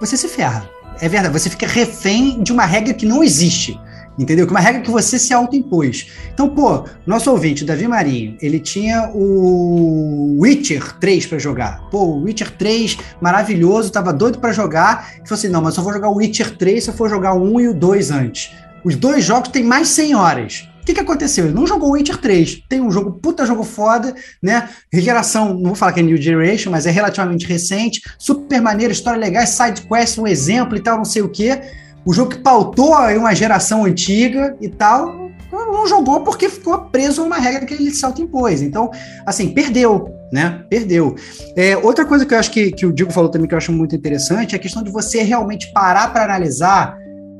você 0.00 0.16
se 0.16 0.26
ferra. 0.28 0.68
É 1.00 1.08
verdade, 1.08 1.32
você 1.38 1.50
fica 1.50 1.66
refém 1.66 2.42
de 2.42 2.52
uma 2.52 2.64
regra 2.64 2.94
que 2.94 3.04
não 3.04 3.22
existe. 3.22 3.78
Entendeu? 4.16 4.46
Que 4.46 4.52
uma 4.52 4.60
regra 4.60 4.80
que 4.80 4.90
você 4.90 5.18
se 5.18 5.34
autoimpôs. 5.34 6.06
Então, 6.32 6.48
pô, 6.48 6.84
nosso 7.04 7.30
ouvinte, 7.30 7.64
Davi 7.64 7.86
Marinho, 7.88 8.36
ele 8.40 8.60
tinha 8.60 9.10
o 9.12 10.38
Witcher 10.40 10.98
3 11.00 11.26
para 11.26 11.38
jogar. 11.38 11.80
Pô, 11.90 12.04
o 12.04 12.22
Witcher 12.22 12.52
3, 12.52 12.96
maravilhoso, 13.20 13.90
tava 13.90 14.12
doido 14.12 14.38
para 14.38 14.52
jogar. 14.52 15.14
E 15.16 15.28
falou 15.28 15.38
assim: 15.38 15.48
não, 15.48 15.60
mas 15.60 15.74
só 15.74 15.82
vou 15.82 15.92
jogar 15.92 16.08
o 16.08 16.16
Witcher 16.16 16.56
3 16.56 16.84
se 16.84 16.90
eu 16.90 16.94
for 16.94 17.10
jogar 17.10 17.34
o 17.34 17.42
1 17.42 17.60
e 17.60 17.68
o 17.68 17.74
2 17.74 18.10
antes. 18.12 18.52
Os 18.84 18.94
dois 18.94 19.24
jogos 19.24 19.48
têm 19.48 19.64
mais 19.64 19.88
100 19.88 20.14
horas. 20.14 20.68
O 20.84 20.86
que, 20.86 20.92
que 20.92 21.00
aconteceu? 21.00 21.46
Ele 21.46 21.54
não 21.54 21.66
jogou 21.66 21.92
Witcher 21.92 22.18
3. 22.18 22.64
Tem 22.68 22.78
um 22.78 22.90
jogo, 22.90 23.12
puta 23.12 23.46
jogo 23.46 23.64
foda, 23.64 24.14
né? 24.42 24.68
Regeração, 24.92 25.54
não 25.54 25.68
vou 25.68 25.74
falar 25.74 25.94
que 25.94 26.00
é 26.00 26.02
New 26.02 26.18
Generation, 26.18 26.70
mas 26.70 26.84
é 26.84 26.90
relativamente 26.90 27.46
recente. 27.46 28.02
Super 28.18 28.60
maneiro, 28.60 28.92
história 28.92 29.18
legal, 29.18 29.46
side 29.46 29.80
quest, 29.80 30.18
um 30.18 30.26
exemplo 30.26 30.76
e 30.76 30.80
tal, 30.80 30.98
não 30.98 31.04
sei 31.06 31.22
o 31.22 31.28
quê. 31.30 31.58
O 32.04 32.12
jogo 32.12 32.32
que 32.32 32.38
pautou 32.38 32.94
aí 32.94 33.16
uma 33.16 33.34
geração 33.34 33.86
antiga 33.86 34.58
e 34.60 34.68
tal, 34.68 35.30
não 35.50 35.86
jogou 35.86 36.20
porque 36.20 36.50
ficou 36.50 36.78
preso 36.78 37.22
a 37.22 37.24
uma 37.24 37.38
regra 37.38 37.64
que 37.64 37.72
ele 37.72 37.90
se 37.90 38.04
autoimpôs. 38.04 38.60
Então, 38.60 38.90
assim, 39.24 39.54
perdeu, 39.54 40.10
né? 40.30 40.66
Perdeu. 40.68 41.16
É, 41.56 41.78
outra 41.78 42.04
coisa 42.04 42.26
que 42.26 42.34
eu 42.34 42.38
acho 42.38 42.50
que, 42.50 42.70
que 42.72 42.84
o 42.84 42.92
Diego 42.92 43.10
falou 43.10 43.30
também 43.30 43.48
que 43.48 43.54
eu 43.54 43.58
acho 43.58 43.72
muito 43.72 43.96
interessante 43.96 44.54
é 44.54 44.58
a 44.58 44.60
questão 44.60 44.82
de 44.82 44.90
você 44.90 45.22
realmente 45.22 45.72
parar 45.72 46.12
para 46.12 46.24
analisar 46.24 46.94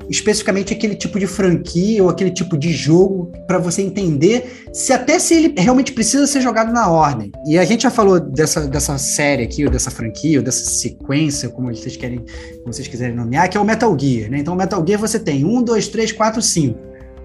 especificamente 0.09 0.73
aquele 0.73 0.95
tipo 0.95 1.19
de 1.19 1.27
franquia 1.27 2.03
ou 2.03 2.09
aquele 2.09 2.31
tipo 2.31 2.57
de 2.57 2.71
jogo 2.71 3.31
para 3.47 3.57
você 3.57 3.81
entender 3.81 4.67
se 4.73 4.93
até 4.93 5.17
se 5.19 5.33
ele 5.33 5.53
realmente 5.57 5.91
precisa 5.93 6.27
ser 6.27 6.41
jogado 6.41 6.71
na 6.71 6.89
ordem. 6.89 7.31
E 7.47 7.57
a 7.57 7.65
gente 7.65 7.83
já 7.83 7.89
falou 7.89 8.19
dessa, 8.19 8.67
dessa 8.67 8.97
série 8.97 9.43
aqui, 9.43 9.65
ou 9.65 9.71
dessa 9.71 9.89
franquia, 9.89 10.39
ou 10.39 10.43
dessa 10.43 10.65
sequência, 10.65 11.49
como 11.49 11.73
vocês 11.73 11.97
querem, 11.97 12.19
como 12.61 12.73
vocês 12.73 12.87
quiserem 12.87 13.15
nomear, 13.15 13.49
que 13.49 13.57
é 13.57 13.59
o 13.59 13.65
Metal 13.65 13.97
Gear, 13.97 14.29
né? 14.29 14.39
Então, 14.39 14.53
o 14.53 14.57
Metal 14.57 14.83
Gear 14.85 14.99
você 14.99 15.19
tem 15.19 15.45
um, 15.45 15.61
dois, 15.61 15.87
três, 15.87 16.11
quatro, 16.11 16.41
cinco, 16.41 16.79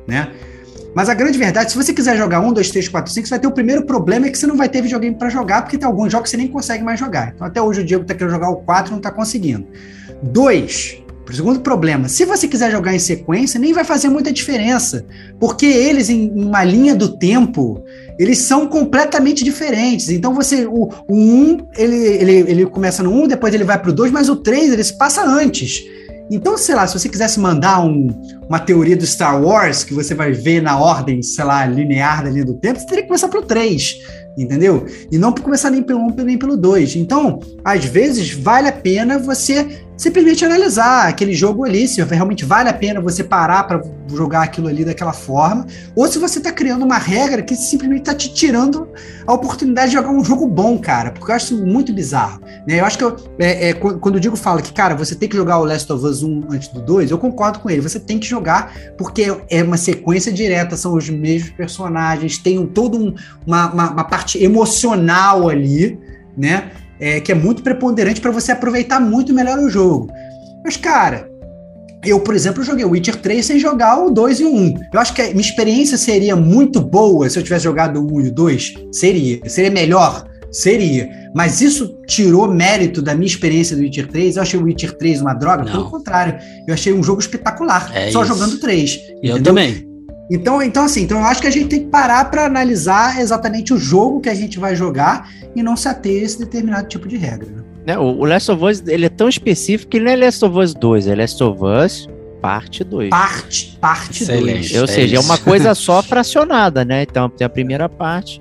né? 0.07 0.33
Mas 0.95 1.09
a 1.09 1.15
grande 1.15 1.39
verdade, 1.39 1.71
se 1.71 1.77
você 1.77 1.93
quiser 1.93 2.17
jogar 2.17 2.41
um, 2.41 2.53
dois, 2.53 2.71
três, 2.71 2.89
quatro, 2.89 3.13
cinco, 3.13 3.27
você 3.27 3.31
vai 3.31 3.39
ter 3.39 3.47
o 3.47 3.53
primeiro 3.53 3.85
problema 3.87 4.27
é 4.27 4.31
que 4.31 4.37
você 4.37 4.47
não 4.47 4.57
vai 4.57 4.69
ter 4.69 4.83
videogame 4.83 5.15
para 5.15 5.29
jogar, 5.29 5.63
porque 5.63 5.79
tem 5.79 5.87
alguns 5.87 6.11
jogos 6.11 6.25
que 6.25 6.31
você 6.31 6.37
nem 6.37 6.49
consegue 6.49 6.83
mais 6.83 6.99
jogar. 6.99 7.33
Então, 7.35 7.47
até 7.47 7.63
hoje 7.63 7.81
o 7.81 7.85
Diego 7.85 8.05
tá 8.05 8.15
querendo 8.15 8.33
jogar 8.33 8.51
o 8.51 8.57
4 8.57 8.91
e 8.91 8.95
não 8.95 9.01
tá 9.01 9.11
conseguindo. 9.11 9.67
Dois, 10.23 11.01
o 11.35 11.37
segundo 11.37 11.61
problema, 11.61 12.09
se 12.09 12.25
você 12.25 12.47
quiser 12.49 12.71
jogar 12.71 12.95
em 12.95 12.99
sequência, 12.99 13.61
nem 13.61 13.73
vai 13.73 13.85
fazer 13.85 14.09
muita 14.09 14.33
diferença, 14.33 15.05
porque 15.39 15.67
eles, 15.67 16.09
em 16.09 16.31
uma 16.31 16.65
linha 16.65 16.95
do 16.95 17.17
tempo, 17.17 17.85
eles 18.19 18.39
são 18.39 18.67
completamente 18.67 19.43
diferentes. 19.43 20.11
Então 20.11 20.35
você, 20.35 20.67
o, 20.67 20.89
o 21.09 21.15
1, 21.15 21.59
ele, 21.77 21.97
ele, 21.97 22.33
ele 22.51 22.67
começa 22.67 23.03
no 23.03 23.13
1, 23.13 23.29
depois 23.29 23.55
ele 23.55 23.65
vai 23.65 23.79
para 23.79 23.91
o 23.91 23.95
2, 23.95 24.13
mas 24.13 24.29
o 24.29 24.37
3 24.37 24.73
ele 24.73 24.85
se 24.85 24.97
passa 24.97 25.25
antes. 25.25 25.85
Então, 26.31 26.57
sei 26.57 26.77
lá, 26.77 26.87
se 26.87 26.97
você 26.97 27.09
quisesse 27.09 27.41
mandar 27.41 27.85
um, 27.85 28.09
uma 28.49 28.61
teoria 28.61 28.97
do 28.97 29.05
Star 29.05 29.43
Wars, 29.43 29.83
que 29.83 29.93
você 29.93 30.15
vai 30.15 30.31
ver 30.31 30.63
na 30.63 30.79
ordem, 30.79 31.21
sei 31.23 31.45
lá, 31.45 31.67
linear 31.67 32.23
da 32.23 32.31
linha 32.31 32.45
do 32.45 32.55
tempo, 32.55 32.79
você 32.79 32.87
teria 32.87 33.03
que 33.03 33.09
começar 33.09 33.29
pelo 33.29 33.43
3, 33.43 33.99
entendeu? 34.39 34.87
E 35.11 35.19
não 35.19 35.33
começar 35.33 35.71
nem 35.71 35.83
pelo 35.83 36.01
1 36.01 36.15
nem 36.25 36.39
pelo 36.39 36.57
2. 36.57 36.95
Então, 36.95 37.41
às 37.65 37.85
vezes, 37.85 38.33
vale 38.33 38.69
a 38.69 38.73
pena 38.73 39.19
você 39.19 39.83
simplesmente 40.01 40.43
analisar 40.47 41.09
aquele 41.09 41.35
jogo 41.35 41.63
ali, 41.63 41.87
se 41.87 42.03
realmente 42.03 42.43
vale 42.43 42.71
a 42.71 42.73
pena 42.73 43.03
você 43.03 43.23
parar 43.23 43.65
para 43.65 43.83
jogar 44.09 44.45
aquilo 44.45 44.67
ali 44.67 44.83
daquela 44.83 45.13
forma, 45.13 45.67
ou 45.95 46.09
se 46.09 46.19
você 46.19 46.39
está 46.39 46.51
criando 46.51 46.87
uma 46.87 46.97
regra 46.97 47.43
que 47.43 47.55
simplesmente 47.55 48.01
está 48.01 48.15
te 48.15 48.33
tirando 48.33 48.89
a 49.27 49.35
oportunidade 49.35 49.89
de 49.89 49.99
jogar 49.99 50.09
um 50.09 50.25
jogo 50.25 50.47
bom, 50.47 50.79
cara, 50.79 51.11
porque 51.11 51.31
eu 51.31 51.37
acho 51.37 51.53
isso 51.55 51.67
muito 51.67 51.93
bizarro. 51.93 52.41
Né? 52.67 52.81
Eu 52.81 52.87
acho 52.87 52.97
que 52.97 53.05
eu, 53.05 53.15
é, 53.39 53.69
é, 53.69 53.75
quando 53.75 54.15
o 54.17 54.21
Digo 54.21 54.37
fala 54.37 54.63
que, 54.63 54.73
cara, 54.73 54.95
você 54.95 55.15
tem 55.15 55.29
que 55.29 55.37
jogar 55.37 55.59
o 55.59 55.65
Last 55.67 55.93
of 55.93 56.03
Us 56.03 56.23
1 56.23 56.45
antes 56.51 56.69
do 56.69 56.81
2, 56.81 57.11
eu 57.11 57.19
concordo 57.19 57.59
com 57.59 57.69
ele, 57.69 57.83
você 57.83 58.01
tem 58.01 58.19
que 58.19 58.27
jogar 58.27 58.73
porque 58.97 59.37
é 59.51 59.63
uma 59.63 59.77
sequência 59.77 60.33
direta, 60.33 60.79
são 60.79 60.95
os 60.95 61.11
mesmos 61.11 61.51
personagens, 61.51 62.39
tem 62.39 62.59
um, 62.59 62.65
todo 62.65 62.97
um, 62.97 63.15
uma, 63.47 63.71
uma, 63.71 63.91
uma 63.91 64.05
parte 64.05 64.43
emocional 64.43 65.47
ali, 65.47 65.99
né? 66.35 66.71
É, 67.01 67.21
que 67.21 67.33
é 67.33 67.35
muito 67.35 67.63
preponderante 67.63 68.21
para 68.21 68.31
você 68.31 68.53
aproveitar 68.53 69.01
muito 69.01 69.33
melhor 69.33 69.59
o 69.59 69.71
jogo. 69.71 70.13
Mas, 70.63 70.77
cara, 70.77 71.29
eu, 72.05 72.21
por 72.21 72.35
exemplo, 72.35 72.63
joguei 72.63 72.85
o 72.85 72.91
Witcher 72.91 73.17
3 73.17 73.45
sem 73.45 73.59
jogar 73.59 73.99
o 73.99 74.11
2 74.11 74.41
e 74.41 74.45
o 74.45 74.55
1. 74.55 74.75
Eu 74.93 75.01
acho 75.01 75.15
que 75.15 75.23
a 75.23 75.29
minha 75.29 75.41
experiência 75.41 75.99
seria 75.99 76.37
muito 76.37 76.81
boa 76.81 77.29
se 77.29 77.39
eu 77.39 77.43
tivesse 77.43 77.65
jogado 77.65 78.01
o 78.01 78.17
1 78.17 78.21
e 78.21 78.29
o 78.29 78.33
2. 78.33 78.75
Seria. 78.93 79.41
Seria 79.47 79.71
melhor? 79.71 80.25
Seria. 80.51 81.09
Mas 81.35 81.61
isso 81.61 81.97
tirou 82.07 82.49
mérito 82.49 83.01
da 83.01 83.15
minha 83.15 83.27
experiência 83.27 83.77
do 83.77 83.83
Witcher 83.83 84.09
3. 84.09 84.37
Eu 84.37 84.43
achei 84.43 84.59
o 84.59 84.65
Witcher 84.65 84.97
3 84.97 85.21
uma 85.21 85.35
droga? 85.35 85.65
Não. 85.65 85.73
Pelo 85.73 85.91
contrário. 85.91 86.39
Eu 86.67 86.75
achei 86.75 86.93
um 86.93 87.03
jogo 87.03 87.21
espetacular. 87.21 87.91
É 87.95 88.11
só 88.11 88.23
isso. 88.25 88.35
jogando 88.35 88.59
3. 88.59 89.01
Eu 89.23 89.43
também. 89.43 89.90
Então, 90.31 90.63
então, 90.63 90.85
assim, 90.85 91.03
então 91.03 91.19
eu 91.19 91.25
acho 91.25 91.41
que 91.41 91.49
a 91.49 91.51
gente 91.51 91.67
tem 91.67 91.81
que 91.81 91.91
parar 91.91 92.31
para 92.31 92.47
analisar 92.47 93.21
exatamente 93.21 93.75
o 93.75 93.79
jogo 93.79 94.21
que 94.21 94.29
a 94.29 94.35
gente 94.35 94.61
vai 94.61 94.77
jogar 94.77 95.29
e 95.57 95.63
não 95.63 95.77
se 95.77 95.89
ater 95.89 96.23
a 96.23 96.25
esse 96.25 96.39
determinado 96.39 96.87
tipo 96.87 97.09
de 97.09 97.17
regra. 97.17 97.49
Né? 97.85 97.99
O, 97.99 98.21
o 98.21 98.25
Last 98.25 98.53
of 98.53 98.65
Us 98.65 98.83
ele 98.87 99.07
é 99.07 99.09
tão 99.09 99.29
específico 99.29 99.91
que 99.91 99.97
ele 99.97 100.05
não 100.05 100.13
é 100.13 100.17
Last 100.17 100.45
of 100.45 100.57
Us 100.57 100.73
2, 100.73 101.09
é 101.09 101.17
Last 101.17 101.43
of 101.43 101.61
Us 101.65 102.09
parte 102.41 102.83
2. 102.83 103.11
Parte, 103.11 103.79
parte 103.81 104.25
2. 104.25 104.75
Ou 104.77 104.87
seja, 104.87 105.17
é 105.17 105.21
uma 105.21 105.37
coisa 105.37 105.75
só 105.75 106.01
fracionada, 106.03 106.85
né? 106.85 107.03
Então 107.03 107.29
tem 107.29 107.45
a 107.45 107.51
primeira 107.51 107.89
parte 107.89 108.41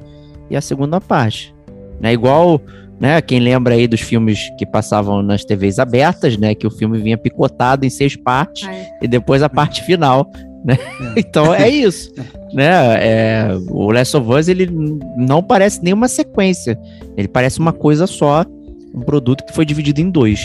e 0.49 0.55
a 0.55 0.61
segunda 0.61 1.01
parte. 1.01 1.53
Né? 1.99 2.13
Igual, 2.13 2.61
né? 2.99 3.21
Quem 3.21 3.39
lembra 3.39 3.73
aí 3.73 3.87
dos 3.87 4.01
filmes 4.01 4.39
que 4.57 4.65
passavam 4.65 5.21
nas 5.21 5.43
TVs 5.43 5.79
abertas, 5.79 6.37
né? 6.37 6.55
Que 6.55 6.65
o 6.65 6.71
filme 6.71 6.97
vinha 6.97 7.17
picotado 7.17 7.85
em 7.85 7.89
seis 7.89 8.15
partes 8.15 8.67
Ai. 8.67 8.87
e 9.01 9.07
depois 9.07 9.43
a 9.43 9.49
parte 9.49 9.83
final 9.83 10.31
né? 10.63 10.77
É. 11.15 11.19
Então 11.19 11.53
é 11.53 11.69
isso, 11.69 12.13
né? 12.53 12.69
É, 13.01 13.57
o 13.69 13.91
Last 13.91 14.15
of 14.17 14.31
Us 14.31 14.47
ele 14.47 14.69
não 15.17 15.43
parece 15.43 15.83
nenhuma 15.83 16.07
sequência, 16.07 16.77
ele 17.17 17.27
parece 17.27 17.59
uma 17.59 17.73
coisa 17.73 18.07
só, 18.07 18.45
um 18.93 19.01
produto 19.01 19.45
que 19.45 19.53
foi 19.53 19.65
dividido 19.65 20.01
em 20.01 20.09
dois. 20.09 20.39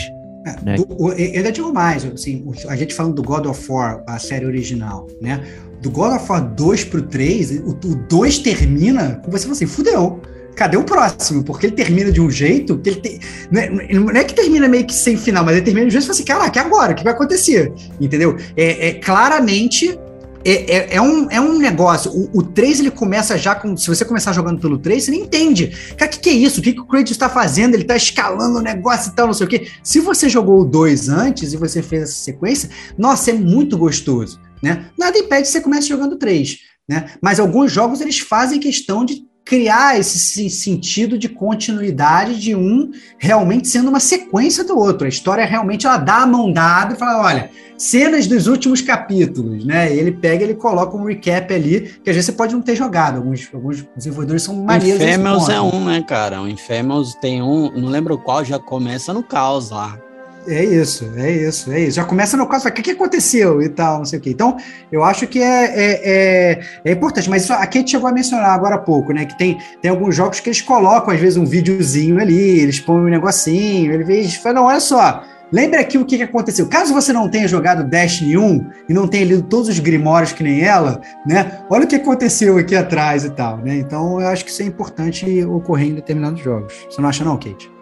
É, 0.45 0.55
né? 0.63 0.75
do, 0.75 0.85
eu 0.99 1.37
ainda 1.37 1.51
digo 1.51 1.73
mais, 1.73 2.05
assim, 2.05 2.45
a 2.67 2.75
gente 2.75 2.93
falando 2.93 3.15
do 3.15 3.23
God 3.23 3.47
of 3.47 3.71
War, 3.71 4.03
a 4.07 4.19
série 4.19 4.45
original, 4.45 5.07
né? 5.19 5.43
Do 5.81 5.89
God 5.89 6.15
of 6.15 6.31
War 6.31 6.53
2 6.53 6.85
pro 6.85 7.01
3, 7.01 7.61
o, 7.61 7.69
o 7.71 7.95
2 8.07 8.39
termina 8.39 9.21
com 9.23 9.31
você 9.31 9.43
falando 9.43 9.55
assim, 9.55 9.65
fudeu 9.65 10.21
cadê 10.55 10.77
o 10.77 10.83
próximo? 10.83 11.43
Porque 11.43 11.67
ele 11.67 11.75
termina 11.75 12.11
de 12.11 12.21
um 12.21 12.31
jeito 12.31 12.77
que 12.79 12.89
ele 12.89 13.01
tem. 13.01 13.19
Não 13.51 13.61
é, 13.61 13.69
não 13.93 14.09
é, 14.11 14.23
que 14.23 14.33
termina 14.33 14.67
meio 14.67 14.85
que 14.85 14.93
sem 14.93 15.17
final, 15.17 15.43
mas 15.43 15.57
ele 15.57 15.65
termina 15.65 15.85
de 15.85 15.89
um 15.89 15.99
jeito 15.99 16.07
que 16.07 16.15
você 16.15 16.23
fala 16.23 16.43
assim, 16.45 16.53
caraca, 16.53 16.61
agora? 16.61 16.93
O 16.93 16.95
que 16.95 17.03
vai 17.03 17.13
acontecer? 17.13 17.71
Entendeu? 17.99 18.37
É, 18.55 18.87
é 18.87 18.93
claramente. 18.93 19.99
É, 20.45 20.75
é, 20.75 20.95
é, 20.95 21.01
um, 21.01 21.29
é 21.31 21.41
um 21.41 21.57
negócio. 21.57 22.11
O, 22.11 22.39
o 22.39 22.43
3 22.43 22.79
ele 22.79 22.91
começa 22.91 23.35
já 23.35 23.55
com. 23.55 23.75
Se 23.75 23.87
você 23.87 24.05
começar 24.05 24.31
jogando 24.31 24.61
pelo 24.61 24.77
3, 24.77 25.03
você 25.03 25.11
nem 25.11 25.21
entende. 25.21 25.75
Cara, 25.97 26.09
o 26.11 26.13
que, 26.13 26.19
que 26.19 26.29
é 26.29 26.33
isso? 26.33 26.59
O 26.59 26.63
que, 26.63 26.73
que 26.73 26.81
o 26.81 26.85
Kratos 26.85 27.11
está 27.11 27.27
fazendo? 27.27 27.73
Ele 27.73 27.81
está 27.81 27.95
escalando 27.95 28.59
o 28.59 28.61
negócio 28.61 29.11
e 29.11 29.15
tal, 29.15 29.25
não 29.25 29.33
sei 29.33 29.47
o 29.47 29.49
quê. 29.49 29.67
Se 29.81 29.99
você 29.99 30.29
jogou 30.29 30.61
o 30.61 30.65
2 30.65 31.09
antes 31.09 31.51
e 31.51 31.57
você 31.57 31.81
fez 31.81 32.03
essa 32.03 32.13
sequência, 32.13 32.69
nossa, 32.95 33.31
é 33.31 33.33
muito 33.33 33.75
gostoso. 33.75 34.39
Né? 34.61 34.85
Nada 34.97 35.17
impede 35.17 35.43
que 35.43 35.49
você 35.49 35.61
comece 35.61 35.87
jogando 35.87 36.15
3. 36.15 36.59
Né? 36.87 37.09
Mas 37.19 37.39
alguns 37.39 37.71
jogos 37.71 37.99
eles 37.99 38.19
fazem 38.19 38.59
questão 38.59 39.03
de 39.03 39.25
criar 39.45 39.99
esse 39.99 40.49
sentido 40.49 41.19
de 41.19 41.29
continuidade 41.29 42.39
de 42.41 42.55
um 42.55 42.91
realmente 43.19 43.67
sendo 43.67 43.89
uma 43.89 43.99
sequência 43.99 44.63
do 44.63 44.75
outro. 44.75 45.05
A 45.05 45.09
história 45.09 45.45
realmente 45.45 45.85
ela 45.85 45.97
dá 45.97 46.23
a 46.23 46.25
mão 46.25 46.51
dada 46.51 46.95
e 46.95 46.97
fala, 46.97 47.21
olha, 47.23 47.51
cenas 47.77 48.25
dos 48.25 48.47
últimos 48.47 48.81
capítulos, 48.81 49.63
né? 49.63 49.93
E 49.93 49.99
ele 49.99 50.11
pega, 50.11 50.43
ele 50.43 50.55
coloca 50.55 50.97
um 50.97 51.05
recap 51.05 51.53
ali, 51.53 51.81
que 52.03 52.09
às 52.09 52.15
vezes 52.15 52.25
você 52.25 52.31
pode 52.31 52.55
não 52.55 52.61
ter 52.61 52.75
jogado. 52.75 53.17
Alguns, 53.17 53.47
alguns 53.53 53.85
desenvolvedores 53.95 54.41
são 54.41 54.55
maneiros. 54.55 54.99
O 54.99 55.05
Infamous 55.05 55.49
é 55.49 55.61
um, 55.61 55.85
né, 55.85 56.01
cara? 56.01 56.41
O 56.41 56.47
Infamous 56.47 57.13
tem 57.13 57.43
um, 57.43 57.71
não 57.71 57.89
lembro 57.89 58.17
qual, 58.17 58.43
já 58.43 58.57
começa 58.57 59.13
no 59.13 59.21
caos 59.21 59.69
lá. 59.69 59.99
É 60.47 60.63
isso, 60.63 61.11
é 61.17 61.31
isso, 61.31 61.71
é 61.71 61.79
isso. 61.81 61.95
Já 61.95 62.03
começa 62.03 62.37
no 62.37 62.47
caso, 62.47 62.67
o 62.67 62.71
que, 62.71 62.81
que 62.81 62.91
aconteceu 62.91 63.61
e 63.61 63.69
tal, 63.69 63.99
não 63.99 64.05
sei 64.05 64.19
o 64.19 64.21
quê. 64.21 64.29
Então, 64.29 64.57
eu 64.91 65.03
acho 65.03 65.25
que 65.25 65.41
é, 65.41 65.65
é, 65.65 66.01
é, 66.03 66.59
é 66.85 66.91
importante, 66.91 67.29
mas 67.29 67.43
isso 67.43 67.53
a 67.53 67.63
gente 67.63 67.91
chegou 67.91 68.07
a 68.07 68.11
mencionar 68.11 68.51
agora 68.51 68.75
há 68.75 68.79
pouco, 68.79 69.11
né? 69.11 69.25
Que 69.25 69.37
tem, 69.37 69.57
tem 69.81 69.89
alguns 69.89 70.15
jogos 70.15 70.39
que 70.39 70.49
eles 70.49 70.61
colocam, 70.61 71.13
às 71.13 71.19
vezes, 71.19 71.37
um 71.37 71.45
videozinho 71.45 72.19
ali, 72.19 72.59
eles 72.59 72.79
põem 72.79 73.01
um 73.01 73.09
negocinho, 73.09 73.91
ele 73.91 74.03
vê, 74.03 74.23
fala, 74.29 74.55
não, 74.55 74.65
olha 74.65 74.79
só, 74.79 75.23
lembra 75.51 75.79
aqui 75.81 75.97
o 75.97 76.05
que, 76.05 76.17
que 76.17 76.23
aconteceu. 76.23 76.67
Caso 76.67 76.93
você 76.93 77.11
não 77.11 77.27
tenha 77.27 77.47
jogado 77.47 77.83
Destiny 77.83 78.37
1 78.37 78.67
e 78.89 78.93
não 78.93 79.07
tenha 79.07 79.25
lido 79.25 79.43
todos 79.43 79.67
os 79.67 79.79
grimórios 79.79 80.31
que 80.31 80.43
nem 80.43 80.61
ela, 80.61 81.01
né? 81.25 81.59
Olha 81.69 81.85
o 81.85 81.87
que 81.87 81.95
aconteceu 81.95 82.57
aqui 82.57 82.75
atrás 82.75 83.25
e 83.25 83.31
tal, 83.31 83.57
né? 83.57 83.77
Então, 83.77 84.21
eu 84.21 84.27
acho 84.27 84.45
que 84.45 84.51
isso 84.51 84.61
é 84.61 84.65
importante 84.65 85.43
ocorrer 85.45 85.87
em 85.87 85.95
determinados 85.95 86.41
jogos. 86.41 86.71
Você 86.87 87.01
não 87.01 87.09
acha 87.09 87.23
não, 87.23 87.35
Kate? 87.35 87.74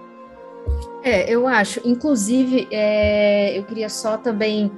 É, 1.04 1.30
eu 1.30 1.48
acho. 1.48 1.82
Inclusive, 1.84 2.68
é, 2.72 3.58
eu 3.58 3.64
queria 3.64 3.90
só 3.90 4.18
também 4.18 4.72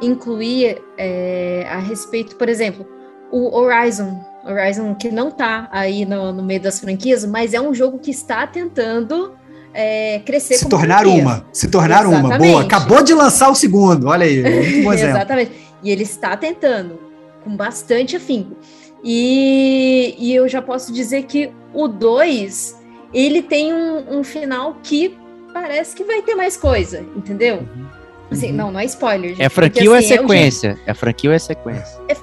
incluir 0.00 0.80
é, 0.96 1.66
a 1.68 1.78
respeito, 1.78 2.36
por 2.36 2.48
exemplo, 2.48 2.86
o 3.30 3.56
Horizon, 3.56 4.24
Horizon 4.44 4.94
que 4.94 5.10
não 5.10 5.30
tá 5.30 5.68
aí 5.72 6.06
no, 6.06 6.32
no 6.32 6.42
meio 6.42 6.60
das 6.60 6.78
franquias, 6.78 7.24
mas 7.24 7.52
é 7.52 7.60
um 7.60 7.74
jogo 7.74 7.98
que 7.98 8.10
está 8.10 8.46
tentando 8.46 9.36
é, 9.74 10.20
crescer 10.20 10.54
Se 10.54 10.68
tornar 10.68 11.00
franquia. 11.00 11.22
uma. 11.22 11.46
Se 11.52 11.68
tornar 11.68 12.04
Exatamente. 12.04 12.26
uma. 12.26 12.38
Boa. 12.38 12.62
Acabou 12.62 13.02
de 13.02 13.12
lançar 13.12 13.50
o 13.50 13.54
segundo. 13.54 14.06
Olha 14.06 14.24
aí. 14.24 14.42
Um 14.84 14.92
Exatamente. 14.94 15.52
E 15.82 15.90
ele 15.90 16.02
está 16.02 16.36
tentando, 16.36 16.98
com 17.44 17.56
bastante 17.56 18.16
afinco. 18.16 18.56
E, 19.04 20.14
e 20.18 20.34
eu 20.34 20.48
já 20.48 20.60
posso 20.60 20.92
dizer 20.92 21.24
que 21.24 21.52
o 21.72 21.86
2, 21.86 22.76
ele 23.12 23.42
tem 23.42 23.72
um, 23.72 24.18
um, 24.18 24.24
final 24.24 24.78
que 24.82 25.16
parece 25.52 25.94
que 25.94 26.04
vai 26.04 26.22
ter 26.22 26.34
mais 26.34 26.56
coisa, 26.56 27.04
entendeu? 27.16 27.56
Uhum. 27.56 27.86
Assim, 28.30 28.52
não, 28.52 28.70
não 28.70 28.80
é 28.80 28.84
spoiler. 28.84 29.30
Gente, 29.30 29.42
é 29.42 29.48
franquia 29.48 29.82
porque, 29.82 29.88
ou 29.88 29.94
é 29.94 29.98
assim, 29.98 30.08
sequência? 30.08 30.78
É, 30.86 30.90
é, 30.90 30.94
franquia 30.94 31.30
ou 31.30 31.34
é 31.34 31.38
sequência? 31.38 32.00
É... 32.08 32.14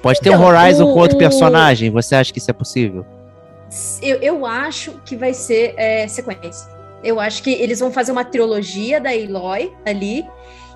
Pode 0.00 0.20
ter 0.20 0.28
então, 0.28 0.42
um 0.42 0.46
Horizon 0.46 0.84
o, 0.84 0.94
com 0.94 1.00
outro 1.00 1.18
personagem, 1.18 1.90
você 1.90 2.14
acha 2.14 2.32
que 2.32 2.38
isso 2.38 2.50
é 2.50 2.54
possível? 2.54 3.04
Eu, 4.00 4.16
eu 4.18 4.46
acho 4.46 4.92
que 5.04 5.16
vai 5.16 5.34
ser 5.34 5.74
é, 5.76 6.06
sequência. 6.06 6.70
Eu 7.02 7.20
acho 7.20 7.42
que 7.42 7.50
eles 7.50 7.80
vão 7.80 7.92
fazer 7.92 8.12
uma 8.12 8.24
trilogia 8.24 9.00
da 9.00 9.14
Eloy 9.14 9.72
ali. 9.84 10.24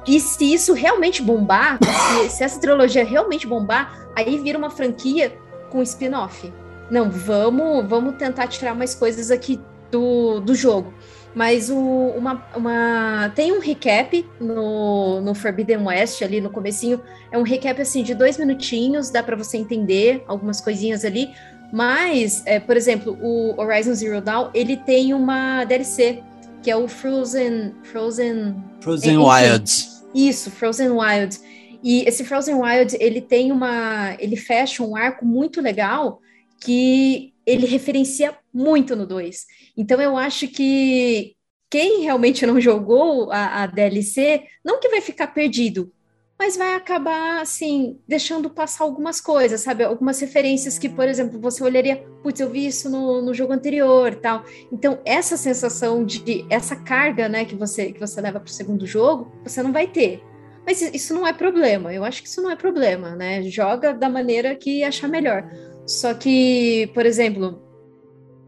E 0.07 0.19
se 0.19 0.53
isso 0.53 0.73
realmente 0.73 1.23
bombar, 1.23 1.79
se, 1.81 2.31
se 2.31 2.45
essa 2.45 2.61
trilogia 2.61 3.05
realmente 3.05 3.47
bombar, 3.47 4.09
aí 4.17 4.39
vira 4.39 4.59
uma 4.59 4.71
franquia 4.71 5.33
com 5.71 5.81
spin-off. 5.83 6.53
Não, 6.91 7.11
vamos, 7.11 7.89
vamos 7.89 8.17
tentar 8.17 8.49
tirar 8.49 8.75
mais 8.75 8.95
coisas 8.95 9.31
aqui 9.31 9.61
do, 9.91 10.41
do 10.41 10.55
jogo. 10.55 10.93
Mas 11.35 11.71
o, 11.71 11.79
uma, 11.79 12.47
uma, 12.55 13.33
tem 13.35 13.53
um 13.53 13.59
recap 13.59 14.25
no, 14.39 15.21
no 15.21 15.35
Forbidden 15.35 15.79
West 15.87 16.23
ali 16.23 16.41
no 16.41 16.51
comecinho. 16.51 17.01
É 17.31 17.39
um 17.39 17.43
recap 17.43 17.81
assim 17.81 18.03
de 18.03 18.15
dois 18.15 18.37
minutinhos, 18.37 19.11
dá 19.11 19.23
para 19.23 19.35
você 19.35 19.57
entender 19.57 20.23
algumas 20.27 20.61
coisinhas 20.61 21.05
ali. 21.05 21.31
Mas, 21.73 22.43
é, 22.45 22.61
por 22.61 22.77
exemplo, 22.77 23.17
o 23.23 23.59
Horizon 23.59 23.95
Zero 23.95 24.21
Dawn, 24.21 24.51
ele 24.53 24.77
tem 24.77 25.15
uma 25.15 25.65
DLC, 25.65 26.23
que 26.63 26.71
é 26.71 26.77
o 26.77 26.87
Frozen... 26.87 27.75
Frozen... 27.83 28.55
Frozen 28.81 29.15
é, 29.15 29.19
Wilds. 29.19 30.05
Isso, 30.15 30.51
Frozen 30.51 30.91
Wilds. 30.91 31.43
E 31.83 32.05
esse 32.07 32.25
Frozen 32.25 32.57
Wild, 32.57 32.95
ele 33.01 33.23
tem 33.23 33.51
uma... 33.51 34.15
Ele 34.19 34.37
fecha 34.37 34.83
um 34.83 34.95
arco 34.95 35.25
muito 35.25 35.63
legal 35.63 36.21
que 36.61 37.33
ele 37.47 37.67
referencia 37.67 38.37
muito 38.53 38.95
no 38.95 39.07
2. 39.07 39.47
Então, 39.77 40.01
eu 40.01 40.17
acho 40.17 40.49
que 40.49 41.35
quem 41.71 42.03
realmente 42.03 42.45
não 42.45 42.61
jogou 42.61 43.31
a, 43.33 43.63
a 43.63 43.67
DLC, 43.67 44.45
não 44.65 44.79
que 44.79 44.89
vai 44.89 45.01
ficar 45.01 45.29
perdido, 45.29 45.91
mas 46.39 46.57
vai 46.57 46.75
acabar, 46.75 47.41
assim, 47.41 47.99
deixando 48.07 48.51
passar 48.51 48.85
algumas 48.85 49.21
coisas, 49.21 49.61
sabe? 49.61 49.85
Algumas 49.85 50.21
referências 50.21 50.77
que, 50.79 50.89
por 50.89 51.07
exemplo, 51.07 51.41
você 51.41 51.63
olharia, 51.63 52.05
putz, 52.23 52.41
eu 52.41 52.51
vi 52.51 52.67
isso 52.67 52.91
no, 52.91 53.23
no 53.23 53.33
jogo 53.33 53.53
anterior 53.53 54.15
tal. 54.17 54.45
Então, 54.73 54.99
essa 55.05 55.37
sensação 55.37 56.05
de, 56.05 56.45
essa 56.51 56.75
carga, 56.75 57.29
né, 57.29 57.45
que 57.45 57.55
você, 57.55 57.93
que 57.93 58.01
você 58.01 58.21
leva 58.21 58.41
para 58.41 58.51
o 58.51 58.53
segundo 58.53 58.85
jogo, 58.85 59.31
você 59.45 59.63
não 59.63 59.73
vai 59.73 59.87
ter. 59.87 60.21
Mas 60.67 60.83
isso 60.83 61.15
não 61.15 61.27
é 61.27 61.33
problema, 61.33 61.95
eu 61.95 62.05
acho 62.05 62.21
que 62.23 62.29
isso 62.29 62.43
não 62.43 62.51
é 62.51 62.57
problema, 62.57 63.17
né? 63.17 63.43
Joga 63.45 63.95
da 63.95 64.09
maneira 64.09 64.55
que 64.55 64.85
achar 64.85 65.09
melhor. 65.09 65.49
Só 65.87 66.13
que, 66.13 66.91
por 66.93 67.07
exemplo, 67.07 67.63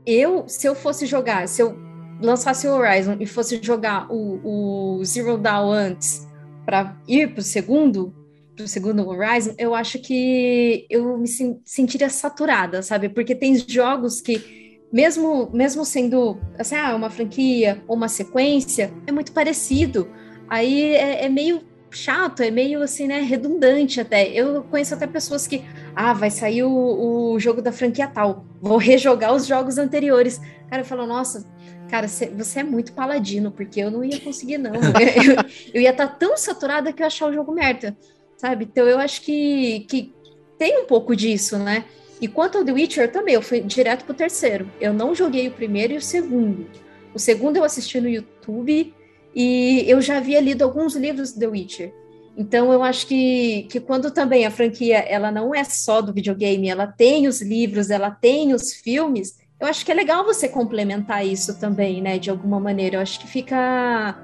eu, 0.06 0.48
se 0.48 0.66
eu 0.66 0.74
fosse 0.74 1.06
jogar, 1.06 1.48
se 1.48 1.62
eu 1.62 1.76
lançasse 2.20 2.66
o 2.66 2.72
Horizon 2.72 3.16
e 3.20 3.26
fosse 3.26 3.60
jogar 3.62 4.06
o, 4.10 4.98
o 4.98 5.04
Zero 5.04 5.36
Dawn 5.36 5.72
antes 5.72 6.26
para 6.64 6.96
ir 7.06 7.32
para 7.32 7.40
o 7.40 7.42
segundo, 7.44 8.14
para 8.56 8.64
o 8.64 8.68
segundo 8.68 9.06
Horizon, 9.06 9.54
eu 9.58 9.74
acho 9.74 9.98
que 9.98 10.86
eu 10.88 11.18
me 11.18 11.28
sentiria 11.64 12.08
saturada, 12.08 12.82
sabe? 12.82 13.08
Porque 13.08 13.34
tem 13.34 13.56
jogos 13.56 14.20
que, 14.20 14.80
mesmo, 14.92 15.50
mesmo 15.52 15.84
sendo 15.84 16.38
assim, 16.58 16.76
ah, 16.76 16.94
uma 16.94 17.10
franquia 17.10 17.82
ou 17.88 17.96
uma 17.96 18.08
sequência, 18.08 18.92
é 19.06 19.12
muito 19.12 19.32
parecido. 19.32 20.08
Aí 20.48 20.94
é, 20.94 21.24
é 21.24 21.28
meio 21.28 21.62
chato, 21.96 22.42
é 22.42 22.50
meio 22.50 22.82
assim, 22.82 23.06
né, 23.06 23.20
redundante 23.20 24.00
até. 24.00 24.28
Eu 24.28 24.62
conheço 24.64 24.94
até 24.94 25.06
pessoas 25.06 25.46
que, 25.46 25.64
ah, 25.94 26.12
vai 26.12 26.30
sair 26.30 26.62
o, 26.62 27.32
o 27.32 27.40
jogo 27.40 27.62
da 27.62 27.72
franquia 27.72 28.06
tal, 28.06 28.44
vou 28.60 28.76
rejogar 28.78 29.34
os 29.34 29.46
jogos 29.46 29.78
anteriores. 29.78 30.40
Cara, 30.68 30.82
eu 30.82 30.86
falo, 30.86 31.06
nossa, 31.06 31.46
cara, 31.88 32.08
você 32.08 32.60
é 32.60 32.62
muito 32.62 32.92
paladino, 32.92 33.50
porque 33.50 33.80
eu 33.80 33.90
não 33.90 34.04
ia 34.04 34.20
conseguir, 34.20 34.58
não. 34.58 34.72
eu, 34.74 35.36
eu 35.74 35.80
ia 35.80 35.90
estar 35.90 36.08
tá 36.08 36.14
tão 36.14 36.36
saturada 36.36 36.92
que 36.92 37.02
eu 37.02 37.04
ia 37.04 37.08
achar 37.08 37.26
o 37.26 37.32
jogo 37.32 37.52
merda, 37.52 37.96
sabe? 38.36 38.64
Então 38.64 38.86
eu 38.86 38.98
acho 38.98 39.22
que, 39.22 39.86
que 39.88 40.12
tem 40.58 40.80
um 40.80 40.86
pouco 40.86 41.14
disso, 41.14 41.58
né? 41.58 41.84
E 42.20 42.28
quanto 42.28 42.58
ao 42.58 42.64
The 42.64 42.72
Witcher 42.72 43.10
também, 43.10 43.34
eu 43.34 43.42
fui 43.42 43.60
direto 43.60 44.04
pro 44.04 44.14
terceiro. 44.14 44.70
Eu 44.80 44.92
não 44.92 45.14
joguei 45.14 45.48
o 45.48 45.50
primeiro 45.50 45.92
e 45.92 45.96
o 45.96 46.02
segundo. 46.02 46.66
O 47.12 47.18
segundo 47.18 47.56
eu 47.56 47.64
assisti 47.64 48.00
no 48.00 48.08
YouTube 48.08 48.94
e 49.34 49.84
eu 49.86 50.00
já 50.00 50.18
havia 50.18 50.40
lido 50.40 50.62
alguns 50.62 50.94
livros 50.94 51.32
do 51.32 51.40
The 51.40 51.46
Witcher. 51.46 51.94
Então 52.36 52.72
eu 52.72 52.82
acho 52.82 53.06
que, 53.06 53.66
que 53.70 53.80
quando 53.80 54.10
também 54.10 54.44
a 54.44 54.50
franquia 54.50 54.98
ela 54.98 55.30
não 55.30 55.54
é 55.54 55.62
só 55.64 56.00
do 56.00 56.12
videogame, 56.12 56.68
ela 56.68 56.86
tem 56.86 57.28
os 57.28 57.40
livros, 57.40 57.90
ela 57.90 58.10
tem 58.10 58.52
os 58.52 58.72
filmes, 58.72 59.36
eu 59.64 59.68
acho 59.68 59.84
que 59.84 59.90
é 59.90 59.94
legal 59.94 60.24
você 60.24 60.48
complementar 60.48 61.26
isso 61.26 61.58
também, 61.58 62.02
né? 62.02 62.18
De 62.18 62.28
alguma 62.28 62.60
maneira. 62.60 62.96
Eu 62.96 63.00
acho 63.00 63.18
que 63.20 63.26
fica. 63.26 64.22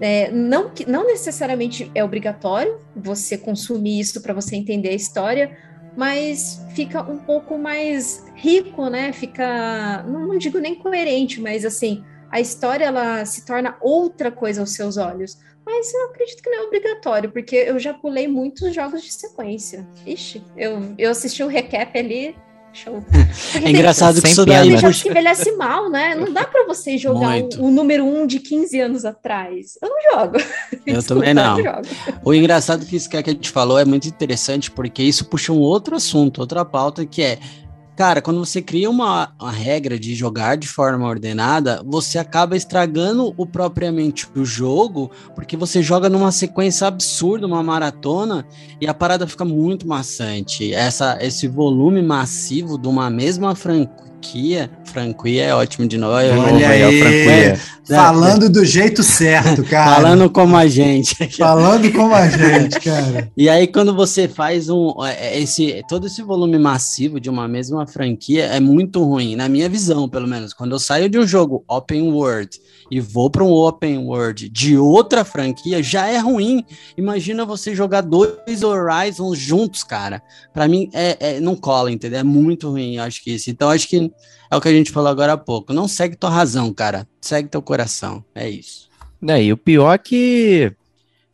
É, 0.00 0.30
não, 0.32 0.72
não 0.88 1.06
necessariamente 1.06 1.90
é 1.94 2.02
obrigatório 2.02 2.78
você 2.96 3.36
consumir 3.36 4.00
isso 4.00 4.20
para 4.22 4.32
você 4.32 4.56
entender 4.56 4.88
a 4.88 4.94
história, 4.94 5.56
mas 5.96 6.64
fica 6.74 7.02
um 7.02 7.18
pouco 7.18 7.58
mais 7.58 8.26
rico, 8.34 8.88
né? 8.88 9.12
Fica, 9.12 10.02
não, 10.08 10.26
não 10.26 10.38
digo 10.38 10.58
nem 10.58 10.74
coerente, 10.74 11.40
mas 11.40 11.64
assim, 11.66 12.02
a 12.30 12.40
história 12.40 12.84
ela 12.84 13.24
se 13.24 13.44
torna 13.44 13.76
outra 13.80 14.30
coisa 14.30 14.60
aos 14.60 14.70
seus 14.70 14.96
olhos. 14.96 15.38
Mas 15.64 15.92
eu 15.92 16.06
acredito 16.06 16.42
que 16.42 16.50
não 16.50 16.64
é 16.64 16.66
obrigatório, 16.66 17.30
porque 17.30 17.54
eu 17.54 17.78
já 17.78 17.94
pulei 17.94 18.26
muitos 18.26 18.74
jogos 18.74 19.02
de 19.02 19.12
sequência. 19.12 19.86
Ixi, 20.06 20.42
eu, 20.56 20.94
eu 20.98 21.10
assisti 21.10 21.42
o 21.44 21.46
recap 21.46 21.96
ali, 21.96 22.34
Show. 22.72 23.02
é 23.64 23.68
engraçado 23.68 24.22
que 24.22 24.28
isso 24.28 24.46
daí 24.46 24.70
puxa... 24.80 25.02
que 25.02 25.08
envelhece 25.08 25.52
mal, 25.52 25.90
né? 25.90 26.14
Não 26.14 26.32
dá 26.32 26.44
para 26.44 26.64
você 26.66 26.96
jogar 26.96 27.40
o, 27.40 27.66
o, 27.66 27.70
número 27.70 28.04
um 28.04 28.26
de 28.26 28.38
15 28.38 28.80
anos 28.80 29.04
atrás. 29.04 29.76
Eu 29.82 29.88
não 29.88 29.96
jogo. 30.12 30.36
Eu 30.86 30.94
Desculpa, 30.94 31.20
também 31.20 31.34
não. 31.34 31.56
não 31.58 31.82
o 32.24 32.32
engraçado 32.32 32.86
que 32.86 32.94
isso 32.94 33.08
que 33.08 33.16
a 33.16 33.22
gente 33.22 33.50
falou 33.50 33.78
é 33.78 33.84
muito 33.84 34.06
interessante, 34.06 34.70
porque 34.70 35.02
isso 35.02 35.24
puxa 35.24 35.52
um 35.52 35.58
outro 35.58 35.96
assunto, 35.96 36.40
outra 36.40 36.64
pauta, 36.64 37.04
que 37.04 37.22
é 37.22 37.38
Cara, 38.00 38.22
quando 38.22 38.42
você 38.42 38.62
cria 38.62 38.88
uma, 38.88 39.30
uma, 39.38 39.50
regra 39.50 39.98
de 39.98 40.14
jogar 40.14 40.56
de 40.56 40.66
forma 40.66 41.06
ordenada, 41.06 41.82
você 41.84 42.16
acaba 42.18 42.56
estragando 42.56 43.34
o 43.36 43.44
propriamente 43.44 44.26
o 44.34 44.42
jogo, 44.42 45.10
porque 45.34 45.54
você 45.54 45.82
joga 45.82 46.08
numa 46.08 46.32
sequência 46.32 46.86
absurda, 46.86 47.46
uma 47.46 47.62
maratona, 47.62 48.46
e 48.80 48.86
a 48.86 48.94
parada 48.94 49.26
fica 49.26 49.44
muito 49.44 49.86
maçante. 49.86 50.72
Essa, 50.72 51.18
esse 51.20 51.46
volume 51.46 52.00
massivo 52.00 52.78
de 52.78 52.88
uma 52.88 53.10
mesma 53.10 53.54
franquia 53.54 54.09
franquia. 54.20 54.70
Franquia 54.84 55.44
é 55.44 55.54
ótimo 55.54 55.88
de 55.88 55.96
novo. 55.96 56.14
Olha 56.14 56.68
aí, 56.68 57.00
franquia. 57.00 57.60
Falando 57.84 58.48
do 58.48 58.64
jeito 58.64 59.02
certo, 59.02 59.64
cara. 59.64 59.96
Falando 59.96 60.30
como 60.30 60.56
a 60.56 60.66
gente. 60.66 61.16
Falando 61.36 61.90
como 61.92 62.14
a 62.14 62.28
gente, 62.28 62.78
cara. 62.80 63.30
E 63.36 63.48
aí, 63.48 63.66
quando 63.66 63.94
você 63.94 64.28
faz 64.28 64.68
um. 64.68 64.94
É, 65.04 65.28
é, 65.28 65.40
esse, 65.40 65.82
todo 65.88 66.06
esse 66.06 66.22
volume 66.22 66.58
massivo 66.58 67.18
de 67.18 67.28
uma 67.28 67.48
mesma 67.48 67.86
franquia 67.86 68.44
é 68.44 68.60
muito 68.60 69.02
ruim, 69.02 69.34
na 69.34 69.48
minha 69.48 69.68
visão, 69.68 70.08
pelo 70.08 70.28
menos. 70.28 70.52
Quando 70.52 70.72
eu 70.72 70.78
saio 70.78 71.08
de 71.08 71.18
um 71.18 71.26
jogo 71.26 71.64
open 71.66 72.12
world 72.12 72.50
e 72.90 73.00
vou 73.00 73.30
para 73.30 73.44
um 73.44 73.52
open 73.52 73.98
world 73.98 74.48
de 74.48 74.76
outra 74.76 75.24
franquia, 75.24 75.82
já 75.82 76.06
é 76.06 76.18
ruim. 76.18 76.64
Imagina 76.96 77.44
você 77.44 77.74
jogar 77.74 78.02
dois 78.02 78.62
Horizons 78.62 79.38
juntos, 79.38 79.82
cara. 79.82 80.22
Para 80.52 80.68
mim, 80.68 80.90
é, 80.92 81.16
é, 81.20 81.40
não 81.40 81.56
cola, 81.56 81.90
entendeu? 81.90 82.20
É 82.20 82.24
muito 82.24 82.70
ruim, 82.70 82.98
acho 82.98 83.22
que 83.22 83.32
isso. 83.32 83.50
Então, 83.50 83.70
acho 83.70 83.88
que 83.88 84.09
é 84.50 84.56
o 84.56 84.60
que 84.60 84.68
a 84.68 84.72
gente 84.72 84.90
falou 84.90 85.10
agora 85.10 85.34
há 85.34 85.38
pouco. 85.38 85.72
Não 85.72 85.86
segue 85.86 86.16
tua 86.16 86.30
razão, 86.30 86.72
cara. 86.72 87.06
Segue 87.20 87.48
teu 87.48 87.62
coração. 87.62 88.24
É 88.34 88.48
isso. 88.48 88.88
É, 89.26 89.42
e 89.42 89.52
o 89.52 89.56
pior 89.56 89.92
é 89.92 89.98
que, 89.98 90.72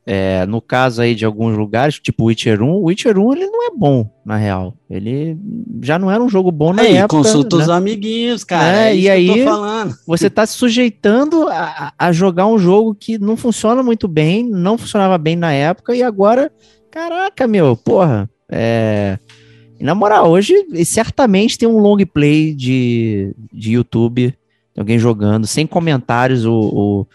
é, 0.04 0.44
no 0.44 0.60
caso 0.60 1.00
aí 1.00 1.14
de 1.14 1.24
alguns 1.24 1.56
lugares, 1.56 1.98
tipo 1.98 2.24
Witcher 2.24 2.60
1, 2.60 2.68
o 2.68 2.84
Witcher 2.84 3.18
1 3.18 3.32
ele 3.32 3.46
não 3.46 3.66
é 3.68 3.70
bom, 3.74 4.10
na 4.24 4.36
real. 4.36 4.74
Ele 4.90 5.38
já 5.82 5.98
não 5.98 6.10
era 6.10 6.22
um 6.22 6.28
jogo 6.28 6.50
bom 6.50 6.72
na 6.72 6.82
aí, 6.82 6.96
época. 6.96 7.22
consulta 7.22 7.56
né? 7.56 7.62
os 7.62 7.68
amiguinhos, 7.70 8.44
cara. 8.44 8.76
É, 8.76 8.90
é 8.90 8.96
e 8.96 9.08
aí 9.08 9.44
você 10.06 10.28
tá 10.28 10.44
se 10.44 10.54
sujeitando 10.54 11.48
a, 11.48 11.92
a 11.96 12.12
jogar 12.12 12.46
um 12.46 12.58
jogo 12.58 12.94
que 12.94 13.18
não 13.18 13.36
funciona 13.36 13.82
muito 13.82 14.08
bem, 14.08 14.42
não 14.46 14.76
funcionava 14.76 15.16
bem 15.16 15.36
na 15.36 15.52
época, 15.52 15.94
e 15.94 16.02
agora, 16.02 16.52
caraca, 16.90 17.46
meu, 17.46 17.76
porra, 17.76 18.28
é 18.50 19.18
e 19.78 19.84
na 19.84 19.94
moral, 19.94 20.30
hoje 20.30 20.54
certamente 20.84 21.58
tem 21.58 21.68
um 21.68 21.78
long 21.78 21.98
play 22.06 22.54
de, 22.54 23.34
de 23.52 23.72
YouTube, 23.72 24.34
alguém 24.76 24.98
jogando, 24.98 25.46
sem 25.46 25.66
comentários, 25.66 26.44
o, 26.44 26.52
o, 26.52 27.06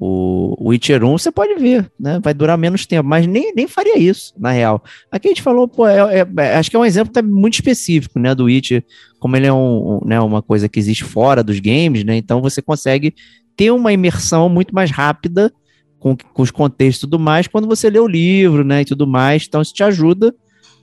O, 0.00 0.70
Witcher 0.70 1.04
1 1.04 1.18
você 1.18 1.30
pode 1.30 1.54
ver, 1.56 1.90
né? 1.98 2.20
Vai 2.22 2.32
durar 2.32 2.56
menos 2.56 2.86
tempo, 2.86 3.08
mas 3.08 3.26
nem, 3.26 3.52
nem 3.54 3.66
faria 3.66 3.98
isso, 3.98 4.32
na 4.38 4.50
real. 4.50 4.82
Aqui 5.10 5.28
a 5.28 5.30
gente 5.30 5.42
falou, 5.42 5.66
pô, 5.68 5.86
é, 5.86 6.20
é, 6.20 6.26
é 6.36 6.56
acho 6.56 6.70
que 6.70 6.76
é 6.76 6.78
um 6.78 6.84
exemplo 6.84 7.12
muito 7.24 7.54
específico, 7.54 8.18
né? 8.18 8.34
Do 8.34 8.44
Witcher, 8.44 8.84
como 9.18 9.36
ele 9.36 9.46
é 9.46 9.52
um, 9.52 9.96
um, 9.96 10.00
né, 10.06 10.20
uma 10.20 10.40
coisa 10.40 10.68
que 10.68 10.78
existe 10.78 11.04
fora 11.04 11.42
dos 11.42 11.58
games, 11.60 12.04
né? 12.04 12.16
Então 12.16 12.40
você 12.40 12.62
consegue 12.62 13.14
ter 13.56 13.70
uma 13.70 13.92
imersão 13.92 14.48
muito 14.48 14.74
mais 14.74 14.90
rápida 14.90 15.52
com, 15.98 16.16
com 16.16 16.42
os 16.42 16.50
contextos 16.50 17.02
e 17.02 17.06
tudo 17.06 17.18
mais 17.18 17.48
quando 17.48 17.66
você 17.66 17.90
lê 17.90 17.98
o 17.98 18.06
livro, 18.06 18.64
né? 18.64 18.82
E 18.82 18.84
tudo 18.84 19.06
mais. 19.06 19.44
Então 19.46 19.60
isso 19.60 19.74
te 19.74 19.82
ajuda 19.82 20.34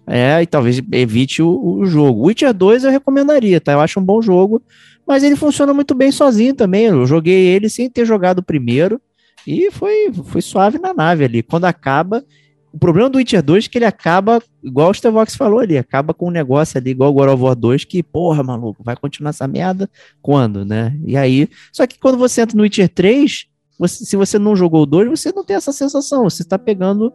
é, 0.07 0.41
e 0.41 0.45
talvez 0.45 0.81
evite 0.91 1.41
o, 1.41 1.79
o 1.79 1.85
jogo. 1.85 2.27
Witcher 2.27 2.53
2 2.53 2.83
eu 2.83 2.91
recomendaria, 2.91 3.59
tá? 3.59 3.71
Eu 3.73 3.81
acho 3.81 3.99
um 3.99 4.03
bom 4.03 4.21
jogo, 4.21 4.61
mas 5.05 5.23
ele 5.23 5.35
funciona 5.35 5.73
muito 5.73 5.95
bem 5.95 6.11
sozinho 6.11 6.53
também. 6.53 6.85
Eu 6.85 7.05
joguei 7.05 7.47
ele 7.47 7.69
sem 7.69 7.89
ter 7.89 8.05
jogado 8.05 8.39
o 8.39 8.43
primeiro 8.43 9.01
e 9.47 9.71
foi, 9.71 10.11
foi 10.25 10.41
suave 10.41 10.77
na 10.77 10.93
nave 10.93 11.25
ali. 11.25 11.41
Quando 11.41 11.65
acaba, 11.65 12.23
o 12.71 12.77
problema 12.77 13.09
do 13.09 13.17
Witcher 13.17 13.41
2 13.41 13.65
é 13.65 13.69
que 13.69 13.77
ele 13.77 13.85
acaba, 13.85 14.41
igual 14.63 14.91
o 14.91 14.93
Stevox 14.93 15.35
falou 15.35 15.59
ali, 15.59 15.77
acaba 15.77 16.13
com 16.13 16.27
um 16.27 16.31
negócio 16.31 16.77
ali, 16.77 16.91
igual 16.91 17.09
o 17.09 17.13
God 17.13 17.29
of 17.29 17.41
War 17.41 17.55
2, 17.55 17.85
que, 17.85 18.03
porra, 18.03 18.43
maluco, 18.43 18.83
vai 18.83 18.95
continuar 18.95 19.29
essa 19.29 19.47
merda 19.47 19.89
quando, 20.21 20.65
né? 20.65 20.95
E 21.05 21.15
aí, 21.17 21.49
só 21.71 21.87
que 21.87 21.97
quando 21.97 22.17
você 22.17 22.41
entra 22.41 22.55
no 22.55 22.63
Witcher 22.63 22.89
3, 22.89 23.47
você, 23.79 24.05
se 24.05 24.15
você 24.15 24.37
não 24.37 24.55
jogou 24.55 24.83
o 24.83 24.85
2, 24.85 25.09
você 25.09 25.31
não 25.31 25.43
tem 25.43 25.55
essa 25.55 25.71
sensação, 25.71 26.23
você 26.23 26.41
está 26.41 26.59
pegando 26.59 27.13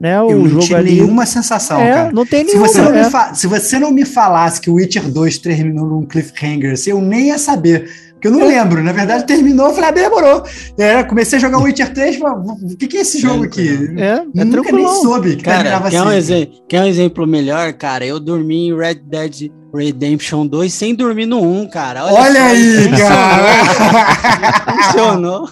né, 0.00 0.20
o 0.20 0.30
eu 0.30 0.38
não 0.38 0.48
jogo 0.48 0.62
tive 0.62 0.74
ali. 0.74 0.90
nenhuma 0.92 1.24
sensação, 1.26 1.80
é, 1.80 1.92
cara. 1.92 2.12
Não 2.12 2.26
tem 2.26 2.44
nenhuma. 2.44 2.68
Se 2.68 2.74
você 2.74 2.82
não, 2.82 2.94
é. 2.94 3.02
me 3.02 3.36
se 3.36 3.46
você 3.46 3.78
não 3.78 3.90
me 3.90 4.04
falasse 4.04 4.60
que 4.60 4.68
o 4.68 4.74
Witcher 4.74 5.08
2 5.10 5.38
terminou 5.38 5.86
num 5.86 6.04
cliffhanger, 6.04 6.74
eu 6.86 7.00
nem 7.00 7.28
ia 7.28 7.38
saber. 7.38 7.90
Porque 8.24 8.28
eu 8.28 8.32
não 8.32 8.50
é. 8.50 8.62
lembro. 8.62 8.82
Na 8.82 8.92
verdade, 8.92 9.26
terminou, 9.26 9.68
eu 9.68 9.74
falei, 9.74 9.90
ah, 9.90 9.92
demorou. 9.92 10.42
É, 10.78 11.04
comecei 11.04 11.36
a 11.36 11.40
jogar 11.40 11.58
Witcher 11.58 11.92
3, 11.92 12.16
falei, 12.16 12.54
o 12.72 12.76
que, 12.76 12.86
que 12.86 12.96
é 12.96 13.00
esse 13.00 13.20
jogo 13.20 13.44
aqui? 13.44 13.68
É, 13.98 14.24
é 14.40 14.44
Nunca 14.44 14.72
nem 14.72 14.88
soube 14.88 15.36
que 15.36 15.42
cara, 15.42 15.80
quer, 15.90 15.98
assim. 15.98 16.08
um 16.08 16.12
exemplo, 16.12 16.54
quer 16.66 16.80
um 16.80 16.86
exemplo 16.86 17.26
melhor, 17.26 17.72
cara? 17.74 18.06
Eu 18.06 18.18
dormi 18.18 18.68
em 18.68 18.76
Red 18.76 18.94
Dead 18.94 19.50
Redemption 19.74 20.46
2 20.46 20.72
sem 20.72 20.94
dormir 20.94 21.26
no 21.26 21.42
1, 21.42 21.68
cara. 21.68 22.06
Olha, 22.06 22.20
Olha 22.20 22.44
aí, 22.44 22.90
cara! 22.96 24.72
Funcionou. 24.84 25.48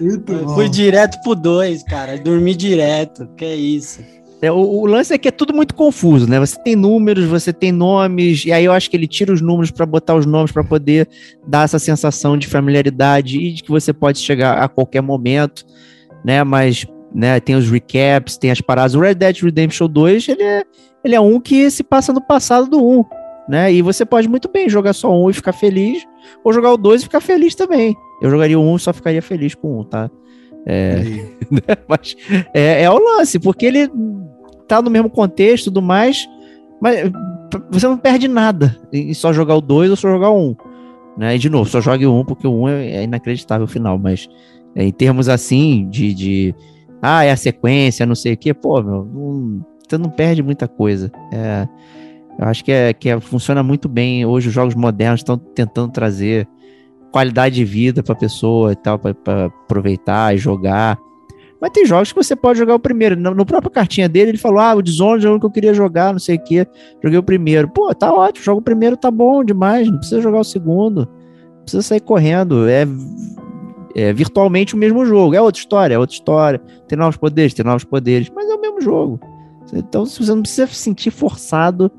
Muito 0.00 0.32
bom. 0.32 0.54
Fui 0.54 0.68
direto 0.68 1.20
pro 1.22 1.34
2, 1.34 1.82
cara. 1.82 2.16
Dormi 2.18 2.54
direto. 2.54 3.26
Que 3.36 3.44
é 3.44 3.56
isso. 3.56 3.98
É, 4.42 4.50
o, 4.50 4.56
o, 4.56 4.86
lance 4.86 5.12
é 5.12 5.18
que 5.18 5.28
é 5.28 5.30
tudo 5.30 5.54
muito 5.54 5.74
confuso, 5.74 6.28
né? 6.28 6.38
Você 6.40 6.58
tem 6.62 6.74
números, 6.74 7.26
você 7.26 7.52
tem 7.52 7.70
nomes, 7.70 8.46
e 8.46 8.52
aí 8.52 8.64
eu 8.64 8.72
acho 8.72 8.88
que 8.88 8.96
ele 8.96 9.06
tira 9.06 9.32
os 9.32 9.42
números 9.42 9.70
para 9.70 9.84
botar 9.84 10.14
os 10.14 10.24
nomes 10.24 10.50
para 10.50 10.64
poder 10.64 11.06
dar 11.46 11.64
essa 11.64 11.78
sensação 11.78 12.38
de 12.38 12.46
familiaridade 12.46 13.38
e 13.38 13.52
de 13.52 13.62
que 13.62 13.70
você 13.70 13.92
pode 13.92 14.18
chegar 14.18 14.58
a 14.58 14.68
qualquer 14.68 15.02
momento, 15.02 15.66
né? 16.24 16.42
Mas 16.42 16.86
né, 17.14 17.38
tem 17.38 17.54
os 17.54 17.70
recaps, 17.70 18.38
tem 18.38 18.50
as 18.50 18.62
paradas. 18.62 18.94
O 18.94 19.00
Red 19.00 19.14
Dead 19.14 19.42
Redemption 19.42 19.88
2, 19.88 20.28
ele 20.28 20.42
é, 20.42 20.64
ele 21.04 21.14
é 21.14 21.20
um 21.20 21.38
que 21.38 21.70
se 21.70 21.82
passa 21.82 22.10
no 22.10 22.22
passado 22.22 22.66
do 22.68 22.82
1, 22.82 23.04
né? 23.46 23.72
E 23.72 23.82
você 23.82 24.06
pode 24.06 24.26
muito 24.26 24.48
bem 24.48 24.70
jogar 24.70 24.94
só 24.94 25.12
um 25.12 25.28
e 25.28 25.34
ficar 25.34 25.52
feliz, 25.52 26.02
ou 26.42 26.52
jogar 26.52 26.72
o 26.72 26.78
2 26.78 27.02
e 27.02 27.04
ficar 27.04 27.20
feliz 27.20 27.54
também. 27.54 27.94
Eu 28.22 28.30
jogaria 28.30 28.58
o 28.58 28.62
1 28.62 28.76
e 28.76 28.80
só 28.80 28.92
ficaria 28.92 29.20
feliz 29.20 29.54
com 29.54 29.68
o 29.68 29.80
1, 29.80 29.84
tá? 29.84 30.10
É, 30.66 31.02
mas 31.88 32.16
é, 32.54 32.82
é, 32.82 32.90
o 32.90 32.98
lance, 32.98 33.38
porque 33.38 33.66
ele 33.66 33.90
tá 34.76 34.82
no 34.82 34.90
mesmo 34.90 35.10
contexto 35.10 35.64
e 35.64 35.70
tudo 35.70 35.82
mais, 35.82 36.28
mas 36.80 37.10
você 37.70 37.86
não 37.86 37.96
perde 37.98 38.28
nada 38.28 38.76
em 38.92 39.12
só 39.12 39.32
jogar 39.32 39.56
o 39.56 39.60
2 39.60 39.90
ou 39.90 39.96
só 39.96 40.08
jogar 40.08 40.30
o 40.30 40.50
1. 40.50 40.56
Né? 41.18 41.36
E 41.36 41.38
de 41.38 41.50
novo, 41.50 41.68
só 41.68 41.80
jogue 41.80 42.06
o 42.06 42.14
1 42.20 42.24
porque 42.24 42.46
o 42.46 42.62
1 42.62 42.68
é, 42.68 42.90
é 42.92 43.02
inacreditável 43.02 43.64
o 43.64 43.68
final, 43.68 43.98
mas 43.98 44.28
é, 44.74 44.84
em 44.84 44.92
termos 44.92 45.28
assim 45.28 45.88
de, 45.90 46.14
de 46.14 46.54
ah, 47.02 47.24
é 47.24 47.32
a 47.32 47.36
sequência, 47.36 48.06
não 48.06 48.14
sei 48.14 48.34
o 48.34 48.36
que, 48.36 48.54
pô, 48.54 48.80
meu, 48.82 49.04
não, 49.04 49.66
você 49.88 49.98
não 49.98 50.08
perde 50.08 50.42
muita 50.42 50.68
coisa. 50.68 51.10
É, 51.32 51.66
eu 52.38 52.46
acho 52.46 52.64
que, 52.64 52.70
é, 52.70 52.92
que 52.92 53.08
é, 53.08 53.20
funciona 53.20 53.62
muito 53.62 53.88
bem. 53.88 54.24
Hoje 54.24 54.48
os 54.48 54.54
jogos 54.54 54.74
modernos 54.74 55.20
estão 55.20 55.36
tentando 55.36 55.90
trazer 55.90 56.48
qualidade 57.10 57.56
de 57.56 57.64
vida 57.64 58.02
para 58.02 58.12
a 58.12 58.18
pessoa 58.18 58.72
e 58.72 58.76
tal, 58.76 58.98
para 58.98 59.46
aproveitar 59.46 60.34
e 60.34 60.38
jogar. 60.38 60.96
Mas 61.60 61.70
tem 61.70 61.84
jogos 61.84 62.10
que 62.10 62.22
você 62.22 62.34
pode 62.34 62.58
jogar 62.58 62.74
o 62.74 62.78
primeiro. 62.78 63.16
No, 63.16 63.34
no 63.34 63.44
próprio 63.44 63.70
cartinha 63.70 64.08
dele, 64.08 64.30
ele 64.30 64.38
falou: 64.38 64.60
Ah, 64.60 64.74
o 64.74 64.82
Dishonored 64.82 65.26
é 65.26 65.30
o 65.30 65.38
que 65.38 65.46
eu 65.46 65.50
queria 65.50 65.74
jogar, 65.74 66.12
não 66.12 66.18
sei 66.18 66.36
o 66.36 66.42
que. 66.42 66.66
Joguei 67.02 67.18
o 67.18 67.22
primeiro. 67.22 67.68
Pô, 67.68 67.94
tá 67.94 68.12
ótimo, 68.12 68.44
joga 68.44 68.60
o 68.60 68.62
primeiro, 68.62 68.96
tá 68.96 69.10
bom 69.10 69.44
demais. 69.44 69.88
Não 69.88 69.98
precisa 69.98 70.22
jogar 70.22 70.40
o 70.40 70.44
segundo. 70.44 71.08
Não 71.56 71.62
precisa 71.62 71.82
sair 71.82 72.00
correndo. 72.00 72.66
É, 72.68 72.86
é 73.94 74.12
virtualmente 74.12 74.74
o 74.74 74.78
mesmo 74.78 75.04
jogo. 75.04 75.34
É 75.34 75.40
outra 75.40 75.60
história, 75.60 75.94
é 75.94 75.98
outra 75.98 76.14
história. 76.14 76.58
Tem 76.88 76.98
novos 76.98 77.16
poderes, 77.16 77.52
tem 77.52 77.64
novos 77.64 77.84
poderes, 77.84 78.30
mas 78.34 78.48
é 78.48 78.54
o 78.54 78.60
mesmo 78.60 78.80
jogo. 78.80 79.20
Então, 79.72 80.06
você 80.06 80.34
não 80.34 80.42
precisa 80.42 80.66
se 80.66 80.74
sentir 80.74 81.10
forçado 81.10 81.92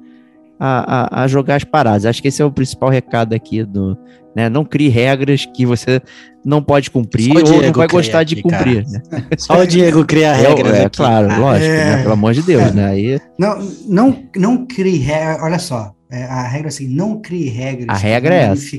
a, 0.64 1.22
a, 1.22 1.24
a, 1.24 1.28
jogar 1.28 1.56
as 1.56 1.64
paradas. 1.64 2.06
Acho 2.06 2.22
que 2.22 2.28
esse 2.28 2.40
é 2.40 2.46
o 2.46 2.52
principal 2.52 2.90
recado 2.90 3.34
aqui 3.34 3.64
do, 3.64 3.98
né? 4.36 4.48
Não 4.48 4.64
crie 4.64 4.90
regras 4.90 5.44
que 5.44 5.66
você 5.66 6.00
não 6.46 6.62
pode 6.62 6.92
cumprir 6.92 7.36
ou 7.36 7.64
não 7.64 7.74
vai 7.74 7.88
gostar 7.88 8.24
de 8.24 8.44
cumprir. 8.44 8.86
Né? 8.88 9.02
Só 9.40 9.60
o 9.60 9.66
Diego 9.66 10.06
cria 10.06 10.34
regras. 10.34 10.74
É, 10.76 10.84
é 10.84 10.90
claro, 10.90 11.28
lógico, 11.40 11.68
né? 11.68 11.82
é... 11.82 11.96
Né? 11.96 12.02
pelo 12.04 12.14
amor 12.14 12.34
de 12.36 12.44
Deus, 12.44 12.62
é. 12.62 12.72
né? 12.74 12.86
Aí... 12.86 13.20
Não, 13.40 13.60
não, 13.88 14.24
não 14.36 14.66
crie 14.68 15.00
regras. 15.00 15.42
Olha 15.42 15.58
só, 15.58 15.96
é, 16.12 16.26
a 16.26 16.48
regra 16.48 16.68
é 16.68 16.70
assim, 16.70 16.88
não 16.88 17.20
crie 17.20 17.50
regras. 17.50 17.88
A 17.90 17.98
regra 17.98 18.36
é 18.36 18.44
essa. 18.44 18.78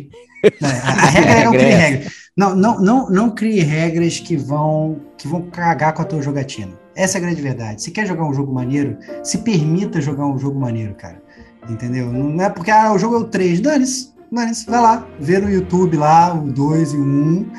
A, 0.63 1.03
a 1.03 1.07
regra 1.11 1.31
é 1.33 1.45
não 1.45 1.53
crie 1.53 1.65
regras. 1.65 2.13
Não, 2.37 2.57
não, 2.57 2.81
não, 2.81 3.11
não 3.11 3.31
crie 3.31 3.61
regras 3.61 4.21
que 4.21 4.37
vão, 4.37 5.01
que 5.19 5.27
vão 5.27 5.43
cagar 5.43 5.93
com 5.93 6.03
a 6.03 6.05
tua 6.05 6.23
jogatina. 6.23 6.81
Essa 6.95 7.19
é 7.19 7.21
a 7.21 7.23
grande 7.25 7.43
verdade. 7.43 7.83
Se 7.83 7.91
quer 7.91 8.07
jogar 8.07 8.25
um 8.25 8.33
jogo 8.33 8.53
maneiro, 8.53 8.97
se 9.23 9.39
permita 9.39 10.01
jogar 10.01 10.27
um 10.27 10.39
jogo 10.39 10.59
maneiro, 10.59 10.95
cara. 10.95 11.22
Entendeu? 11.69 12.13
Não 12.13 12.45
é 12.45 12.49
porque 12.49 12.71
ah, 12.71 12.93
o 12.93 12.99
jogo 12.99 13.17
é 13.17 13.19
o 13.19 13.25
3, 13.25 13.61
dane-se. 13.61 14.13
Dane-se. 14.31 14.67
Vai 14.67 14.81
lá, 14.81 15.07
vê 15.21 15.39
no 15.39 15.51
YouTube 15.51 15.97
lá 15.97 16.35
o 16.35 16.51
2 16.51 16.93
e 16.93 16.97
o 16.97 17.03
1 17.03 17.51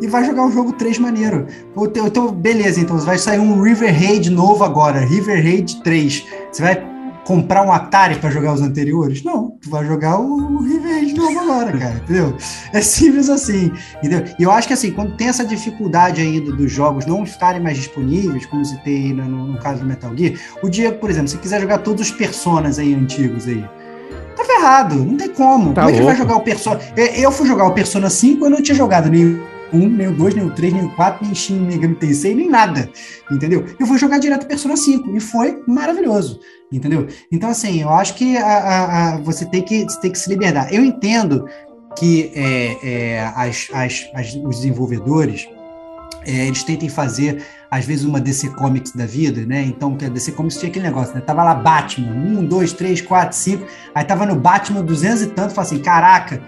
e 0.00 0.06
vai 0.06 0.24
jogar 0.24 0.46
o 0.46 0.50
jogo 0.50 0.72
3 0.72 0.98
maneiro. 0.98 1.46
Então, 2.06 2.32
beleza, 2.32 2.80
então 2.80 2.98
vai 2.98 3.18
sair 3.18 3.38
um 3.38 3.62
River 3.62 3.92
Raid 3.92 4.30
novo 4.30 4.64
agora, 4.64 5.00
River 5.00 5.42
Raid 5.42 5.82
3. 5.82 6.26
Você 6.50 6.62
vai 6.62 6.89
comprar 7.30 7.64
um 7.64 7.70
Atari 7.70 8.16
para 8.16 8.28
jogar 8.28 8.52
os 8.54 8.60
anteriores? 8.60 9.22
Não, 9.22 9.56
tu 9.60 9.70
vai 9.70 9.86
jogar 9.86 10.18
o, 10.18 10.26
o 10.26 10.82
Raid 10.82 11.14
novo 11.14 11.38
agora, 11.38 11.70
cara, 11.78 11.94
entendeu? 12.02 12.36
É 12.72 12.80
simples 12.80 13.30
assim, 13.30 13.70
entendeu? 13.98 14.24
E 14.36 14.42
eu 14.42 14.50
acho 14.50 14.66
que 14.66 14.74
assim, 14.74 14.90
quando 14.90 15.16
tem 15.16 15.28
essa 15.28 15.44
dificuldade 15.44 16.20
ainda 16.20 16.50
dos 16.50 16.72
jogos 16.72 17.06
não 17.06 17.22
estarem 17.22 17.62
mais 17.62 17.76
disponíveis, 17.76 18.46
como 18.46 18.64
se 18.64 18.76
tem 18.82 19.14
no, 19.14 19.46
no 19.46 19.58
caso 19.60 19.78
do 19.78 19.86
Metal 19.86 20.10
Gear, 20.16 20.34
o 20.60 20.68
Diego, 20.68 20.98
por 20.98 21.08
exemplo, 21.08 21.28
se 21.28 21.38
quiser 21.38 21.60
jogar 21.60 21.78
todos 21.78 22.08
os 22.08 22.10
personas 22.10 22.80
aí 22.80 22.92
antigos 22.92 23.46
aí, 23.46 23.64
tá 24.36 24.44
ferrado, 24.44 24.96
não 24.96 25.16
tem 25.16 25.28
como. 25.28 25.72
Tá 25.72 25.82
como 25.82 25.94
é 25.94 25.98
que 25.98 26.04
vai 26.04 26.16
jogar 26.16 26.34
o 26.34 26.40
Persona? 26.40 26.80
Eu 26.96 27.30
fui 27.30 27.46
jogar 27.46 27.66
o 27.66 27.72
Persona 27.72 28.10
5, 28.10 28.44
eu 28.44 28.50
não 28.50 28.60
tinha 28.60 28.74
jogado 28.74 29.06
o 29.06 29.76
1, 29.76 29.88
nem 29.88 30.08
o 30.08 30.12
2, 30.12 30.34
nem 30.34 30.44
o 30.44 30.50
3, 30.50 30.72
nem 30.72 30.84
o 30.84 30.90
4, 30.96 31.24
nem 31.24 31.32
Shin 31.32 31.60
Megami 31.60 31.94
Tensei, 31.94 32.34
nem 32.34 32.50
nada, 32.50 32.90
entendeu? 33.30 33.64
Eu 33.78 33.86
vou 33.86 33.96
jogar 33.96 34.18
direto 34.18 34.48
Persona 34.48 34.76
5 34.76 35.16
e 35.16 35.20
foi 35.20 35.62
maravilhoso, 35.68 36.40
entendeu? 36.72 37.08
Então, 37.30 37.50
assim, 37.50 37.82
eu 37.82 37.90
acho 37.90 38.14
que 38.14 38.36
a, 38.36 38.46
a, 38.46 39.14
a, 39.14 39.16
você, 39.18 39.44
tem 39.46 39.62
que 39.62 39.86
tem 40.00 40.10
que 40.10 40.18
se 40.18 40.28
libertar. 40.28 40.72
Eu 40.72 40.84
entendo 40.84 41.46
que 41.98 42.30
é, 42.34 42.76
é, 42.82 43.32
as, 43.34 43.68
as, 43.72 44.08
as, 44.14 44.34
os 44.34 44.56
desenvolvedores 44.56 45.48
é, 46.24 46.46
eles 46.46 46.62
tentem 46.62 46.88
fazer 46.88 47.42
às 47.70 47.84
vezes 47.84 48.04
uma 48.04 48.20
DC 48.20 48.50
Comics 48.50 48.92
da 48.92 49.06
vida, 49.06 49.46
né? 49.46 49.62
Então, 49.62 49.96
que 49.96 50.04
a 50.04 50.08
DC 50.08 50.32
Comics 50.32 50.58
tinha 50.58 50.68
aquele 50.68 50.86
negócio, 50.86 51.14
né? 51.14 51.20
Tava 51.20 51.44
lá 51.44 51.54
Batman, 51.54 52.10
um, 52.10 52.44
dois, 52.44 52.72
três, 52.72 53.00
quatro, 53.00 53.36
cinco, 53.36 53.64
aí 53.94 54.04
tava 54.04 54.26
no 54.26 54.34
Batman 54.34 54.82
200 54.82 55.22
e 55.22 55.26
tanto, 55.28 55.54
fala 55.54 55.66
assim, 55.66 55.78
caraca, 55.78 56.42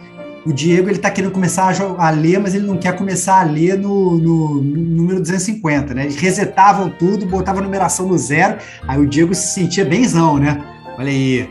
o 0.44 0.52
Diego 0.52 0.88
ele 0.88 0.98
tá 0.98 1.10
querendo 1.10 1.32
começar 1.32 1.72
a, 1.72 2.08
a, 2.08 2.10
ler, 2.10 2.38
mas 2.38 2.54
ele 2.54 2.66
não 2.66 2.76
quer 2.76 2.96
começar 2.96 3.40
a 3.40 3.44
ler 3.44 3.78
no, 3.78 4.18
no, 4.18 4.62
no, 4.62 4.80
número 4.80 5.20
250, 5.20 5.94
né? 5.94 6.04
Eles 6.04 6.16
resetavam 6.16 6.90
tudo, 6.90 7.26
botavam 7.26 7.60
a 7.60 7.64
numeração 7.64 8.06
no 8.06 8.18
zero, 8.18 8.58
aí 8.86 8.98
o 8.98 9.06
Diego 9.06 9.34
se 9.34 9.54
sentia 9.54 9.84
benzão, 9.84 10.38
né? 10.38 10.62
Olha 10.98 11.08
aí, 11.08 11.48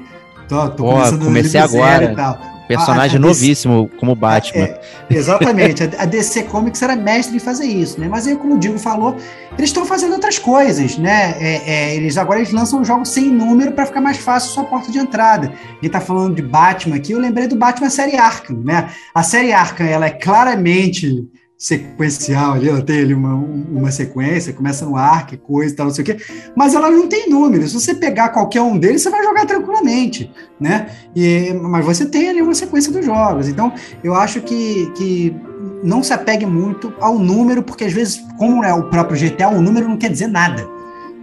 tô, 0.51 0.69
tô 0.69 0.83
começando 0.83 1.23
comecei 1.23 1.59
agora. 1.59 2.11
e 2.11 2.15
tal. 2.15 2.51
Personagem 2.67 3.17
a, 3.17 3.19
a 3.19 3.21
novíssimo 3.21 3.85
DC, 3.85 3.97
como 3.97 4.15
Batman. 4.15 4.63
É, 4.63 4.79
exatamente. 5.09 5.83
a, 5.83 6.05
DC 6.05 6.43
Comics 6.43 6.81
era 6.81 6.95
mestre 6.95 7.35
em 7.35 7.39
fazer 7.39 7.65
isso, 7.65 7.99
né? 7.99 8.07
Mas 8.09 8.27
aí, 8.27 8.35
como 8.35 8.55
o 8.55 8.57
Diego 8.57 8.79
falou, 8.79 9.17
eles 9.57 9.69
estão 9.69 9.85
fazendo 9.85 10.13
outras 10.13 10.39
coisas, 10.39 10.97
né? 10.97 11.35
É, 11.37 11.61
é, 11.65 11.95
eles 11.95 12.17
agora 12.17 12.39
eles 12.39 12.53
lançam 12.53 12.83
jogos 12.83 13.09
sem 13.09 13.29
número 13.29 13.73
para 13.73 13.85
ficar 13.85 13.99
mais 13.99 14.17
fácil 14.17 14.51
a 14.51 14.53
sua 14.53 14.63
porta 14.63 14.89
de 14.89 14.99
entrada. 14.99 15.47
A 15.47 15.73
gente 15.83 15.89
tá 15.89 15.99
falando 15.99 16.35
de 16.35 16.41
Batman 16.41 16.95
aqui, 16.95 17.11
eu 17.11 17.19
lembrei 17.19 17.47
do 17.47 17.57
Batman 17.57 17.89
série 17.89 18.15
Arkham, 18.15 18.61
né? 18.63 18.89
A 19.13 19.23
série 19.23 19.51
Arkham, 19.51 19.85
ela 19.85 20.05
é 20.05 20.11
claramente 20.11 21.27
sequencial 21.61 22.53
ali, 22.53 22.69
ela 22.69 22.81
tem 22.81 23.01
ali 23.01 23.13
uma, 23.13 23.35
uma 23.35 23.91
sequência, 23.91 24.51
começa 24.51 24.83
no 24.83 24.97
arco, 24.97 25.37
coisa 25.37 25.71
e 25.71 25.75
tal, 25.75 25.85
não 25.85 25.93
sei 25.93 26.01
o 26.01 26.05
quê, 26.05 26.17
mas 26.55 26.73
ela 26.73 26.89
não 26.89 27.07
tem 27.07 27.29
números. 27.29 27.69
Se 27.69 27.79
você 27.79 27.93
pegar 27.93 28.29
qualquer 28.29 28.63
um 28.63 28.79
deles, 28.79 29.03
você 29.03 29.11
vai 29.11 29.23
jogar 29.23 29.45
tranquilamente, 29.45 30.31
né? 30.59 30.89
E, 31.15 31.53
mas 31.53 31.85
você 31.85 32.07
tem 32.07 32.29
ali 32.29 32.41
uma 32.41 32.55
sequência 32.55 32.91
dos 32.91 33.05
jogos. 33.05 33.47
Então, 33.47 33.71
eu 34.03 34.15
acho 34.15 34.41
que, 34.41 34.91
que 34.95 35.35
não 35.83 36.01
se 36.01 36.11
apegue 36.11 36.47
muito 36.47 36.91
ao 36.99 37.19
número, 37.19 37.61
porque 37.61 37.83
às 37.83 37.93
vezes, 37.93 38.25
como 38.39 38.63
é 38.63 38.73
o 38.73 38.89
próprio 38.89 39.19
GTA, 39.19 39.49
o 39.49 39.61
número 39.61 39.87
não 39.87 39.97
quer 39.97 40.09
dizer 40.09 40.27
nada. 40.27 40.67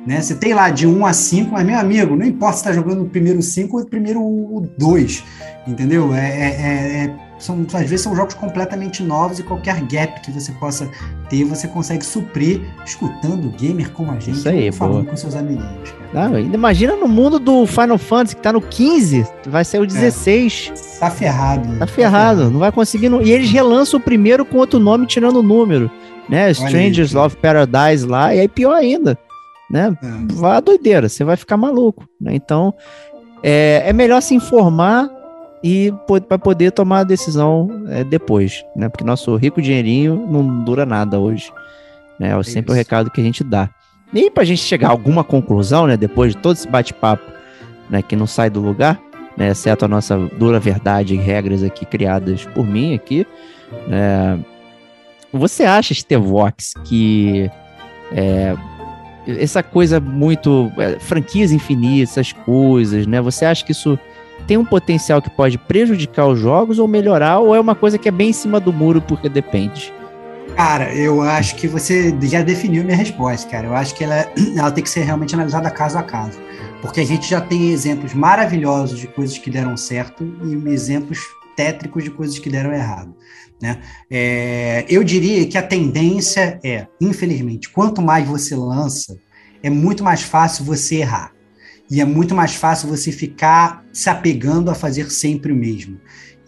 Né? 0.07 0.21
Você 0.21 0.37
tem 0.37 0.55
lá 0.55 0.71
de 0.71 0.87
1 0.87 1.05
a 1.05 1.13
5, 1.13 1.51
mas, 1.51 1.67
meu 1.67 1.77
amigo, 1.77 2.15
não 2.15 2.25
importa 2.25 2.59
se 2.59 2.61
está 2.61 2.73
jogando 2.73 3.03
o 3.03 3.09
primeiro 3.09 3.43
5 3.43 3.77
ou 3.77 3.83
o 3.83 3.87
primeiro 3.87 4.71
2, 4.79 5.25
entendeu? 5.67 6.15
É, 6.15 6.21
é, 6.21 6.47
é, 6.47 7.05
é 7.07 7.28
são, 7.39 7.65
às 7.73 7.83
vezes 7.83 8.01
são 8.01 8.15
jogos 8.15 8.35
completamente 8.35 9.03
novos 9.03 9.39
e 9.39 9.43
qualquer 9.43 9.81
gap 9.83 10.21
que 10.21 10.31
você 10.31 10.51
possa 10.53 10.91
ter, 11.29 11.45
você 11.45 11.69
consegue 11.69 12.05
suprir 12.05 12.61
escutando 12.85 13.49
gamer 13.51 13.91
como 13.93 14.11
a 14.11 14.15
gente, 14.15 14.39
Isso 14.39 14.49
aí, 14.49 14.73
falando 14.73 15.03
boa. 15.03 15.11
com 15.11 15.17
seus 15.17 15.37
amiguinhos. 15.37 15.95
Não, 16.13 16.39
imagina 16.39 16.97
no 16.97 17.07
mundo 17.07 17.39
do 17.39 17.67
Final 17.67 17.99
Fantasy, 17.99 18.37
que 18.37 18.43
tá 18.43 18.53
no 18.53 18.61
15, 18.61 19.27
vai 19.47 19.65
ser 19.65 19.81
o 19.81 19.87
16. 19.87 20.73
É. 20.75 20.99
Tá 20.99 21.11
ferrado. 21.11 21.69
Tá, 21.75 21.79
tá 21.81 21.87
ferrado, 21.87 22.51
não 22.51 22.59
vai 22.59 22.73
conseguir. 22.73 23.11
E 23.23 23.31
eles 23.31 23.51
relançam 23.51 24.01
o 24.01 24.03
primeiro 24.03 24.45
com 24.45 24.59
outro 24.59 24.81
nome, 24.81 25.07
tirando 25.07 25.37
o 25.37 25.43
número. 25.43 25.91
Né? 26.29 26.51
Strangers 26.51 27.13
Love 27.13 27.37
Paradise 27.37 28.07
lá, 28.07 28.35
e 28.35 28.41
aí 28.41 28.49
pior 28.49 28.75
ainda. 28.75 29.19
Né? 29.71 29.97
É. 30.03 30.33
Vai 30.35 30.57
a 30.57 30.61
doideira, 30.61 31.09
você 31.09 31.25
vai 31.25 31.37
ficar 31.37 31.57
maluco. 31.57 32.09
Né? 32.21 32.35
Então, 32.35 32.75
é, 33.43 33.83
é 33.87 33.93
melhor 33.93 34.21
se 34.21 34.35
informar 34.35 35.11
e 35.63 35.93
para 36.29 36.39
poder 36.39 36.73
tomar 36.73 37.01
a 37.01 37.05
decisão 37.05 37.69
é, 37.89 38.05
depois, 38.05 38.65
né? 38.77 38.89
Porque 38.89 39.05
nosso 39.05 39.35
rico 39.37 39.61
dinheirinho 39.61 40.27
não 40.31 40.65
dura 40.65 40.87
nada 40.87 41.19
hoje, 41.19 41.53
né? 42.19 42.39
É 42.39 42.43
sempre 42.43 42.71
Isso. 42.71 42.73
o 42.73 42.77
recado 42.77 43.11
que 43.11 43.21
a 43.21 43.25
gente 43.25 43.43
dá. 43.43 43.69
E 44.13 44.31
para 44.31 44.43
a 44.43 44.47
gente 44.47 44.63
chegar 44.63 44.89
a 44.89 44.91
alguma 44.91 45.25
conclusão, 45.25 45.87
né? 45.87 45.97
Depois 45.97 46.35
de 46.35 46.41
todo 46.41 46.55
esse 46.55 46.69
bate-papo, 46.69 47.31
né? 47.91 48.03
Que 48.03 48.15
não 48.15 48.27
sai 48.27 48.49
do 48.49 48.61
lugar, 48.61 49.01
né? 49.37 49.51
Exceto 49.51 49.85
a 49.85 49.89
nossa 49.89 50.17
dura 50.39 50.61
verdade 50.61 51.15
e 51.15 51.19
regras 51.19 51.63
aqui 51.63 51.85
criadas 51.85 52.47
por 52.47 52.67
mim 52.67 52.95
aqui, 52.95 53.27
né? 53.89 54.39
Você 55.33 55.65
acha, 55.65 55.93
Stevox, 55.93 56.73
que 56.85 57.51
é, 58.13 58.57
essa 59.27 59.63
coisa 59.63 60.01
muito 60.01 60.73
é, 60.79 60.99
franquias 60.99 61.53
infinitas, 61.53 62.13
essas 62.13 62.33
coisas, 62.33 63.07
né? 63.07 63.21
Você 63.21 63.45
acha 63.45 63.65
que 63.65 63.73
isso 63.73 63.99
tem 64.49 64.57
um 64.57 64.65
potencial 64.65 65.21
que 65.21 65.29
pode 65.29 65.59
prejudicar 65.59 66.27
os 66.27 66.41
jogos 66.41 66.79
ou 66.79 66.89
melhorar, 66.89 67.39
ou 67.39 67.55
é 67.55 67.61
uma 67.61 67.75
coisa 67.75 67.99
que 67.99 68.09
é 68.09 68.11
bem 68.11 68.31
em 68.31 68.33
cima 68.33 68.59
do 68.59 68.73
muro 68.73 69.03
porque 69.03 69.29
depende? 69.29 69.93
Cara, 70.57 70.93
eu 70.95 71.21
acho 71.21 71.55
que 71.57 71.69
você 71.69 72.17
já 72.23 72.41
definiu 72.41 72.83
minha 72.83 72.97
resposta, 72.97 73.49
cara. 73.49 73.67
Eu 73.67 73.77
acho 73.77 73.95
que 73.95 74.03
ela, 74.03 74.27
ela 74.57 74.71
tem 74.71 74.83
que 74.83 74.89
ser 74.89 75.03
realmente 75.03 75.35
analisada 75.35 75.71
caso 75.71 75.99
a 75.99 76.03
caso. 76.03 76.41
Porque 76.81 77.01
a 77.01 77.05
gente 77.05 77.29
já 77.29 77.43
tem 77.43 77.71
exemplos 77.71 78.15
maravilhosos 78.15 78.99
de 78.99 79.07
coisas 79.07 79.37
que 79.37 79.51
deram 79.51 79.77
certo 79.77 80.25
e 80.43 80.69
exemplos 80.71 81.21
tétricos 81.55 82.03
de 82.03 82.11
coisas 82.11 82.39
que 82.39 82.49
deram 82.49 82.73
errado. 82.73 83.15
Né? 83.61 83.79
É, 84.11 84.87
eu 84.89 85.05
diria 85.05 85.47
que 85.47 85.59
a 85.59 85.63
tendência 85.63 86.59
é, 86.65 86.87
infelizmente, 86.99 87.69
quanto 87.69 88.01
mais 88.01 88.27
você 88.27 88.57
lança, 88.57 89.19
é 89.63 89.69
muito 89.69 90.03
mais 90.03 90.23
fácil 90.23 90.65
você 90.65 90.97
errar. 90.97 91.33
E 91.91 92.01
é 92.01 92.05
muito 92.05 92.35
mais 92.35 92.55
fácil 92.55 92.89
você 92.89 93.11
ficar 93.11 93.85
se 93.93 94.11
apegando 94.11 94.71
a 94.71 94.75
fazer 94.75 95.11
sempre 95.11 95.53
o 95.53 95.57
mesmo. 95.57 95.99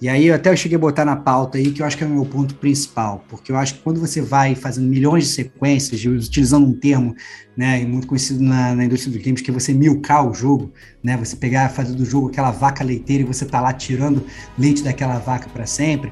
E 0.01 0.09
aí 0.09 0.33
até 0.33 0.49
eu 0.49 0.57
cheguei 0.57 0.77
a 0.77 0.79
botar 0.79 1.05
na 1.05 1.15
pauta 1.15 1.59
aí 1.59 1.71
que 1.73 1.83
eu 1.83 1.87
acho 1.87 1.95
que 1.95 2.03
é 2.03 2.07
o 2.07 2.11
meu 2.11 2.25
ponto 2.25 2.55
principal, 2.55 3.23
porque 3.29 3.53
eu 3.53 3.57
acho 3.57 3.75
que 3.75 3.81
quando 3.81 4.01
você 4.01 4.23
vai 4.23 4.55
fazendo 4.55 4.89
milhões 4.89 5.25
de 5.25 5.31
sequências, 5.31 6.03
utilizando 6.07 6.67
um 6.67 6.73
termo 6.73 7.15
né, 7.55 7.85
muito 7.85 8.07
conhecido 8.07 8.43
na, 8.43 8.75
na 8.75 8.87
indústria 8.87 9.13
dos 9.13 9.23
games, 9.23 9.43
que 9.43 9.51
é 9.51 9.55
você 9.55 9.75
milcar 9.75 10.27
o 10.27 10.33
jogo, 10.33 10.73
né, 11.05 11.19
você 11.19 11.37
pegar, 11.37 11.69
fazer 11.69 11.93
do 11.93 12.05
jogo 12.07 12.29
aquela 12.29 12.51
vaca 12.51 12.83
leiteira 12.83 13.25
e 13.25 13.27
você 13.27 13.45
tá 13.45 13.61
lá 13.61 13.75
tirando 13.75 14.25
leite 14.59 14.83
daquela 14.83 15.19
vaca 15.19 15.51
para 15.51 15.67
sempre, 15.67 16.11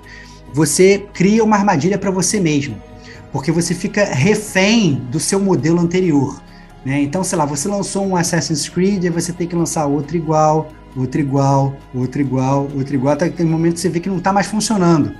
você 0.52 1.06
cria 1.14 1.42
uma 1.42 1.56
armadilha 1.56 1.96
para 1.96 2.10
você 2.10 2.38
mesmo, 2.38 2.76
porque 3.32 3.50
você 3.50 3.74
fica 3.74 4.04
refém 4.04 4.96
do 5.10 5.18
seu 5.18 5.40
modelo 5.40 5.80
anterior. 5.80 6.42
Né? 6.84 7.02
Então, 7.02 7.24
sei 7.24 7.38
lá, 7.38 7.44
você 7.44 7.68
lançou 7.68 8.06
um 8.06 8.16
Assassin's 8.16 8.68
Creed 8.68 9.04
e 9.04 9.10
você 9.10 9.32
tem 9.32 9.46
que 9.46 9.56
lançar 9.56 9.86
outro 9.86 10.16
igual, 10.16 10.68
outro 10.96 11.20
igual, 11.20 11.76
outro 11.94 12.20
igual, 12.20 12.68
outro 12.74 12.94
igual, 12.94 13.14
até 13.14 13.28
que 13.28 13.36
tem 13.36 13.46
um 13.46 13.50
momento 13.50 13.74
que 13.74 13.80
você 13.80 13.88
vê 13.88 14.00
que 14.00 14.08
não 14.08 14.18
está 14.18 14.32
mais 14.32 14.46
funcionando. 14.46 15.12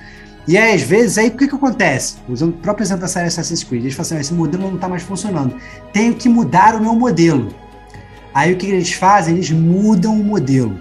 E 0.47 0.57
aí, 0.57 0.75
às 0.75 0.83
vezes, 0.83 1.19
aí 1.19 1.29
o 1.29 1.37
que, 1.37 1.47
que 1.47 1.55
acontece? 1.55 2.17
Usando 2.27 2.51
o 2.51 2.59
próprio 2.59 2.83
exemplo 2.83 3.03
da 3.03 3.09
série 3.09 3.27
Assassin's 3.27 3.63
Creed, 3.63 3.83
eles 3.83 3.95
falam 3.95 4.07
assim: 4.07 4.17
ah, 4.17 4.21
esse 4.21 4.33
modelo 4.33 4.63
não 4.67 4.77
está 4.77 4.89
mais 4.89 5.03
funcionando. 5.03 5.55
Tenho 5.93 6.15
que 6.15 6.27
mudar 6.27 6.75
o 6.75 6.81
meu 6.81 6.95
modelo. 6.95 7.49
Aí 8.33 8.55
o 8.55 8.57
que 8.57 8.67
eles 8.67 8.93
fazem? 8.93 9.35
Eles 9.35 9.51
mudam 9.51 10.19
o 10.19 10.25
modelo. 10.25 10.79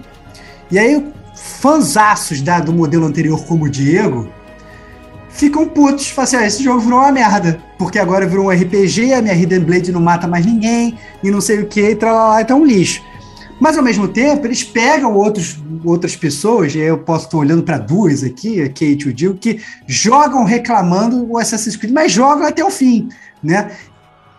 E 0.70 0.78
aí, 0.78 1.12
fãzaços 1.34 2.40
do 2.64 2.72
modelo 2.72 3.04
anterior, 3.04 3.44
como 3.44 3.66
o 3.66 3.68
Diego, 3.68 4.28
ficam 5.28 5.66
putos. 5.66 6.08
Falam 6.08 6.24
assim, 6.24 6.36
ah, 6.36 6.46
esse 6.46 6.62
jogo 6.62 6.80
virou 6.80 6.98
uma 6.98 7.12
merda. 7.12 7.62
Porque 7.78 7.98
agora 7.98 8.26
virou 8.26 8.46
um 8.46 8.50
RPG, 8.50 9.12
a 9.12 9.22
minha 9.22 9.34
Hidden 9.34 9.60
Blade 9.60 9.92
não 9.92 10.00
mata 10.00 10.26
mais 10.26 10.44
ninguém, 10.44 10.98
e 11.22 11.30
não 11.30 11.40
sei 11.40 11.60
o 11.60 11.66
que, 11.66 11.80
e 11.80 11.94
tralalá, 11.94 12.42
então 12.42 12.58
é 12.58 12.60
um 12.60 12.66
lixo. 12.66 13.02
Mas 13.60 13.76
ao 13.76 13.82
mesmo 13.82 14.06
tempo, 14.06 14.46
eles 14.46 14.62
pegam 14.62 15.14
outros, 15.14 15.58
outras 15.84 16.14
pessoas, 16.14 16.74
e 16.74 16.78
eu 16.78 16.98
posso 16.98 17.26
estar 17.26 17.38
olhando 17.38 17.62
para 17.62 17.78
duas 17.78 18.22
aqui, 18.22 18.60
a 18.62 18.68
Kate 18.68 19.04
e 19.06 19.08
o 19.08 19.12
Dio, 19.12 19.34
que 19.34 19.60
jogam 19.86 20.44
reclamando 20.44 21.26
o 21.28 21.38
Assassin's 21.38 21.76
Creed, 21.76 21.92
mas 21.92 22.12
jogam 22.12 22.46
até 22.46 22.64
o 22.64 22.70
fim, 22.70 23.08
né? 23.42 23.70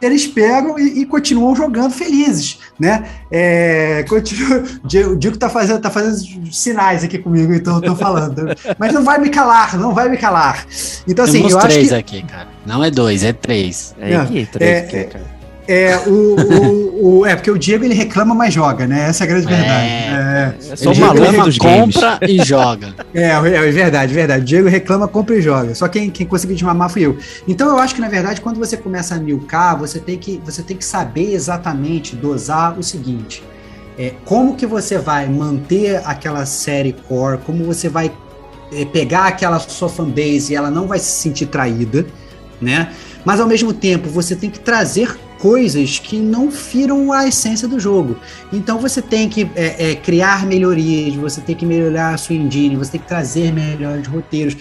Eles 0.01 0.27
pegam 0.27 0.77
e, 0.80 1.01
e, 1.01 1.05
continuam 1.05 1.55
jogando 1.55 1.91
felizes, 1.91 2.59
né? 2.80 3.05
É, 3.31 4.03
continua, 4.07 4.63
o 4.84 5.15
Diego 5.15 5.38
tá 5.38 5.49
fazendo, 5.49 5.81
tá 5.81 5.89
fazendo 5.89 6.51
sinais 6.51 7.03
aqui 7.03 7.17
comigo, 7.17 7.53
então 7.53 7.76
eu 7.76 7.81
tô 7.81 7.95
falando. 7.95 8.47
Mas 8.77 8.93
não 8.93 9.03
vai 9.03 9.19
me 9.19 9.30
calar, 9.30 9.77
não 9.77 9.93
vai 9.93 10.09
me 10.09 10.17
calar. 10.17 10.65
Então, 11.07 11.26
assim, 11.26 11.39
Temos 11.39 11.53
eu 11.53 11.59
três 11.59 11.91
acho 11.91 12.03
que... 12.03 12.17
aqui, 12.17 12.27
cara. 12.27 12.47
Não 12.65 12.84
é 12.84 12.89
dois, 12.89 13.23
é 13.23 13.34
três. 13.34 13.95
É, 13.99 14.15
aqui, 14.15 14.47
três, 14.51 14.71
é, 14.71 14.80
aqui, 14.80 15.11
cara. 15.11 15.39
É, 15.71 15.95
o, 16.07 16.35
o, 16.35 17.19
o, 17.19 17.25
é, 17.27 17.35
porque 17.35 17.51
o 17.51 17.55
Diego 17.55 17.85
ele 17.85 17.93
reclama, 17.93 18.33
mas 18.33 18.51
joga, 18.51 18.87
né? 18.87 19.07
Essa 19.07 19.23
é 19.23 19.25
a 19.25 19.27
grande 19.27 19.45
é. 19.45 19.55
verdade. 19.55 19.87
É, 19.87 20.55
é 20.71 20.75
só 20.75 20.95
maluco 20.95 21.43
dos 21.43 21.57
compra 21.59 22.19
e 22.27 22.43
joga. 22.43 22.95
É, 23.13 23.29
é, 23.29 23.71
verdade, 23.71 24.13
verdade. 24.13 24.41
O 24.41 24.45
Diego 24.45 24.67
reclama, 24.67 25.07
compra 25.07 25.35
e 25.35 25.41
joga. 25.41 25.75
Só 25.75 25.87
quem, 25.87 26.09
quem 26.09 26.25
conseguiu 26.25 26.55
desmamar 26.55 26.89
fui 26.89 27.03
eu. 27.05 27.17
Então 27.47 27.67
eu 27.69 27.77
acho 27.77 27.93
que, 27.93 28.01
na 28.01 28.07
verdade, 28.07 28.41
quando 28.41 28.57
você 28.57 28.77
começa 28.77 29.15
a 29.15 29.19
milcar, 29.19 29.77
você 29.77 29.99
tem 29.99 30.17
que, 30.17 30.41
você 30.43 30.63
tem 30.63 30.75
que 30.75 30.85
saber 30.85 31.33
exatamente 31.33 32.15
dosar 32.15 32.77
o 32.77 32.81
seguinte. 32.83 33.43
É, 33.97 34.13
como 34.25 34.55
que 34.55 34.65
você 34.65 34.97
vai 34.97 35.27
manter 35.27 36.01
aquela 36.05 36.45
série 36.45 36.93
core, 36.93 37.39
como 37.45 37.63
você 37.63 37.89
vai 37.89 38.11
é, 38.71 38.85
pegar 38.85 39.25
aquela 39.25 39.59
sua 39.59 39.89
fanbase 39.89 40.53
e 40.53 40.55
ela 40.55 40.71
não 40.71 40.87
vai 40.87 40.97
se 40.97 41.21
sentir 41.21 41.45
traída, 41.45 42.05
né? 42.59 42.91
Mas 43.23 43.39
ao 43.39 43.47
mesmo 43.47 43.73
tempo 43.73 44.09
você 44.09 44.35
tem 44.35 44.49
que 44.49 44.59
trazer 44.59 45.15
coisas 45.40 45.99
que 45.99 46.18
não 46.18 46.52
firam 46.52 47.11
a 47.11 47.28
essência 47.28 47.68
do 47.68 47.80
jogo. 47.80 48.18
Então 48.52 48.78
você 48.78 49.02
tem 49.02 49.28
que 49.30 49.49
é, 49.56 49.91
é, 49.91 49.95
criar 49.95 50.45
melhorias, 50.45 51.16
você 51.16 51.41
tem 51.41 51.56
que 51.56 51.66
melhorar 51.66 52.14
a 52.14 52.18
sua 52.18 52.36
engine, 52.36 52.76
você 52.76 52.91
tem 52.91 53.02
que 53.02 53.07
trazer 53.07 53.52
melhores 53.52 54.06
roteiros. 54.06 54.57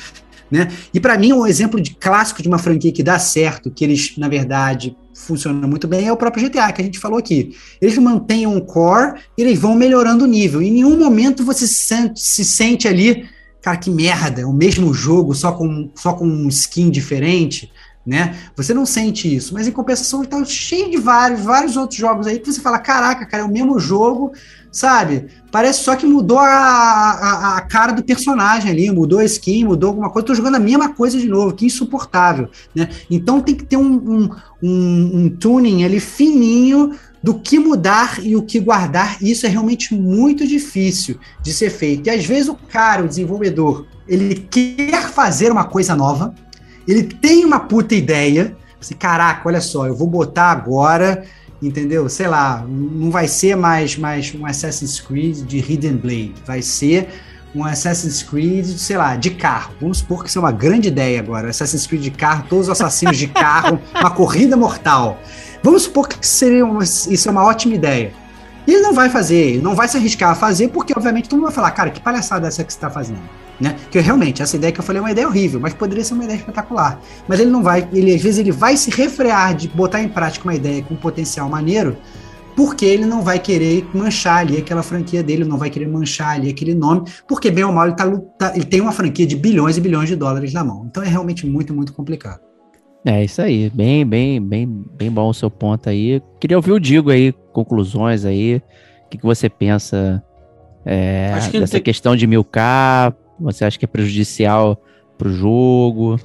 Né? 0.50 0.68
E 0.94 0.98
para 0.98 1.18
mim, 1.18 1.32
um 1.32 1.46
exemplo 1.46 1.80
de 1.80 1.94
clássico 1.94 2.40
de 2.40 2.48
uma 2.48 2.58
franquia 2.58 2.92
que 2.92 3.02
dá 3.02 3.18
certo, 3.18 3.70
que 3.70 3.84
eles, 3.84 4.16
na 4.16 4.28
verdade, 4.28 4.96
funcionam 5.14 5.68
muito 5.68 5.86
bem, 5.86 6.06
é 6.06 6.12
o 6.12 6.16
próprio 6.16 6.48
GTA, 6.48 6.72
que 6.72 6.80
a 6.80 6.84
gente 6.84 6.98
falou 6.98 7.18
aqui. 7.18 7.54
Eles 7.82 7.98
mantêm 7.98 8.46
um 8.46 8.60
core 8.60 9.20
e 9.36 9.42
eles 9.42 9.58
vão 9.58 9.74
melhorando 9.74 10.24
o 10.24 10.28
nível. 10.28 10.62
Em 10.62 10.70
nenhum 10.70 10.96
momento 10.98 11.44
você 11.44 11.66
se 11.66 11.74
sente, 11.74 12.20
se 12.20 12.44
sente 12.44 12.88
ali, 12.88 13.26
cara, 13.60 13.76
que 13.76 13.90
merda, 13.90 14.40
é 14.40 14.46
o 14.46 14.52
mesmo 14.52 14.94
jogo, 14.94 15.34
só 15.34 15.52
com, 15.52 15.90
só 15.94 16.14
com 16.14 16.26
um 16.26 16.48
skin 16.48 16.88
diferente 16.88 17.70
né? 18.08 18.34
Você 18.56 18.72
não 18.72 18.86
sente 18.86 19.32
isso, 19.32 19.52
mas 19.52 19.68
em 19.68 19.70
compensação 19.70 20.22
está 20.22 20.42
cheio 20.42 20.90
de 20.90 20.96
vários, 20.96 21.42
vários 21.42 21.76
outros 21.76 22.00
jogos 22.00 22.26
aí 22.26 22.38
que 22.38 22.50
você 22.50 22.58
fala, 22.58 22.78
caraca, 22.78 23.26
cara, 23.26 23.42
é 23.42 23.46
o 23.46 23.52
mesmo 23.52 23.78
jogo, 23.78 24.32
sabe? 24.72 25.26
Parece 25.52 25.84
só 25.84 25.94
que 25.94 26.06
mudou 26.06 26.38
a, 26.38 26.46
a, 26.46 27.56
a 27.58 27.60
cara 27.60 27.92
do 27.92 28.02
personagem 28.02 28.70
ali, 28.70 28.90
mudou 28.90 29.18
a 29.18 29.26
skin, 29.26 29.66
mudou 29.66 29.90
alguma 29.90 30.08
coisa, 30.08 30.26
tô 30.26 30.34
jogando 30.34 30.54
a 30.54 30.58
mesma 30.58 30.88
coisa 30.88 31.18
de 31.18 31.28
novo, 31.28 31.54
que 31.54 31.66
insuportável, 31.66 32.48
né? 32.74 32.88
Então 33.10 33.42
tem 33.42 33.54
que 33.54 33.66
ter 33.66 33.76
um, 33.76 33.92
um, 33.92 34.30
um, 34.62 35.10
um 35.14 35.28
tuning 35.28 35.84
ali 35.84 36.00
fininho 36.00 36.94
do 37.22 37.34
que 37.34 37.58
mudar 37.58 38.24
e 38.24 38.34
o 38.34 38.42
que 38.42 38.58
guardar, 38.58 39.22
e 39.22 39.30
isso 39.30 39.44
é 39.44 39.50
realmente 39.50 39.94
muito 39.94 40.46
difícil 40.46 41.18
de 41.42 41.52
ser 41.52 41.68
feito. 41.68 42.06
E 42.06 42.10
às 42.10 42.24
vezes 42.24 42.48
o 42.48 42.54
cara, 42.54 43.04
o 43.04 43.08
desenvolvedor, 43.08 43.84
ele 44.08 44.34
quer 44.34 45.10
fazer 45.10 45.52
uma 45.52 45.64
coisa 45.64 45.94
nova, 45.94 46.34
ele 46.88 47.02
tem 47.02 47.44
uma 47.44 47.60
puta 47.60 47.94
ideia. 47.94 48.56
Assim, 48.80 48.94
caraca, 48.94 49.46
olha 49.46 49.60
só, 49.60 49.86
eu 49.86 49.94
vou 49.94 50.06
botar 50.06 50.50
agora, 50.50 51.24
entendeu? 51.60 52.08
Sei 52.08 52.26
lá, 52.26 52.64
não 52.66 53.10
vai 53.10 53.28
ser 53.28 53.56
mais, 53.56 53.96
mais 53.96 54.34
um 54.34 54.46
Assassin's 54.46 55.00
Creed 55.00 55.42
de 55.44 55.58
Hidden 55.58 55.96
Blade, 55.96 56.34
vai 56.46 56.62
ser 56.62 57.08
um 57.54 57.64
Assassin's 57.64 58.22
Creed, 58.22 58.66
sei 58.76 58.96
lá, 58.96 59.16
de 59.16 59.30
carro. 59.30 59.74
Vamos 59.80 59.98
supor 59.98 60.22
que 60.22 60.30
isso 60.30 60.38
é 60.38 60.42
uma 60.42 60.52
grande 60.52 60.88
ideia 60.88 61.18
agora. 61.18 61.48
Assassin's 61.48 61.86
Creed 61.86 62.02
de 62.02 62.10
carro, 62.10 62.44
todos 62.48 62.68
os 62.68 62.72
assassinos 62.72 63.16
de 63.16 63.26
carro, 63.26 63.80
uma 63.98 64.10
corrida 64.10 64.56
mortal. 64.56 65.18
Vamos 65.62 65.82
supor 65.82 66.08
que 66.08 66.26
seria 66.26 66.64
uma, 66.64 66.84
isso 66.84 67.28
é 67.28 67.30
uma 67.30 67.44
ótima 67.44 67.74
ideia. 67.74 68.12
E 68.66 68.72
ele 68.72 68.82
não 68.82 68.92
vai 68.92 69.08
fazer, 69.08 69.62
não 69.62 69.74
vai 69.74 69.88
se 69.88 69.96
arriscar 69.96 70.30
a 70.30 70.34
fazer, 70.34 70.68
porque 70.68 70.92
obviamente 70.94 71.28
todo 71.28 71.38
mundo 71.38 71.46
vai 71.46 71.54
falar, 71.54 71.70
cara, 71.70 71.90
que 71.90 72.00
palhaçada 72.00 72.46
é 72.46 72.48
essa 72.48 72.62
que 72.62 72.72
você 72.72 72.76
está 72.76 72.90
fazendo? 72.90 73.20
Né? 73.60 73.74
Que 73.90 73.98
realmente, 73.98 74.40
essa 74.40 74.56
ideia 74.56 74.72
que 74.72 74.78
eu 74.78 74.84
falei 74.84 75.00
é 75.00 75.02
uma 75.02 75.10
ideia 75.10 75.26
horrível, 75.26 75.58
mas 75.58 75.74
poderia 75.74 76.04
ser 76.04 76.14
uma 76.14 76.24
ideia 76.24 76.36
espetacular. 76.36 77.00
Mas 77.26 77.40
ele 77.40 77.50
não 77.50 77.62
vai, 77.62 77.88
ele 77.92 78.14
às 78.14 78.22
vezes 78.22 78.38
ele 78.38 78.52
vai 78.52 78.76
se 78.76 78.90
refrear 78.90 79.54
de 79.54 79.68
botar 79.68 80.00
em 80.00 80.08
prática 80.08 80.44
uma 80.44 80.54
ideia 80.54 80.82
com 80.82 80.94
potencial 80.94 81.48
maneiro, 81.48 81.96
porque 82.54 82.84
ele 82.84 83.04
não 83.04 83.22
vai 83.22 83.38
querer 83.38 83.84
manchar 83.94 84.38
ali 84.38 84.58
aquela 84.58 84.82
franquia 84.82 85.22
dele, 85.22 85.44
não 85.44 85.58
vai 85.58 85.70
querer 85.70 85.88
manchar 85.88 86.36
ali 86.36 86.50
aquele 86.50 86.74
nome, 86.74 87.08
porque 87.26 87.50
bem 87.50 87.64
ou 87.64 87.72
mal 87.72 87.86
ele, 87.86 87.96
tá, 87.96 88.10
tá, 88.38 88.52
ele 88.54 88.64
tem 88.64 88.80
uma 88.80 88.92
franquia 88.92 89.26
de 89.26 89.36
bilhões 89.36 89.76
e 89.76 89.80
bilhões 89.80 90.08
de 90.08 90.16
dólares 90.16 90.52
na 90.52 90.62
mão. 90.62 90.86
Então 90.88 91.02
é 91.02 91.08
realmente 91.08 91.46
muito, 91.46 91.74
muito 91.74 91.92
complicado. 91.92 92.40
É 93.04 93.24
isso 93.24 93.40
aí, 93.40 93.70
bem, 93.70 94.04
bem, 94.04 94.40
bem, 94.40 94.84
bem 94.96 95.10
bom 95.10 95.28
o 95.28 95.34
seu 95.34 95.50
ponto 95.50 95.88
aí. 95.88 96.20
Queria 96.40 96.56
ouvir 96.56 96.72
o 96.72 96.80
Digo 96.80 97.10
aí, 97.10 97.32
conclusões 97.52 98.24
aí, 98.24 98.56
o 99.06 99.08
que, 99.08 99.18
que 99.18 99.24
você 99.24 99.48
pensa 99.48 100.22
é, 100.84 101.32
dessa 101.52 101.72
tem... 101.72 101.82
questão 101.82 102.16
de 102.16 102.26
milcar, 102.26 103.14
você 103.40 103.64
acha 103.64 103.78
que 103.78 103.84
é 103.84 103.88
prejudicial 103.88 104.82
para 105.16 105.28
o 105.28 105.32
jogo? 105.32 106.18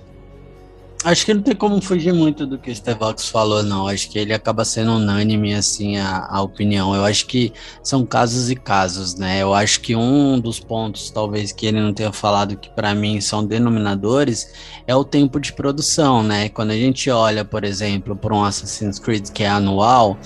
Acho 1.03 1.25
que 1.25 1.33
não 1.33 1.41
tem 1.41 1.53
como 1.53 1.81
fugir 1.81 2.13
muito 2.13 2.47
do 2.47 2.57
que 2.57 2.71
o 2.71 2.75
Stevox 2.75 3.27
falou, 3.27 3.61
não. 3.61 3.89
Acho 3.89 4.09
que 4.09 4.17
ele 4.17 4.33
acaba 4.33 4.63
sendo 4.63 4.93
unânime, 4.93 5.53
assim, 5.53 5.97
a, 5.97 6.25
a, 6.29 6.41
opinião. 6.41 6.95
Eu 6.95 7.03
acho 7.03 7.27
que 7.27 7.51
são 7.83 8.05
casos 8.05 8.49
e 8.49 8.55
casos, 8.55 9.15
né? 9.15 9.41
Eu 9.41 9.53
acho 9.53 9.81
que 9.81 9.97
um 9.97 10.39
dos 10.39 10.61
pontos, 10.61 11.09
talvez, 11.09 11.51
que 11.51 11.65
ele 11.65 11.81
não 11.81 11.93
tenha 11.93 12.13
falado 12.13 12.55
que 12.55 12.69
para 12.69 12.95
mim 12.95 13.19
são 13.19 13.45
denominadores 13.45 14.53
é 14.87 14.95
o 14.95 15.03
tempo 15.03 15.41
de 15.41 15.51
produção, 15.51 16.23
né? 16.23 16.47
Quando 16.47 16.71
a 16.71 16.77
gente 16.77 17.09
olha, 17.09 17.43
por 17.43 17.65
exemplo, 17.65 18.15
para 18.15 18.33
um 18.33 18.41
Assassin's 18.41 18.97
Creed 18.97 19.29
que 19.31 19.43
é 19.43 19.49
anual, 19.49 20.17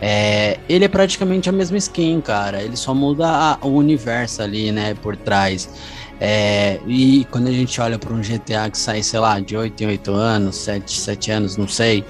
é, 0.00 0.58
ele 0.68 0.84
é 0.84 0.88
praticamente 0.88 1.48
a 1.48 1.52
mesma 1.52 1.78
skin, 1.78 2.20
cara. 2.20 2.60
Ele 2.60 2.76
só 2.76 2.92
muda 2.92 3.28
a, 3.28 3.58
o 3.64 3.68
universo 3.68 4.42
ali, 4.42 4.72
né, 4.72 4.94
por 4.94 5.16
trás. 5.16 5.68
É, 6.20 6.78
e 6.86 7.26
quando 7.30 7.46
a 7.46 7.52
gente 7.52 7.80
olha 7.80 7.98
para 7.98 8.12
um 8.12 8.20
GTA 8.20 8.68
que 8.70 8.76
sai, 8.76 9.02
sei 9.02 9.18
lá, 9.18 9.40
de 9.40 9.56
8 9.56 9.82
em 9.82 9.86
8 9.86 10.12
anos, 10.12 10.56
7, 10.56 11.00
7 11.00 11.30
anos, 11.30 11.56
não 11.56 11.66
sei, 11.66 12.04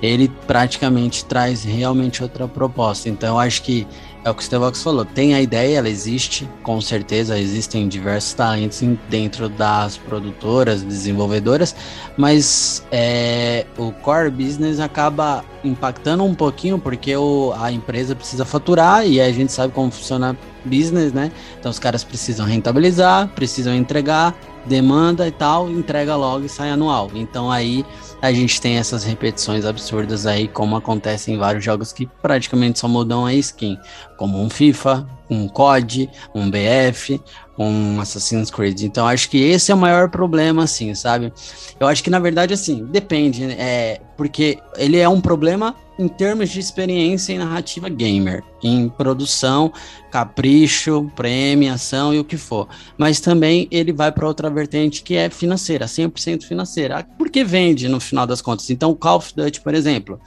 ele 0.00 0.28
praticamente 0.46 1.24
traz 1.24 1.64
realmente 1.64 2.22
outra 2.22 2.46
proposta. 2.46 3.08
Então 3.08 3.30
eu 3.30 3.38
acho 3.38 3.62
que 3.62 3.86
é 4.26 4.30
o 4.30 4.34
que 4.34 4.42
o 4.42 4.44
Stevox 4.44 4.82
falou, 4.82 5.04
tem 5.04 5.34
a 5.34 5.40
ideia, 5.40 5.78
ela 5.78 5.88
existe, 5.88 6.48
com 6.64 6.80
certeza 6.80 7.38
existem 7.38 7.86
diversos 7.86 8.34
talentos 8.34 8.82
dentro 9.08 9.48
das 9.48 9.96
produtoras, 9.96 10.82
desenvolvedoras, 10.82 11.76
mas 12.16 12.84
é, 12.90 13.66
o 13.78 13.92
core 13.92 14.28
business 14.28 14.80
acaba 14.80 15.44
impactando 15.62 16.24
um 16.24 16.34
pouquinho 16.34 16.76
porque 16.76 17.16
o, 17.16 17.54
a 17.56 17.70
empresa 17.70 18.16
precisa 18.16 18.44
faturar 18.44 19.06
e 19.06 19.20
a 19.20 19.30
gente 19.30 19.52
sabe 19.52 19.72
como 19.72 19.92
funciona 19.92 20.36
business, 20.64 21.12
né? 21.12 21.30
Então 21.60 21.70
os 21.70 21.78
caras 21.78 22.02
precisam 22.02 22.44
rentabilizar, 22.46 23.28
precisam 23.28 23.76
entregar, 23.76 24.34
demanda 24.66 25.26
e 25.26 25.30
tal, 25.30 25.70
entrega 25.70 26.16
logo 26.16 26.44
e 26.44 26.48
sai 26.48 26.70
anual. 26.70 27.10
Então 27.14 27.50
aí 27.50 27.84
a 28.20 28.32
gente 28.32 28.60
tem 28.60 28.76
essas 28.76 29.04
repetições 29.04 29.64
absurdas 29.64 30.26
aí, 30.26 30.48
como 30.48 30.76
acontece 30.76 31.30
em 31.30 31.38
vários 31.38 31.64
jogos 31.64 31.92
que 31.92 32.06
praticamente 32.06 32.78
só 32.78 32.88
mudam 32.88 33.26
a 33.26 33.34
skin, 33.34 33.78
como 34.16 34.40
um 34.42 34.48
FIFA, 34.48 35.06
um 35.30 35.48
COD, 35.48 36.08
um 36.34 36.50
BF, 36.50 37.20
um 37.58 38.00
Assassin's 38.00 38.50
Creed. 38.50 38.82
Então 38.82 39.06
acho 39.06 39.28
que 39.28 39.38
esse 39.38 39.72
é 39.72 39.74
o 39.74 39.78
maior 39.78 40.08
problema, 40.10 40.64
assim, 40.64 40.94
sabe? 40.94 41.32
Eu 41.78 41.86
acho 41.86 42.02
que 42.02 42.10
na 42.10 42.18
verdade, 42.18 42.54
assim, 42.54 42.84
depende, 42.84 43.46
né? 43.46 43.56
é, 43.58 44.00
porque 44.16 44.58
ele 44.76 44.98
é 44.98 45.08
um 45.08 45.20
problema 45.20 45.74
em 45.98 46.08
termos 46.08 46.50
de 46.50 46.60
experiência 46.60 47.32
em 47.32 47.38
narrativa 47.38 47.88
gamer, 47.88 48.44
em 48.62 48.88
produção, 48.88 49.72
capricho, 50.10 51.10
premiação 51.16 52.14
e 52.14 52.18
o 52.18 52.24
que 52.24 52.36
for. 52.36 52.68
Mas 52.98 53.18
também 53.18 53.66
ele 53.70 53.92
vai 53.92 54.12
para 54.12 54.26
outra 54.26 54.50
vertente 54.50 55.02
que 55.02 55.16
é 55.16 55.30
financeira, 55.30 55.86
100% 55.86 56.44
financeira, 56.44 57.06
porque 57.16 57.42
vende 57.42 57.88
no 57.88 57.98
final 57.98 58.26
das 58.26 58.42
contas. 58.42 58.68
Então, 58.68 58.94
Call 58.94 59.16
of 59.16 59.32
Duty, 59.34 59.62
por 59.62 59.74
exemplo, 59.74 60.20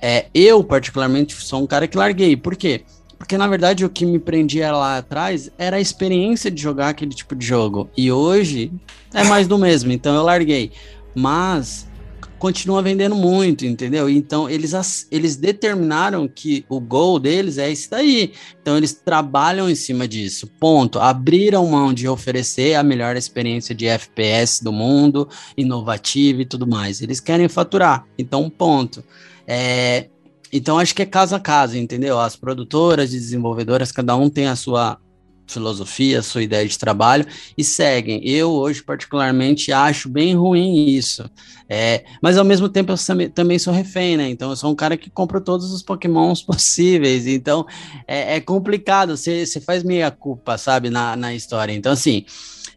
é, 0.00 0.26
eu 0.32 0.62
particularmente 0.62 1.34
sou 1.34 1.62
um 1.62 1.66
cara 1.66 1.88
que 1.88 1.96
larguei. 1.96 2.36
Por 2.36 2.54
quê? 2.54 2.84
Porque 3.22 3.38
na 3.38 3.46
verdade 3.46 3.84
o 3.84 3.88
que 3.88 4.04
me 4.04 4.18
prendia 4.18 4.72
lá 4.72 4.98
atrás 4.98 5.48
era 5.56 5.76
a 5.76 5.80
experiência 5.80 6.50
de 6.50 6.60
jogar 6.60 6.88
aquele 6.88 7.14
tipo 7.14 7.36
de 7.36 7.46
jogo. 7.46 7.88
E 7.96 8.10
hoje 8.10 8.72
é 9.14 9.22
mais 9.22 9.46
do 9.46 9.56
mesmo, 9.56 9.92
então 9.92 10.12
eu 10.12 10.24
larguei. 10.24 10.72
Mas 11.14 11.88
continua 12.36 12.82
vendendo 12.82 13.14
muito, 13.14 13.64
entendeu? 13.64 14.10
Então 14.10 14.50
eles, 14.50 15.06
eles 15.08 15.36
determinaram 15.36 16.26
que 16.26 16.66
o 16.68 16.80
gol 16.80 17.20
deles 17.20 17.58
é 17.58 17.70
isso 17.70 17.88
daí. 17.90 18.32
Então 18.60 18.76
eles 18.76 18.92
trabalham 18.92 19.70
em 19.70 19.76
cima 19.76 20.08
disso. 20.08 20.48
Ponto. 20.58 20.98
Abriram 20.98 21.64
mão 21.64 21.94
de 21.94 22.08
oferecer 22.08 22.74
a 22.74 22.82
melhor 22.82 23.16
experiência 23.16 23.72
de 23.72 23.86
FPS 23.86 24.64
do 24.64 24.72
mundo, 24.72 25.28
inovativa 25.56 26.42
e 26.42 26.44
tudo 26.44 26.66
mais. 26.66 27.00
Eles 27.00 27.20
querem 27.20 27.48
faturar. 27.48 28.04
Então, 28.18 28.50
ponto. 28.50 29.04
É, 29.46 30.08
então 30.52 30.78
acho 30.78 30.94
que 30.94 31.02
é 31.02 31.06
caso 31.06 31.34
a 31.34 31.40
caso, 31.40 31.76
entendeu? 31.76 32.18
As 32.20 32.36
produtoras 32.36 33.14
e 33.14 33.18
desenvolvedoras, 33.18 33.90
cada 33.90 34.14
um 34.16 34.28
tem 34.28 34.46
a 34.46 34.56
sua 34.56 34.98
filosofia, 35.46 36.20
a 36.20 36.22
sua 36.22 36.42
ideia 36.42 36.66
de 36.66 36.78
trabalho 36.78 37.26
e 37.56 37.64
seguem. 37.64 38.26
Eu 38.26 38.50
hoje 38.50 38.82
particularmente 38.82 39.72
acho 39.72 40.08
bem 40.08 40.34
ruim 40.34 40.86
isso. 40.86 41.28
É, 41.68 42.04
mas 42.22 42.36
ao 42.36 42.44
mesmo 42.44 42.68
tempo 42.68 42.92
eu 42.92 43.30
também 43.30 43.58
sou 43.58 43.72
refém, 43.72 44.16
né? 44.16 44.28
Então 44.28 44.50
eu 44.50 44.56
sou 44.56 44.70
um 44.70 44.74
cara 44.74 44.96
que 44.96 45.10
compra 45.10 45.40
todos 45.40 45.72
os 45.72 45.82
pokémons 45.82 46.42
possíveis. 46.44 47.26
Então 47.26 47.66
é, 48.06 48.36
é 48.36 48.40
complicado, 48.40 49.16
você 49.16 49.60
faz 49.64 49.82
meia 49.82 50.10
culpa, 50.10 50.56
sabe, 50.58 50.90
na, 50.90 51.16
na 51.16 51.34
história. 51.34 51.72
Então 51.72 51.92
assim, 51.92 52.24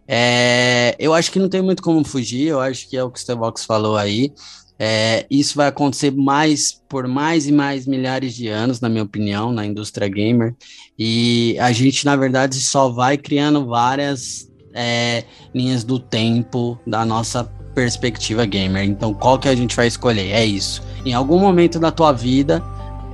é, 0.08 0.96
eu 1.00 1.14
acho 1.14 1.32
que 1.32 1.40
não 1.40 1.50
tem 1.50 1.62
muito 1.62 1.82
como 1.82 2.04
fugir, 2.04 2.48
eu 2.48 2.60
acho 2.60 2.90
que 2.90 2.98
é 2.98 3.04
o 3.04 3.10
que 3.10 3.20
o 3.20 3.22
Stevox 3.22 3.66
falou 3.66 3.98
aí. 3.98 4.32
É, 4.78 5.26
isso 5.30 5.56
vai 5.56 5.68
acontecer 5.68 6.12
mais 6.12 6.82
por 6.90 7.08
mais 7.08 7.48
e 7.48 7.52
mais 7.52 7.88
milhares 7.88 8.36
de 8.36 8.48
anos, 8.48 8.82
na 8.82 8.90
minha 8.90 9.04
opinião, 9.04 9.52
na 9.52 9.66
indústria 9.66 10.08
gamer. 10.08 10.54
E 11.00 11.58
a 11.60 11.72
gente, 11.72 12.06
na 12.06 12.16
verdade, 12.16 12.56
só 12.56 12.90
vai 12.90 13.18
criando 13.18 13.66
várias 13.66 14.50
é, 14.74 15.24
linhas 15.54 15.84
do 15.84 15.98
tempo 15.98 16.78
da 16.86 17.06
nossa 17.06 17.44
perspectiva 17.74 18.46
gamer. 18.46 18.84
Então, 18.84 19.14
qual 19.14 19.40
que 19.40 19.50
a 19.50 19.56
gente 19.56 19.76
vai 19.76 19.88
escolher? 19.88 20.32
É 20.32 20.46
isso. 20.46 20.82
Em 21.06 21.14
algum 21.14 21.40
momento 21.40 21.80
da 21.80 21.92
tua 21.92 22.12
vida, 22.12 22.64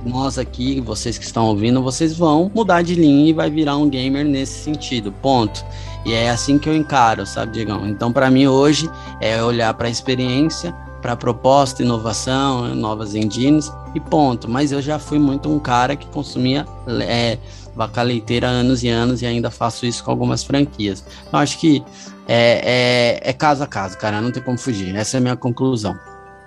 nós 0.04 0.38
aqui, 0.38 0.80
vocês 0.80 1.16
que 1.16 1.24
estão 1.24 1.46
ouvindo, 1.46 1.82
vocês 1.82 2.16
vão 2.16 2.50
mudar 2.54 2.82
de 2.82 2.94
linha 2.94 3.30
e 3.30 3.32
vai 3.32 3.50
virar 3.50 3.76
um 3.76 3.88
gamer 3.88 4.24
nesse 4.24 4.64
sentido. 4.64 5.12
Ponto. 5.12 5.64
E 6.04 6.12
é 6.12 6.30
assim 6.30 6.58
que 6.58 6.68
eu 6.68 6.74
encaro, 6.74 7.24
sabe, 7.24 7.52
Digão? 7.52 7.86
Então, 7.86 8.12
para 8.12 8.30
mim 8.30 8.46
hoje 8.46 8.90
é 9.20 9.42
olhar 9.42 9.72
para 9.74 9.86
a 9.86 9.90
experiência, 9.90 10.74
para 11.02 11.16
proposta, 11.16 11.82
inovação, 11.82 12.74
novas 12.74 13.14
engines 13.14 13.70
e 13.94 14.00
ponto. 14.00 14.48
Mas 14.48 14.70
eu 14.70 14.80
já 14.80 14.98
fui 14.98 15.18
muito 15.18 15.52
um 15.52 15.58
cara 15.58 15.96
que 15.96 16.06
consumia 16.06 16.64
é, 17.02 17.36
vaca 17.74 18.00
leiteira 18.02 18.46
anos 18.46 18.82
e 18.84 18.88
anos 18.88 19.20
e 19.20 19.26
ainda 19.26 19.50
faço 19.50 19.84
isso 19.84 20.02
com 20.04 20.10
algumas 20.12 20.44
franquias. 20.44 21.04
Então 21.26 21.40
acho 21.40 21.58
que 21.58 21.82
é, 22.28 23.18
é, 23.24 23.30
é 23.30 23.32
caso 23.32 23.64
a 23.64 23.66
caso, 23.66 23.98
cara, 23.98 24.20
não 24.20 24.30
tem 24.30 24.42
como 24.42 24.56
fugir. 24.56 24.94
Essa 24.94 25.16
é 25.16 25.18
a 25.18 25.20
minha 25.20 25.36
conclusão. 25.36 25.98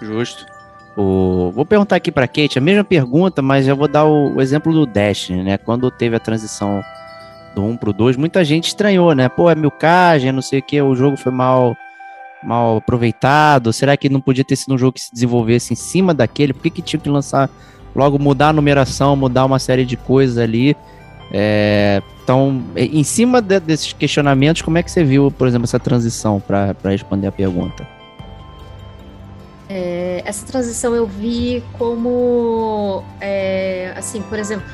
Justo. 0.02 0.46
O... 0.96 1.52
Vou 1.54 1.66
perguntar 1.66 1.98
aqui 1.98 2.10
para 2.12 2.28
Kate 2.28 2.58
a 2.58 2.62
mesma 2.62 2.84
pergunta, 2.84 3.42
mas 3.42 3.68
eu 3.68 3.76
vou 3.76 3.88
dar 3.88 4.06
o, 4.06 4.36
o 4.36 4.42
exemplo 4.42 4.72
do 4.72 4.86
Destiny, 4.86 5.44
né? 5.44 5.58
Quando 5.58 5.92
teve 5.92 6.16
a 6.16 6.20
transição 6.20 6.82
do 7.54 7.64
1 7.64 7.78
pro 7.78 7.92
2, 7.92 8.16
muita 8.16 8.46
gente 8.46 8.68
estranhou, 8.68 9.14
né? 9.14 9.28
Pô, 9.28 9.50
é 9.50 9.56
milcagem, 9.56 10.32
não 10.32 10.42
sei 10.42 10.60
o 10.60 10.64
que, 10.64 10.82
o 10.82 10.96
jogo 10.96 11.18
foi 11.18 11.32
mal 11.32 11.76
mal 12.46 12.78
aproveitado? 12.78 13.74
Será 13.74 13.98
que 13.98 14.10
não 14.10 14.22
podia 14.22 14.44
ter 14.44 14.56
sido 14.56 14.74
um 14.74 14.78
jogo 14.78 14.94
que 14.94 15.02
se 15.02 15.14
desenvolvesse 15.14 15.74
em 15.74 15.76
cima 15.76 16.14
daquele? 16.14 16.54
Por 16.54 16.64
que, 16.64 16.70
que 16.70 16.82
tinha 16.82 17.00
que 17.00 17.10
lançar 17.10 17.50
logo 17.96 18.20
mudar 18.20 18.50
a 18.50 18.54
numeração, 18.54 19.16
mudar 19.16 19.46
uma 19.46 19.60
série 19.60 19.86
de 19.86 19.98
coisas 19.98 20.38
ali? 20.38 20.76
É, 21.32 22.02
então, 22.24 22.64
em 22.76 23.04
cima 23.04 23.42
de, 23.42 23.60
desses 23.60 23.94
questionamentos, 23.94 24.62
como 24.62 24.78
é 24.78 24.84
que 24.84 24.92
você 24.92 25.04
viu, 25.04 25.32
por 25.32 25.48
exemplo, 25.48 25.66
essa 25.66 25.80
transição 25.80 26.40
para 26.40 26.76
responder 26.86 27.28
a 27.28 27.32
pergunta? 27.32 27.88
É, 29.68 30.22
essa 30.26 30.46
transição 30.46 30.96
eu 30.96 31.08
vi 31.08 31.64
como, 31.78 33.04
é, 33.20 33.94
assim, 33.98 34.22
por 34.22 34.38
exemplo, 34.38 34.66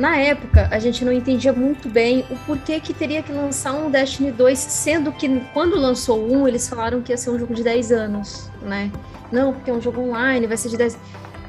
na 0.00 0.16
época, 0.16 0.66
a 0.70 0.78
gente 0.78 1.04
não 1.04 1.12
entendia 1.12 1.52
muito 1.52 1.86
bem 1.86 2.24
o 2.30 2.36
porquê 2.46 2.80
que 2.80 2.94
teria 2.94 3.22
que 3.22 3.30
lançar 3.30 3.74
um 3.74 3.90
Destiny 3.90 4.32
2, 4.32 4.58
sendo 4.58 5.12
que 5.12 5.28
quando 5.52 5.78
lançou 5.78 6.26
um, 6.26 6.48
eles 6.48 6.66
falaram 6.66 7.02
que 7.02 7.12
ia 7.12 7.18
ser 7.18 7.28
um 7.28 7.38
jogo 7.38 7.52
de 7.52 7.62
10 7.62 7.92
anos, 7.92 8.50
né? 8.62 8.90
Não, 9.30 9.52
porque 9.52 9.70
é 9.70 9.74
um 9.74 9.80
jogo 9.80 10.00
online, 10.00 10.46
vai 10.46 10.56
ser 10.56 10.70
de 10.70 10.78
10 10.78 10.96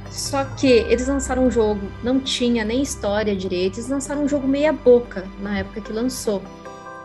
Só 0.09 0.43
que 0.43 0.67
eles 0.67 1.07
lançaram 1.07 1.45
um 1.45 1.49
jogo, 1.49 1.87
não 2.03 2.19
tinha 2.19 2.65
nem 2.65 2.81
história 2.81 3.33
direito, 3.33 3.77
eles 3.77 3.87
lançaram 3.87 4.23
um 4.23 4.27
jogo 4.27 4.45
meia 4.45 4.73
boca 4.73 5.23
na 5.39 5.59
época 5.59 5.79
que 5.79 5.93
lançou. 5.93 6.41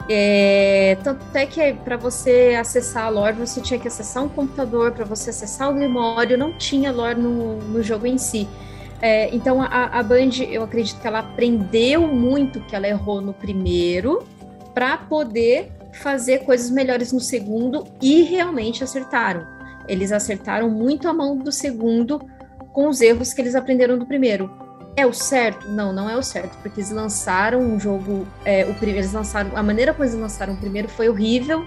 É, 0.08 0.98
tanto 1.04 1.24
é 1.32 1.46
que 1.46 1.74
para 1.74 1.96
você 1.96 2.56
acessar 2.58 3.04
a 3.04 3.08
lore, 3.08 3.36
você 3.36 3.60
tinha 3.60 3.78
que 3.78 3.86
acessar 3.86 4.24
um 4.24 4.28
computador, 4.28 4.90
para 4.90 5.04
você 5.04 5.30
acessar 5.30 5.70
o 5.70 5.74
Grimório, 5.74 6.36
não 6.36 6.52
tinha 6.52 6.90
lore 6.90 7.20
no, 7.20 7.58
no 7.58 7.82
jogo 7.84 8.04
em 8.04 8.18
si. 8.18 8.48
É, 9.00 9.34
então 9.34 9.60
a, 9.60 9.98
a 9.98 10.02
Band, 10.02 10.42
eu 10.50 10.62
acredito 10.62 11.00
que 11.00 11.06
ela 11.06 11.18
aprendeu 11.18 12.06
muito 12.06 12.60
que 12.60 12.74
ela 12.74 12.88
errou 12.88 13.20
no 13.20 13.34
primeiro 13.34 14.26
para 14.74 14.96
poder 14.96 15.72
fazer 15.92 16.40
coisas 16.40 16.70
melhores 16.70 17.12
no 17.12 17.20
segundo 17.20 17.86
e 18.00 18.22
realmente 18.22 18.84
acertaram. 18.84 19.46
Eles 19.88 20.12
acertaram 20.12 20.68
muito 20.68 21.08
a 21.08 21.12
mão 21.12 21.36
do 21.36 21.52
segundo 21.52 22.20
com 22.72 22.88
os 22.88 23.00
erros 23.00 23.32
que 23.32 23.40
eles 23.40 23.54
aprenderam 23.54 23.98
do 23.98 24.06
primeiro. 24.06 24.50
É 24.96 25.06
o 25.06 25.12
certo? 25.12 25.68
Não, 25.68 25.92
não 25.92 26.08
é 26.08 26.16
o 26.16 26.22
certo, 26.22 26.56
porque 26.62 26.80
eles 26.80 26.90
lançaram 26.90 27.60
um 27.60 27.78
jogo. 27.78 28.26
É, 28.44 28.64
o 28.64 28.74
primeiro, 28.74 29.00
eles 29.00 29.12
lançaram. 29.12 29.54
A 29.54 29.62
maneira 29.62 29.92
como 29.92 30.04
eles 30.04 30.18
lançaram 30.18 30.54
o 30.54 30.56
primeiro 30.56 30.88
foi 30.88 31.08
horrível. 31.08 31.66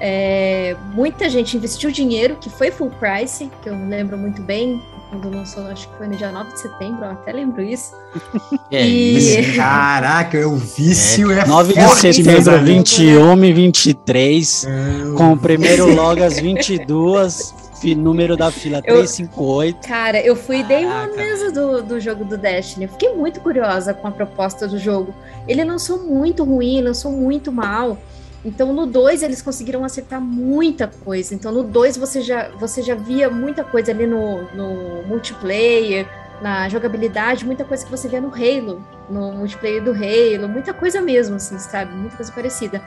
É, 0.00 0.76
muita 0.94 1.28
gente 1.28 1.56
investiu 1.56 1.90
dinheiro, 1.90 2.36
que 2.36 2.50
foi 2.50 2.70
full 2.70 2.90
price, 2.90 3.50
que 3.62 3.68
eu 3.68 3.74
lembro 3.88 4.16
muito 4.16 4.42
bem, 4.42 4.80
quando 5.08 5.30
lançou, 5.30 5.66
acho 5.66 5.88
que 5.88 5.96
foi 5.96 6.06
no 6.06 6.16
dia 6.16 6.30
9 6.30 6.52
de 6.52 6.60
setembro, 6.60 7.04
eu 7.04 7.10
até 7.10 7.32
lembro 7.32 7.62
isso. 7.62 7.92
É, 8.70 8.86
e... 8.86 9.54
Caraca, 9.56 10.46
o 10.46 10.56
vício 10.56 11.30
é, 11.30 11.40
é 11.40 11.46
9 11.46 11.72
de 11.72 11.88
setembro, 11.96 12.64
21 12.64 13.44
e 13.44 13.52
23, 13.52 14.64
é, 14.64 14.68
com 15.16 15.32
o 15.32 15.38
primeiro 15.38 15.94
logo 15.94 16.22
às 16.22 16.38
22, 16.38 17.54
número 17.96 18.36
da 18.36 18.50
fila 18.50 18.82
358. 18.82 19.76
Eu, 19.76 19.88
cara, 19.88 20.20
eu 20.20 20.36
fui 20.36 20.62
dei 20.62 20.84
uma 20.84 21.06
mesa 21.06 21.50
do, 21.50 21.82
do 21.82 22.00
jogo 22.00 22.24
do 22.24 22.36
Destiny. 22.36 22.84
Eu 22.84 22.90
fiquei 22.90 23.14
muito 23.14 23.40
curiosa 23.40 23.94
com 23.94 24.08
a 24.08 24.10
proposta 24.10 24.68
do 24.68 24.78
jogo. 24.78 25.14
Ele 25.46 25.64
lançou 25.64 25.98
muito 25.98 26.44
ruim, 26.44 26.82
lançou 26.82 27.12
muito 27.12 27.50
mal. 27.50 27.96
Então 28.44 28.72
no 28.72 28.86
2 28.86 29.22
eles 29.22 29.42
conseguiram 29.42 29.84
acertar 29.84 30.20
muita 30.20 30.86
coisa. 30.86 31.34
Então 31.34 31.50
no 31.52 31.62
2 31.62 31.96
você 31.96 32.20
já, 32.20 32.48
você 32.50 32.82
já 32.82 32.94
via 32.94 33.28
muita 33.28 33.64
coisa 33.64 33.90
ali 33.90 34.06
no, 34.06 34.42
no 34.54 35.02
multiplayer, 35.06 36.06
na 36.40 36.68
jogabilidade, 36.68 37.44
muita 37.44 37.64
coisa 37.64 37.84
que 37.84 37.90
você 37.90 38.08
vê 38.08 38.20
no 38.20 38.28
Halo, 38.28 38.84
no 39.10 39.32
multiplayer 39.32 39.82
do 39.82 39.90
Halo, 39.90 40.48
muita 40.48 40.72
coisa 40.72 41.00
mesmo, 41.00 41.36
assim, 41.36 41.58
sabe? 41.58 41.92
Muita 41.94 42.16
coisa 42.16 42.30
parecida. 42.32 42.80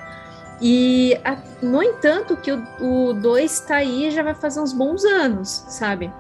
E, 0.61 1.19
a, 1.23 1.37
no 1.61 1.81
entanto, 1.81 2.37
que 2.37 2.51
o 2.51 3.13
2 3.13 3.59
tá 3.61 3.77
aí 3.77 4.11
já 4.11 4.21
vai 4.21 4.35
fazer 4.35 4.61
uns 4.61 4.71
bons 4.71 5.03
anos, 5.03 5.65
sabe? 5.67 6.11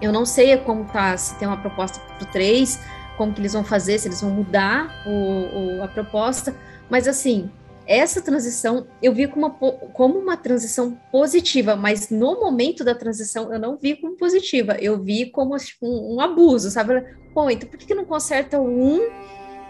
Eu 0.00 0.10
não 0.12 0.24
sei 0.24 0.56
como 0.56 0.84
tá, 0.86 1.16
se 1.16 1.34
tem 1.36 1.46
uma 1.46 1.58
proposta 1.58 2.00
pro 2.18 2.26
3, 2.26 2.80
como 3.16 3.32
que 3.32 3.40
eles 3.40 3.52
vão 3.52 3.62
fazer, 3.62 3.98
se 3.98 4.08
eles 4.08 4.20
vão 4.20 4.30
mudar 4.30 4.90
o, 5.06 5.78
o 5.78 5.84
a 5.84 5.88
proposta, 5.88 6.54
mas 6.90 7.06
assim, 7.06 7.50
essa 7.86 8.20
transição 8.20 8.86
eu 9.02 9.12
vi 9.12 9.26
como 9.26 9.46
uma, 9.46 9.50
como 9.50 10.18
uma 10.18 10.36
transição 10.36 10.98
positiva, 11.12 11.76
mas 11.76 12.10
no 12.10 12.40
momento 12.40 12.84
da 12.84 12.94
transição 12.94 13.52
eu 13.52 13.58
não 13.58 13.76
vi 13.76 13.96
como 13.96 14.16
positiva, 14.16 14.76
eu 14.80 15.02
vi 15.02 15.26
como 15.26 15.56
tipo, 15.56 15.86
um, 15.86 16.16
um, 16.16 16.20
abuso, 16.20 16.70
sabe? 16.70 17.04
Pô, 17.32 17.50
então 17.50 17.68
por 17.68 17.78
que, 17.78 17.86
que 17.86 17.94
não 17.94 18.04
conserta 18.04 18.60
um 18.60 19.00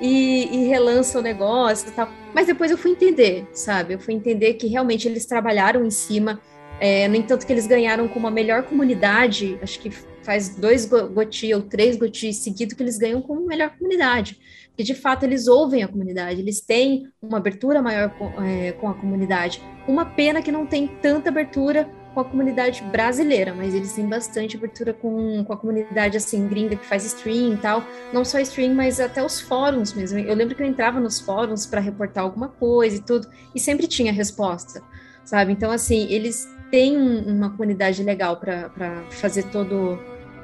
e, 0.00 0.48
e 0.52 0.68
relança 0.68 1.18
o 1.18 1.22
negócio 1.22 1.88
e 1.88 1.92
tal? 1.92 2.08
Mas 2.32 2.46
depois 2.46 2.70
eu 2.70 2.78
fui 2.78 2.92
entender, 2.92 3.46
sabe? 3.52 3.94
Eu 3.94 3.98
fui 3.98 4.14
entender 4.14 4.54
que 4.54 4.66
realmente 4.66 5.08
eles 5.08 5.26
trabalharam 5.26 5.84
em 5.84 5.90
cima, 5.90 6.40
é, 6.80 7.08
no 7.08 7.16
entanto 7.16 7.46
que 7.46 7.52
eles 7.52 7.66
ganharam 7.66 8.06
com 8.08 8.18
uma 8.18 8.30
melhor 8.30 8.64
comunidade, 8.64 9.58
acho 9.62 9.80
que 9.80 9.90
faz 10.22 10.50
dois 10.50 10.86
goti 10.86 11.52
ou 11.52 11.62
três 11.62 11.96
goti 11.96 12.32
seguido 12.32 12.74
que 12.74 12.82
eles 12.82 12.96
ganham 12.96 13.20
com 13.20 13.34
melhor 13.40 13.70
comunidade 13.76 14.38
que 14.76 14.82
de 14.82 14.94
fato 14.94 15.24
eles 15.24 15.46
ouvem 15.46 15.82
a 15.82 15.88
comunidade, 15.88 16.40
eles 16.40 16.60
têm 16.60 17.09
uma 17.22 17.38
abertura 17.38 17.80
maior 17.80 18.10
com, 18.10 18.42
é, 18.42 18.72
com, 18.72 18.88
a 18.88 18.94
comunidade. 18.94 19.62
Uma 19.86 20.05
pena 20.05 20.42
que 20.42 20.51
não 20.51 20.66
tem 20.66 20.86
tanta 20.86 21.28
abertura 21.28 21.88
com 22.12 22.20
a 22.20 22.24
comunidade 22.24 22.82
brasileira, 22.84 23.52
mas 23.55 23.74
eles 23.74 23.92
têm 23.92 24.09
bastante 24.09 24.56
abertura 24.56 24.92
com, 24.92 25.44
com 25.44 25.52
a 25.52 25.56
comunidade 25.56 26.16
assim 26.16 26.48
gringa 26.48 26.76
que 26.76 26.86
faz 26.86 27.05
stream 27.05 27.55
e 27.55 27.56
tal, 27.56 27.84
não 28.12 28.24
só 28.24 28.38
stream, 28.40 28.74
mas 28.74 29.01
até 29.01 29.22
os 29.24 29.40
fóruns 29.40 29.92
mesmo. 29.92 30.18
Eu 30.18 30.34
lembro 30.34 30.55
que 30.55 30.62
eu 30.62 30.66
entrava 30.66 31.01
nos 31.01 31.20
fóruns 31.20 31.66
para 31.66 31.80
reportar 31.80 32.24
alguma 32.24 32.48
coisa 32.48 32.96
e 32.96 33.01
tudo, 33.01 33.28
e 33.55 33.60
sempre 33.60 33.86
tinha 33.86 34.12
resposta, 34.12 34.82
sabe? 35.24 35.52
Então 35.52 35.70
assim, 35.70 36.06
eles 36.09 36.48
têm 36.70 36.96
uma 36.96 37.51
comunidade 37.51 38.02
legal 38.02 38.36
para 38.36 39.05
fazer 39.10 39.44
todo 39.51 39.98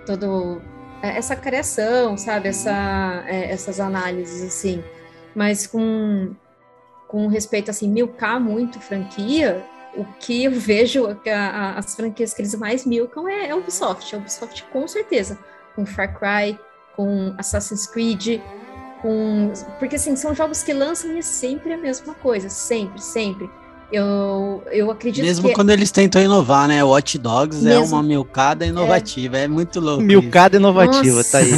todo 0.06 0.60
essa 1.02 1.36
criação, 1.36 2.16
sabe? 2.16 2.48
Essa, 2.48 3.24
é, 3.26 3.50
essas 3.50 3.80
análises, 3.80 4.42
assim. 4.42 4.82
Mas 5.34 5.66
com, 5.66 6.34
com 7.08 7.26
respeito, 7.26 7.70
assim, 7.70 7.88
milcar 7.88 8.40
muito 8.40 8.80
franquia, 8.80 9.64
o 9.96 10.04
que 10.04 10.44
eu 10.44 10.52
vejo, 10.52 11.06
a, 11.06 11.30
a, 11.32 11.78
as 11.78 11.94
franquias 11.94 12.32
que 12.34 12.42
eles 12.42 12.54
mais 12.54 12.84
milcam 12.84 13.28
é, 13.28 13.48
é 13.48 13.54
Ubisoft. 13.54 14.14
A 14.14 14.18
Ubisoft, 14.18 14.64
com 14.72 14.86
certeza. 14.86 15.38
Com 15.74 15.86
Far 15.86 16.18
Cry, 16.18 16.58
com 16.96 17.34
Assassin's 17.38 17.86
Creed, 17.86 18.40
com... 19.00 19.52
Porque, 19.78 19.96
assim, 19.96 20.14
são 20.16 20.34
jogos 20.34 20.62
que 20.62 20.72
lançam 20.72 21.12
e 21.12 21.18
é 21.18 21.22
sempre 21.22 21.72
a 21.72 21.78
mesma 21.78 22.14
coisa. 22.14 22.48
Sempre, 22.48 23.00
sempre. 23.02 23.50
Eu, 23.92 24.62
eu 24.70 24.90
acredito 24.90 25.24
Mesmo 25.24 25.48
que... 25.48 25.54
quando 25.54 25.70
eles 25.70 25.90
tentam 25.90 26.22
inovar, 26.22 26.68
né? 26.68 26.82
O 26.84 26.88
Watch 26.88 27.18
Dogs 27.18 27.66
é 27.66 27.70
Mesmo... 27.70 27.96
é 27.96 27.98
uma 27.98 28.02
milcada 28.02 28.64
inovativa, 28.64 29.38
é, 29.38 29.44
é 29.44 29.48
muito 29.48 29.80
louco. 29.80 30.02
Milcada 30.02 30.56
isso. 30.56 30.62
inovativa, 30.62 31.16
Nossa, 31.16 31.32
tá 31.32 31.38
aí. 31.38 31.52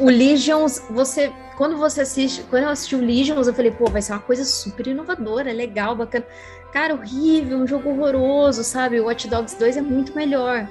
O, 0.00 0.06
o 0.06 0.06
Legions, 0.06 0.82
você. 0.90 1.30
Quando 1.56 1.76
você 1.76 2.02
assiste, 2.02 2.44
quando 2.48 2.64
eu 2.64 2.68
assisti 2.70 2.94
o 2.94 3.00
Legions, 3.00 3.48
eu 3.48 3.54
falei, 3.54 3.70
pô, 3.72 3.86
vai 3.86 4.00
ser 4.00 4.12
uma 4.12 4.20
coisa 4.20 4.44
super 4.44 4.86
inovadora, 4.86 5.52
legal, 5.52 5.94
bacana. 5.94 6.24
Cara, 6.72 6.94
horrível, 6.94 7.58
um 7.58 7.66
jogo 7.66 7.90
horroroso, 7.90 8.62
sabe? 8.62 9.00
O 9.00 9.06
Watch 9.06 9.26
Dogs 9.26 9.58
2 9.58 9.76
é 9.76 9.82
muito 9.82 10.14
melhor. 10.14 10.68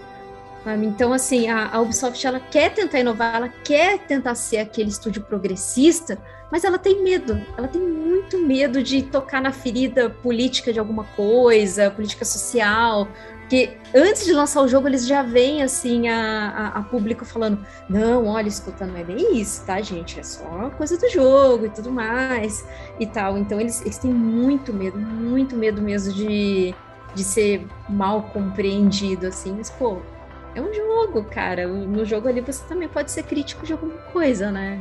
Então, 0.84 1.14
assim, 1.14 1.48
a, 1.48 1.70
a 1.74 1.80
Ubisoft 1.80 2.26
ela 2.26 2.40
quer 2.40 2.74
tentar 2.74 3.00
inovar, 3.00 3.36
ela 3.36 3.50
quer 3.50 4.00
tentar 4.00 4.36
ser 4.36 4.58
aquele 4.58 4.90
estúdio 4.90 5.22
progressista, 5.22 6.18
mas 6.52 6.64
ela 6.64 6.78
tem 6.78 7.02
medo, 7.04 7.42
ela 7.58 7.68
tem 7.68 7.82
muito 7.82 8.38
medo 8.38 8.84
de 8.84 9.02
tocar 9.02 9.42
na 9.42 9.52
ferida 9.52 10.10
política 10.10 10.74
de 10.74 10.80
alguma 10.80 11.04
coisa, 11.04 11.90
política 11.92 12.26
social, 12.26 13.08
que 13.50 13.78
antes 13.96 14.26
de 14.26 14.34
lançar 14.34 14.62
o 14.62 14.68
jogo 14.68 14.88
eles 14.88 15.08
já 15.08 15.22
vêm 15.24 15.64
assim 15.64 16.10
a, 16.10 16.50
a, 16.50 16.80
a, 16.80 16.84
público 16.84 17.24
falando 17.24 17.66
não, 17.90 18.26
olha, 18.26 18.48
escuta, 18.48 18.86
não 18.86 18.98
é 18.98 19.04
bem 19.04 19.40
isso, 19.40 19.66
tá, 19.66 19.82
gente? 19.82 20.20
É 20.20 20.24
só 20.24 20.70
coisa 20.78 20.98
do 20.98 21.10
jogo 21.10 21.66
e 21.66 21.70
tudo 21.70 21.92
mais 21.92 22.66
e 23.00 23.06
tal. 23.08 23.38
Então 23.38 23.60
eles, 23.60 23.82
eles 23.82 23.98
têm 23.98 24.12
muito 24.12 24.74
medo, 24.74 24.98
muito 24.98 25.56
medo 25.56 25.82
mesmo 25.82 26.14
de, 26.14 26.76
de 27.16 27.24
ser 27.24 27.66
mal 27.88 28.24
compreendido, 28.34 29.28
assim. 29.28 29.56
Mas, 29.58 29.70
pô, 29.70 30.00
é 30.58 30.62
um 30.62 30.74
jogo, 30.74 31.24
cara. 31.24 31.68
No 31.68 32.04
jogo 32.06 32.28
ali 32.28 32.42
você 32.42 32.64
também 32.68 32.88
pode 32.88 33.12
ser 33.12 33.24
crítico 33.24 33.66
de 33.66 33.74
alguma 33.74 33.98
coisa, 34.12 34.52
né? 34.52 34.80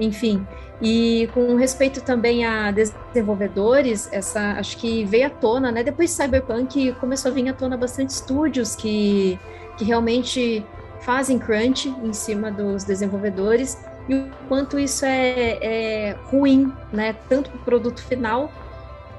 enfim. 0.00 0.46
E 0.80 1.28
com 1.34 1.54
respeito 1.56 2.00
também 2.00 2.44
a 2.44 2.70
desenvolvedores, 2.70 4.08
essa 4.10 4.52
acho 4.52 4.78
que 4.78 5.04
veio 5.04 5.26
à 5.26 5.30
tona, 5.30 5.70
né? 5.70 5.82
Depois 5.82 6.10
de 6.10 6.16
Cyberpunk 6.16 6.92
começou 6.94 7.30
a 7.30 7.34
vir 7.34 7.48
à 7.48 7.52
tona 7.52 7.76
bastante 7.76 8.10
estúdios 8.10 8.74
que, 8.74 9.38
que 9.76 9.84
realmente 9.84 10.64
fazem 11.00 11.38
crunch 11.38 11.88
em 12.02 12.12
cima 12.12 12.50
dos 12.50 12.84
desenvolvedores 12.84 13.78
e 14.08 14.14
o 14.14 14.30
quanto 14.48 14.78
isso 14.78 15.04
é, 15.04 15.58
é 15.60 16.16
ruim, 16.30 16.72
né? 16.92 17.14
Tanto 17.28 17.50
para 17.50 17.58
o 17.58 17.64
produto 17.64 18.02
final 18.02 18.50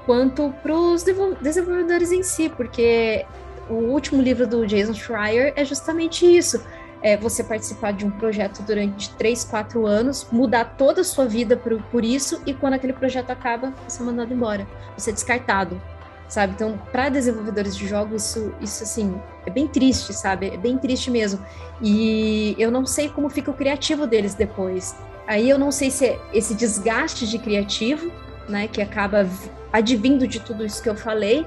quanto 0.04 0.52
para 0.64 0.74
os 0.74 1.04
desenvolvedores 1.40 2.10
em 2.10 2.24
si, 2.24 2.48
porque 2.48 3.24
o 3.72 3.90
último 3.90 4.20
livro 4.20 4.46
do 4.46 4.66
Jason 4.66 4.94
Schreier 4.94 5.52
é 5.56 5.64
justamente 5.64 6.24
isso 6.24 6.62
é, 7.02 7.16
você 7.16 7.42
participar 7.42 7.92
de 7.92 8.06
um 8.06 8.10
projeto 8.10 8.62
durante 8.62 9.10
três, 9.10 9.44
quatro 9.44 9.86
anos, 9.86 10.26
mudar 10.30 10.76
toda 10.76 11.00
a 11.00 11.04
sua 11.04 11.26
vida 11.26 11.56
por, 11.56 11.82
por 11.84 12.04
isso, 12.04 12.40
e 12.46 12.54
quando 12.54 12.74
aquele 12.74 12.92
projeto 12.92 13.30
acaba, 13.30 13.74
você 13.86 14.00
é 14.00 14.06
mandado 14.06 14.32
embora, 14.32 14.66
você 14.96 15.10
é 15.10 15.12
descartado, 15.12 15.80
sabe? 16.28 16.52
Então, 16.54 16.78
para 16.92 17.08
desenvolvedores 17.08 17.76
de 17.76 17.88
jogos, 17.88 18.24
isso, 18.24 18.54
isso, 18.60 18.82
assim, 18.84 19.20
é 19.44 19.50
bem 19.50 19.66
triste, 19.66 20.14
sabe? 20.14 20.46
É 20.46 20.56
bem 20.56 20.78
triste 20.78 21.10
mesmo. 21.10 21.44
E 21.82 22.54
eu 22.56 22.70
não 22.70 22.86
sei 22.86 23.08
como 23.08 23.28
fica 23.28 23.50
o 23.50 23.54
criativo 23.54 24.06
deles 24.06 24.34
depois. 24.34 24.94
Aí 25.26 25.50
eu 25.50 25.58
não 25.58 25.72
sei 25.72 25.90
se 25.90 26.06
é 26.06 26.20
esse 26.32 26.54
desgaste 26.54 27.26
de 27.26 27.38
criativo, 27.38 28.12
né, 28.48 28.68
que 28.68 28.80
acaba 28.80 29.28
advindo 29.72 30.26
de 30.26 30.40
tudo 30.40 30.64
isso 30.64 30.82
que 30.82 30.88
eu 30.88 30.96
falei, 30.96 31.46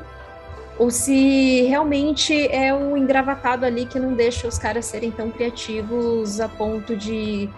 ou 0.78 0.92
se 0.92 1.64
realmente 1.64 2.48
é 2.48 2.74
o 2.74 2.98
engravatado 2.98 3.66
ali 3.66 3.86
que 3.86 3.98
não 4.00 4.14
deixa 4.14 4.48
os 4.48 4.58
caras 4.58 4.86
serem 4.86 5.12
tão 5.12 5.32
criativos 5.32 6.40
a 6.40 6.50
ponto 6.50 6.96
de 6.96 7.50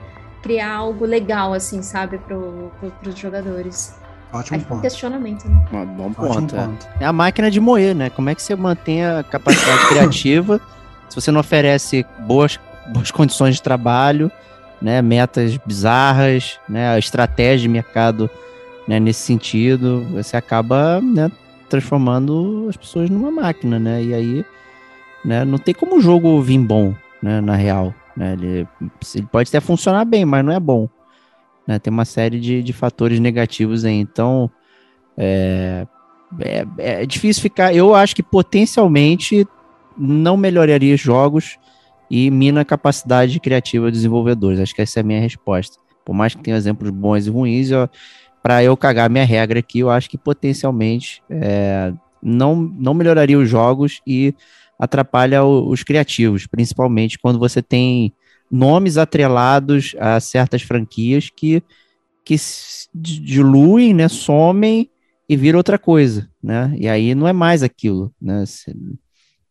criar 0.41 0.75
algo 0.75 1.05
legal, 1.05 1.53
assim, 1.53 1.81
sabe, 1.81 2.17
para 2.19 2.35
pro, 2.35 3.09
os 3.09 3.17
jogadores. 3.17 3.95
Ótimo 4.31 4.59
ponto. 4.65 4.81
questionamento, 4.81 5.47
né? 5.47 5.65
Um 5.71 5.85
bom 5.85 6.13
ponto, 6.13 6.55
é. 6.55 6.65
ponto. 6.65 6.87
É. 6.99 7.05
a 7.05 7.13
máquina 7.13 7.49
de 7.49 7.59
moer, 7.59 7.95
né? 7.95 8.09
Como 8.09 8.29
é 8.29 8.35
que 8.35 8.41
você 8.41 8.55
mantém 8.55 9.05
a 9.05 9.23
capacidade 9.23 9.87
criativa 9.87 10.59
se 11.09 11.15
você 11.15 11.31
não 11.31 11.39
oferece 11.39 12.05
boas, 12.19 12.59
boas 12.93 13.09
condições 13.09 13.55
de 13.55 13.61
trabalho, 13.61 14.31
né? 14.81 15.01
Metas 15.01 15.57
bizarras, 15.57 16.59
né? 16.67 16.89
A 16.89 16.99
estratégia 16.99 17.63
de 17.63 17.69
mercado 17.69 18.29
né? 18.87 18.99
nesse 18.99 19.21
sentido, 19.21 20.05
você 20.11 20.37
acaba 20.37 21.01
né? 21.01 21.31
Transformando 21.69 22.67
as 22.69 22.77
pessoas 22.77 23.09
numa 23.09 23.31
máquina, 23.31 23.79
né? 23.79 24.03
E 24.03 24.13
aí, 24.13 24.45
né, 25.23 25.45
não 25.45 25.57
tem 25.57 25.73
como 25.73 25.97
o 25.97 26.01
jogo 26.01 26.41
vir 26.41 26.59
bom, 26.59 26.93
né, 27.21 27.41
na 27.41 27.55
real. 27.55 27.93
Né? 28.15 28.33
Ele, 28.33 28.67
ele 29.15 29.27
pode 29.31 29.49
até 29.49 29.59
funcionar 29.59 30.05
bem, 30.05 30.25
mas 30.25 30.43
não 30.43 30.51
é 30.51 30.59
bom. 30.59 30.89
Né? 31.67 31.77
Tem 31.79 31.91
uma 31.91 32.05
série 32.05 32.39
de, 32.39 32.63
de 32.63 32.73
fatores 32.73 33.19
negativos 33.19 33.85
aí. 33.85 33.93
Então, 33.93 34.49
é, 35.17 35.85
é, 36.39 36.65
é 36.77 37.05
difícil 37.05 37.41
ficar. 37.41 37.75
Eu 37.75 37.93
acho 37.93 38.15
que 38.15 38.23
potencialmente 38.23 39.47
não 39.97 40.37
melhoraria 40.37 40.95
os 40.95 41.01
jogos 41.01 41.57
e 42.09 42.31
mina 42.31 42.61
a 42.61 42.65
capacidade 42.65 43.39
criativa 43.39 43.85
dos 43.85 43.99
desenvolvedores. 43.99 44.59
Acho 44.59 44.73
que 44.73 44.81
essa 44.81 44.99
é 44.99 45.01
a 45.01 45.03
minha 45.03 45.19
resposta. 45.19 45.77
Por 46.05 46.13
mais 46.13 46.33
que 46.33 46.41
tenha 46.41 46.55
exemplos 46.55 46.89
bons 46.89 47.27
e 47.27 47.29
ruins, 47.29 47.69
para 48.47 48.63
eu 48.63 48.77
cagar 48.77 49.09
minha 49.09 49.25
regra 49.25 49.59
aqui, 49.59 49.79
eu 49.79 49.89
acho 49.89 50.09
que 50.09 50.17
potencialmente 50.17 51.21
é, 51.29 51.91
não, 52.23 52.55
não 52.55 52.93
melhoraria 52.93 53.37
os 53.37 53.49
jogos 53.49 53.99
e 54.07 54.33
atrapalha 54.79 55.43
o, 55.43 55.69
os 55.69 55.83
criativos, 55.83 56.47
principalmente 56.47 57.19
quando 57.19 57.39
você 57.39 57.61
tem 57.61 58.13
nomes 58.49 58.97
atrelados 58.97 59.97
a 59.99 60.17
certas 60.21 60.61
franquias 60.61 61.29
que, 61.29 61.61
que 62.23 62.37
diluem, 62.95 63.93
né, 63.93 64.07
somem 64.07 64.89
e 65.27 65.35
vira 65.35 65.57
outra 65.57 65.77
coisa, 65.77 66.29
né? 66.41 66.73
E 66.79 66.87
aí 66.87 67.13
não 67.13 67.27
é 67.27 67.33
mais 67.33 67.63
aquilo, 67.63 68.13
né? 68.21 68.45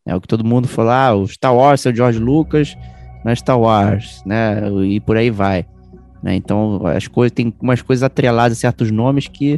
É 0.07 0.15
o 0.15 0.19
que 0.19 0.27
todo 0.27 0.43
mundo 0.43 0.67
fala, 0.67 1.09
ah, 1.09 1.15
o 1.15 1.27
Star 1.27 1.55
Wars 1.55 1.85
é 1.85 1.91
o 1.91 1.95
George 1.95 2.17
Lucas, 2.17 2.75
não 3.23 3.31
é 3.31 3.35
Star 3.35 3.59
Wars, 3.59 4.23
né? 4.25 4.55
E 4.87 4.99
por 4.99 5.17
aí 5.17 5.29
vai. 5.29 5.67
Né? 6.27 6.35
Então 6.35 6.85
as 6.85 7.07
coisas 7.07 7.31
tem 7.31 7.53
umas 7.61 7.81
coisas 7.81 8.03
atreladas 8.03 8.57
a 8.57 8.59
certos 8.59 8.91
nomes 8.91 9.29
que, 9.29 9.57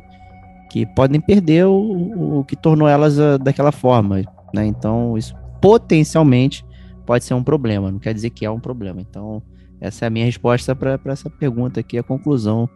que 0.70 0.86
podem 0.86 1.20
perder 1.20 1.66
o, 1.66 2.38
o 2.38 2.44
que 2.44 2.56
tornou 2.56 2.88
elas 2.88 3.20
a, 3.20 3.34
ah, 3.34 3.38
daquela 3.40 3.72
forma, 3.72 4.22
né? 4.54 4.68
Então 4.68 5.18
isso 5.18 5.36
potencialmente 5.60 6.64
pode 7.08 7.24
ser 7.24 7.34
um 7.34 7.44
problema, 7.44 7.92
não 7.92 7.98
quer 7.98 8.14
dizer 8.14 8.30
que 8.30 8.46
é 8.46 8.52
um 8.52 8.60
problema. 8.60 9.02
Então 9.02 9.42
essa 9.82 10.06
é 10.06 10.08
a 10.08 10.12
minha 10.12 10.26
resposta 10.28 10.76
para 10.76 11.00
essa 11.08 11.28
pergunta 11.28 11.80
aqui, 11.80 11.98
a 11.98 12.04
conclusão 12.04 12.70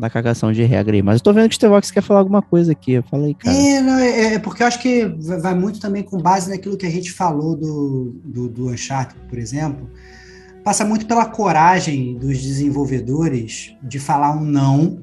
da 0.00 0.08
cagação 0.08 0.50
de 0.50 0.62
regra 0.62 0.96
aí. 0.96 1.02
Mas 1.02 1.16
eu 1.16 1.24
tô 1.24 1.34
vendo 1.34 1.50
que 1.50 1.54
o 1.54 1.56
Stevox 1.56 1.90
quer 1.90 2.00
falar 2.00 2.20
alguma 2.20 2.40
coisa 2.40 2.72
aqui. 2.72 2.92
Eu 2.92 3.02
falei, 3.02 3.34
cara. 3.34 3.54
É, 3.54 3.80
não, 3.82 3.98
é, 3.98 4.34
é, 4.34 4.38
porque 4.38 4.62
eu 4.62 4.66
acho 4.66 4.80
que 4.80 5.04
vai 5.04 5.54
muito 5.54 5.80
também 5.80 6.02
com 6.02 6.16
base 6.16 6.48
naquilo 6.48 6.78
que 6.78 6.86
a 6.86 6.90
gente 6.90 7.12
falou 7.12 7.54
do, 7.54 8.18
do, 8.24 8.48
do 8.48 8.68
Uncharted, 8.70 9.20
por 9.28 9.36
exemplo. 9.36 9.86
Passa 10.68 10.84
muito 10.84 11.06
pela 11.06 11.24
coragem 11.24 12.18
dos 12.18 12.42
desenvolvedores 12.42 13.74
de 13.82 13.98
falar 13.98 14.36
um 14.36 14.44
não 14.44 15.02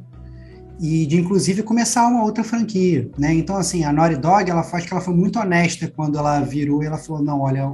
e 0.80 1.08
de 1.08 1.20
inclusive 1.20 1.64
começar 1.64 2.08
uma 2.08 2.24
outra 2.24 2.44
franquia, 2.44 3.10
né? 3.18 3.34
Então 3.34 3.58
assim, 3.58 3.84
a 3.84 3.92
Naughty 3.92 4.18
Dog, 4.18 4.48
ela 4.48 4.62
faz 4.62 4.86
que 4.86 4.94
ela 4.94 5.02
foi 5.02 5.16
muito 5.16 5.40
honesta 5.40 5.92
quando 5.96 6.20
ela 6.20 6.40
virou 6.42 6.84
e 6.84 6.86
ela 6.86 7.00
falou: 7.00 7.24
"Não, 7.24 7.42
olha, 7.42 7.68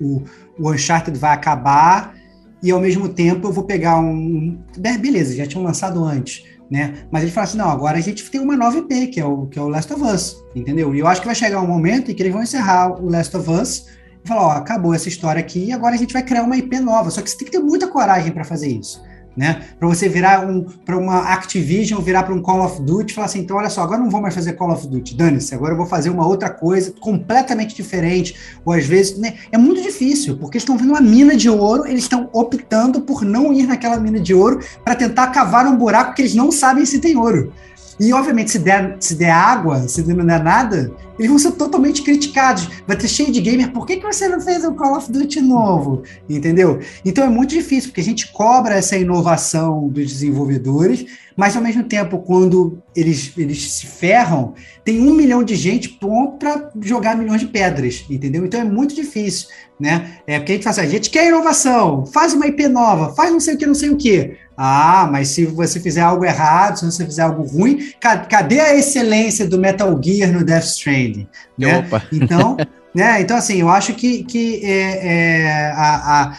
o, 0.00 0.24
o 0.58 0.72
Uncharted 0.72 1.16
vai 1.16 1.34
acabar 1.34 2.16
e 2.60 2.72
ao 2.72 2.80
mesmo 2.80 3.08
tempo 3.08 3.46
eu 3.46 3.52
vou 3.52 3.62
pegar 3.62 4.00
um, 4.00 4.58
beleza, 4.76 5.36
já 5.36 5.46
tinham 5.46 5.62
lançado 5.62 6.02
antes, 6.02 6.42
né? 6.68 6.94
Mas 7.12 7.22
ele 7.22 7.30
fala 7.30 7.44
assim, 7.44 7.58
não, 7.58 7.70
agora 7.70 7.96
a 7.96 8.00
gente 8.00 8.28
tem 8.28 8.40
uma 8.40 8.56
nova 8.56 8.76
IP, 8.78 9.06
que 9.06 9.20
é 9.20 9.24
o, 9.24 9.46
que 9.46 9.56
é 9.56 9.62
o 9.62 9.68
Last 9.68 9.92
of 9.92 10.02
Us, 10.02 10.44
entendeu? 10.52 10.92
E 10.96 10.98
eu 10.98 11.06
acho 11.06 11.20
que 11.20 11.28
vai 11.28 11.36
chegar 11.36 11.60
um 11.60 11.68
momento 11.68 12.10
em 12.10 12.14
que 12.14 12.24
eles 12.24 12.32
vão 12.32 12.42
encerrar 12.42 13.00
o 13.00 13.08
Last 13.08 13.36
of 13.36 13.48
Us 13.48 13.86
falar, 14.26 14.46
ó, 14.46 14.50
acabou 14.52 14.94
essa 14.94 15.08
história 15.08 15.40
aqui, 15.40 15.72
agora 15.72 15.94
a 15.94 15.98
gente 15.98 16.12
vai 16.12 16.22
criar 16.22 16.42
uma 16.42 16.56
IP 16.56 16.78
nova. 16.80 17.10
Só 17.10 17.22
que 17.22 17.30
você 17.30 17.36
tem 17.36 17.46
que 17.46 17.52
ter 17.52 17.60
muita 17.60 17.88
coragem 17.88 18.32
para 18.32 18.44
fazer 18.44 18.68
isso 18.68 19.00
né? 19.36 19.62
Para 19.78 19.86
você 19.86 20.08
virar 20.08 20.48
um 20.48 20.62
para 20.62 20.96
uma 20.96 21.32
Activision, 21.34 22.00
virar 22.00 22.22
para 22.22 22.34
um 22.34 22.40
Call 22.40 22.64
of 22.64 22.82
Duty, 22.82 23.12
falar 23.12 23.26
assim, 23.26 23.40
então 23.40 23.56
olha 23.56 23.68
só, 23.68 23.82
agora 23.82 24.00
não 24.00 24.08
vou 24.08 24.20
mais 24.20 24.34
fazer 24.34 24.54
Call 24.54 24.72
of 24.72 24.86
Duty, 24.86 25.14
dane-se, 25.14 25.54
agora 25.54 25.74
eu 25.74 25.76
vou 25.76 25.86
fazer 25.86 26.08
uma 26.08 26.26
outra 26.26 26.48
coisa 26.48 26.92
completamente 26.98 27.74
diferente, 27.74 28.34
ou 28.64 28.72
às 28.72 28.86
vezes, 28.86 29.18
né? 29.18 29.34
É 29.52 29.58
muito 29.58 29.82
difícil, 29.82 30.38
porque 30.38 30.56
estão 30.56 30.78
vendo 30.78 30.90
uma 30.90 31.00
mina 31.00 31.36
de 31.36 31.50
ouro, 31.50 31.86
eles 31.86 32.04
estão 32.04 32.30
optando 32.32 33.02
por 33.02 33.22
não 33.22 33.52
ir 33.52 33.66
naquela 33.66 33.98
mina 33.98 34.18
de 34.18 34.32
ouro 34.32 34.60
para 34.82 34.94
tentar 34.94 35.26
cavar 35.28 35.66
um 35.66 35.76
buraco 35.76 36.14
que 36.14 36.22
eles 36.22 36.34
não 36.34 36.50
sabem 36.50 36.86
se 36.86 36.98
tem 36.98 37.16
ouro. 37.16 37.52
E, 37.98 38.12
obviamente, 38.12 38.50
se 38.50 38.58
der, 38.58 38.96
se 39.00 39.14
der 39.14 39.30
água, 39.30 39.88
se 39.88 40.02
não 40.02 40.24
der 40.24 40.42
nada, 40.42 40.92
eles 41.18 41.30
vão 41.30 41.38
ser 41.38 41.52
totalmente 41.52 42.02
criticados. 42.02 42.68
Vai 42.86 42.96
ter 42.96 43.08
cheio 43.08 43.32
de 43.32 43.40
gamer, 43.40 43.72
por 43.72 43.86
que, 43.86 43.96
que 43.96 44.06
você 44.06 44.28
não 44.28 44.40
fez 44.40 44.64
um 44.64 44.74
Call 44.74 44.96
of 44.96 45.10
Duty 45.10 45.40
novo? 45.40 46.02
Entendeu? 46.28 46.80
Então 47.04 47.24
é 47.24 47.28
muito 47.28 47.50
difícil, 47.50 47.90
porque 47.90 48.00
a 48.00 48.04
gente 48.04 48.32
cobra 48.32 48.74
essa 48.74 48.96
inovação 48.96 49.88
dos 49.88 50.06
desenvolvedores, 50.06 51.06
mas 51.36 51.54
ao 51.54 51.62
mesmo 51.62 51.84
tempo, 51.84 52.18
quando 52.18 52.82
eles, 52.94 53.32
eles 53.36 53.72
se 53.72 53.86
ferram, 53.86 54.54
tem 54.84 55.00
um 55.00 55.14
milhão 55.14 55.44
de 55.44 55.54
gente 55.54 55.90
pronto 55.90 56.38
para 56.38 56.70
jogar 56.80 57.16
milhões 57.16 57.40
de 57.40 57.46
pedras, 57.46 58.04
entendeu? 58.08 58.44
Então 58.44 58.60
é 58.60 58.64
muito 58.64 58.94
difícil, 58.94 59.48
né? 59.78 60.18
É 60.26 60.38
porque 60.38 60.52
a 60.52 60.54
gente 60.54 60.64
fala 60.64 60.76
assim, 60.76 60.86
a 60.86 60.90
gente 60.90 61.10
quer 61.10 61.28
inovação, 61.28 62.06
faz 62.06 62.32
uma 62.32 62.46
IP 62.46 62.68
nova, 62.68 63.14
faz 63.14 63.30
não 63.30 63.40
sei 63.40 63.54
o 63.54 63.58
que, 63.58 63.66
não 63.66 63.74
sei 63.74 63.90
o 63.90 63.96
que. 63.96 64.36
Ah, 64.56 65.06
mas 65.10 65.28
se 65.28 65.44
você 65.44 65.78
fizer 65.78 66.00
algo 66.00 66.24
errado, 66.24 66.78
se 66.78 66.84
você 66.86 67.04
fizer 67.04 67.22
algo 67.22 67.42
ruim, 67.42 67.92
cadê 68.00 68.58
a 68.58 68.74
excelência 68.74 69.46
do 69.46 69.58
Metal 69.58 70.00
Gear 70.02 70.32
no 70.32 70.44
Death 70.44 70.64
Stranding? 70.64 71.28
Né? 71.58 71.78
Opa. 71.78 72.02
Então, 72.10 72.56
né? 72.94 73.20
então, 73.20 73.36
assim, 73.36 73.60
eu 73.60 73.68
acho 73.68 73.94
que, 73.94 74.24
que 74.24 74.64
é, 74.64 75.06
é, 75.06 75.72
a, 75.72 76.22
a 76.22 76.36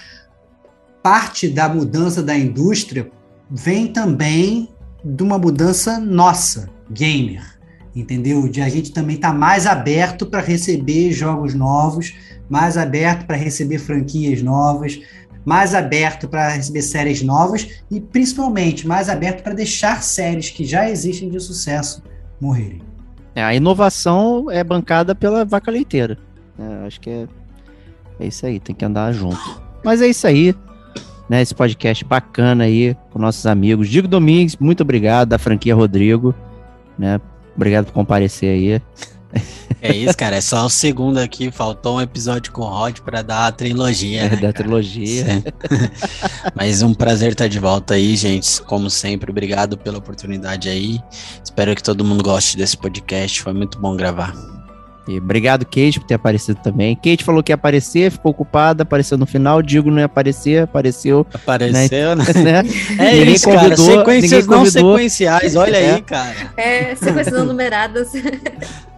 parte 1.03 1.47
da 1.47 1.69
mudança 1.69 2.23
da 2.23 2.35
indústria 2.35 3.09
vem 3.49 3.87
também 3.87 4.69
de 5.05 5.23
uma 5.23 5.37
mudança 5.37 5.99
nossa, 5.99 6.69
gamer, 6.89 7.43
entendeu? 7.95 8.47
De 8.47 8.61
a 8.61 8.69
gente 8.69 8.91
também 8.91 9.15
estar 9.15 9.31
tá 9.31 9.37
mais 9.37 9.67
aberto 9.67 10.25
para 10.25 10.41
receber 10.41 11.11
jogos 11.11 11.53
novos, 11.53 12.15
mais 12.49 12.77
aberto 12.77 13.25
para 13.25 13.35
receber 13.35 13.77
franquias 13.77 14.41
novas, 14.41 14.99
mais 15.47 15.73
aberto 15.73 16.27
para 16.27 16.49
receber 16.49 16.81
séries 16.81 17.21
novas 17.21 17.81
e 17.89 18.01
principalmente 18.01 18.85
mais 18.85 19.07
aberto 19.07 19.41
para 19.41 19.53
deixar 19.53 20.03
séries 20.03 20.49
que 20.49 20.65
já 20.65 20.89
existem 20.89 21.29
de 21.29 21.39
sucesso 21.39 22.03
morrerem. 22.41 22.81
É, 23.33 23.41
a 23.41 23.55
inovação 23.55 24.51
é 24.51 24.61
bancada 24.61 25.15
pela 25.15 25.45
vaca 25.45 25.71
leiteira. 25.71 26.17
É, 26.59 26.85
acho 26.85 26.99
que 26.99 27.09
é, 27.09 27.27
é 28.19 28.27
isso 28.27 28.45
aí, 28.45 28.59
tem 28.59 28.75
que 28.75 28.83
andar 28.83 29.13
junto. 29.13 29.61
Mas 29.85 30.01
é 30.01 30.07
isso 30.07 30.27
aí, 30.27 30.53
né? 31.29 31.41
Esse 31.41 31.55
podcast 31.55 32.03
bacana 32.03 32.65
aí 32.65 32.93
com 33.09 33.17
nossos 33.17 33.45
amigos. 33.45 33.87
Diego 33.87 34.05
Domingues, 34.09 34.57
muito 34.57 34.81
obrigado, 34.83 35.29
da 35.29 35.37
franquia 35.37 35.73
Rodrigo, 35.73 36.35
né? 36.99 37.21
Obrigado 37.55 37.85
por 37.85 37.93
comparecer 37.93 38.49
aí. 38.49 38.81
É 39.81 39.95
isso, 39.95 40.17
cara. 40.17 40.37
É 40.37 40.41
só 40.41 40.65
o 40.65 40.69
segundo 40.69 41.17
aqui. 41.17 41.51
Faltou 41.51 41.97
um 41.97 42.01
episódio 42.01 42.51
com 42.51 42.61
o 42.61 42.65
Rod 42.65 42.99
para 42.99 43.21
dar 43.21 43.47
a 43.47 43.51
trilogia. 43.51 44.23
É, 44.23 44.29
né, 44.29 44.35
da 44.37 44.53
trilogia. 44.53 45.43
Mas 46.55 46.81
um 46.81 46.93
prazer 46.93 47.33
estar 47.33 47.47
de 47.47 47.59
volta 47.59 47.93
aí, 47.93 48.15
gente. 48.15 48.61
Como 48.63 48.89
sempre, 48.89 49.29
obrigado 49.31 49.77
pela 49.77 49.97
oportunidade 49.97 50.69
aí. 50.69 50.99
Espero 51.43 51.75
que 51.75 51.83
todo 51.83 52.03
mundo 52.03 52.23
goste 52.23 52.57
desse 52.57 52.77
podcast. 52.77 53.41
Foi 53.41 53.53
muito 53.53 53.79
bom 53.79 53.95
gravar. 53.95 54.33
E 55.07 55.19
obrigado, 55.19 55.63
Kate, 55.63 56.01
por 56.01 56.05
ter 56.05 56.15
aparecido 56.15 56.59
também. 56.61 56.93
Kate 56.93 57.23
falou 57.23 57.41
que 57.41 57.51
ia 57.51 57.55
aparecer, 57.55 58.11
ficou 58.11 58.31
ocupada, 58.31 58.83
apareceu 58.83 59.17
no 59.17 59.25
final. 59.25 59.61
Digo 59.61 59.89
não 59.89 59.99
ia 59.99 60.05
aparecer, 60.05 60.63
apareceu. 60.63 61.25
Apareceu, 61.33 62.15
né? 62.15 62.25
né? 62.43 62.63
É 62.99 63.13
ninguém 63.13 63.33
isso, 63.33 63.45
convidou, 63.45 63.87
cara. 63.87 63.97
Sequências 63.97 64.47
não 64.47 64.65
sequenciais, 64.65 65.55
olha 65.55 65.77
é. 65.77 65.95
aí, 65.95 66.01
cara. 66.01 66.51
É, 66.57 66.95
sequências 66.95 67.31
não 67.39 67.45
numeradas. 67.45 68.11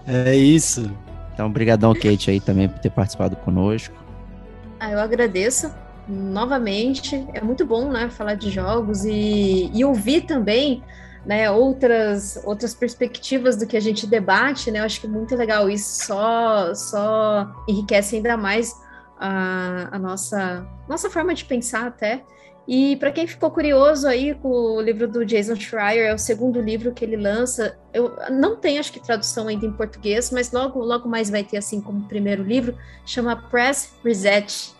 É 0.09 0.35
isso. 0.35 0.91
Então, 1.33 1.51
brigadão, 1.51 1.93
Kate, 1.93 2.31
aí 2.31 2.39
também 2.39 2.67
por 2.67 2.79
ter 2.79 2.89
participado 2.89 3.35
conosco. 3.35 3.95
Ah, 4.79 4.91
eu 4.91 4.99
agradeço 4.99 5.71
novamente. 6.07 7.27
É 7.33 7.41
muito 7.41 7.63
bom, 7.63 7.89
né, 7.91 8.09
falar 8.09 8.33
de 8.33 8.49
jogos 8.49 9.05
e, 9.05 9.69
e 9.71 9.85
ouvir 9.85 10.21
também, 10.21 10.83
né, 11.23 11.51
outras 11.51 12.41
outras 12.43 12.73
perspectivas 12.73 13.55
do 13.55 13.67
que 13.67 13.77
a 13.77 13.79
gente 13.79 14.07
debate, 14.07 14.71
né? 14.71 14.79
Eu 14.79 14.85
acho 14.85 14.99
que 14.99 15.05
é 15.05 15.09
muito 15.09 15.35
legal 15.35 15.69
isso. 15.69 16.07
Só 16.07 16.73
só 16.73 17.51
enriquece 17.67 18.15
ainda 18.15 18.35
mais 18.35 18.73
a, 19.19 19.89
a 19.91 19.99
nossa 19.99 20.65
nossa 20.87 21.09
forma 21.09 21.35
de 21.35 21.45
pensar 21.45 21.85
até. 21.85 22.23
E 22.71 22.95
para 22.97 23.11
quem 23.11 23.25
ficou 23.25 23.49
curioso 23.49 24.07
aí 24.07 24.35
com 24.35 24.47
o 24.47 24.79
livro 24.79 25.07
do 25.07 25.25
Jason 25.25 25.55
Schreier, 25.55 26.05
é 26.07 26.13
o 26.13 26.19
segundo 26.19 26.61
livro 26.61 26.91
que 26.91 27.03
ele 27.03 27.17
lança. 27.17 27.75
Eu 27.91 28.13
não 28.29 28.55
tenho, 28.55 28.79
acho 28.79 28.93
que, 28.93 28.99
tradução 28.99 29.47
ainda 29.47 29.65
em 29.65 29.71
português, 29.71 30.29
mas 30.29 30.51
logo, 30.51 30.79
logo 30.79 31.09
mais 31.09 31.31
vai 31.31 31.43
ter, 31.43 31.57
assim, 31.57 31.81
como 31.81 32.07
primeiro 32.07 32.43
livro, 32.43 32.77
chama 33.03 33.35
Press 33.35 33.95
Reset. 34.05 34.75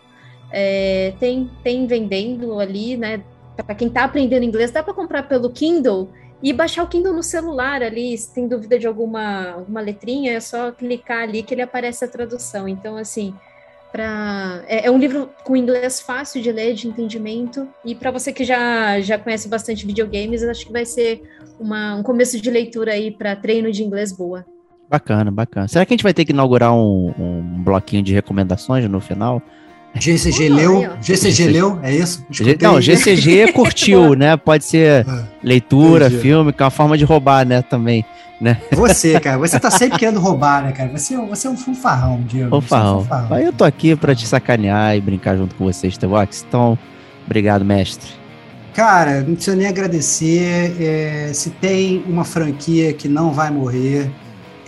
É, 0.52 1.14
tem, 1.18 1.50
tem 1.64 1.88
vendendo 1.88 2.60
ali, 2.60 2.96
né? 2.96 3.24
Para 3.56 3.74
quem 3.74 3.88
está 3.88 4.04
aprendendo 4.04 4.44
inglês, 4.44 4.70
dá 4.70 4.84
para 4.84 4.94
comprar 4.94 5.24
pelo 5.24 5.50
Kindle 5.50 6.10
e 6.40 6.52
baixar 6.52 6.84
o 6.84 6.86
Kindle 6.86 7.12
no 7.12 7.24
celular 7.24 7.82
ali. 7.82 8.16
Se 8.16 8.32
tem 8.32 8.46
dúvida 8.46 8.78
de 8.78 8.86
alguma, 8.86 9.50
alguma 9.50 9.80
letrinha, 9.80 10.34
é 10.34 10.38
só 10.38 10.70
clicar 10.70 11.24
ali 11.24 11.42
que 11.42 11.52
ele 11.52 11.62
aparece 11.62 12.04
a 12.04 12.08
tradução. 12.08 12.68
Então, 12.68 12.96
assim, 12.96 13.34
para 13.92 14.62
é, 14.66 14.86
é, 14.86 14.90
um 14.90 14.98
livro 14.98 15.30
com 15.44 15.56
inglês 15.56 16.00
fácil 16.00 16.40
de 16.40 16.50
ler, 16.50 16.74
de 16.74 16.88
entendimento, 16.88 17.68
e 17.84 17.94
para 17.94 18.10
você 18.10 18.32
que 18.32 18.44
já, 18.44 19.00
já 19.00 19.18
conhece 19.18 19.48
bastante 19.48 19.86
videogames, 19.86 20.42
acho 20.42 20.66
que 20.66 20.72
vai 20.72 20.84
ser 20.84 21.22
uma, 21.58 21.96
um 21.96 22.02
começo 22.02 22.40
de 22.40 22.50
leitura 22.50 22.92
aí 22.92 23.10
para 23.10 23.36
treino 23.36 23.70
de 23.70 23.82
inglês 23.82 24.12
boa. 24.12 24.44
Bacana, 24.88 25.30
bacana. 25.30 25.68
Será 25.68 25.86
que 25.86 25.92
a 25.92 25.96
gente 25.96 26.02
vai 26.02 26.12
ter 26.12 26.24
que 26.24 26.32
inaugurar 26.32 26.74
um, 26.74 27.14
um 27.18 27.62
bloquinho 27.62 28.02
de 28.02 28.12
recomendações 28.12 28.88
no 28.88 29.00
final? 29.00 29.42
GCG 29.94 30.48
leu, 30.48 30.88
GCG 31.02 31.48
leu, 31.48 31.78
é 31.82 31.94
isso? 31.94 32.24
Escutei. 32.30 32.56
Não, 32.60 32.80
GCG 32.80 33.52
curtiu, 33.52 34.14
né? 34.16 34.36
Pode 34.36 34.64
ser 34.64 35.04
ah, 35.08 35.26
leitura, 35.42 36.06
Entendi. 36.06 36.22
filme, 36.22 36.52
que 36.52 36.62
é 36.62 36.64
uma 36.64 36.70
forma 36.70 36.96
de 36.96 37.04
roubar, 37.04 37.44
né, 37.44 37.60
também, 37.62 38.04
né? 38.40 38.60
Você, 38.72 39.18
cara, 39.20 39.38
você 39.38 39.58
tá 39.60 39.70
sempre 39.70 39.98
querendo 39.98 40.18
roubar, 40.18 40.64
né, 40.64 40.72
cara? 40.72 40.90
Você, 40.90 41.16
você 41.16 41.46
é 41.46 41.50
um 41.50 41.56
fanfarrão, 41.56 42.22
Diego. 42.22 42.50
Fanfarrão. 42.60 42.88
É 42.88 42.96
um 42.96 43.00
fanfarrão. 43.02 43.36
Aí 43.36 43.44
eu 43.44 43.52
tô 43.52 43.64
aqui 43.64 43.94
pra 43.94 44.14
te 44.14 44.26
sacanear 44.26 44.96
e 44.96 45.00
brincar 45.00 45.36
junto 45.36 45.54
com 45.54 45.64
vocês, 45.64 45.96
Tevox. 45.96 46.44
Então, 46.48 46.78
obrigado, 47.26 47.64
mestre. 47.64 48.08
Cara, 48.74 49.20
não 49.22 49.34
precisa 49.34 49.56
nem 49.56 49.66
agradecer. 49.66 50.76
É, 50.80 51.30
se 51.34 51.50
tem 51.50 52.02
uma 52.06 52.24
franquia 52.24 52.92
que 52.92 53.08
não 53.08 53.32
vai 53.32 53.50
morrer, 53.50 54.10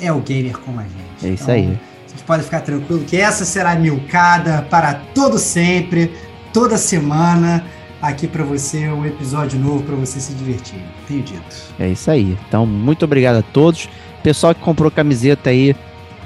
é 0.00 0.12
o 0.12 0.20
gamer 0.20 0.58
como 0.58 0.80
a 0.80 0.84
gente. 0.84 1.26
É 1.26 1.28
isso 1.28 1.44
então, 1.44 1.54
aí 1.54 1.78
gente 2.12 2.24
pode 2.24 2.44
ficar 2.44 2.60
tranquilo 2.60 3.04
que 3.04 3.16
essa 3.16 3.44
será 3.44 3.74
milcada 3.74 4.62
para 4.70 4.94
todo 5.14 5.38
sempre, 5.38 6.12
toda 6.52 6.76
semana, 6.76 7.64
aqui 8.02 8.26
para 8.26 8.42
você, 8.42 8.88
um 8.88 9.06
episódio 9.06 9.58
novo 9.60 9.84
para 9.84 9.94
você 9.94 10.18
se 10.18 10.34
divertir. 10.34 10.80
Tenho 11.06 11.22
dito. 11.22 11.56
É 11.78 11.88
isso 11.88 12.10
aí. 12.10 12.36
Então, 12.48 12.66
muito 12.66 13.04
obrigado 13.04 13.36
a 13.36 13.42
todos. 13.42 13.88
Pessoal 14.24 14.54
que 14.54 14.60
comprou 14.60 14.90
camiseta 14.90 15.50
aí, 15.50 15.74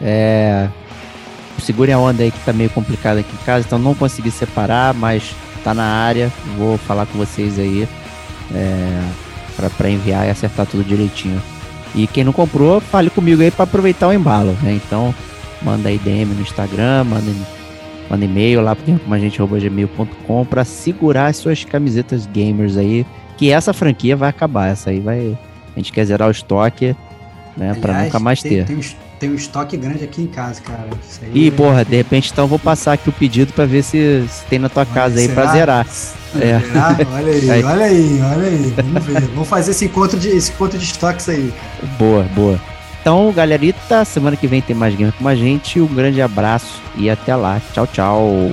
é... 0.01 0.69
segurem 1.59 1.94
a 1.94 1.98
onda 1.98 2.23
aí 2.23 2.31
que 2.31 2.40
tá 2.40 2.53
meio 2.53 2.70
complicado 2.70 3.19
aqui 3.19 3.31
em 3.32 3.44
casa, 3.44 3.66
então 3.66 3.78
não 3.78 3.94
consegui 3.94 4.31
separar, 4.31 4.94
mas 4.94 5.35
tá 5.62 5.74
na 5.74 5.85
área. 5.85 6.32
Vou 6.57 6.78
falar 6.78 7.05
com 7.07 7.19
vocês 7.19 7.59
aí 7.59 7.86
é... 8.55 9.03
para 9.77 9.90
enviar 9.90 10.27
e 10.27 10.31
acertar 10.31 10.66
tudo 10.66 10.82
direitinho. 10.82 11.40
E 11.94 12.07
quem 12.07 12.24
não 12.24 12.32
comprou, 12.32 12.81
fale 12.81 13.11
comigo 13.11 13.43
aí 13.43 13.51
para 13.51 13.65
aproveitar 13.65 14.09
o 14.09 14.12
embalo, 14.12 14.57
né? 14.62 14.73
Então, 14.74 15.15
manda 15.62 15.89
aí 15.89 15.98
DM 15.98 16.35
no 16.35 16.43
Instagram, 16.43 17.05
manda, 17.05 17.31
manda 18.09 18.24
e-mail 18.24 18.61
lá 18.61 18.74
para 18.74 18.85
a 19.11 19.19
gente 19.19 19.39
gmail.com 19.39 20.45
para 20.45 20.65
segurar 20.65 21.27
as 21.27 21.37
suas 21.37 21.65
camisetas 21.65 22.27
gamers 22.27 22.77
aí, 22.77 23.07
que 23.37 23.51
essa 23.51 23.73
franquia 23.73 24.16
vai 24.16 24.28
acabar, 24.28 24.69
essa 24.69 24.91
aí 24.91 25.01
vai 25.01 25.37
a 25.77 25.78
gente 25.78 25.93
quer 25.93 26.07
zerar 26.07 26.28
o 26.28 26.31
estoque, 26.31 26.97
né, 27.55 27.74
para 27.81 28.05
nunca 28.05 28.19
mais 28.19 28.41
tem, 28.41 28.51
ter. 28.51 28.65
Tem, 28.65 28.81
tem, 29.20 29.31
um 29.31 29.35
estoque 29.35 29.77
grande 29.77 30.05
aqui 30.05 30.23
em 30.23 30.27
casa, 30.27 30.62
cara. 30.62 30.89
Ih, 31.35 31.49
é... 31.49 31.51
porra, 31.51 31.85
de 31.85 31.97
repente 31.97 32.31
então 32.33 32.45
eu 32.45 32.49
vou 32.49 32.59
passar 32.59 32.95
aqui 32.95 33.09
o 33.11 33.12
pedido 33.12 33.53
para 33.53 33.66
ver 33.66 33.83
se, 33.83 34.24
se, 34.28 34.45
tem 34.47 34.59
na 34.59 34.70
tua 34.70 34.85
olha, 34.85 34.93
casa 34.93 35.20
aí 35.20 35.28
para 35.28 35.53
zerar. 35.53 35.87
É. 36.41 36.61
Olha 37.12 37.33
aí, 37.33 37.51
aí, 37.51 37.62
olha 37.62 37.85
aí, 37.85 38.20
olha 38.23 38.49
aí. 38.49 38.74
Vamos 38.77 39.05
ver. 39.05 39.20
Vamos 39.20 39.49
fazer 39.49 39.70
esse 39.73 39.85
encontro 39.85 40.19
de, 40.19 40.28
esse 40.28 40.51
encontro 40.51 40.78
de 40.78 40.85
estoques 40.85 41.28
aí. 41.28 41.53
Boa, 41.99 42.23
boa. 42.35 42.59
Então, 43.07 43.31
galerita, 43.31 44.05
semana 44.05 44.37
que 44.37 44.49
vem 44.49 44.61
tem 44.61 44.74
mais 44.74 44.97
game 44.97 45.12
com 45.12 45.28
a 45.28 45.35
gente. 45.37 45.81
Um 45.81 45.87
grande 45.87 46.20
abraço 46.20 46.83
e 46.97 47.09
até 47.09 47.37
lá. 47.37 47.62
Tchau, 47.73 47.87
tchau. 47.87 48.51